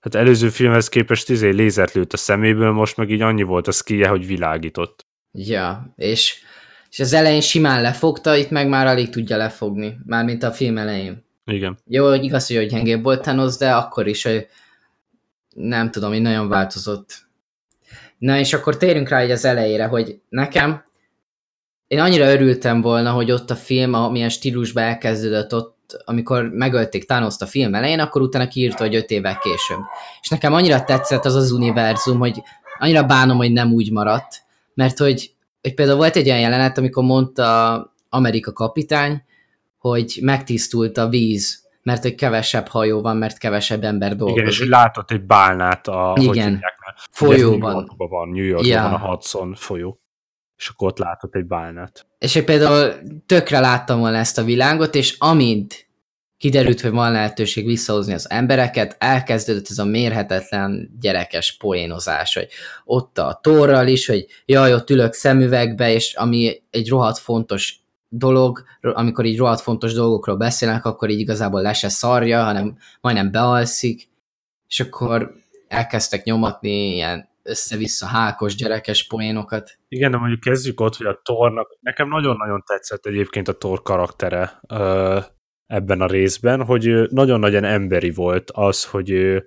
Hát 0.00 0.14
előző 0.14 0.48
filmhez 0.48 0.88
képest 0.88 1.28
izé 1.28 1.48
lézert 1.48 1.92
lőtt 1.92 2.12
a 2.12 2.16
szeméből, 2.16 2.72
most 2.72 2.96
meg 2.96 3.10
így 3.10 3.20
annyi 3.20 3.42
volt 3.42 3.68
a 3.68 3.72
skije, 3.72 4.08
hogy 4.08 4.26
világított. 4.26 5.06
Ja, 5.32 5.92
és, 5.96 6.42
és 6.90 7.00
az 7.00 7.12
elején 7.12 7.40
simán 7.40 7.82
lefogta, 7.82 8.36
itt 8.36 8.50
meg 8.50 8.68
már 8.68 8.86
alig 8.86 9.08
tudja 9.08 9.36
lefogni, 9.36 9.98
mármint 10.06 10.42
a 10.42 10.52
film 10.52 10.78
elején. 10.78 11.24
Igen. 11.44 11.78
Jó, 11.86 12.12
igaz, 12.12 12.46
hogy 12.46 12.66
gyengébb 12.66 13.02
volt 13.02 13.22
Thanos, 13.22 13.56
de 13.56 13.72
akkor 13.72 14.06
is, 14.06 14.22
hogy 14.22 14.46
nem 15.54 15.90
tudom, 15.90 16.10
hogy 16.10 16.20
nagyon 16.20 16.48
változott. 16.48 17.30
Na 18.18 18.38
és 18.38 18.52
akkor 18.52 18.76
térünk 18.76 19.08
rá 19.08 19.18
egy 19.18 19.30
az 19.30 19.44
elejére, 19.44 19.86
hogy 19.86 20.20
nekem 20.28 20.84
én 21.86 22.00
annyira 22.00 22.32
örültem 22.32 22.80
volna, 22.80 23.10
hogy 23.10 23.30
ott 23.30 23.50
a 23.50 23.56
film, 23.56 23.94
amilyen 23.94 24.28
stílusban 24.28 24.84
elkezdődött 24.84 25.54
ott, 25.54 26.02
amikor 26.04 26.48
megölték 26.48 27.06
thanos 27.06 27.34
a 27.38 27.46
film 27.46 27.74
elején, 27.74 28.00
akkor 28.00 28.22
utána 28.22 28.48
kiírta, 28.48 28.84
hogy 28.84 28.94
öt 28.94 29.10
évvel 29.10 29.38
később. 29.38 29.80
És 30.20 30.28
nekem 30.28 30.52
annyira 30.52 30.84
tetszett 30.84 31.24
az 31.24 31.34
az 31.34 31.50
univerzum, 31.50 32.18
hogy 32.18 32.42
annyira 32.78 33.04
bánom, 33.04 33.36
hogy 33.36 33.52
nem 33.52 33.72
úgy 33.72 33.90
maradt, 33.90 34.42
mert 34.74 34.98
hogy, 34.98 35.34
hogy 35.62 35.74
például 35.74 35.98
volt 35.98 36.16
egy 36.16 36.28
olyan 36.28 36.40
jelenet, 36.40 36.78
amikor 36.78 37.04
mondta 37.04 37.94
Amerika 38.08 38.52
kapitány, 38.52 39.22
hogy 39.78 40.18
megtisztult 40.22 40.98
a 40.98 41.08
víz, 41.08 41.61
mert 41.82 42.02
hogy 42.02 42.14
kevesebb 42.14 42.68
hajó 42.68 43.00
van, 43.00 43.16
mert 43.16 43.38
kevesebb 43.38 43.84
ember 43.84 44.16
dolgozik. 44.16 44.40
Igen, 44.40 44.50
és 44.50 44.68
látott 44.68 45.10
egy 45.10 45.22
bálnát 45.22 45.88
a 45.88 46.16
Igen. 46.20 46.64
folyóban. 47.10 47.72
New 47.72 47.80
Yorkban 47.80 48.08
van, 48.08 48.28
New 48.28 48.44
Yorkban 48.44 48.70
ja. 48.70 48.82
van 48.82 48.92
a 48.92 48.98
Hudson 48.98 49.54
folyó 49.54 50.02
és 50.62 50.68
akkor 50.68 50.88
ott 50.88 50.98
látott 50.98 51.34
egy 51.34 51.46
bálnát. 51.46 52.06
És 52.18 52.34
én 52.34 52.44
például 52.44 52.92
tökre 53.26 53.60
láttam 53.60 53.98
volna 53.98 54.16
ezt 54.16 54.38
a 54.38 54.44
világot, 54.44 54.94
és 54.94 55.16
amint 55.18 55.86
kiderült, 56.36 56.80
hogy 56.80 56.90
van 56.90 57.12
lehetőség 57.12 57.66
visszahozni 57.66 58.12
az 58.12 58.30
embereket, 58.30 58.96
elkezdődött 58.98 59.68
ez 59.70 59.78
a 59.78 59.84
mérhetetlen 59.84 60.90
gyerekes 61.00 61.56
poénozás, 61.56 62.34
hogy 62.34 62.48
ott 62.84 63.18
a 63.18 63.38
torral 63.42 63.86
is, 63.86 64.06
hogy 64.06 64.26
jaj, 64.44 64.74
ott 64.74 64.90
ülök 64.90 65.12
szemüvegbe, 65.12 65.92
és 65.92 66.14
ami 66.14 66.62
egy 66.70 66.88
rohadt 66.88 67.18
fontos 67.18 67.76
dolog, 68.14 68.62
amikor 68.80 69.24
így 69.24 69.38
rohadt 69.38 69.60
fontos 69.60 69.92
dolgokról 69.92 70.36
beszélnek, 70.36 70.84
akkor 70.84 71.10
így 71.10 71.18
igazából 71.18 71.62
le 71.62 71.72
se 71.72 71.88
szarja, 71.88 72.42
hanem 72.42 72.76
majdnem 73.00 73.30
bealszik, 73.30 74.08
és 74.68 74.80
akkor 74.80 75.32
elkezdtek 75.68 76.24
nyomatni 76.24 76.94
ilyen 76.94 77.28
össze-vissza 77.42 78.06
hákos 78.06 78.54
gyerekes 78.54 79.06
poénokat. 79.06 79.78
Igen, 79.88 80.10
de 80.10 80.16
mondjuk 80.16 80.40
kezdjük 80.40 80.80
ott, 80.80 80.96
hogy 80.96 81.06
a 81.06 81.20
Tornak, 81.22 81.76
nekem 81.80 82.08
nagyon-nagyon 82.08 82.62
tetszett 82.66 83.06
egyébként 83.06 83.48
a 83.48 83.52
Tor 83.52 83.82
karaktere 83.82 84.60
ö, 84.68 85.18
ebben 85.66 86.00
a 86.00 86.06
részben, 86.06 86.64
hogy 86.64 87.10
nagyon 87.10 87.40
nagyon 87.40 87.64
emberi 87.64 88.10
volt 88.10 88.50
az, 88.50 88.84
hogy 88.84 89.42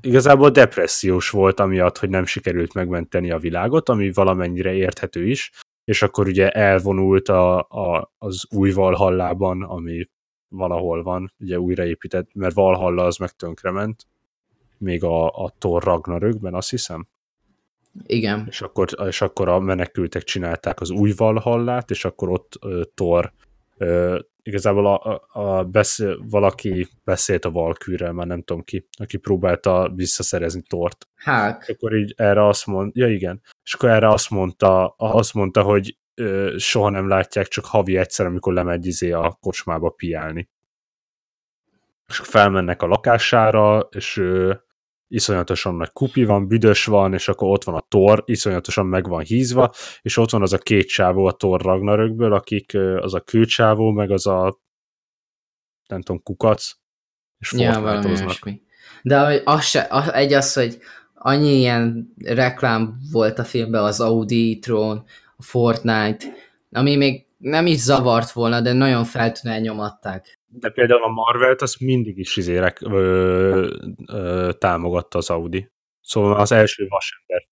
igazából 0.00 0.50
depressziós 0.50 1.30
volt, 1.30 1.60
amiatt, 1.60 1.98
hogy 1.98 2.08
nem 2.08 2.24
sikerült 2.24 2.74
megmenteni 2.74 3.30
a 3.30 3.38
világot, 3.38 3.88
ami 3.88 4.12
valamennyire 4.12 4.72
érthető 4.72 5.26
is, 5.26 5.50
és 5.84 6.02
akkor 6.02 6.26
ugye 6.26 6.50
elvonult 6.50 7.28
a, 7.28 7.58
a, 7.58 8.12
az 8.18 8.46
új 8.50 8.72
Valhallában, 8.72 9.62
ami 9.62 10.08
valahol 10.48 11.02
van, 11.02 11.32
ugye 11.38 11.60
újraépített, 11.60 12.28
mert 12.34 12.54
Valhalla 12.54 13.04
az 13.04 13.16
meg 13.16 13.30
tönkrement, 13.30 14.06
még 14.78 15.04
a, 15.04 15.26
a 15.26 15.54
Thor 15.58 15.82
Ragnarökben, 15.82 16.54
azt 16.54 16.70
hiszem. 16.70 17.06
Igen. 18.06 18.46
És 18.48 18.60
akkor, 18.60 18.88
és 19.06 19.20
akkor 19.20 19.48
a 19.48 19.58
menekültek 19.60 20.22
csinálták 20.22 20.80
az 20.80 20.90
új 20.90 21.12
Valhallát, 21.16 21.90
és 21.90 22.04
akkor 22.04 22.30
ott 22.30 22.58
uh, 22.60 22.82
Thor 22.94 23.32
uh, 23.78 24.18
igazából 24.42 24.86
a, 24.86 25.22
a, 25.32 25.40
a 25.40 25.64
beszél, 25.64 26.24
valaki 26.28 26.88
beszélt 27.04 27.44
a 27.44 27.50
Valkűrrel, 27.50 28.12
már 28.12 28.26
nem 28.26 28.42
tudom 28.42 28.62
ki, 28.62 28.86
aki 28.98 29.16
próbálta 29.16 29.92
visszaszerezni 29.94 30.62
Tort. 30.62 31.08
Hát. 31.14 31.62
És 31.62 31.68
akkor 31.68 31.96
így 31.96 32.14
erre 32.16 32.46
azt 32.46 32.66
mondta, 32.66 33.00
ja 33.00 33.08
igen, 33.08 33.40
és 33.64 33.74
akkor 33.74 33.88
erre 33.88 34.08
azt 34.08 34.30
mondta, 34.30 34.94
azt 34.96 35.34
mondta, 35.34 35.62
hogy 35.62 35.98
ö, 36.14 36.54
soha 36.58 36.88
nem 36.88 37.08
látják, 37.08 37.48
csak 37.48 37.64
havi 37.64 37.96
egyszer, 37.96 38.26
amikor 38.26 38.52
lemegy 38.52 38.86
izé 38.86 39.10
a 39.10 39.36
kocsmába 39.40 39.90
piálni. 39.90 40.48
És 42.08 42.16
felmennek 42.16 42.82
a 42.82 42.86
lakására, 42.86 43.88
és 43.90 44.16
ö, 44.16 44.54
iszonyatosan 45.08 45.74
nagy 45.74 45.92
kupi 45.92 46.24
van, 46.24 46.48
büdös 46.48 46.84
van, 46.84 47.12
és 47.12 47.28
akkor 47.28 47.48
ott 47.48 47.64
van 47.64 47.74
a 47.74 47.86
tor, 47.88 48.22
iszonyatosan 48.26 48.86
meg 48.86 49.08
van 49.08 49.22
hízva, 49.22 49.72
és 50.02 50.16
ott 50.16 50.30
van 50.30 50.42
az 50.42 50.52
a 50.52 50.58
két 50.58 50.88
csávó 50.88 51.26
a 51.26 51.32
tor 51.32 51.60
Ragnarökből, 51.60 52.32
akik 52.32 52.74
az 52.96 53.14
a 53.14 53.20
külcsávó, 53.20 53.90
meg 53.90 54.10
az 54.10 54.26
a 54.26 54.62
nem 55.86 56.02
tudom, 56.02 56.22
kukac, 56.22 56.72
és 57.38 57.52
ja, 57.52 57.80
De 59.02 59.42
az 59.44 59.64
se, 59.64 59.86
az, 59.90 60.12
egy 60.12 60.32
az, 60.32 60.52
hogy 60.52 60.78
annyi 61.26 61.58
ilyen 61.58 62.14
reklám 62.24 62.98
volt 63.12 63.38
a 63.38 63.44
filmben, 63.44 63.82
az 63.82 64.00
Audi 64.00 64.58
Tron, 64.58 65.04
a 65.36 65.42
Fortnite, 65.42 66.24
ami 66.72 66.96
még 66.96 67.26
nem 67.38 67.66
is 67.66 67.78
zavart 67.78 68.30
volna, 68.30 68.60
de 68.60 68.72
nagyon 68.72 69.04
feltűnően 69.04 69.60
nyomatták. 69.60 70.38
De 70.46 70.68
például 70.68 71.02
a 71.02 71.08
Marvelt 71.08 71.62
azt 71.62 71.80
mindig 71.80 72.18
is 72.18 72.36
izérek, 72.36 72.80
ö, 72.80 73.72
ö, 74.06 74.50
támogatta 74.58 75.18
az 75.18 75.30
Audi. 75.30 75.70
Szóval 76.00 76.36
az 76.36 76.52
első 76.52 76.86
vasember. 76.88 77.48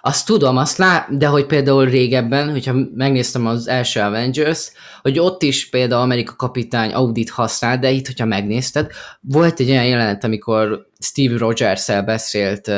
Azt 0.00 0.26
tudom, 0.26 0.56
azt 0.56 0.78
lá- 0.78 1.16
de 1.18 1.26
hogy 1.26 1.46
például 1.46 1.84
régebben, 1.84 2.50
hogyha 2.50 2.74
megnéztem 2.94 3.46
az 3.46 3.68
első 3.68 4.00
Avengers, 4.00 4.72
hogy 5.02 5.18
ott 5.18 5.42
is 5.42 5.68
például 5.68 6.02
Amerika 6.02 6.36
kapitány 6.36 6.92
Audit 6.92 7.30
használ, 7.30 7.78
de 7.78 7.90
itt, 7.90 8.06
hogyha 8.06 8.24
megnézted, 8.24 8.90
volt 9.20 9.60
egy 9.60 9.70
olyan 9.70 9.86
jelenet, 9.86 10.24
amikor 10.24 10.86
Steve 11.00 11.38
Rogers-el 11.38 12.02
beszélt 12.02 12.70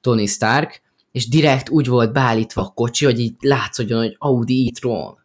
Tony 0.00 0.26
Stark, 0.26 0.82
és 1.12 1.28
direkt 1.28 1.68
úgy 1.68 1.86
volt 1.86 2.12
beállítva 2.12 2.62
a 2.62 2.72
kocsi, 2.74 3.04
hogy 3.04 3.20
így 3.20 3.34
látszódjon, 3.40 3.98
hogy 3.98 4.16
Audi 4.18 4.68
e-tron. 4.68 5.18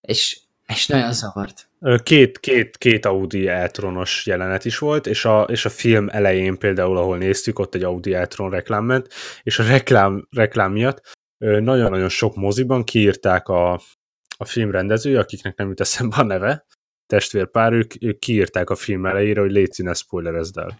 És, 0.00 0.40
és 0.66 0.86
nagyon 0.86 1.12
zavart. 1.12 1.70
Két, 2.02 2.38
két, 2.38 2.76
két 2.76 3.06
Audi 3.06 3.48
Eltronos 3.48 4.26
jelenet 4.26 4.64
is 4.64 4.78
volt, 4.78 5.06
és 5.06 5.24
a, 5.24 5.42
és 5.42 5.64
a 5.64 5.68
film 5.68 6.08
elején 6.08 6.58
például, 6.58 6.96
ahol 6.96 7.18
néztük, 7.18 7.58
ott 7.58 7.74
egy 7.74 7.82
Audi 7.82 8.14
Eltron 8.14 8.50
reklám 8.50 8.84
ment, 8.84 9.08
és 9.42 9.58
a 9.58 9.62
reklám, 9.62 10.28
reklám 10.30 10.72
miatt 10.72 11.00
nagyon-nagyon 11.38 12.08
sok 12.08 12.36
moziban 12.36 12.84
kiírták 12.84 13.48
a, 13.48 13.72
a 14.36 14.44
film 14.44 14.70
rendezője, 14.70 15.18
akiknek 15.18 15.56
nem 15.56 15.68
jut 15.68 15.80
eszembe 15.80 16.16
a 16.16 16.22
neve, 16.22 16.66
testvérpár, 17.06 17.72
ők, 17.72 17.92
ők 18.00 18.18
kiírták 18.18 18.70
a 18.70 18.74
film 18.74 19.06
elejére, 19.06 19.40
hogy 19.40 19.50
légy 19.50 19.72
színe 19.72 19.94
spoilerezd 19.94 20.56
el. 20.56 20.78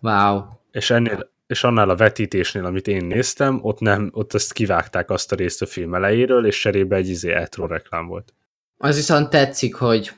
Wow. 0.00 0.42
És 0.70 0.90
ennél, 0.90 1.31
és 1.52 1.64
annál 1.64 1.88
a 1.88 1.96
vetítésnél, 1.96 2.64
amit 2.64 2.88
én 2.88 3.04
néztem, 3.04 3.58
ott 3.62 3.80
nem, 3.80 4.10
ott 4.12 4.34
ezt 4.34 4.52
kivágták 4.52 5.10
azt 5.10 5.32
a 5.32 5.36
részt 5.36 5.62
a 5.62 5.66
film 5.66 5.94
elejéről, 5.94 6.46
és 6.46 6.60
cserébe 6.60 6.96
egy 6.96 7.08
izé 7.08 7.32
Eltron 7.32 7.68
reklám 7.68 8.06
volt. 8.06 8.34
Az 8.78 8.96
viszont 8.96 9.30
tetszik, 9.30 9.74
hogy, 9.74 10.12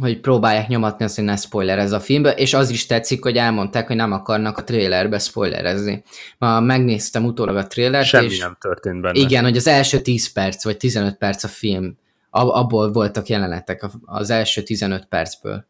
hogy 0.00 0.20
próbálják 0.20 0.68
nyomatni 0.68 1.04
azt, 1.04 1.14
hogy 1.14 1.24
ne 1.24 1.36
spoiler 1.36 1.78
ez 1.78 1.92
a 1.92 2.00
filmbe, 2.00 2.30
és 2.30 2.54
az 2.54 2.70
is 2.70 2.86
tetszik, 2.86 3.22
hogy 3.22 3.36
elmondták, 3.36 3.86
hogy 3.86 3.96
nem 3.96 4.12
akarnak 4.12 4.58
a 4.58 4.64
trailerbe 4.64 5.18
spoilerezni. 5.18 6.02
Ma 6.38 6.60
megnéztem 6.60 7.24
utólag 7.24 7.56
a 7.56 7.66
trailert, 7.66 8.06
Semmi 8.06 8.26
és 8.26 8.38
nem 8.38 8.56
történt 8.60 9.00
benne. 9.00 9.18
Igen, 9.18 9.44
hogy 9.44 9.56
az 9.56 9.66
első 9.66 10.00
10 10.00 10.32
perc, 10.32 10.64
vagy 10.64 10.76
15 10.76 11.16
perc 11.16 11.44
a 11.44 11.48
film, 11.48 11.98
abból 12.30 12.92
voltak 12.92 13.26
jelenetek 13.26 13.84
az 14.04 14.30
első 14.30 14.62
15 14.62 15.04
percből. 15.04 15.66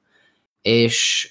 És 0.62 1.28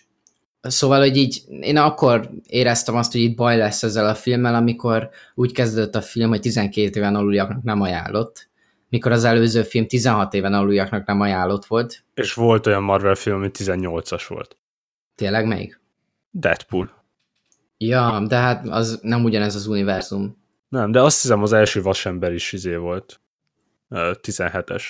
Szóval, 0.61 0.99
hogy 0.99 1.17
így 1.17 1.43
én 1.59 1.77
akkor 1.77 2.29
éreztem 2.47 2.95
azt, 2.95 3.11
hogy 3.11 3.21
itt 3.21 3.35
baj 3.35 3.57
lesz 3.57 3.83
ezzel 3.83 4.05
a 4.09 4.15
filmmel, 4.15 4.55
amikor 4.55 5.09
úgy 5.35 5.51
kezdődött 5.51 5.95
a 5.95 6.01
film, 6.01 6.29
hogy 6.29 6.39
12 6.39 6.99
éven 6.99 7.15
aluliaknak 7.15 7.63
nem 7.63 7.81
ajánlott, 7.81 8.49
mikor 8.89 9.11
az 9.11 9.23
előző 9.23 9.63
film 9.63 9.87
16 9.87 10.33
éven 10.33 10.53
aluliaknak 10.53 11.05
nem 11.05 11.21
ajánlott 11.21 11.65
volt. 11.65 12.03
És 12.13 12.33
volt 12.33 12.67
olyan 12.67 12.83
Marvel 12.83 13.15
film, 13.15 13.35
ami 13.35 13.49
18-as 13.53 14.23
volt. 14.27 14.57
Tényleg 15.15 15.47
melyik? 15.47 15.81
Deadpool. 16.31 17.03
Ja, 17.77 18.23
de 18.27 18.35
hát 18.35 18.67
az 18.67 18.99
nem 19.01 19.23
ugyanez 19.23 19.55
az 19.55 19.67
univerzum. 19.67 20.37
Nem, 20.69 20.91
de 20.91 21.01
azt 21.01 21.21
hiszem 21.21 21.41
az 21.41 21.53
első 21.53 21.81
vasember 21.81 22.33
is 22.33 22.51
izé 22.51 22.75
volt. 22.75 23.21
17-es. 23.89 24.83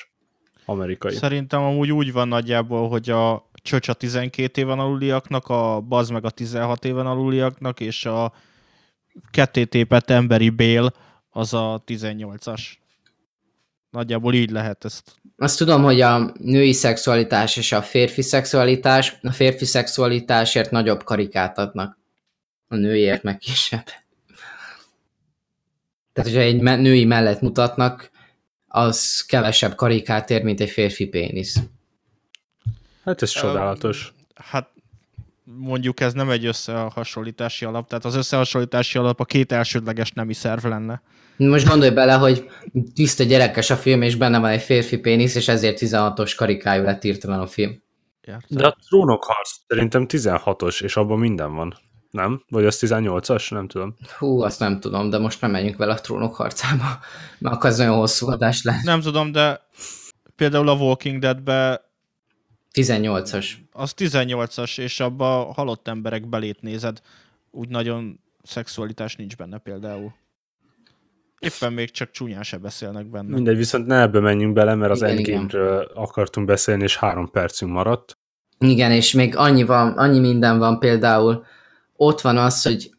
Amerikai. 0.66 1.14
Szerintem 1.14 1.62
amúgy 1.62 1.92
úgy 1.92 2.12
van 2.12 2.28
nagyjából, 2.28 2.90
hogy 2.90 3.10
a 3.10 3.50
csöcs 3.62 3.88
a 3.88 3.94
12 3.94 4.62
éven 4.62 4.80
aluliaknak, 4.80 5.48
a 5.48 5.80
baz 5.80 6.10
meg 6.10 6.26
a 6.26 6.30
16 6.30 6.86
éven 6.86 7.06
aluliaknak, 7.06 7.80
és 7.80 8.06
a 8.06 8.34
kettétépet 9.32 10.10
emberi 10.10 10.50
bél 10.50 10.94
az 11.30 11.54
a 11.54 11.84
18-as. 11.86 12.62
Nagyjából 13.90 14.34
így 14.34 14.52
lehet 14.52 14.86
ezt 14.86 15.22
azt 15.42 15.58
tudom, 15.58 15.84
hogy 15.84 16.02
a 16.02 16.32
női 16.40 16.74
szexualitás 16.74 17.58
és 17.58 17.72
a 17.72 17.82
férfi 17.82 18.22
szexualitás, 18.22 19.18
a 19.22 19.32
férfi 19.32 19.66
szexualitásért 19.66 20.72
nagyobb 20.72 21.04
karikát 21.04 21.58
adnak. 21.58 21.98
A 22.68 22.76
nőiért 22.76 23.24
meg 23.24 23.38
kisebb. 23.38 23.86
Tehát, 26.14 26.30
hogyha 26.30 26.40
egy 26.40 26.62
női 26.62 27.06
mellett 27.06 27.42
mutatnak, 27.42 28.12
az 28.68 29.26
kevesebb 29.28 29.76
karikát 29.76 30.30
ér, 30.30 30.44
mint 30.44 30.60
egy 30.60 30.70
férfi 30.70 31.08
pénisz. 31.08 31.60
Hát 33.04 33.22
ez 33.22 33.30
csodálatos. 33.30 34.14
Hát 34.36 34.70
mondjuk 35.44 36.00
ez 36.00 36.14
nem 36.14 36.30
egy 36.30 36.46
összehasonlítási 36.46 37.66
alap, 37.66 37.88
tehát 37.88 38.06
az 38.06 38.16
összehasonlítási 38.16 38.98
alap 38.98 39.20
a 39.20 39.26
két 39.26 39.52
elsődleges 39.52 40.12
nemi 40.12 40.34
szerv 40.34 40.66
lenne. 40.66 41.02
Most 41.38 41.68
gondolj 41.68 41.92
bele, 41.92 42.14
hogy 42.14 42.50
tiszta 42.94 43.24
gyerekes 43.24 43.70
a 43.70 43.76
film, 43.76 44.02
és 44.02 44.16
benne 44.16 44.40
van 44.40 44.50
egy 44.50 44.62
férfi 44.62 44.98
pénisz, 44.98 45.36
és 45.36 45.48
ezért 45.48 45.78
16-os 45.82 46.34
karikájú 46.38 46.84
lett 46.84 47.04
írtalan 47.04 47.40
a 47.40 47.48
film. 47.48 47.84
Értem. 48.22 48.58
De 48.58 48.68
a 48.68 48.78
trónok 48.88 49.24
harc 49.24 49.52
szerintem 49.68 50.06
16-os, 50.10 50.84
és 50.84 50.96
abban 50.96 51.20
minden 51.20 51.56
van. 51.56 51.78
Nem? 52.12 52.44
Vagy 52.50 52.66
az 52.66 52.78
18-as? 52.82 53.52
Nem 53.52 53.68
tudom. 53.68 53.96
Hú, 54.18 54.42
azt 54.42 54.60
nem 54.60 54.80
tudom, 54.80 55.10
de 55.10 55.18
most 55.18 55.42
nem 55.42 55.52
menjünk 55.52 55.78
vele 55.78 55.94
a 55.94 56.02
trónok 56.02 56.36
harcába, 56.36 57.00
mert 57.40 57.56
akkor 57.56 57.70
az 57.70 57.78
nagyon 57.78 57.98
hosszú 57.98 58.30
adás 58.30 58.64
lesz. 58.64 58.84
Nem 58.84 59.02
tudom, 59.02 59.32
de 59.32 59.62
például 60.36 60.70
a 60.70 60.74
Walking 60.74 61.20
Dead-be 61.20 61.91
18-as. 62.74 63.48
Az 63.72 63.94
18-as, 63.98 64.80
és 64.80 65.00
abba 65.00 65.48
a 65.48 65.54
halott 65.54 65.88
emberek 65.88 66.30
belét 66.30 66.62
nézed. 66.62 67.02
Úgy 67.52 67.70
nagyon 67.70 68.20
szexualitás 68.44 69.16
nincs 69.16 69.36
benne 69.36 69.58
például. 69.58 70.14
Éppen 71.40 71.74
még 71.74 71.92
csak 71.92 72.12
csúnyán 72.12 72.44
se 72.44 72.58
beszélnek 72.58 73.06
benne. 73.06 73.34
Mindegy, 73.34 73.58
viszont 73.58 73.86
ne 73.86 74.02
ebbe 74.02 74.20
menjünk 74.20 74.54
bele, 74.54 74.76
mert 74.76 74.92
az 74.92 75.02
Endgame-ről 75.02 75.92
akartunk 75.94 76.48
beszélni, 76.48 76.84
és 76.84 76.98
három 76.98 77.32
percünk 77.32 77.72
maradt. 77.72 78.18
Igen, 78.60 78.92
és 78.92 79.14
még 79.14 79.36
annyi, 79.36 79.64
van, 79.64 79.92
annyi 79.92 80.20
minden 80.20 80.58
van 80.58 80.80
például. 80.80 81.46
Ott 81.96 82.22
van 82.22 82.38
az, 82.38 82.64
hogy 82.64 82.92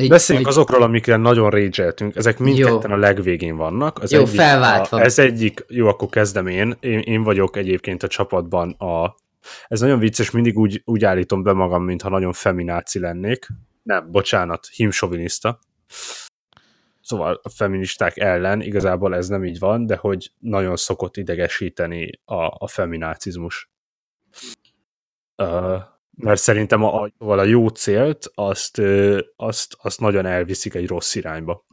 egy, 0.00 0.08
Beszéljünk 0.08 0.46
hogy... 0.46 0.56
azokról, 0.56 0.82
amikre 0.82 1.16
nagyon 1.16 1.50
rage 1.50 1.94
ezek 2.14 2.38
mindketten 2.38 2.90
jó. 2.90 2.96
a 2.96 2.98
legvégén 2.98 3.56
vannak. 3.56 3.98
Az 3.98 4.10
jó, 4.10 4.20
egyik, 4.20 4.34
felváltva. 4.34 4.96
A, 4.96 5.00
ez 5.00 5.18
egyik, 5.18 5.64
jó, 5.68 5.86
akkor 5.86 6.08
kezdem 6.08 6.46
én. 6.46 6.76
én. 6.80 6.98
Én 6.98 7.22
vagyok 7.22 7.56
egyébként 7.56 8.02
a 8.02 8.08
csapatban 8.08 8.70
a... 8.70 9.14
Ez 9.68 9.80
nagyon 9.80 9.98
vicces, 9.98 10.30
mindig 10.30 10.58
úgy, 10.58 10.82
úgy 10.84 11.04
állítom 11.04 11.42
be 11.42 11.52
magam, 11.52 11.84
mintha 11.84 12.08
nagyon 12.08 12.32
femináci 12.32 12.98
lennék. 12.98 13.46
Nem, 13.82 14.10
bocsánat, 14.10 14.66
himsoviniszta. 14.66 15.58
Szóval 17.00 17.40
a 17.42 17.48
feministák 17.48 18.16
ellen 18.16 18.60
igazából 18.60 19.14
ez 19.14 19.28
nem 19.28 19.44
így 19.44 19.58
van, 19.58 19.86
de 19.86 19.96
hogy 19.96 20.32
nagyon 20.38 20.76
szokott 20.76 21.16
idegesíteni 21.16 22.10
a, 22.24 22.34
a 22.34 22.66
feminácizmus. 22.66 23.70
Uh, 25.36 25.80
mert 26.22 26.40
szerintem 26.40 26.82
a, 26.82 27.10
a, 27.18 27.24
a 27.24 27.44
jó 27.44 27.68
célt 27.68 28.30
azt, 28.34 28.80
azt, 29.36 29.76
azt 29.82 30.00
nagyon 30.00 30.26
elviszik 30.26 30.74
egy 30.74 30.86
rossz 30.86 31.14
irányba. 31.14 31.66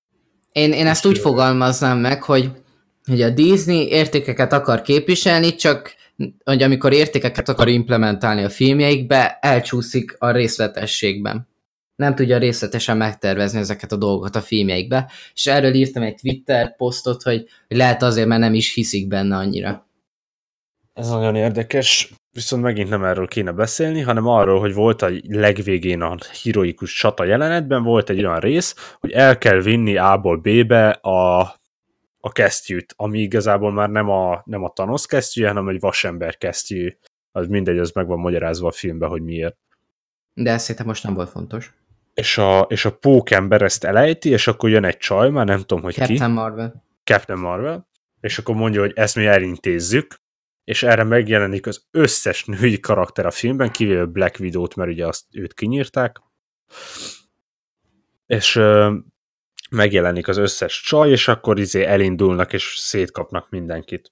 Én, 0.51 0.73
én 0.73 0.87
ezt 0.87 1.05
úgy 1.05 1.17
fogalmaznám 1.17 1.97
meg, 1.97 2.23
hogy, 2.23 2.51
hogy 3.05 3.21
a 3.21 3.29
Disney 3.29 3.87
értékeket 3.87 4.53
akar 4.53 4.81
képviselni, 4.81 5.55
csak 5.55 5.95
hogy 6.43 6.63
amikor 6.63 6.93
értékeket 6.93 7.49
akar 7.49 7.67
implementálni 7.67 8.43
a 8.43 8.49
filmjeikbe, 8.49 9.37
elcsúszik 9.41 10.15
a 10.17 10.31
részletességben. 10.31 11.47
Nem 11.95 12.15
tudja 12.15 12.37
részletesen 12.37 12.97
megtervezni 12.97 13.59
ezeket 13.59 13.91
a 13.91 13.95
dolgokat 13.95 14.35
a 14.35 14.41
filmjeikbe, 14.41 15.11
és 15.33 15.47
erről 15.47 15.73
írtam 15.73 16.03
egy 16.03 16.15
Twitter 16.15 16.75
posztot, 16.75 17.23
hogy 17.23 17.45
lehet 17.67 18.03
azért, 18.03 18.27
mert 18.27 18.41
nem 18.41 18.53
is 18.53 18.73
hiszik 18.73 19.07
benne 19.07 19.35
annyira. 19.35 19.87
Ez 20.93 21.09
nagyon 21.09 21.35
érdekes, 21.35 22.13
viszont 22.37 22.63
megint 22.63 22.89
nem 22.89 23.03
erről 23.03 23.27
kéne 23.27 23.51
beszélni, 23.51 24.01
hanem 24.01 24.27
arról, 24.27 24.59
hogy 24.59 24.73
volt 24.73 25.01
a 25.01 25.09
legvégén 25.27 26.01
a 26.01 26.15
heroikus 26.43 26.93
csata 26.93 27.23
jelenetben, 27.23 27.83
volt 27.83 28.09
egy 28.09 28.19
olyan 28.19 28.39
rész, 28.39 28.95
hogy 28.99 29.11
el 29.11 29.37
kell 29.37 29.61
vinni 29.61 29.97
A-ból 29.97 30.37
B-be 30.37 30.89
a, 30.89 31.39
a 32.19 32.31
kesztyűt, 32.31 32.93
ami 32.97 33.19
igazából 33.19 33.71
már 33.71 33.89
nem 33.89 34.09
a, 34.09 34.41
nem 34.45 34.63
a 34.63 34.69
Thanos 34.69 35.05
kesztyűje, 35.05 35.47
hanem 35.47 35.67
egy 35.67 35.79
vasember 35.79 36.37
kesztyű. 36.37 36.97
Az 37.31 37.47
mindegy, 37.47 37.77
az 37.77 37.91
meg 37.91 38.07
van 38.07 38.19
magyarázva 38.19 38.67
a 38.67 38.71
filmben, 38.71 39.09
hogy 39.09 39.21
miért. 39.21 39.57
De 40.33 40.51
ez 40.51 40.61
szerintem 40.61 40.85
most 40.85 41.03
nem 41.03 41.13
volt 41.13 41.29
fontos. 41.29 41.73
És 42.13 42.37
a, 42.37 42.59
és 42.69 42.85
a 42.85 42.97
pókember 42.97 43.61
ezt 43.61 43.83
elejti, 43.83 44.29
és 44.29 44.47
akkor 44.47 44.69
jön 44.69 44.83
egy 44.85 44.97
csaj, 44.97 45.29
már 45.29 45.45
nem 45.45 45.59
tudom, 45.59 45.83
hogy 45.83 45.93
Captain 45.93 46.17
ki. 46.17 46.23
Captain 46.23 46.43
Marvel. 46.43 46.83
Captain 47.03 47.39
Marvel. 47.39 47.87
És 48.19 48.37
akkor 48.37 48.55
mondja, 48.55 48.81
hogy 48.81 48.93
ezt 48.95 49.15
mi 49.15 49.25
elintézzük, 49.25 50.25
és 50.67 50.83
erre 50.83 51.03
megjelenik 51.03 51.67
az 51.67 51.87
összes 51.91 52.45
női 52.45 52.79
karakter 52.79 53.25
a 53.25 53.31
filmben, 53.31 53.71
kivéve 53.71 54.05
Black 54.05 54.39
Widow-t, 54.39 54.75
mert 54.75 54.89
ugye 54.89 55.07
azt 55.07 55.23
őt 55.31 55.53
kinyírták, 55.53 56.21
és 58.25 58.55
ö, 58.55 58.95
megjelenik 59.69 60.27
az 60.27 60.37
összes 60.37 60.81
csaj, 60.81 61.09
és 61.09 61.27
akkor 61.27 61.59
izé 61.59 61.83
elindulnak, 61.83 62.53
és 62.53 62.73
szétkapnak 62.77 63.49
mindenkit. 63.49 64.11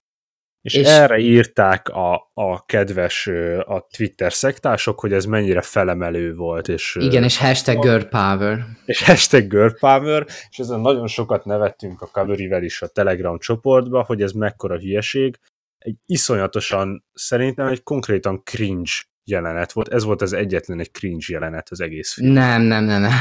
És, 0.61 0.73
és 0.73 0.87
erre 0.87 1.17
írták 1.17 1.89
a, 1.89 2.31
a 2.33 2.65
kedves 2.65 3.27
a 3.65 3.87
Twitter 3.97 4.33
szektások, 4.33 4.99
hogy 4.99 5.13
ez 5.13 5.25
mennyire 5.25 5.61
felemelő 5.61 6.35
volt. 6.35 6.67
És, 6.67 6.97
Igen, 6.99 7.23
és 7.23 7.37
hashtag 7.37 7.81
girl 7.81 8.03
power. 8.03 8.65
És 8.85 9.03
hashtag 9.03 9.47
girl 9.47 9.73
power, 9.79 10.25
és 10.49 10.59
ezen 10.59 10.79
nagyon 10.79 11.07
sokat 11.07 11.45
nevettünk 11.45 12.01
a 12.01 12.09
Kaverivel 12.11 12.63
is 12.63 12.81
a 12.81 12.87
Telegram 12.87 13.39
csoportba, 13.39 14.03
hogy 14.03 14.21
ez 14.21 14.31
mekkora 14.31 14.77
hülyeség, 14.77 15.39
egy 15.85 15.95
iszonyatosan, 16.05 17.05
szerintem 17.13 17.67
egy 17.67 17.83
konkrétan 17.83 18.41
cringe 18.43 18.91
jelenet 19.23 19.71
volt. 19.71 19.93
Ez 19.93 20.03
volt 20.03 20.21
az 20.21 20.33
egyetlen 20.33 20.79
egy 20.79 20.91
cringe 20.91 21.25
jelenet 21.27 21.69
az 21.69 21.81
egész 21.81 22.13
film. 22.13 22.31
Nem, 22.31 22.61
nem, 22.61 22.83
nem, 22.83 23.01
nem. 23.01 23.11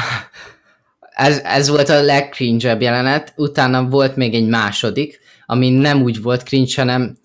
Ez, 1.01 1.39
ez 1.45 1.69
volt 1.69 1.89
a 1.89 2.03
legcringe 2.03 2.77
jelenet, 2.81 3.33
utána 3.37 3.89
volt 3.89 4.17
még 4.17 4.35
egy 4.35 4.49
második, 4.49 5.21
ami 5.47 5.71
nem 5.71 6.03
úgy 6.03 6.23
volt 6.23 6.43
cringe, 6.43 6.73
hanem 6.77 7.17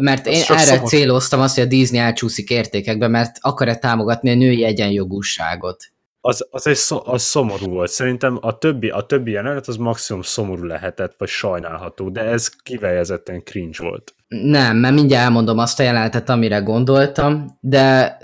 mert 0.00 0.26
én 0.26 0.42
erre 0.48 0.58
szomorú. 0.58 0.86
céloztam 0.86 1.40
azt, 1.40 1.54
hogy 1.54 1.64
a 1.64 1.68
Disney 1.68 2.00
elcsúszik 2.00 2.50
értékekbe, 2.50 3.08
mert 3.08 3.36
akar-e 3.40 3.76
támogatni 3.76 4.30
a 4.30 4.34
női 4.34 4.64
egyenjogúságot. 4.64 5.92
Az, 6.20 6.46
az, 6.50 6.66
egy 6.66 6.76
szó, 6.76 7.00
az 7.04 7.22
szomorú 7.22 7.66
volt. 7.66 7.90
Szerintem 7.90 8.38
a 8.40 8.58
többi, 8.58 8.88
a 8.88 9.00
többi 9.00 9.30
jelenet 9.30 9.68
az 9.68 9.76
maximum 9.76 10.22
szomorú 10.22 10.64
lehetett, 10.64 11.14
vagy 11.18 11.28
sajnálható, 11.28 12.10
de 12.10 12.20
ez 12.20 12.48
kifejezetten 12.48 13.44
cringe 13.44 13.82
volt. 13.82 14.14
Nem, 14.40 14.76
mert 14.76 14.94
mindjárt 14.94 15.24
elmondom 15.24 15.58
azt 15.58 15.80
a 15.80 15.82
jelenetet, 15.82 16.28
amire 16.28 16.58
gondoltam, 16.58 17.58
de 17.60 18.18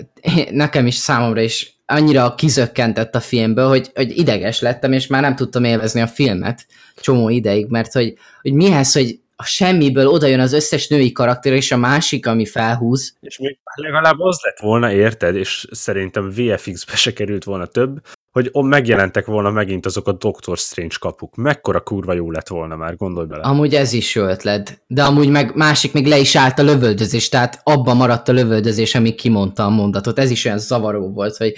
nekem 0.51 0.87
is 0.87 0.95
számomra 0.95 1.41
is 1.41 1.77
annyira 1.85 2.35
kizökkentett 2.35 3.15
a 3.15 3.19
filmből, 3.19 3.67
hogy, 3.67 3.91
hogy 3.95 4.17
ideges 4.17 4.61
lettem, 4.61 4.91
és 4.91 5.07
már 5.07 5.21
nem 5.21 5.35
tudtam 5.35 5.63
élvezni 5.63 6.01
a 6.01 6.07
filmet 6.07 6.65
csomó 6.95 7.29
ideig, 7.29 7.67
mert 7.67 7.91
hogy, 7.91 8.13
hogy 8.41 8.53
mihez, 8.53 8.93
hogy 8.93 9.19
a 9.35 9.45
semmiből 9.45 10.07
oda 10.07 10.27
jön 10.27 10.39
az 10.39 10.53
összes 10.53 10.87
női 10.87 11.11
karakter, 11.11 11.53
és 11.53 11.71
a 11.71 11.77
másik, 11.77 12.27
ami 12.27 12.45
felhúz. 12.45 13.15
És 13.19 13.37
még 13.37 13.57
legalább 13.75 14.19
az 14.19 14.39
lett 14.43 14.59
volna, 14.59 14.91
érted, 14.91 15.35
és 15.35 15.67
szerintem 15.71 16.29
VFX-be 16.29 16.95
se 16.95 17.13
került 17.13 17.43
volna 17.43 17.65
több, 17.65 18.01
hogy 18.31 18.49
megjelentek 18.53 19.25
volna 19.25 19.51
megint 19.51 19.85
azok 19.85 20.07
a 20.07 20.11
Doctor 20.11 20.57
Strange 20.57 20.95
kapuk. 20.99 21.35
Mekkora 21.35 21.79
kurva 21.79 22.13
jó 22.13 22.31
lett 22.31 22.47
volna 22.47 22.75
már, 22.75 22.95
gondolj 22.95 23.27
bele. 23.27 23.43
Amúgy 23.43 23.75
ez 23.75 23.93
is 23.93 24.15
jó 24.15 24.23
ötlet. 24.23 24.81
De 24.87 25.03
amúgy 25.03 25.29
meg 25.29 25.55
másik 25.55 25.93
még 25.93 26.07
le 26.07 26.17
is 26.17 26.35
állt 26.35 26.59
a 26.59 26.63
lövöldözés, 26.63 27.29
tehát 27.29 27.61
abban 27.63 27.97
maradt 27.97 28.27
a 28.27 28.31
lövöldözés, 28.31 28.95
amíg 28.95 29.15
kimondta 29.15 29.65
a 29.65 29.69
mondatot. 29.69 30.19
Ez 30.19 30.31
is 30.31 30.45
olyan 30.45 30.59
zavaró 30.59 31.11
volt, 31.11 31.37
hogy, 31.37 31.53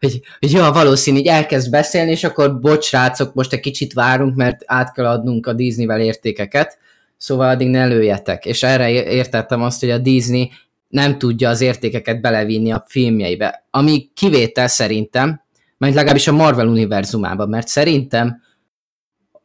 hogy, 0.00 0.20
hogy 0.40 0.52
ja, 0.52 0.72
valószínű, 0.72 1.18
így 1.18 1.26
elkezd 1.26 1.70
beszélni, 1.70 2.10
és 2.10 2.24
akkor 2.24 2.60
bocs, 2.60 2.90
rácok, 2.90 3.34
most 3.34 3.52
egy 3.52 3.60
kicsit 3.60 3.92
várunk, 3.92 4.36
mert 4.36 4.62
át 4.66 4.92
kell 4.92 5.06
adnunk 5.06 5.46
a 5.46 5.52
Disneyvel 5.52 6.00
értékeket, 6.00 6.78
szóval 7.16 7.48
addig 7.48 7.68
ne 7.68 7.86
lőjetek. 7.86 8.44
És 8.46 8.62
erre 8.62 8.90
értettem 8.90 9.62
azt, 9.62 9.80
hogy 9.80 9.90
a 9.90 9.98
Disney 9.98 10.50
nem 10.88 11.18
tudja 11.18 11.48
az 11.48 11.60
értékeket 11.60 12.20
belevinni 12.20 12.72
a 12.72 12.84
filmjeibe. 12.88 13.64
Ami 13.70 14.10
kivétel 14.14 14.68
szerintem, 14.68 15.43
mert 15.78 15.94
legalábbis 15.94 16.28
a 16.28 16.32
Marvel 16.32 16.68
univerzumában, 16.68 17.48
mert 17.48 17.68
szerintem 17.68 18.42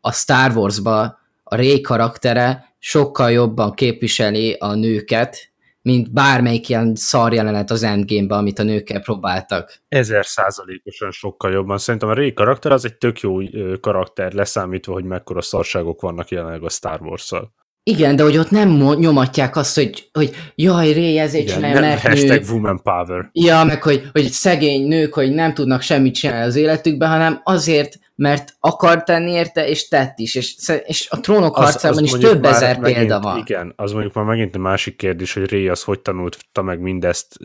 a 0.02 0.12
Star 0.12 0.58
Wars-ba 0.58 1.20
a 1.44 1.56
Rey 1.56 1.82
karaktere 1.82 2.74
sokkal 2.80 3.32
jobban 3.32 3.74
képviseli 3.74 4.54
a 4.54 4.74
nőket, 4.74 5.52
mint 5.82 6.14
bármelyik 6.14 6.70
ilyen 6.70 6.96
szar 6.96 7.34
jelenet 7.34 7.72
az 7.72 7.84
endgame 7.84 8.36
amit 8.36 8.60
a 8.60 8.64
nőkkel 8.64 9.02
próbáltak. 9.02 9.82
Ezer 9.88 10.26
százalékosan 10.26 11.12
sokkal 11.12 11.52
jobban. 11.52 11.78
Szerintem 11.78 12.10
a 12.10 12.14
Rey 12.14 12.34
karakter 12.34 12.72
az 12.72 12.86
egy 12.86 12.98
tök 12.98 13.20
jó 13.20 13.38
karakter, 13.80 14.34
leszámítva, 14.34 14.94
hogy 14.94 15.04
mekkora 15.04 15.42
szarságok 15.42 16.02
vannak 16.02 16.30
jelenleg 16.30 16.64
a 16.64 16.70
Star 16.70 17.02
Wars-szal. 17.02 17.54
Igen, 17.90 18.16
de 18.16 18.24
hogy 18.24 18.38
ott 18.38 18.52
nem 18.52 18.70
nyomatják 18.98 19.56
azt, 19.56 19.76
hogy, 19.76 20.10
hogy 20.14 20.52
jaj, 20.56 20.94
Ray, 20.94 21.18
ezért 21.18 21.48
csinálja, 21.48 21.80
mert 21.80 22.02
Hashtag 22.02 22.41
nő. 22.41 22.52
woman 22.52 22.82
power. 22.82 23.30
Ja, 23.32 23.64
meg 23.64 23.84
hogy, 23.84 24.10
hogy 24.11 24.24
szegény 24.24 24.88
nők, 24.88 25.14
hogy 25.14 25.32
nem 25.32 25.53
tudnak 25.53 25.82
semmit 25.82 26.14
csinálni 26.14 26.45
az 26.45 26.56
életükben, 26.56 27.10
hanem 27.10 27.41
azért, 27.44 27.99
mert 28.16 28.56
akar 28.60 29.03
tenni 29.03 29.32
érte, 29.32 29.68
és 29.68 29.88
tett 29.88 30.20
is, 30.20 30.36
és, 30.36 30.56
és 30.86 31.07
a 31.10 31.20
trónok 31.20 31.57
az, 31.57 31.64
harcában 31.64 31.98
az 31.98 32.03
is 32.03 32.11
több 32.11 32.45
ezer 32.45 32.80
megint, 32.80 32.98
példa 32.98 33.20
van. 33.20 33.38
Igen, 33.38 33.74
az 33.76 33.91
mondjuk 33.91 34.14
már 34.14 34.26
megint 34.26 34.56
a 34.56 34.60
másik 34.60 34.95
kérdés, 34.95 35.34
hogy 35.34 35.52
Ray 35.52 35.68
az 35.68 35.84
hogy 35.84 35.99
tanulta 35.99 36.61
meg 36.61 36.80
mindezt 36.80 37.38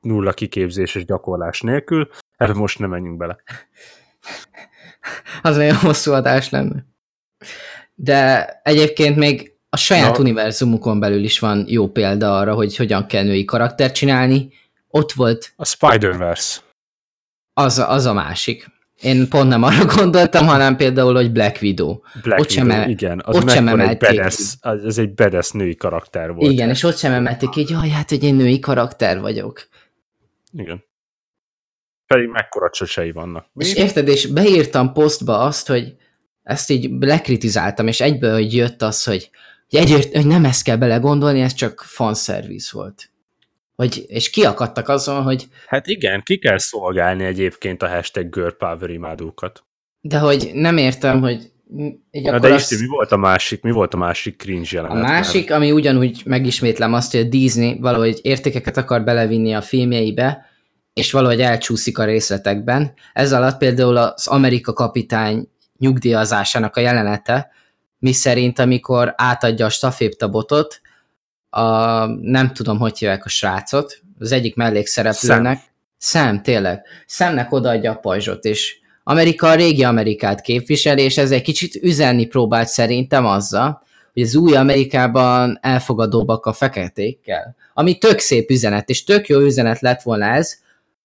nulla 0.00 0.32
kiképzés 0.32 0.94
és 0.94 1.04
gyakorlás 1.04 1.60
nélkül, 1.60 2.08
ebbe 2.36 2.52
most 2.52 2.78
nem 2.78 2.90
menjünk 2.90 3.16
bele. 3.16 3.36
az 5.42 5.56
nagyon 5.56 5.76
hosszú 5.76 6.12
adás 6.12 6.50
lenne. 6.50 6.84
De 7.94 8.46
egyébként 8.62 9.16
még 9.16 9.57
a 9.70 9.76
saját 9.76 10.12
Na. 10.12 10.18
univerzumukon 10.18 11.00
belül 11.00 11.24
is 11.24 11.38
van 11.38 11.64
jó 11.68 11.88
példa 11.88 12.38
arra, 12.38 12.54
hogy 12.54 12.76
hogyan 12.76 13.06
kell 13.06 13.22
női 13.22 13.44
karaktert 13.44 13.94
csinálni. 13.94 14.52
Ott 14.88 15.12
volt... 15.12 15.52
A 15.56 15.64
Spider-Verse. 15.64 16.60
Az, 17.52 17.78
az 17.78 18.04
a 18.04 18.12
másik. 18.12 18.66
Én 19.02 19.28
pont 19.28 19.48
nem 19.48 19.62
arra 19.62 19.84
gondoltam, 19.96 20.46
hanem 20.46 20.76
például, 20.76 21.14
hogy 21.14 21.32
Black 21.32 21.62
Widow. 21.62 21.98
Black 22.22 22.40
ott 22.40 22.50
Widow, 22.50 22.70
sem, 22.70 22.90
igen. 22.90 23.22
Az 23.24 23.36
ott 23.36 23.50
sem 23.50 23.68
egy 23.80 23.96
bedes, 23.96 24.56
ez 24.60 24.98
egy 24.98 25.14
bedes 25.14 25.50
női 25.50 25.74
karakter 25.74 26.32
volt. 26.32 26.52
Igen, 26.52 26.68
és 26.68 26.82
ott 26.82 26.96
sem 26.96 27.12
emelték 27.12 27.56
így, 27.56 27.70
jaj, 27.70 27.88
hát, 27.88 28.08
hogy 28.08 28.24
én 28.24 28.34
női 28.34 28.58
karakter 28.58 29.20
vagyok. 29.20 29.68
Igen. 30.52 30.84
Pedig 32.06 32.28
mekkora 32.28 32.70
csöcsei 32.70 33.12
vannak. 33.12 33.46
Mi? 33.52 33.64
És 33.64 33.74
érted, 33.74 34.08
és 34.08 34.26
beírtam 34.26 34.92
posztba 34.92 35.38
azt, 35.38 35.68
hogy 35.68 35.96
ezt 36.42 36.70
így 36.70 36.90
lekritizáltam, 37.00 37.86
és 37.86 38.00
egyből, 38.00 38.32
hogy 38.32 38.54
jött 38.54 38.82
az, 38.82 39.04
hogy, 39.04 39.30
hogy, 39.70 39.80
egyért, 39.80 40.14
hogy 40.14 40.26
nem 40.26 40.44
ezt 40.44 40.62
kell 40.62 40.76
belegondolni, 40.76 41.40
ez 41.40 41.54
csak 41.54 41.84
fanszervisz 41.86 42.70
volt. 42.70 43.10
Hogy, 43.76 44.04
és 44.08 44.30
kiakadtak 44.30 44.88
azon, 44.88 45.22
hogy... 45.22 45.48
Hát 45.66 45.86
igen, 45.86 46.22
ki 46.22 46.38
kell 46.38 46.58
szolgálni 46.58 47.24
egyébként 47.24 47.82
a 47.82 47.88
hashtag 47.88 48.30
girl 48.30 48.48
power 48.48 48.90
imádókat. 48.90 49.64
De 50.00 50.18
hogy 50.18 50.50
nem 50.54 50.76
értem, 50.76 51.20
hogy 51.20 51.50
így 52.10 52.24
Na 52.24 52.38
de 52.38 52.54
Isti, 52.54 52.74
az... 52.74 52.80
mi 52.80 52.86
volt 52.86 53.12
a 53.12 53.16
másik, 53.16 53.62
mi 53.62 53.70
volt 53.70 53.94
a 53.94 53.96
másik 53.96 54.36
cringe 54.36 54.68
jelenet? 54.70 54.96
A 54.96 55.00
másik, 55.00 55.52
ami 55.52 55.72
ugyanúgy 55.72 56.22
megismétlem 56.24 56.92
azt, 56.92 57.12
hogy 57.12 57.20
a 57.20 57.28
Disney 57.28 57.78
valahogy 57.80 58.18
értékeket 58.22 58.76
akar 58.76 59.04
belevinni 59.04 59.52
a 59.52 59.60
filmjeibe, 59.60 60.46
és 60.92 61.12
valahogy 61.12 61.40
elcsúszik 61.40 61.98
a 61.98 62.04
részletekben. 62.04 62.92
Ez 63.12 63.32
alatt 63.32 63.58
például 63.58 63.96
az 63.96 64.26
Amerika 64.26 64.72
kapitány 64.72 65.48
nyugdíjazásának 65.78 66.76
a 66.76 66.80
jelenete, 66.80 67.50
mi 67.98 68.12
szerint 68.12 68.58
amikor 68.58 69.14
átadja 69.16 69.66
a 69.66 69.70
staféptabotot, 69.70 70.80
a, 71.50 71.60
nem 72.06 72.52
tudom, 72.52 72.78
hogy 72.78 72.98
hívják 72.98 73.24
a 73.24 73.28
srácot, 73.28 74.00
az 74.18 74.32
egyik 74.32 74.54
mellékszereplőnek, 74.54 75.58
Szem, 75.58 75.66
Szem 75.98 76.42
tényleg, 76.42 76.82
Szemnek 77.06 77.52
odaadja 77.52 77.92
a 77.92 77.96
pajzsot, 77.96 78.44
és 78.44 78.76
Amerika 79.02 79.48
a 79.48 79.54
régi 79.54 79.84
Amerikát 79.84 80.40
képvisel, 80.40 80.98
és 80.98 81.18
ez 81.18 81.30
egy 81.30 81.42
kicsit 81.42 81.74
üzenni 81.74 82.26
próbált 82.26 82.68
szerintem 82.68 83.26
azzal, 83.26 83.82
hogy 84.12 84.22
az 84.22 84.34
új 84.34 84.56
Amerikában 84.56 85.58
elfogadóbbak 85.62 86.46
a 86.46 86.52
feketékkel. 86.52 87.56
Ami 87.74 87.98
tök 87.98 88.18
szép 88.18 88.50
üzenet, 88.50 88.88
és 88.88 89.04
tök 89.04 89.26
jó 89.26 89.40
üzenet 89.40 89.80
lett 89.80 90.02
volna 90.02 90.24
ez, 90.24 90.58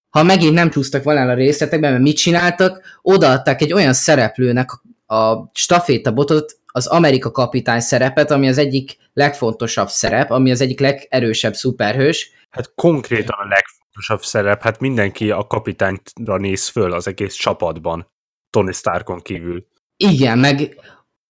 ha 0.08 0.22
megint 0.22 0.54
nem 0.54 0.70
csúsztak 0.70 1.02
volna 1.02 1.20
a 1.20 1.34
részletekben, 1.34 1.90
mert 1.90 2.02
mit 2.02 2.16
csináltak, 2.16 2.98
odaadták 3.02 3.60
egy 3.60 3.72
olyan 3.72 3.92
szereplőnek 3.92 4.70
a 5.06 5.50
stafétabotot, 5.52 6.58
az 6.76 6.86
Amerika 6.86 7.30
kapitány 7.30 7.80
szerepet, 7.80 8.30
ami 8.30 8.48
az 8.48 8.58
egyik 8.58 8.96
legfontosabb 9.12 9.88
szerep, 9.88 10.30
ami 10.30 10.50
az 10.50 10.60
egyik 10.60 10.80
legerősebb 10.80 11.54
szuperhős. 11.54 12.30
Hát 12.50 12.72
konkrétan 12.74 13.38
a 13.38 13.48
legfontosabb 13.48 14.22
szerep, 14.22 14.62
hát 14.62 14.80
mindenki 14.80 15.30
a 15.30 15.46
kapitányra 15.46 16.36
néz 16.36 16.68
föl 16.68 16.92
az 16.92 17.06
egész 17.06 17.34
csapatban, 17.34 18.10
Tony 18.50 18.72
Starkon 18.72 19.20
kívül. 19.20 19.66
Igen, 19.96 20.38
meg 20.38 20.80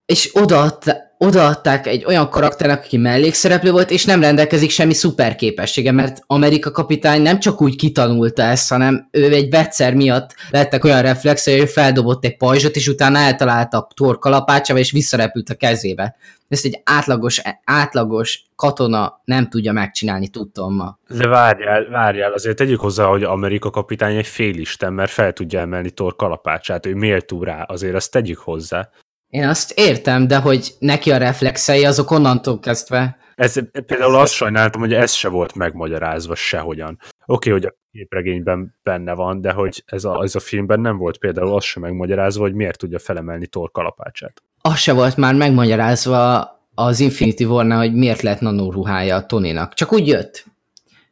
és 0.05 0.31
odaadták, 0.33 1.14
odaadták 1.27 1.87
egy 1.87 2.05
olyan 2.05 2.29
karakternek, 2.29 2.85
aki 2.85 2.97
mellékszereplő 2.97 3.71
volt, 3.71 3.91
és 3.91 4.05
nem 4.05 4.21
rendelkezik 4.21 4.71
semmi 4.71 4.95
szuperképessége, 4.95 5.93
mert 5.93 6.23
Amerika 6.27 6.71
kapitány 6.71 7.23
nem 7.23 7.39
csak 7.39 7.63
úgy 7.63 7.77
kitanulta 7.77 8.43
ezt, 8.43 8.71
hanem 8.71 9.09
ő 9.11 9.33
egy 9.33 9.51
vegyszer 9.51 9.95
miatt 9.95 10.35
lettek 10.51 10.85
olyan 10.85 11.03
reflexei, 11.03 11.59
hogy 11.59 11.71
feldobott 11.71 12.25
egy 12.25 12.37
pajzsot, 12.37 12.77
és 12.77 12.89
utána 12.89 13.19
eltalálta 13.19 13.79
a 13.79 13.89
tor 13.95 14.19
kalapácsával, 14.19 14.83
és 14.83 14.91
visszarepült 14.91 15.49
a 15.49 15.55
kezébe. 15.55 16.17
Ezt 16.49 16.65
egy 16.65 16.81
átlagos, 16.85 17.43
átlagos 17.65 18.45
katona 18.57 19.21
nem 19.25 19.49
tudja 19.49 19.73
megcsinálni, 19.73 20.29
tudtom 20.29 20.75
ma. 20.75 20.99
De 21.09 21.29
várjál, 21.29 21.89
várjál, 21.91 22.33
azért 22.33 22.57
tegyük 22.57 22.81
hozzá, 22.81 23.05
hogy 23.05 23.23
Amerika 23.23 23.71
kapitány 23.71 24.17
egy 24.17 24.27
félisten, 24.27 24.93
mert 24.93 25.11
fel 25.11 25.33
tudja 25.33 25.61
emelni 25.61 25.91
tor 25.91 26.17
kalapácsát, 26.17 26.87
ő 26.87 26.95
méltó 26.95 27.43
rá, 27.43 27.63
azért 27.63 27.95
ezt 27.95 28.11
tegyük 28.11 28.39
hozzá. 28.39 28.89
Én 29.35 29.49
azt 29.49 29.73
értem, 29.77 30.27
de 30.27 30.39
hogy 30.39 30.75
neki 30.79 31.13
a 31.13 31.17
reflexei 31.17 31.85
azok 31.85 32.11
onnantól 32.11 32.61
kezdve. 32.61 33.17
Ez, 33.35 33.55
például 33.87 34.17
azt 34.17 34.33
sajnáltam, 34.33 34.81
hogy 34.81 34.93
ez 34.93 35.13
se 35.13 35.29
volt 35.29 35.55
megmagyarázva 35.55 36.35
sehogyan. 36.35 36.99
Oké, 37.27 37.51
okay, 37.51 37.53
hogy 37.53 37.65
a 37.65 37.75
képregényben 37.93 38.75
benne 38.83 39.15
van, 39.15 39.41
de 39.41 39.53
hogy 39.53 39.83
ez 39.87 40.05
a, 40.05 40.23
ez 40.23 40.35
a 40.35 40.41
filmben 40.41 40.81
nem 40.81 40.97
volt 40.97 41.19
például 41.19 41.55
az 41.55 41.65
sem 41.65 41.83
megmagyarázva, 41.83 42.43
hogy 42.43 42.55
miért 42.55 42.79
tudja 42.79 42.99
felemelni 42.99 43.47
Thor 43.47 43.71
kalapácsát. 43.71 44.43
Az 44.61 44.77
se 44.77 44.93
volt 44.93 45.17
már 45.17 45.35
megmagyarázva 45.35 46.49
az 46.75 47.01
Infinity 47.01 47.45
war 47.45 47.73
hogy 47.73 47.95
miért 47.95 48.23
lett 48.23 48.41
nanoruhája 48.41 49.17
a 49.17 49.27
Tonynak. 49.27 49.75
Csak 49.75 49.93
úgy 49.93 50.07
jött. 50.07 50.45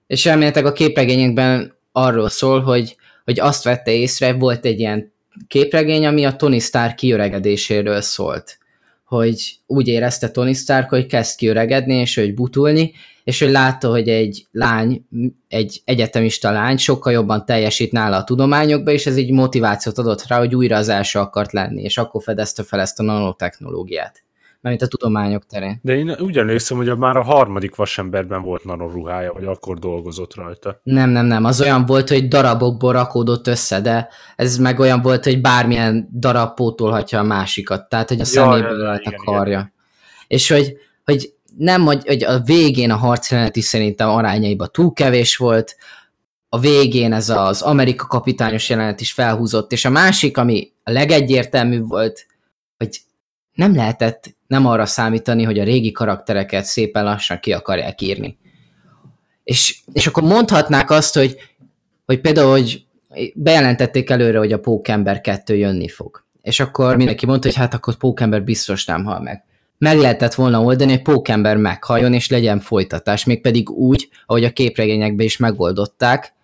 És 0.06 0.26
elméletek 0.26 0.66
a 0.66 0.72
képregényekben 0.72 1.76
arról 1.92 2.28
szól, 2.28 2.60
hogy, 2.60 2.96
hogy 3.24 3.40
azt 3.40 3.64
vette 3.64 3.92
észre, 3.92 4.32
volt 4.32 4.64
egy 4.64 4.78
ilyen 4.78 5.12
képregény, 5.48 6.06
ami 6.06 6.24
a 6.24 6.36
Tony 6.36 6.60
Stark 6.60 6.94
kiöregedéséről 6.94 8.00
szólt. 8.00 8.58
Hogy 9.04 9.56
úgy 9.66 9.88
érezte 9.88 10.30
Tony 10.30 10.54
Stark, 10.54 10.88
hogy 10.88 11.06
kezd 11.06 11.36
kiöregedni, 11.36 11.94
és 11.94 12.14
hogy 12.14 12.34
butulni, 12.34 12.92
és 13.24 13.40
hogy 13.40 13.50
látta, 13.50 13.88
hogy 13.88 14.08
egy 14.08 14.46
lány, 14.52 15.04
egy 15.48 15.82
egyetemista 15.84 16.50
lány 16.50 16.76
sokkal 16.76 17.12
jobban 17.12 17.44
teljesít 17.44 17.92
nála 17.92 18.16
a 18.16 18.24
tudományokba, 18.24 18.90
és 18.90 19.06
ez 19.06 19.16
így 19.16 19.30
motivációt 19.30 19.98
adott 19.98 20.26
rá, 20.26 20.38
hogy 20.38 20.54
újra 20.54 20.76
az 20.76 20.88
első 20.88 21.18
akart 21.18 21.52
lenni, 21.52 21.82
és 21.82 21.98
akkor 21.98 22.22
fedezte 22.22 22.62
fel 22.62 22.80
ezt 22.80 23.00
a 23.00 23.02
nanotechnológiát 23.02 24.22
mert 24.62 24.82
a 24.82 24.86
tudományok 24.86 25.46
terén. 25.46 25.78
De 25.82 25.96
én 25.96 26.16
úgy 26.20 26.38
emlékszem, 26.38 26.76
hogy 26.76 26.96
már 26.96 27.16
a 27.16 27.22
harmadik 27.22 27.74
vasemberben 27.74 28.42
volt 28.42 28.64
nanoruhája, 28.64 29.32
vagy 29.32 29.44
akkor 29.44 29.78
dolgozott 29.78 30.34
rajta. 30.34 30.80
Nem, 30.82 31.10
nem, 31.10 31.26
nem. 31.26 31.44
Az 31.44 31.60
olyan 31.60 31.86
volt, 31.86 32.08
hogy 32.08 32.28
darabokból 32.28 32.92
rakódott 32.92 33.46
össze, 33.46 33.80
de 33.80 34.08
ez 34.36 34.58
meg 34.58 34.78
olyan 34.78 35.00
volt, 35.00 35.24
hogy 35.24 35.40
bármilyen 35.40 36.08
darab 36.12 36.54
pótolhatja 36.54 37.18
a 37.18 37.22
másikat. 37.22 37.88
Tehát, 37.88 38.08
hogy 38.08 38.20
a 38.20 38.24
szeméből 38.24 38.78
ja, 38.78 38.84
rajta 38.84 39.10
igen, 39.10 39.24
karja. 39.24 39.58
Igen. 39.58 39.72
És 40.26 40.48
hogy, 40.48 40.76
hogy 41.04 41.32
nem, 41.58 41.82
hogy, 41.82 42.06
hogy 42.06 42.24
a 42.24 42.40
végén 42.40 42.90
a 42.90 42.96
harcjelenet 42.96 43.56
is 43.56 43.64
szerintem 43.64 44.08
arányaiban 44.08 44.68
túl 44.72 44.92
kevés 44.92 45.36
volt, 45.36 45.76
a 46.48 46.58
végén 46.58 47.12
ez 47.12 47.28
az 47.28 47.62
Amerika 47.62 48.06
kapitányos 48.06 48.68
jelenet 48.68 49.00
is 49.00 49.12
felhúzott, 49.12 49.72
és 49.72 49.84
a 49.84 49.90
másik, 49.90 50.36
ami 50.36 50.72
a 50.82 50.90
legegyértelműbb 50.90 51.88
volt, 51.88 52.26
hogy 52.76 53.00
nem 53.52 53.74
lehetett 53.74 54.36
nem 54.52 54.66
arra 54.66 54.86
számítani, 54.86 55.42
hogy 55.42 55.58
a 55.58 55.64
régi 55.64 55.92
karaktereket 55.92 56.64
szépen 56.64 57.04
lassan 57.04 57.38
ki 57.40 57.52
akarják 57.52 58.00
írni. 58.00 58.38
És, 59.44 59.80
és 59.92 60.06
akkor 60.06 60.22
mondhatnák 60.22 60.90
azt, 60.90 61.14
hogy, 61.14 61.36
hogy 62.06 62.20
például, 62.20 62.50
hogy 62.50 62.84
bejelentették 63.34 64.10
előre, 64.10 64.38
hogy 64.38 64.52
a 64.52 64.58
Pókember 64.58 65.20
2 65.20 65.56
jönni 65.56 65.88
fog. 65.88 66.24
És 66.42 66.60
akkor 66.60 66.96
mindenki 66.96 67.26
mondta, 67.26 67.46
hogy 67.48 67.56
hát 67.56 67.74
akkor 67.74 67.94
Pókember 67.94 68.42
biztos 68.42 68.84
nem 68.84 69.04
hal 69.04 69.20
meg. 69.20 69.44
Meg 69.78 69.98
lehetett 69.98 70.34
volna 70.34 70.62
oldani, 70.62 70.90
hogy 70.90 71.02
Pókember 71.02 71.56
meghaljon, 71.56 72.12
és 72.12 72.30
legyen 72.30 72.60
folytatás, 72.60 73.24
mégpedig 73.24 73.70
úgy, 73.70 74.08
ahogy 74.26 74.44
a 74.44 74.50
képregényekben 74.52 75.26
is 75.26 75.36
megoldották, 75.36 76.34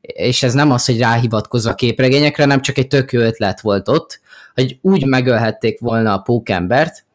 és 0.00 0.42
ez 0.42 0.54
nem 0.54 0.70
az, 0.70 0.84
hogy 0.84 0.98
ráhivatkozza 0.98 1.70
a 1.70 1.74
képregényekre, 1.74 2.44
nem 2.44 2.60
csak 2.60 2.78
egy 2.78 2.88
tök 2.88 3.12
jó 3.12 3.20
ötlet 3.20 3.60
volt 3.60 3.88
ott, 3.88 4.20
hogy 4.54 4.78
úgy 4.82 5.06
megölhették 5.06 5.80
volna 5.80 6.12
a 6.12 6.18
pókembert, 6.18 7.06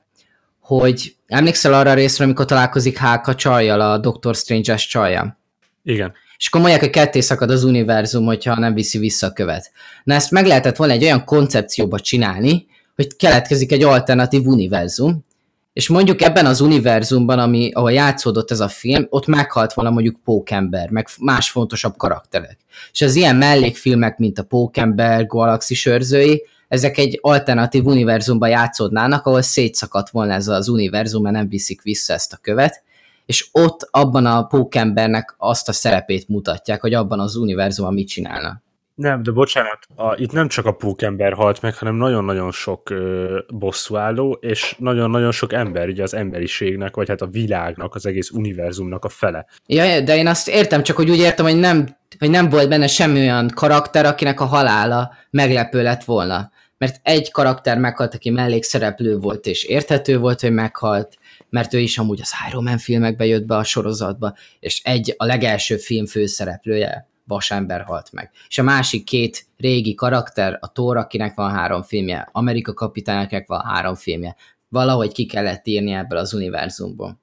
hogy 0.63 1.15
emlékszel 1.27 1.73
arra 1.73 1.89
a 1.89 1.93
részre, 1.93 2.23
amikor 2.23 2.45
találkozik 2.45 2.97
Háka 2.97 3.35
csajjal, 3.35 3.81
a 3.81 3.97
Doctor 3.97 4.35
Strange-es 4.35 4.87
csajjal? 4.87 5.37
Igen. 5.83 6.13
És 6.37 6.47
akkor 6.47 6.61
mondják, 6.61 6.81
hogy 6.81 6.89
ketté 6.89 7.19
szakad 7.19 7.49
az 7.49 7.63
univerzum, 7.63 8.25
hogyha 8.25 8.59
nem 8.59 8.73
viszi 8.73 8.97
vissza 8.97 9.27
a 9.27 9.33
követ. 9.33 9.71
Na 10.03 10.13
ezt 10.13 10.31
meg 10.31 10.45
lehetett 10.45 10.75
volna 10.75 10.93
egy 10.93 11.03
olyan 11.03 11.23
koncepcióba 11.25 11.99
csinálni, 11.99 12.65
hogy 12.95 13.15
keletkezik 13.15 13.71
egy 13.71 13.83
alternatív 13.83 14.45
univerzum, 14.45 15.25
és 15.73 15.87
mondjuk 15.87 16.21
ebben 16.21 16.45
az 16.45 16.61
univerzumban, 16.61 17.39
ami, 17.39 17.71
ahol 17.71 17.91
játszódott 17.91 18.51
ez 18.51 18.59
a 18.59 18.67
film, 18.67 19.07
ott 19.09 19.27
meghalt 19.27 19.73
volna 19.73 19.91
mondjuk 19.91 20.19
Pókember, 20.23 20.89
meg 20.89 21.07
más 21.19 21.49
fontosabb 21.49 21.97
karakterek. 21.97 22.57
És 22.91 23.01
az 23.01 23.15
ilyen 23.15 23.35
mellékfilmek, 23.35 24.17
mint 24.17 24.39
a 24.39 24.43
Pókember, 24.43 25.25
Galaxis 25.25 25.85
őrzői, 25.85 26.43
ezek 26.73 26.97
egy 26.97 27.19
alternatív 27.21 27.85
univerzumban 27.85 28.49
játszódnának, 28.49 29.25
ahol 29.25 29.41
szétszakadt 29.41 30.09
volna 30.09 30.33
ez 30.33 30.47
az 30.47 30.67
univerzum, 30.67 31.21
mert 31.23 31.35
nem 31.35 31.49
viszik 31.49 31.81
vissza 31.81 32.13
ezt 32.13 32.33
a 32.33 32.37
követ, 32.41 32.83
és 33.25 33.47
ott 33.51 33.87
abban 33.91 34.25
a 34.25 34.43
pókembernek 34.43 35.35
azt 35.37 35.69
a 35.69 35.71
szerepét 35.71 36.27
mutatják, 36.27 36.81
hogy 36.81 36.93
abban 36.93 37.19
az 37.19 37.35
univerzumban 37.35 37.93
mit 37.93 38.07
csinálna. 38.07 38.61
Nem, 38.95 39.23
de 39.23 39.31
bocsánat, 39.31 39.79
a, 39.95 40.15
itt 40.15 40.31
nem 40.31 40.47
csak 40.47 40.65
a 40.65 40.71
pókember 40.71 41.33
halt 41.33 41.61
meg, 41.61 41.77
hanem 41.77 41.95
nagyon-nagyon 41.95 42.51
sok 42.51 42.89
ö, 42.89 43.39
bosszúálló, 43.47 44.37
és 44.41 44.75
nagyon-nagyon 44.77 45.31
sok 45.31 45.53
ember, 45.53 45.87
ugye 45.87 46.03
az 46.03 46.13
emberiségnek, 46.13 46.95
vagy 46.95 47.09
hát 47.09 47.21
a 47.21 47.27
világnak, 47.27 47.95
az 47.95 48.05
egész 48.05 48.29
univerzumnak 48.29 49.05
a 49.05 49.09
fele. 49.09 49.45
Ja, 49.65 50.01
de 50.01 50.17
én 50.17 50.27
azt 50.27 50.49
értem, 50.49 50.83
csak 50.83 50.95
hogy 50.95 51.09
úgy 51.09 51.17
értem, 51.19 51.45
hogy 51.45 51.59
nem, 51.59 51.87
hogy 52.19 52.29
nem 52.29 52.49
volt 52.49 52.69
benne 52.69 52.87
semmi 52.87 53.19
olyan 53.19 53.49
karakter, 53.55 54.05
akinek 54.05 54.39
a 54.39 54.45
halála 54.45 55.13
meglepő 55.29 55.81
lett 55.81 56.03
volna. 56.03 56.51
Mert 56.83 56.99
egy 57.03 57.31
karakter 57.31 57.77
meghalt, 57.77 58.13
aki 58.13 58.29
mellékszereplő 58.29 59.17
volt, 59.17 59.45
és 59.45 59.63
érthető 59.63 60.17
volt, 60.17 60.41
hogy 60.41 60.51
meghalt, 60.51 61.17
mert 61.49 61.73
ő 61.73 61.79
is 61.79 61.97
amúgy 61.97 62.21
az 62.21 62.31
Iron 62.49 62.63
Man 62.63 62.77
filmekbe 62.77 63.25
jött 63.25 63.45
be 63.45 63.55
a 63.55 63.63
sorozatba, 63.63 64.35
és 64.59 64.81
egy 64.83 65.13
a 65.17 65.25
legelső 65.25 65.77
film 65.77 66.05
főszereplője 66.05 67.07
vasember 67.23 67.81
halt 67.81 68.11
meg. 68.11 68.31
És 68.47 68.57
a 68.57 68.63
másik 68.63 69.03
két 69.03 69.45
régi 69.57 69.93
karakter, 69.93 70.57
a 70.61 70.71
Thor, 70.71 70.97
akinek 70.97 71.35
van 71.35 71.51
három 71.51 71.83
filmje, 71.83 72.29
Amerika 72.31 72.73
kapitányoknak 72.73 73.47
van 73.47 73.61
három 73.65 73.95
filmje. 73.95 74.35
Valahogy 74.69 75.11
ki 75.11 75.25
kellett 75.25 75.67
írni 75.67 75.91
ebből 75.91 76.17
az 76.17 76.33
univerzumból. 76.33 77.21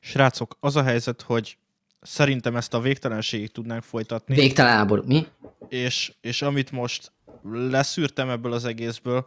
Srácok, 0.00 0.56
az 0.60 0.76
a 0.76 0.82
helyzet, 0.82 1.22
hogy 1.22 1.58
szerintem 2.00 2.56
ezt 2.56 2.74
a 2.74 2.80
végtelenségig 2.80 3.50
tudnánk 3.50 3.82
folytatni. 3.82 4.34
Végtelen 4.34 4.72
háború, 4.72 5.02
mi? 5.06 5.26
És, 5.68 6.12
és 6.20 6.42
amit 6.42 6.70
most 6.70 7.12
leszűrtem 7.52 8.30
ebből 8.30 8.52
az 8.52 8.64
egészből, 8.64 9.26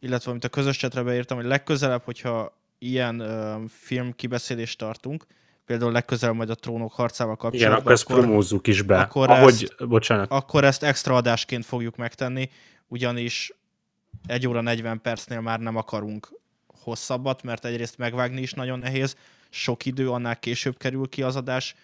illetve 0.00 0.30
amit 0.30 0.44
a 0.44 0.48
közös 0.48 0.76
csetre 0.76 1.02
beírtam, 1.02 1.36
hogy 1.36 1.46
legközelebb, 1.46 2.02
hogyha 2.04 2.58
ilyen 2.78 3.20
uh, 3.20 3.68
film 3.68 4.12
kibeszélést 4.12 4.78
tartunk, 4.78 5.26
például 5.66 5.92
legközelebb 5.92 6.36
majd 6.36 6.50
a 6.50 6.54
trónok 6.54 6.92
harcával 6.92 7.36
kapcsolatban. 7.36 7.70
Igen, 7.70 7.80
akkor 7.80 7.92
ezt 7.92 8.06
promózzuk 8.06 8.66
is 8.66 8.82
be. 8.82 8.98
Akkor 8.98 9.30
Ahogy, 9.30 9.52
ezt, 9.52 9.88
bocsánat. 9.88 10.30
Akkor 10.30 10.64
ezt 10.64 10.82
extra 10.82 11.14
adásként 11.14 11.64
fogjuk 11.64 11.96
megtenni, 11.96 12.50
ugyanis 12.88 13.52
egy 14.26 14.46
óra 14.46 14.60
40 14.60 15.00
percnél 15.00 15.40
már 15.40 15.60
nem 15.60 15.76
akarunk 15.76 16.40
hosszabbat, 16.66 17.42
mert 17.42 17.64
egyrészt 17.64 17.98
megvágni 17.98 18.40
is 18.40 18.52
nagyon 18.52 18.78
nehéz, 18.78 19.16
sok 19.50 19.86
idő, 19.86 20.10
annál 20.10 20.38
később 20.38 20.76
kerül 20.76 21.08
ki 21.08 21.22
az 21.22 21.36
adás, 21.36 21.74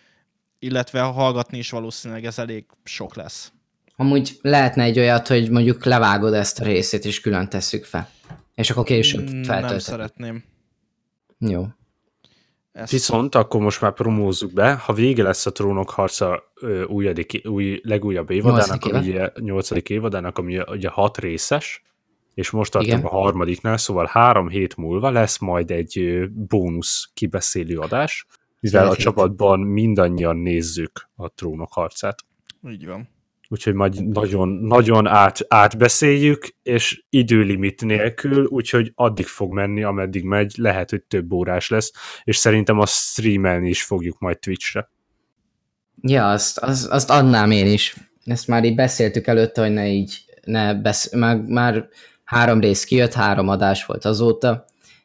illetve 0.59 1.01
hallgatni 1.01 1.59
is 1.59 1.71
valószínűleg 1.71 2.25
ez 2.25 2.39
elég 2.39 2.65
sok 2.85 3.15
lesz. 3.15 3.53
Amúgy 3.97 4.39
lehetne 4.41 4.83
egy 4.83 4.99
olyat, 4.99 5.29
hogy 5.29 5.51
mondjuk 5.51 5.85
levágod 5.85 6.35
ezt 6.35 6.61
a 6.61 6.65
részét, 6.65 7.05
és 7.05 7.21
külön 7.21 7.49
tesszük 7.49 7.85
fel. 7.85 8.09
És 8.55 8.71
akkor 8.71 8.85
később 8.85 9.27
feltöltöd. 9.29 9.71
Nem 9.71 9.79
szeretném. 9.79 10.45
Jó. 11.39 11.67
Ezt 12.73 12.93
Viszont 12.93 13.35
akkor 13.35 13.61
most 13.61 13.81
már 13.81 13.93
promózzuk 13.93 14.53
be, 14.53 14.73
ha 14.73 14.93
vége 14.93 15.23
lesz 15.23 15.47
a 15.47 15.53
Trónok 15.53 15.91
harca 15.91 16.53
újadik, 16.87 17.41
új, 17.45 17.81
legújabb 17.83 18.31
évadának, 18.31 18.85
ami 18.85 19.09
ugye 19.09 19.31
8. 19.41 19.71
évadának, 19.91 20.39
ami 20.39 20.59
ugye 20.59 20.89
hat 20.89 21.19
részes, 21.19 21.83
és 22.35 22.51
most 22.51 22.73
tartunk 22.73 22.99
Igen. 22.99 23.11
a 23.11 23.17
harmadiknál, 23.17 23.77
szóval 23.77 24.09
három 24.11 24.49
hét 24.49 24.77
múlva 24.77 25.11
lesz 25.11 25.39
majd 25.39 25.71
egy 25.71 26.25
bónusz 26.33 27.11
kibeszélő 27.15 27.79
adás, 27.79 28.27
mivel 28.61 28.89
a 28.89 28.97
csapatban 28.97 29.61
mindannyian 29.61 30.37
nézzük 30.37 31.09
a 31.17 31.29
Trónok 31.29 31.73
harcát. 31.73 32.25
Így 32.69 32.87
van 32.87 33.15
úgyhogy 33.49 33.75
majd 33.75 34.07
nagyon, 34.07 34.49
nagyon 34.49 35.07
át, 35.07 35.39
átbeszéljük, 35.49 36.49
és 36.63 37.05
időlimit 37.11 37.85
nélkül, 37.85 38.45
úgyhogy 38.45 38.93
addig 38.95 39.27
fog 39.27 39.53
menni, 39.53 39.83
ameddig 39.83 40.25
megy, 40.25 40.55
lehet, 40.57 40.91
hogy 40.91 41.03
több 41.03 41.33
órás 41.33 41.69
lesz, 41.69 41.93
és 42.25 42.37
szerintem 42.37 42.79
azt 42.79 42.95
streamelni 42.95 43.69
is 43.69 43.83
fogjuk 43.83 44.19
majd 44.19 44.39
Twitchre. 44.39 44.91
Ja, 46.03 46.31
azt, 46.31 46.59
azt, 46.59 46.89
azt 46.89 47.11
adnám 47.11 47.51
én 47.51 47.67
is. 47.67 47.97
Ezt 48.25 48.49
már 48.49 48.65
így 48.65 48.75
beszéltük 48.75 49.27
előtte, 49.27 49.61
hogy 49.61 49.73
ne 49.73 49.89
így, 49.89 50.25
ne 50.45 50.75
besz... 50.75 51.15
már, 51.15 51.37
már 51.37 51.89
három 52.25 52.61
rész 52.61 52.85
kijött, 52.85 53.13
három 53.13 53.49
adás 53.49 53.87
volt 53.87 54.05
azóta, 54.05 54.65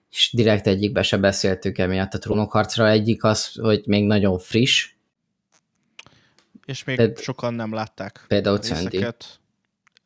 és 0.09 0.31
direkt 0.33 0.67
egyikbe 0.67 1.01
se 1.01 1.17
beszéltük 1.17 1.77
emiatt 1.77 2.13
a 2.13 2.17
trónokharcra. 2.17 2.89
Egyik 2.89 3.23
az, 3.23 3.55
hogy 3.61 3.83
még 3.85 4.05
nagyon 4.05 4.39
friss, 4.39 4.89
és 6.71 6.83
még 6.83 6.95
Ped... 6.95 7.19
sokan 7.19 7.53
nem 7.53 7.73
látták. 7.73 8.23
Például 8.27 8.57
Cöndi. 8.59 9.05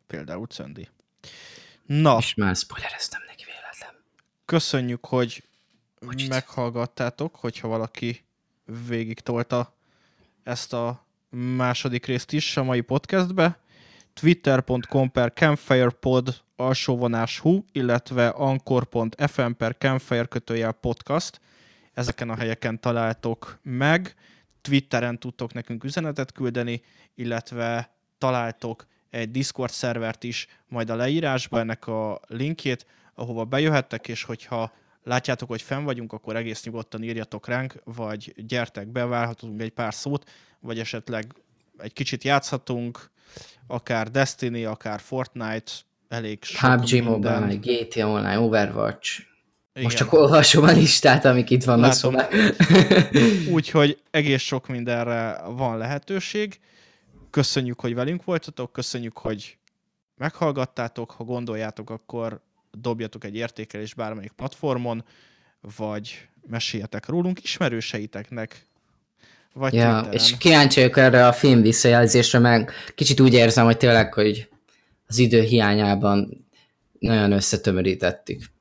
Például 0.07 0.45
Cöndi. 0.47 0.89
Na. 1.85 2.17
És 2.17 2.33
már 2.33 2.55
spoilereztem 2.55 3.21
neki 3.27 3.43
véletlen. 3.45 4.03
Köszönjük, 4.45 5.05
hogy 5.05 5.43
Bocsít. 5.99 6.29
meghallgattátok, 6.29 7.35
hogyha 7.35 7.67
valaki 7.67 8.25
végig 8.87 9.19
tolta 9.19 9.75
ezt 10.43 10.73
a 10.73 11.05
második 11.29 12.05
részt 12.05 12.31
is 12.31 12.57
a 12.57 12.63
mai 12.63 12.81
podcastbe. 12.81 13.59
Twitter.com 14.13 15.11
per 15.11 15.33
campfirepod 15.33 16.41
alsóvonás 16.55 17.39
hu, 17.39 17.63
illetve 17.71 18.27
anchor.fm 18.27 19.51
per 19.57 19.75
campfire 19.77 20.25
kötőjel 20.25 20.71
podcast. 20.71 21.39
Ezeken 21.93 22.29
a 22.29 22.35
helyeken 22.35 22.79
találtok 22.79 23.59
meg 23.61 24.15
Twitteren 24.65 25.19
tudtok 25.19 25.53
nekünk 25.53 25.83
üzenetet 25.83 26.31
küldeni, 26.31 26.81
illetve 27.15 27.95
találtok 28.17 28.85
egy 29.09 29.31
Discord 29.31 29.71
szervert 29.71 30.23
is 30.23 30.47
majd 30.67 30.89
a 30.89 30.95
leírásba, 30.95 31.59
ennek 31.59 31.87
a 31.87 32.19
linkjét, 32.27 32.85
ahova 33.13 33.45
bejöhettek, 33.45 34.07
és 34.07 34.23
hogyha 34.23 34.73
látjátok, 35.03 35.49
hogy 35.49 35.61
fenn 35.61 35.83
vagyunk, 35.83 36.13
akkor 36.13 36.35
egész 36.35 36.63
nyugodtan 36.63 37.03
írjatok 37.03 37.47
ránk, 37.47 37.73
vagy 37.83 38.33
gyertek, 38.37 38.87
beválhatunk 38.87 39.61
egy 39.61 39.71
pár 39.71 39.93
szót, 39.93 40.29
vagy 40.59 40.79
esetleg 40.79 41.33
egy 41.77 41.93
kicsit 41.93 42.23
játszhatunk, 42.23 43.11
akár 43.67 44.11
Destiny, 44.11 44.65
akár 44.65 44.99
Fortnite, 44.99 45.71
elég 46.07 46.43
sok 46.43 46.75
PUBG 46.75 47.03
Mobile, 47.03 47.55
GTA 47.55 48.07
Online, 48.07 48.39
Overwatch, 48.39 49.21
igen. 49.75 49.83
Most 49.83 49.97
csak 49.97 50.13
olvasom 50.13 50.63
a 50.63 50.71
listát, 50.71 51.25
amik 51.25 51.49
itt 51.49 51.63
vannak, 51.63 51.93
szóval. 51.93 52.27
Úgyhogy 53.55 53.99
egész 54.11 54.41
sok 54.41 54.67
mindenre 54.67 55.41
van 55.47 55.77
lehetőség. 55.77 56.59
Köszönjük, 57.29 57.79
hogy 57.79 57.95
velünk 57.95 58.23
voltatok, 58.23 58.71
köszönjük, 58.71 59.17
hogy 59.17 59.57
meghallgattátok. 60.17 61.11
Ha 61.11 61.23
gondoljátok, 61.23 61.89
akkor 61.89 62.41
dobjatok 62.71 63.23
egy 63.23 63.35
értékelést 63.35 63.95
bármelyik 63.95 64.31
platformon, 64.31 65.03
vagy 65.77 66.27
meséljetek 66.47 67.07
rólunk 67.07 67.43
ismerőseiteknek, 67.43 68.65
vagy 69.53 69.73
ja, 69.73 69.91
Twitteren. 69.91 70.13
és 70.13 70.37
kíváncsi 70.37 70.79
vagyok 70.79 70.97
erre 70.97 71.27
a 71.27 71.33
film 71.33 71.61
visszajelzésre, 71.61 72.39
meg 72.39 72.71
kicsit 72.95 73.19
úgy 73.19 73.33
érzem, 73.33 73.65
hogy 73.65 73.77
tényleg, 73.77 74.13
hogy 74.13 74.49
az 75.07 75.17
idő 75.17 75.41
hiányában 75.41 76.47
nagyon 76.99 77.31
összetömörítettük. 77.31 78.53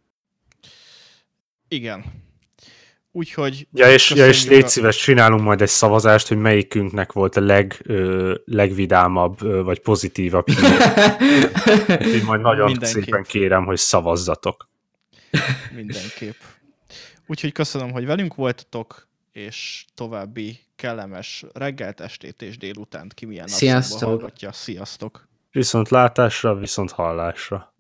Igen. 1.69 2.05
Úgyhogy... 3.17 3.69
Ja, 3.73 3.93
és, 3.93 4.11
ja, 4.11 4.27
és 4.27 4.47
légy 4.47 4.69
szíves, 4.69 4.97
csinálunk 4.97 5.43
majd 5.43 5.61
egy 5.61 5.69
szavazást, 5.69 6.29
hogy 6.29 6.37
melyikünknek 6.37 7.13
volt 7.13 7.37
a 7.37 7.41
leg, 7.41 7.81
ö, 7.83 8.35
legvidámabb, 8.45 9.43
ö, 9.43 9.63
vagy 9.63 9.81
pozitívabb 9.81 10.47
Úgyhogy 11.89 12.23
majd 12.25 12.41
nagyon 12.41 12.67
Mindenképp. 12.67 13.03
szépen 13.03 13.23
kérem, 13.23 13.65
hogy 13.65 13.77
szavazzatok. 13.77 14.69
Mindenképp. 15.75 16.37
Úgyhogy 17.27 17.53
köszönöm, 17.53 17.91
hogy 17.91 18.07
velünk 18.07 18.35
voltatok, 18.35 19.09
és 19.33 19.85
további 19.95 20.59
kellemes 20.77 21.45
reggelt, 21.53 22.01
estét 22.01 22.43
és 22.43 22.59
délutánt 22.59 23.15
ki 23.15 23.27
milyen 23.27 23.47
Sziasztok. 23.47 24.33
Sziasztok! 24.53 25.29
Viszont 25.51 25.89
látásra, 25.89 26.55
viszont 26.55 26.91
hallásra. 26.91 27.74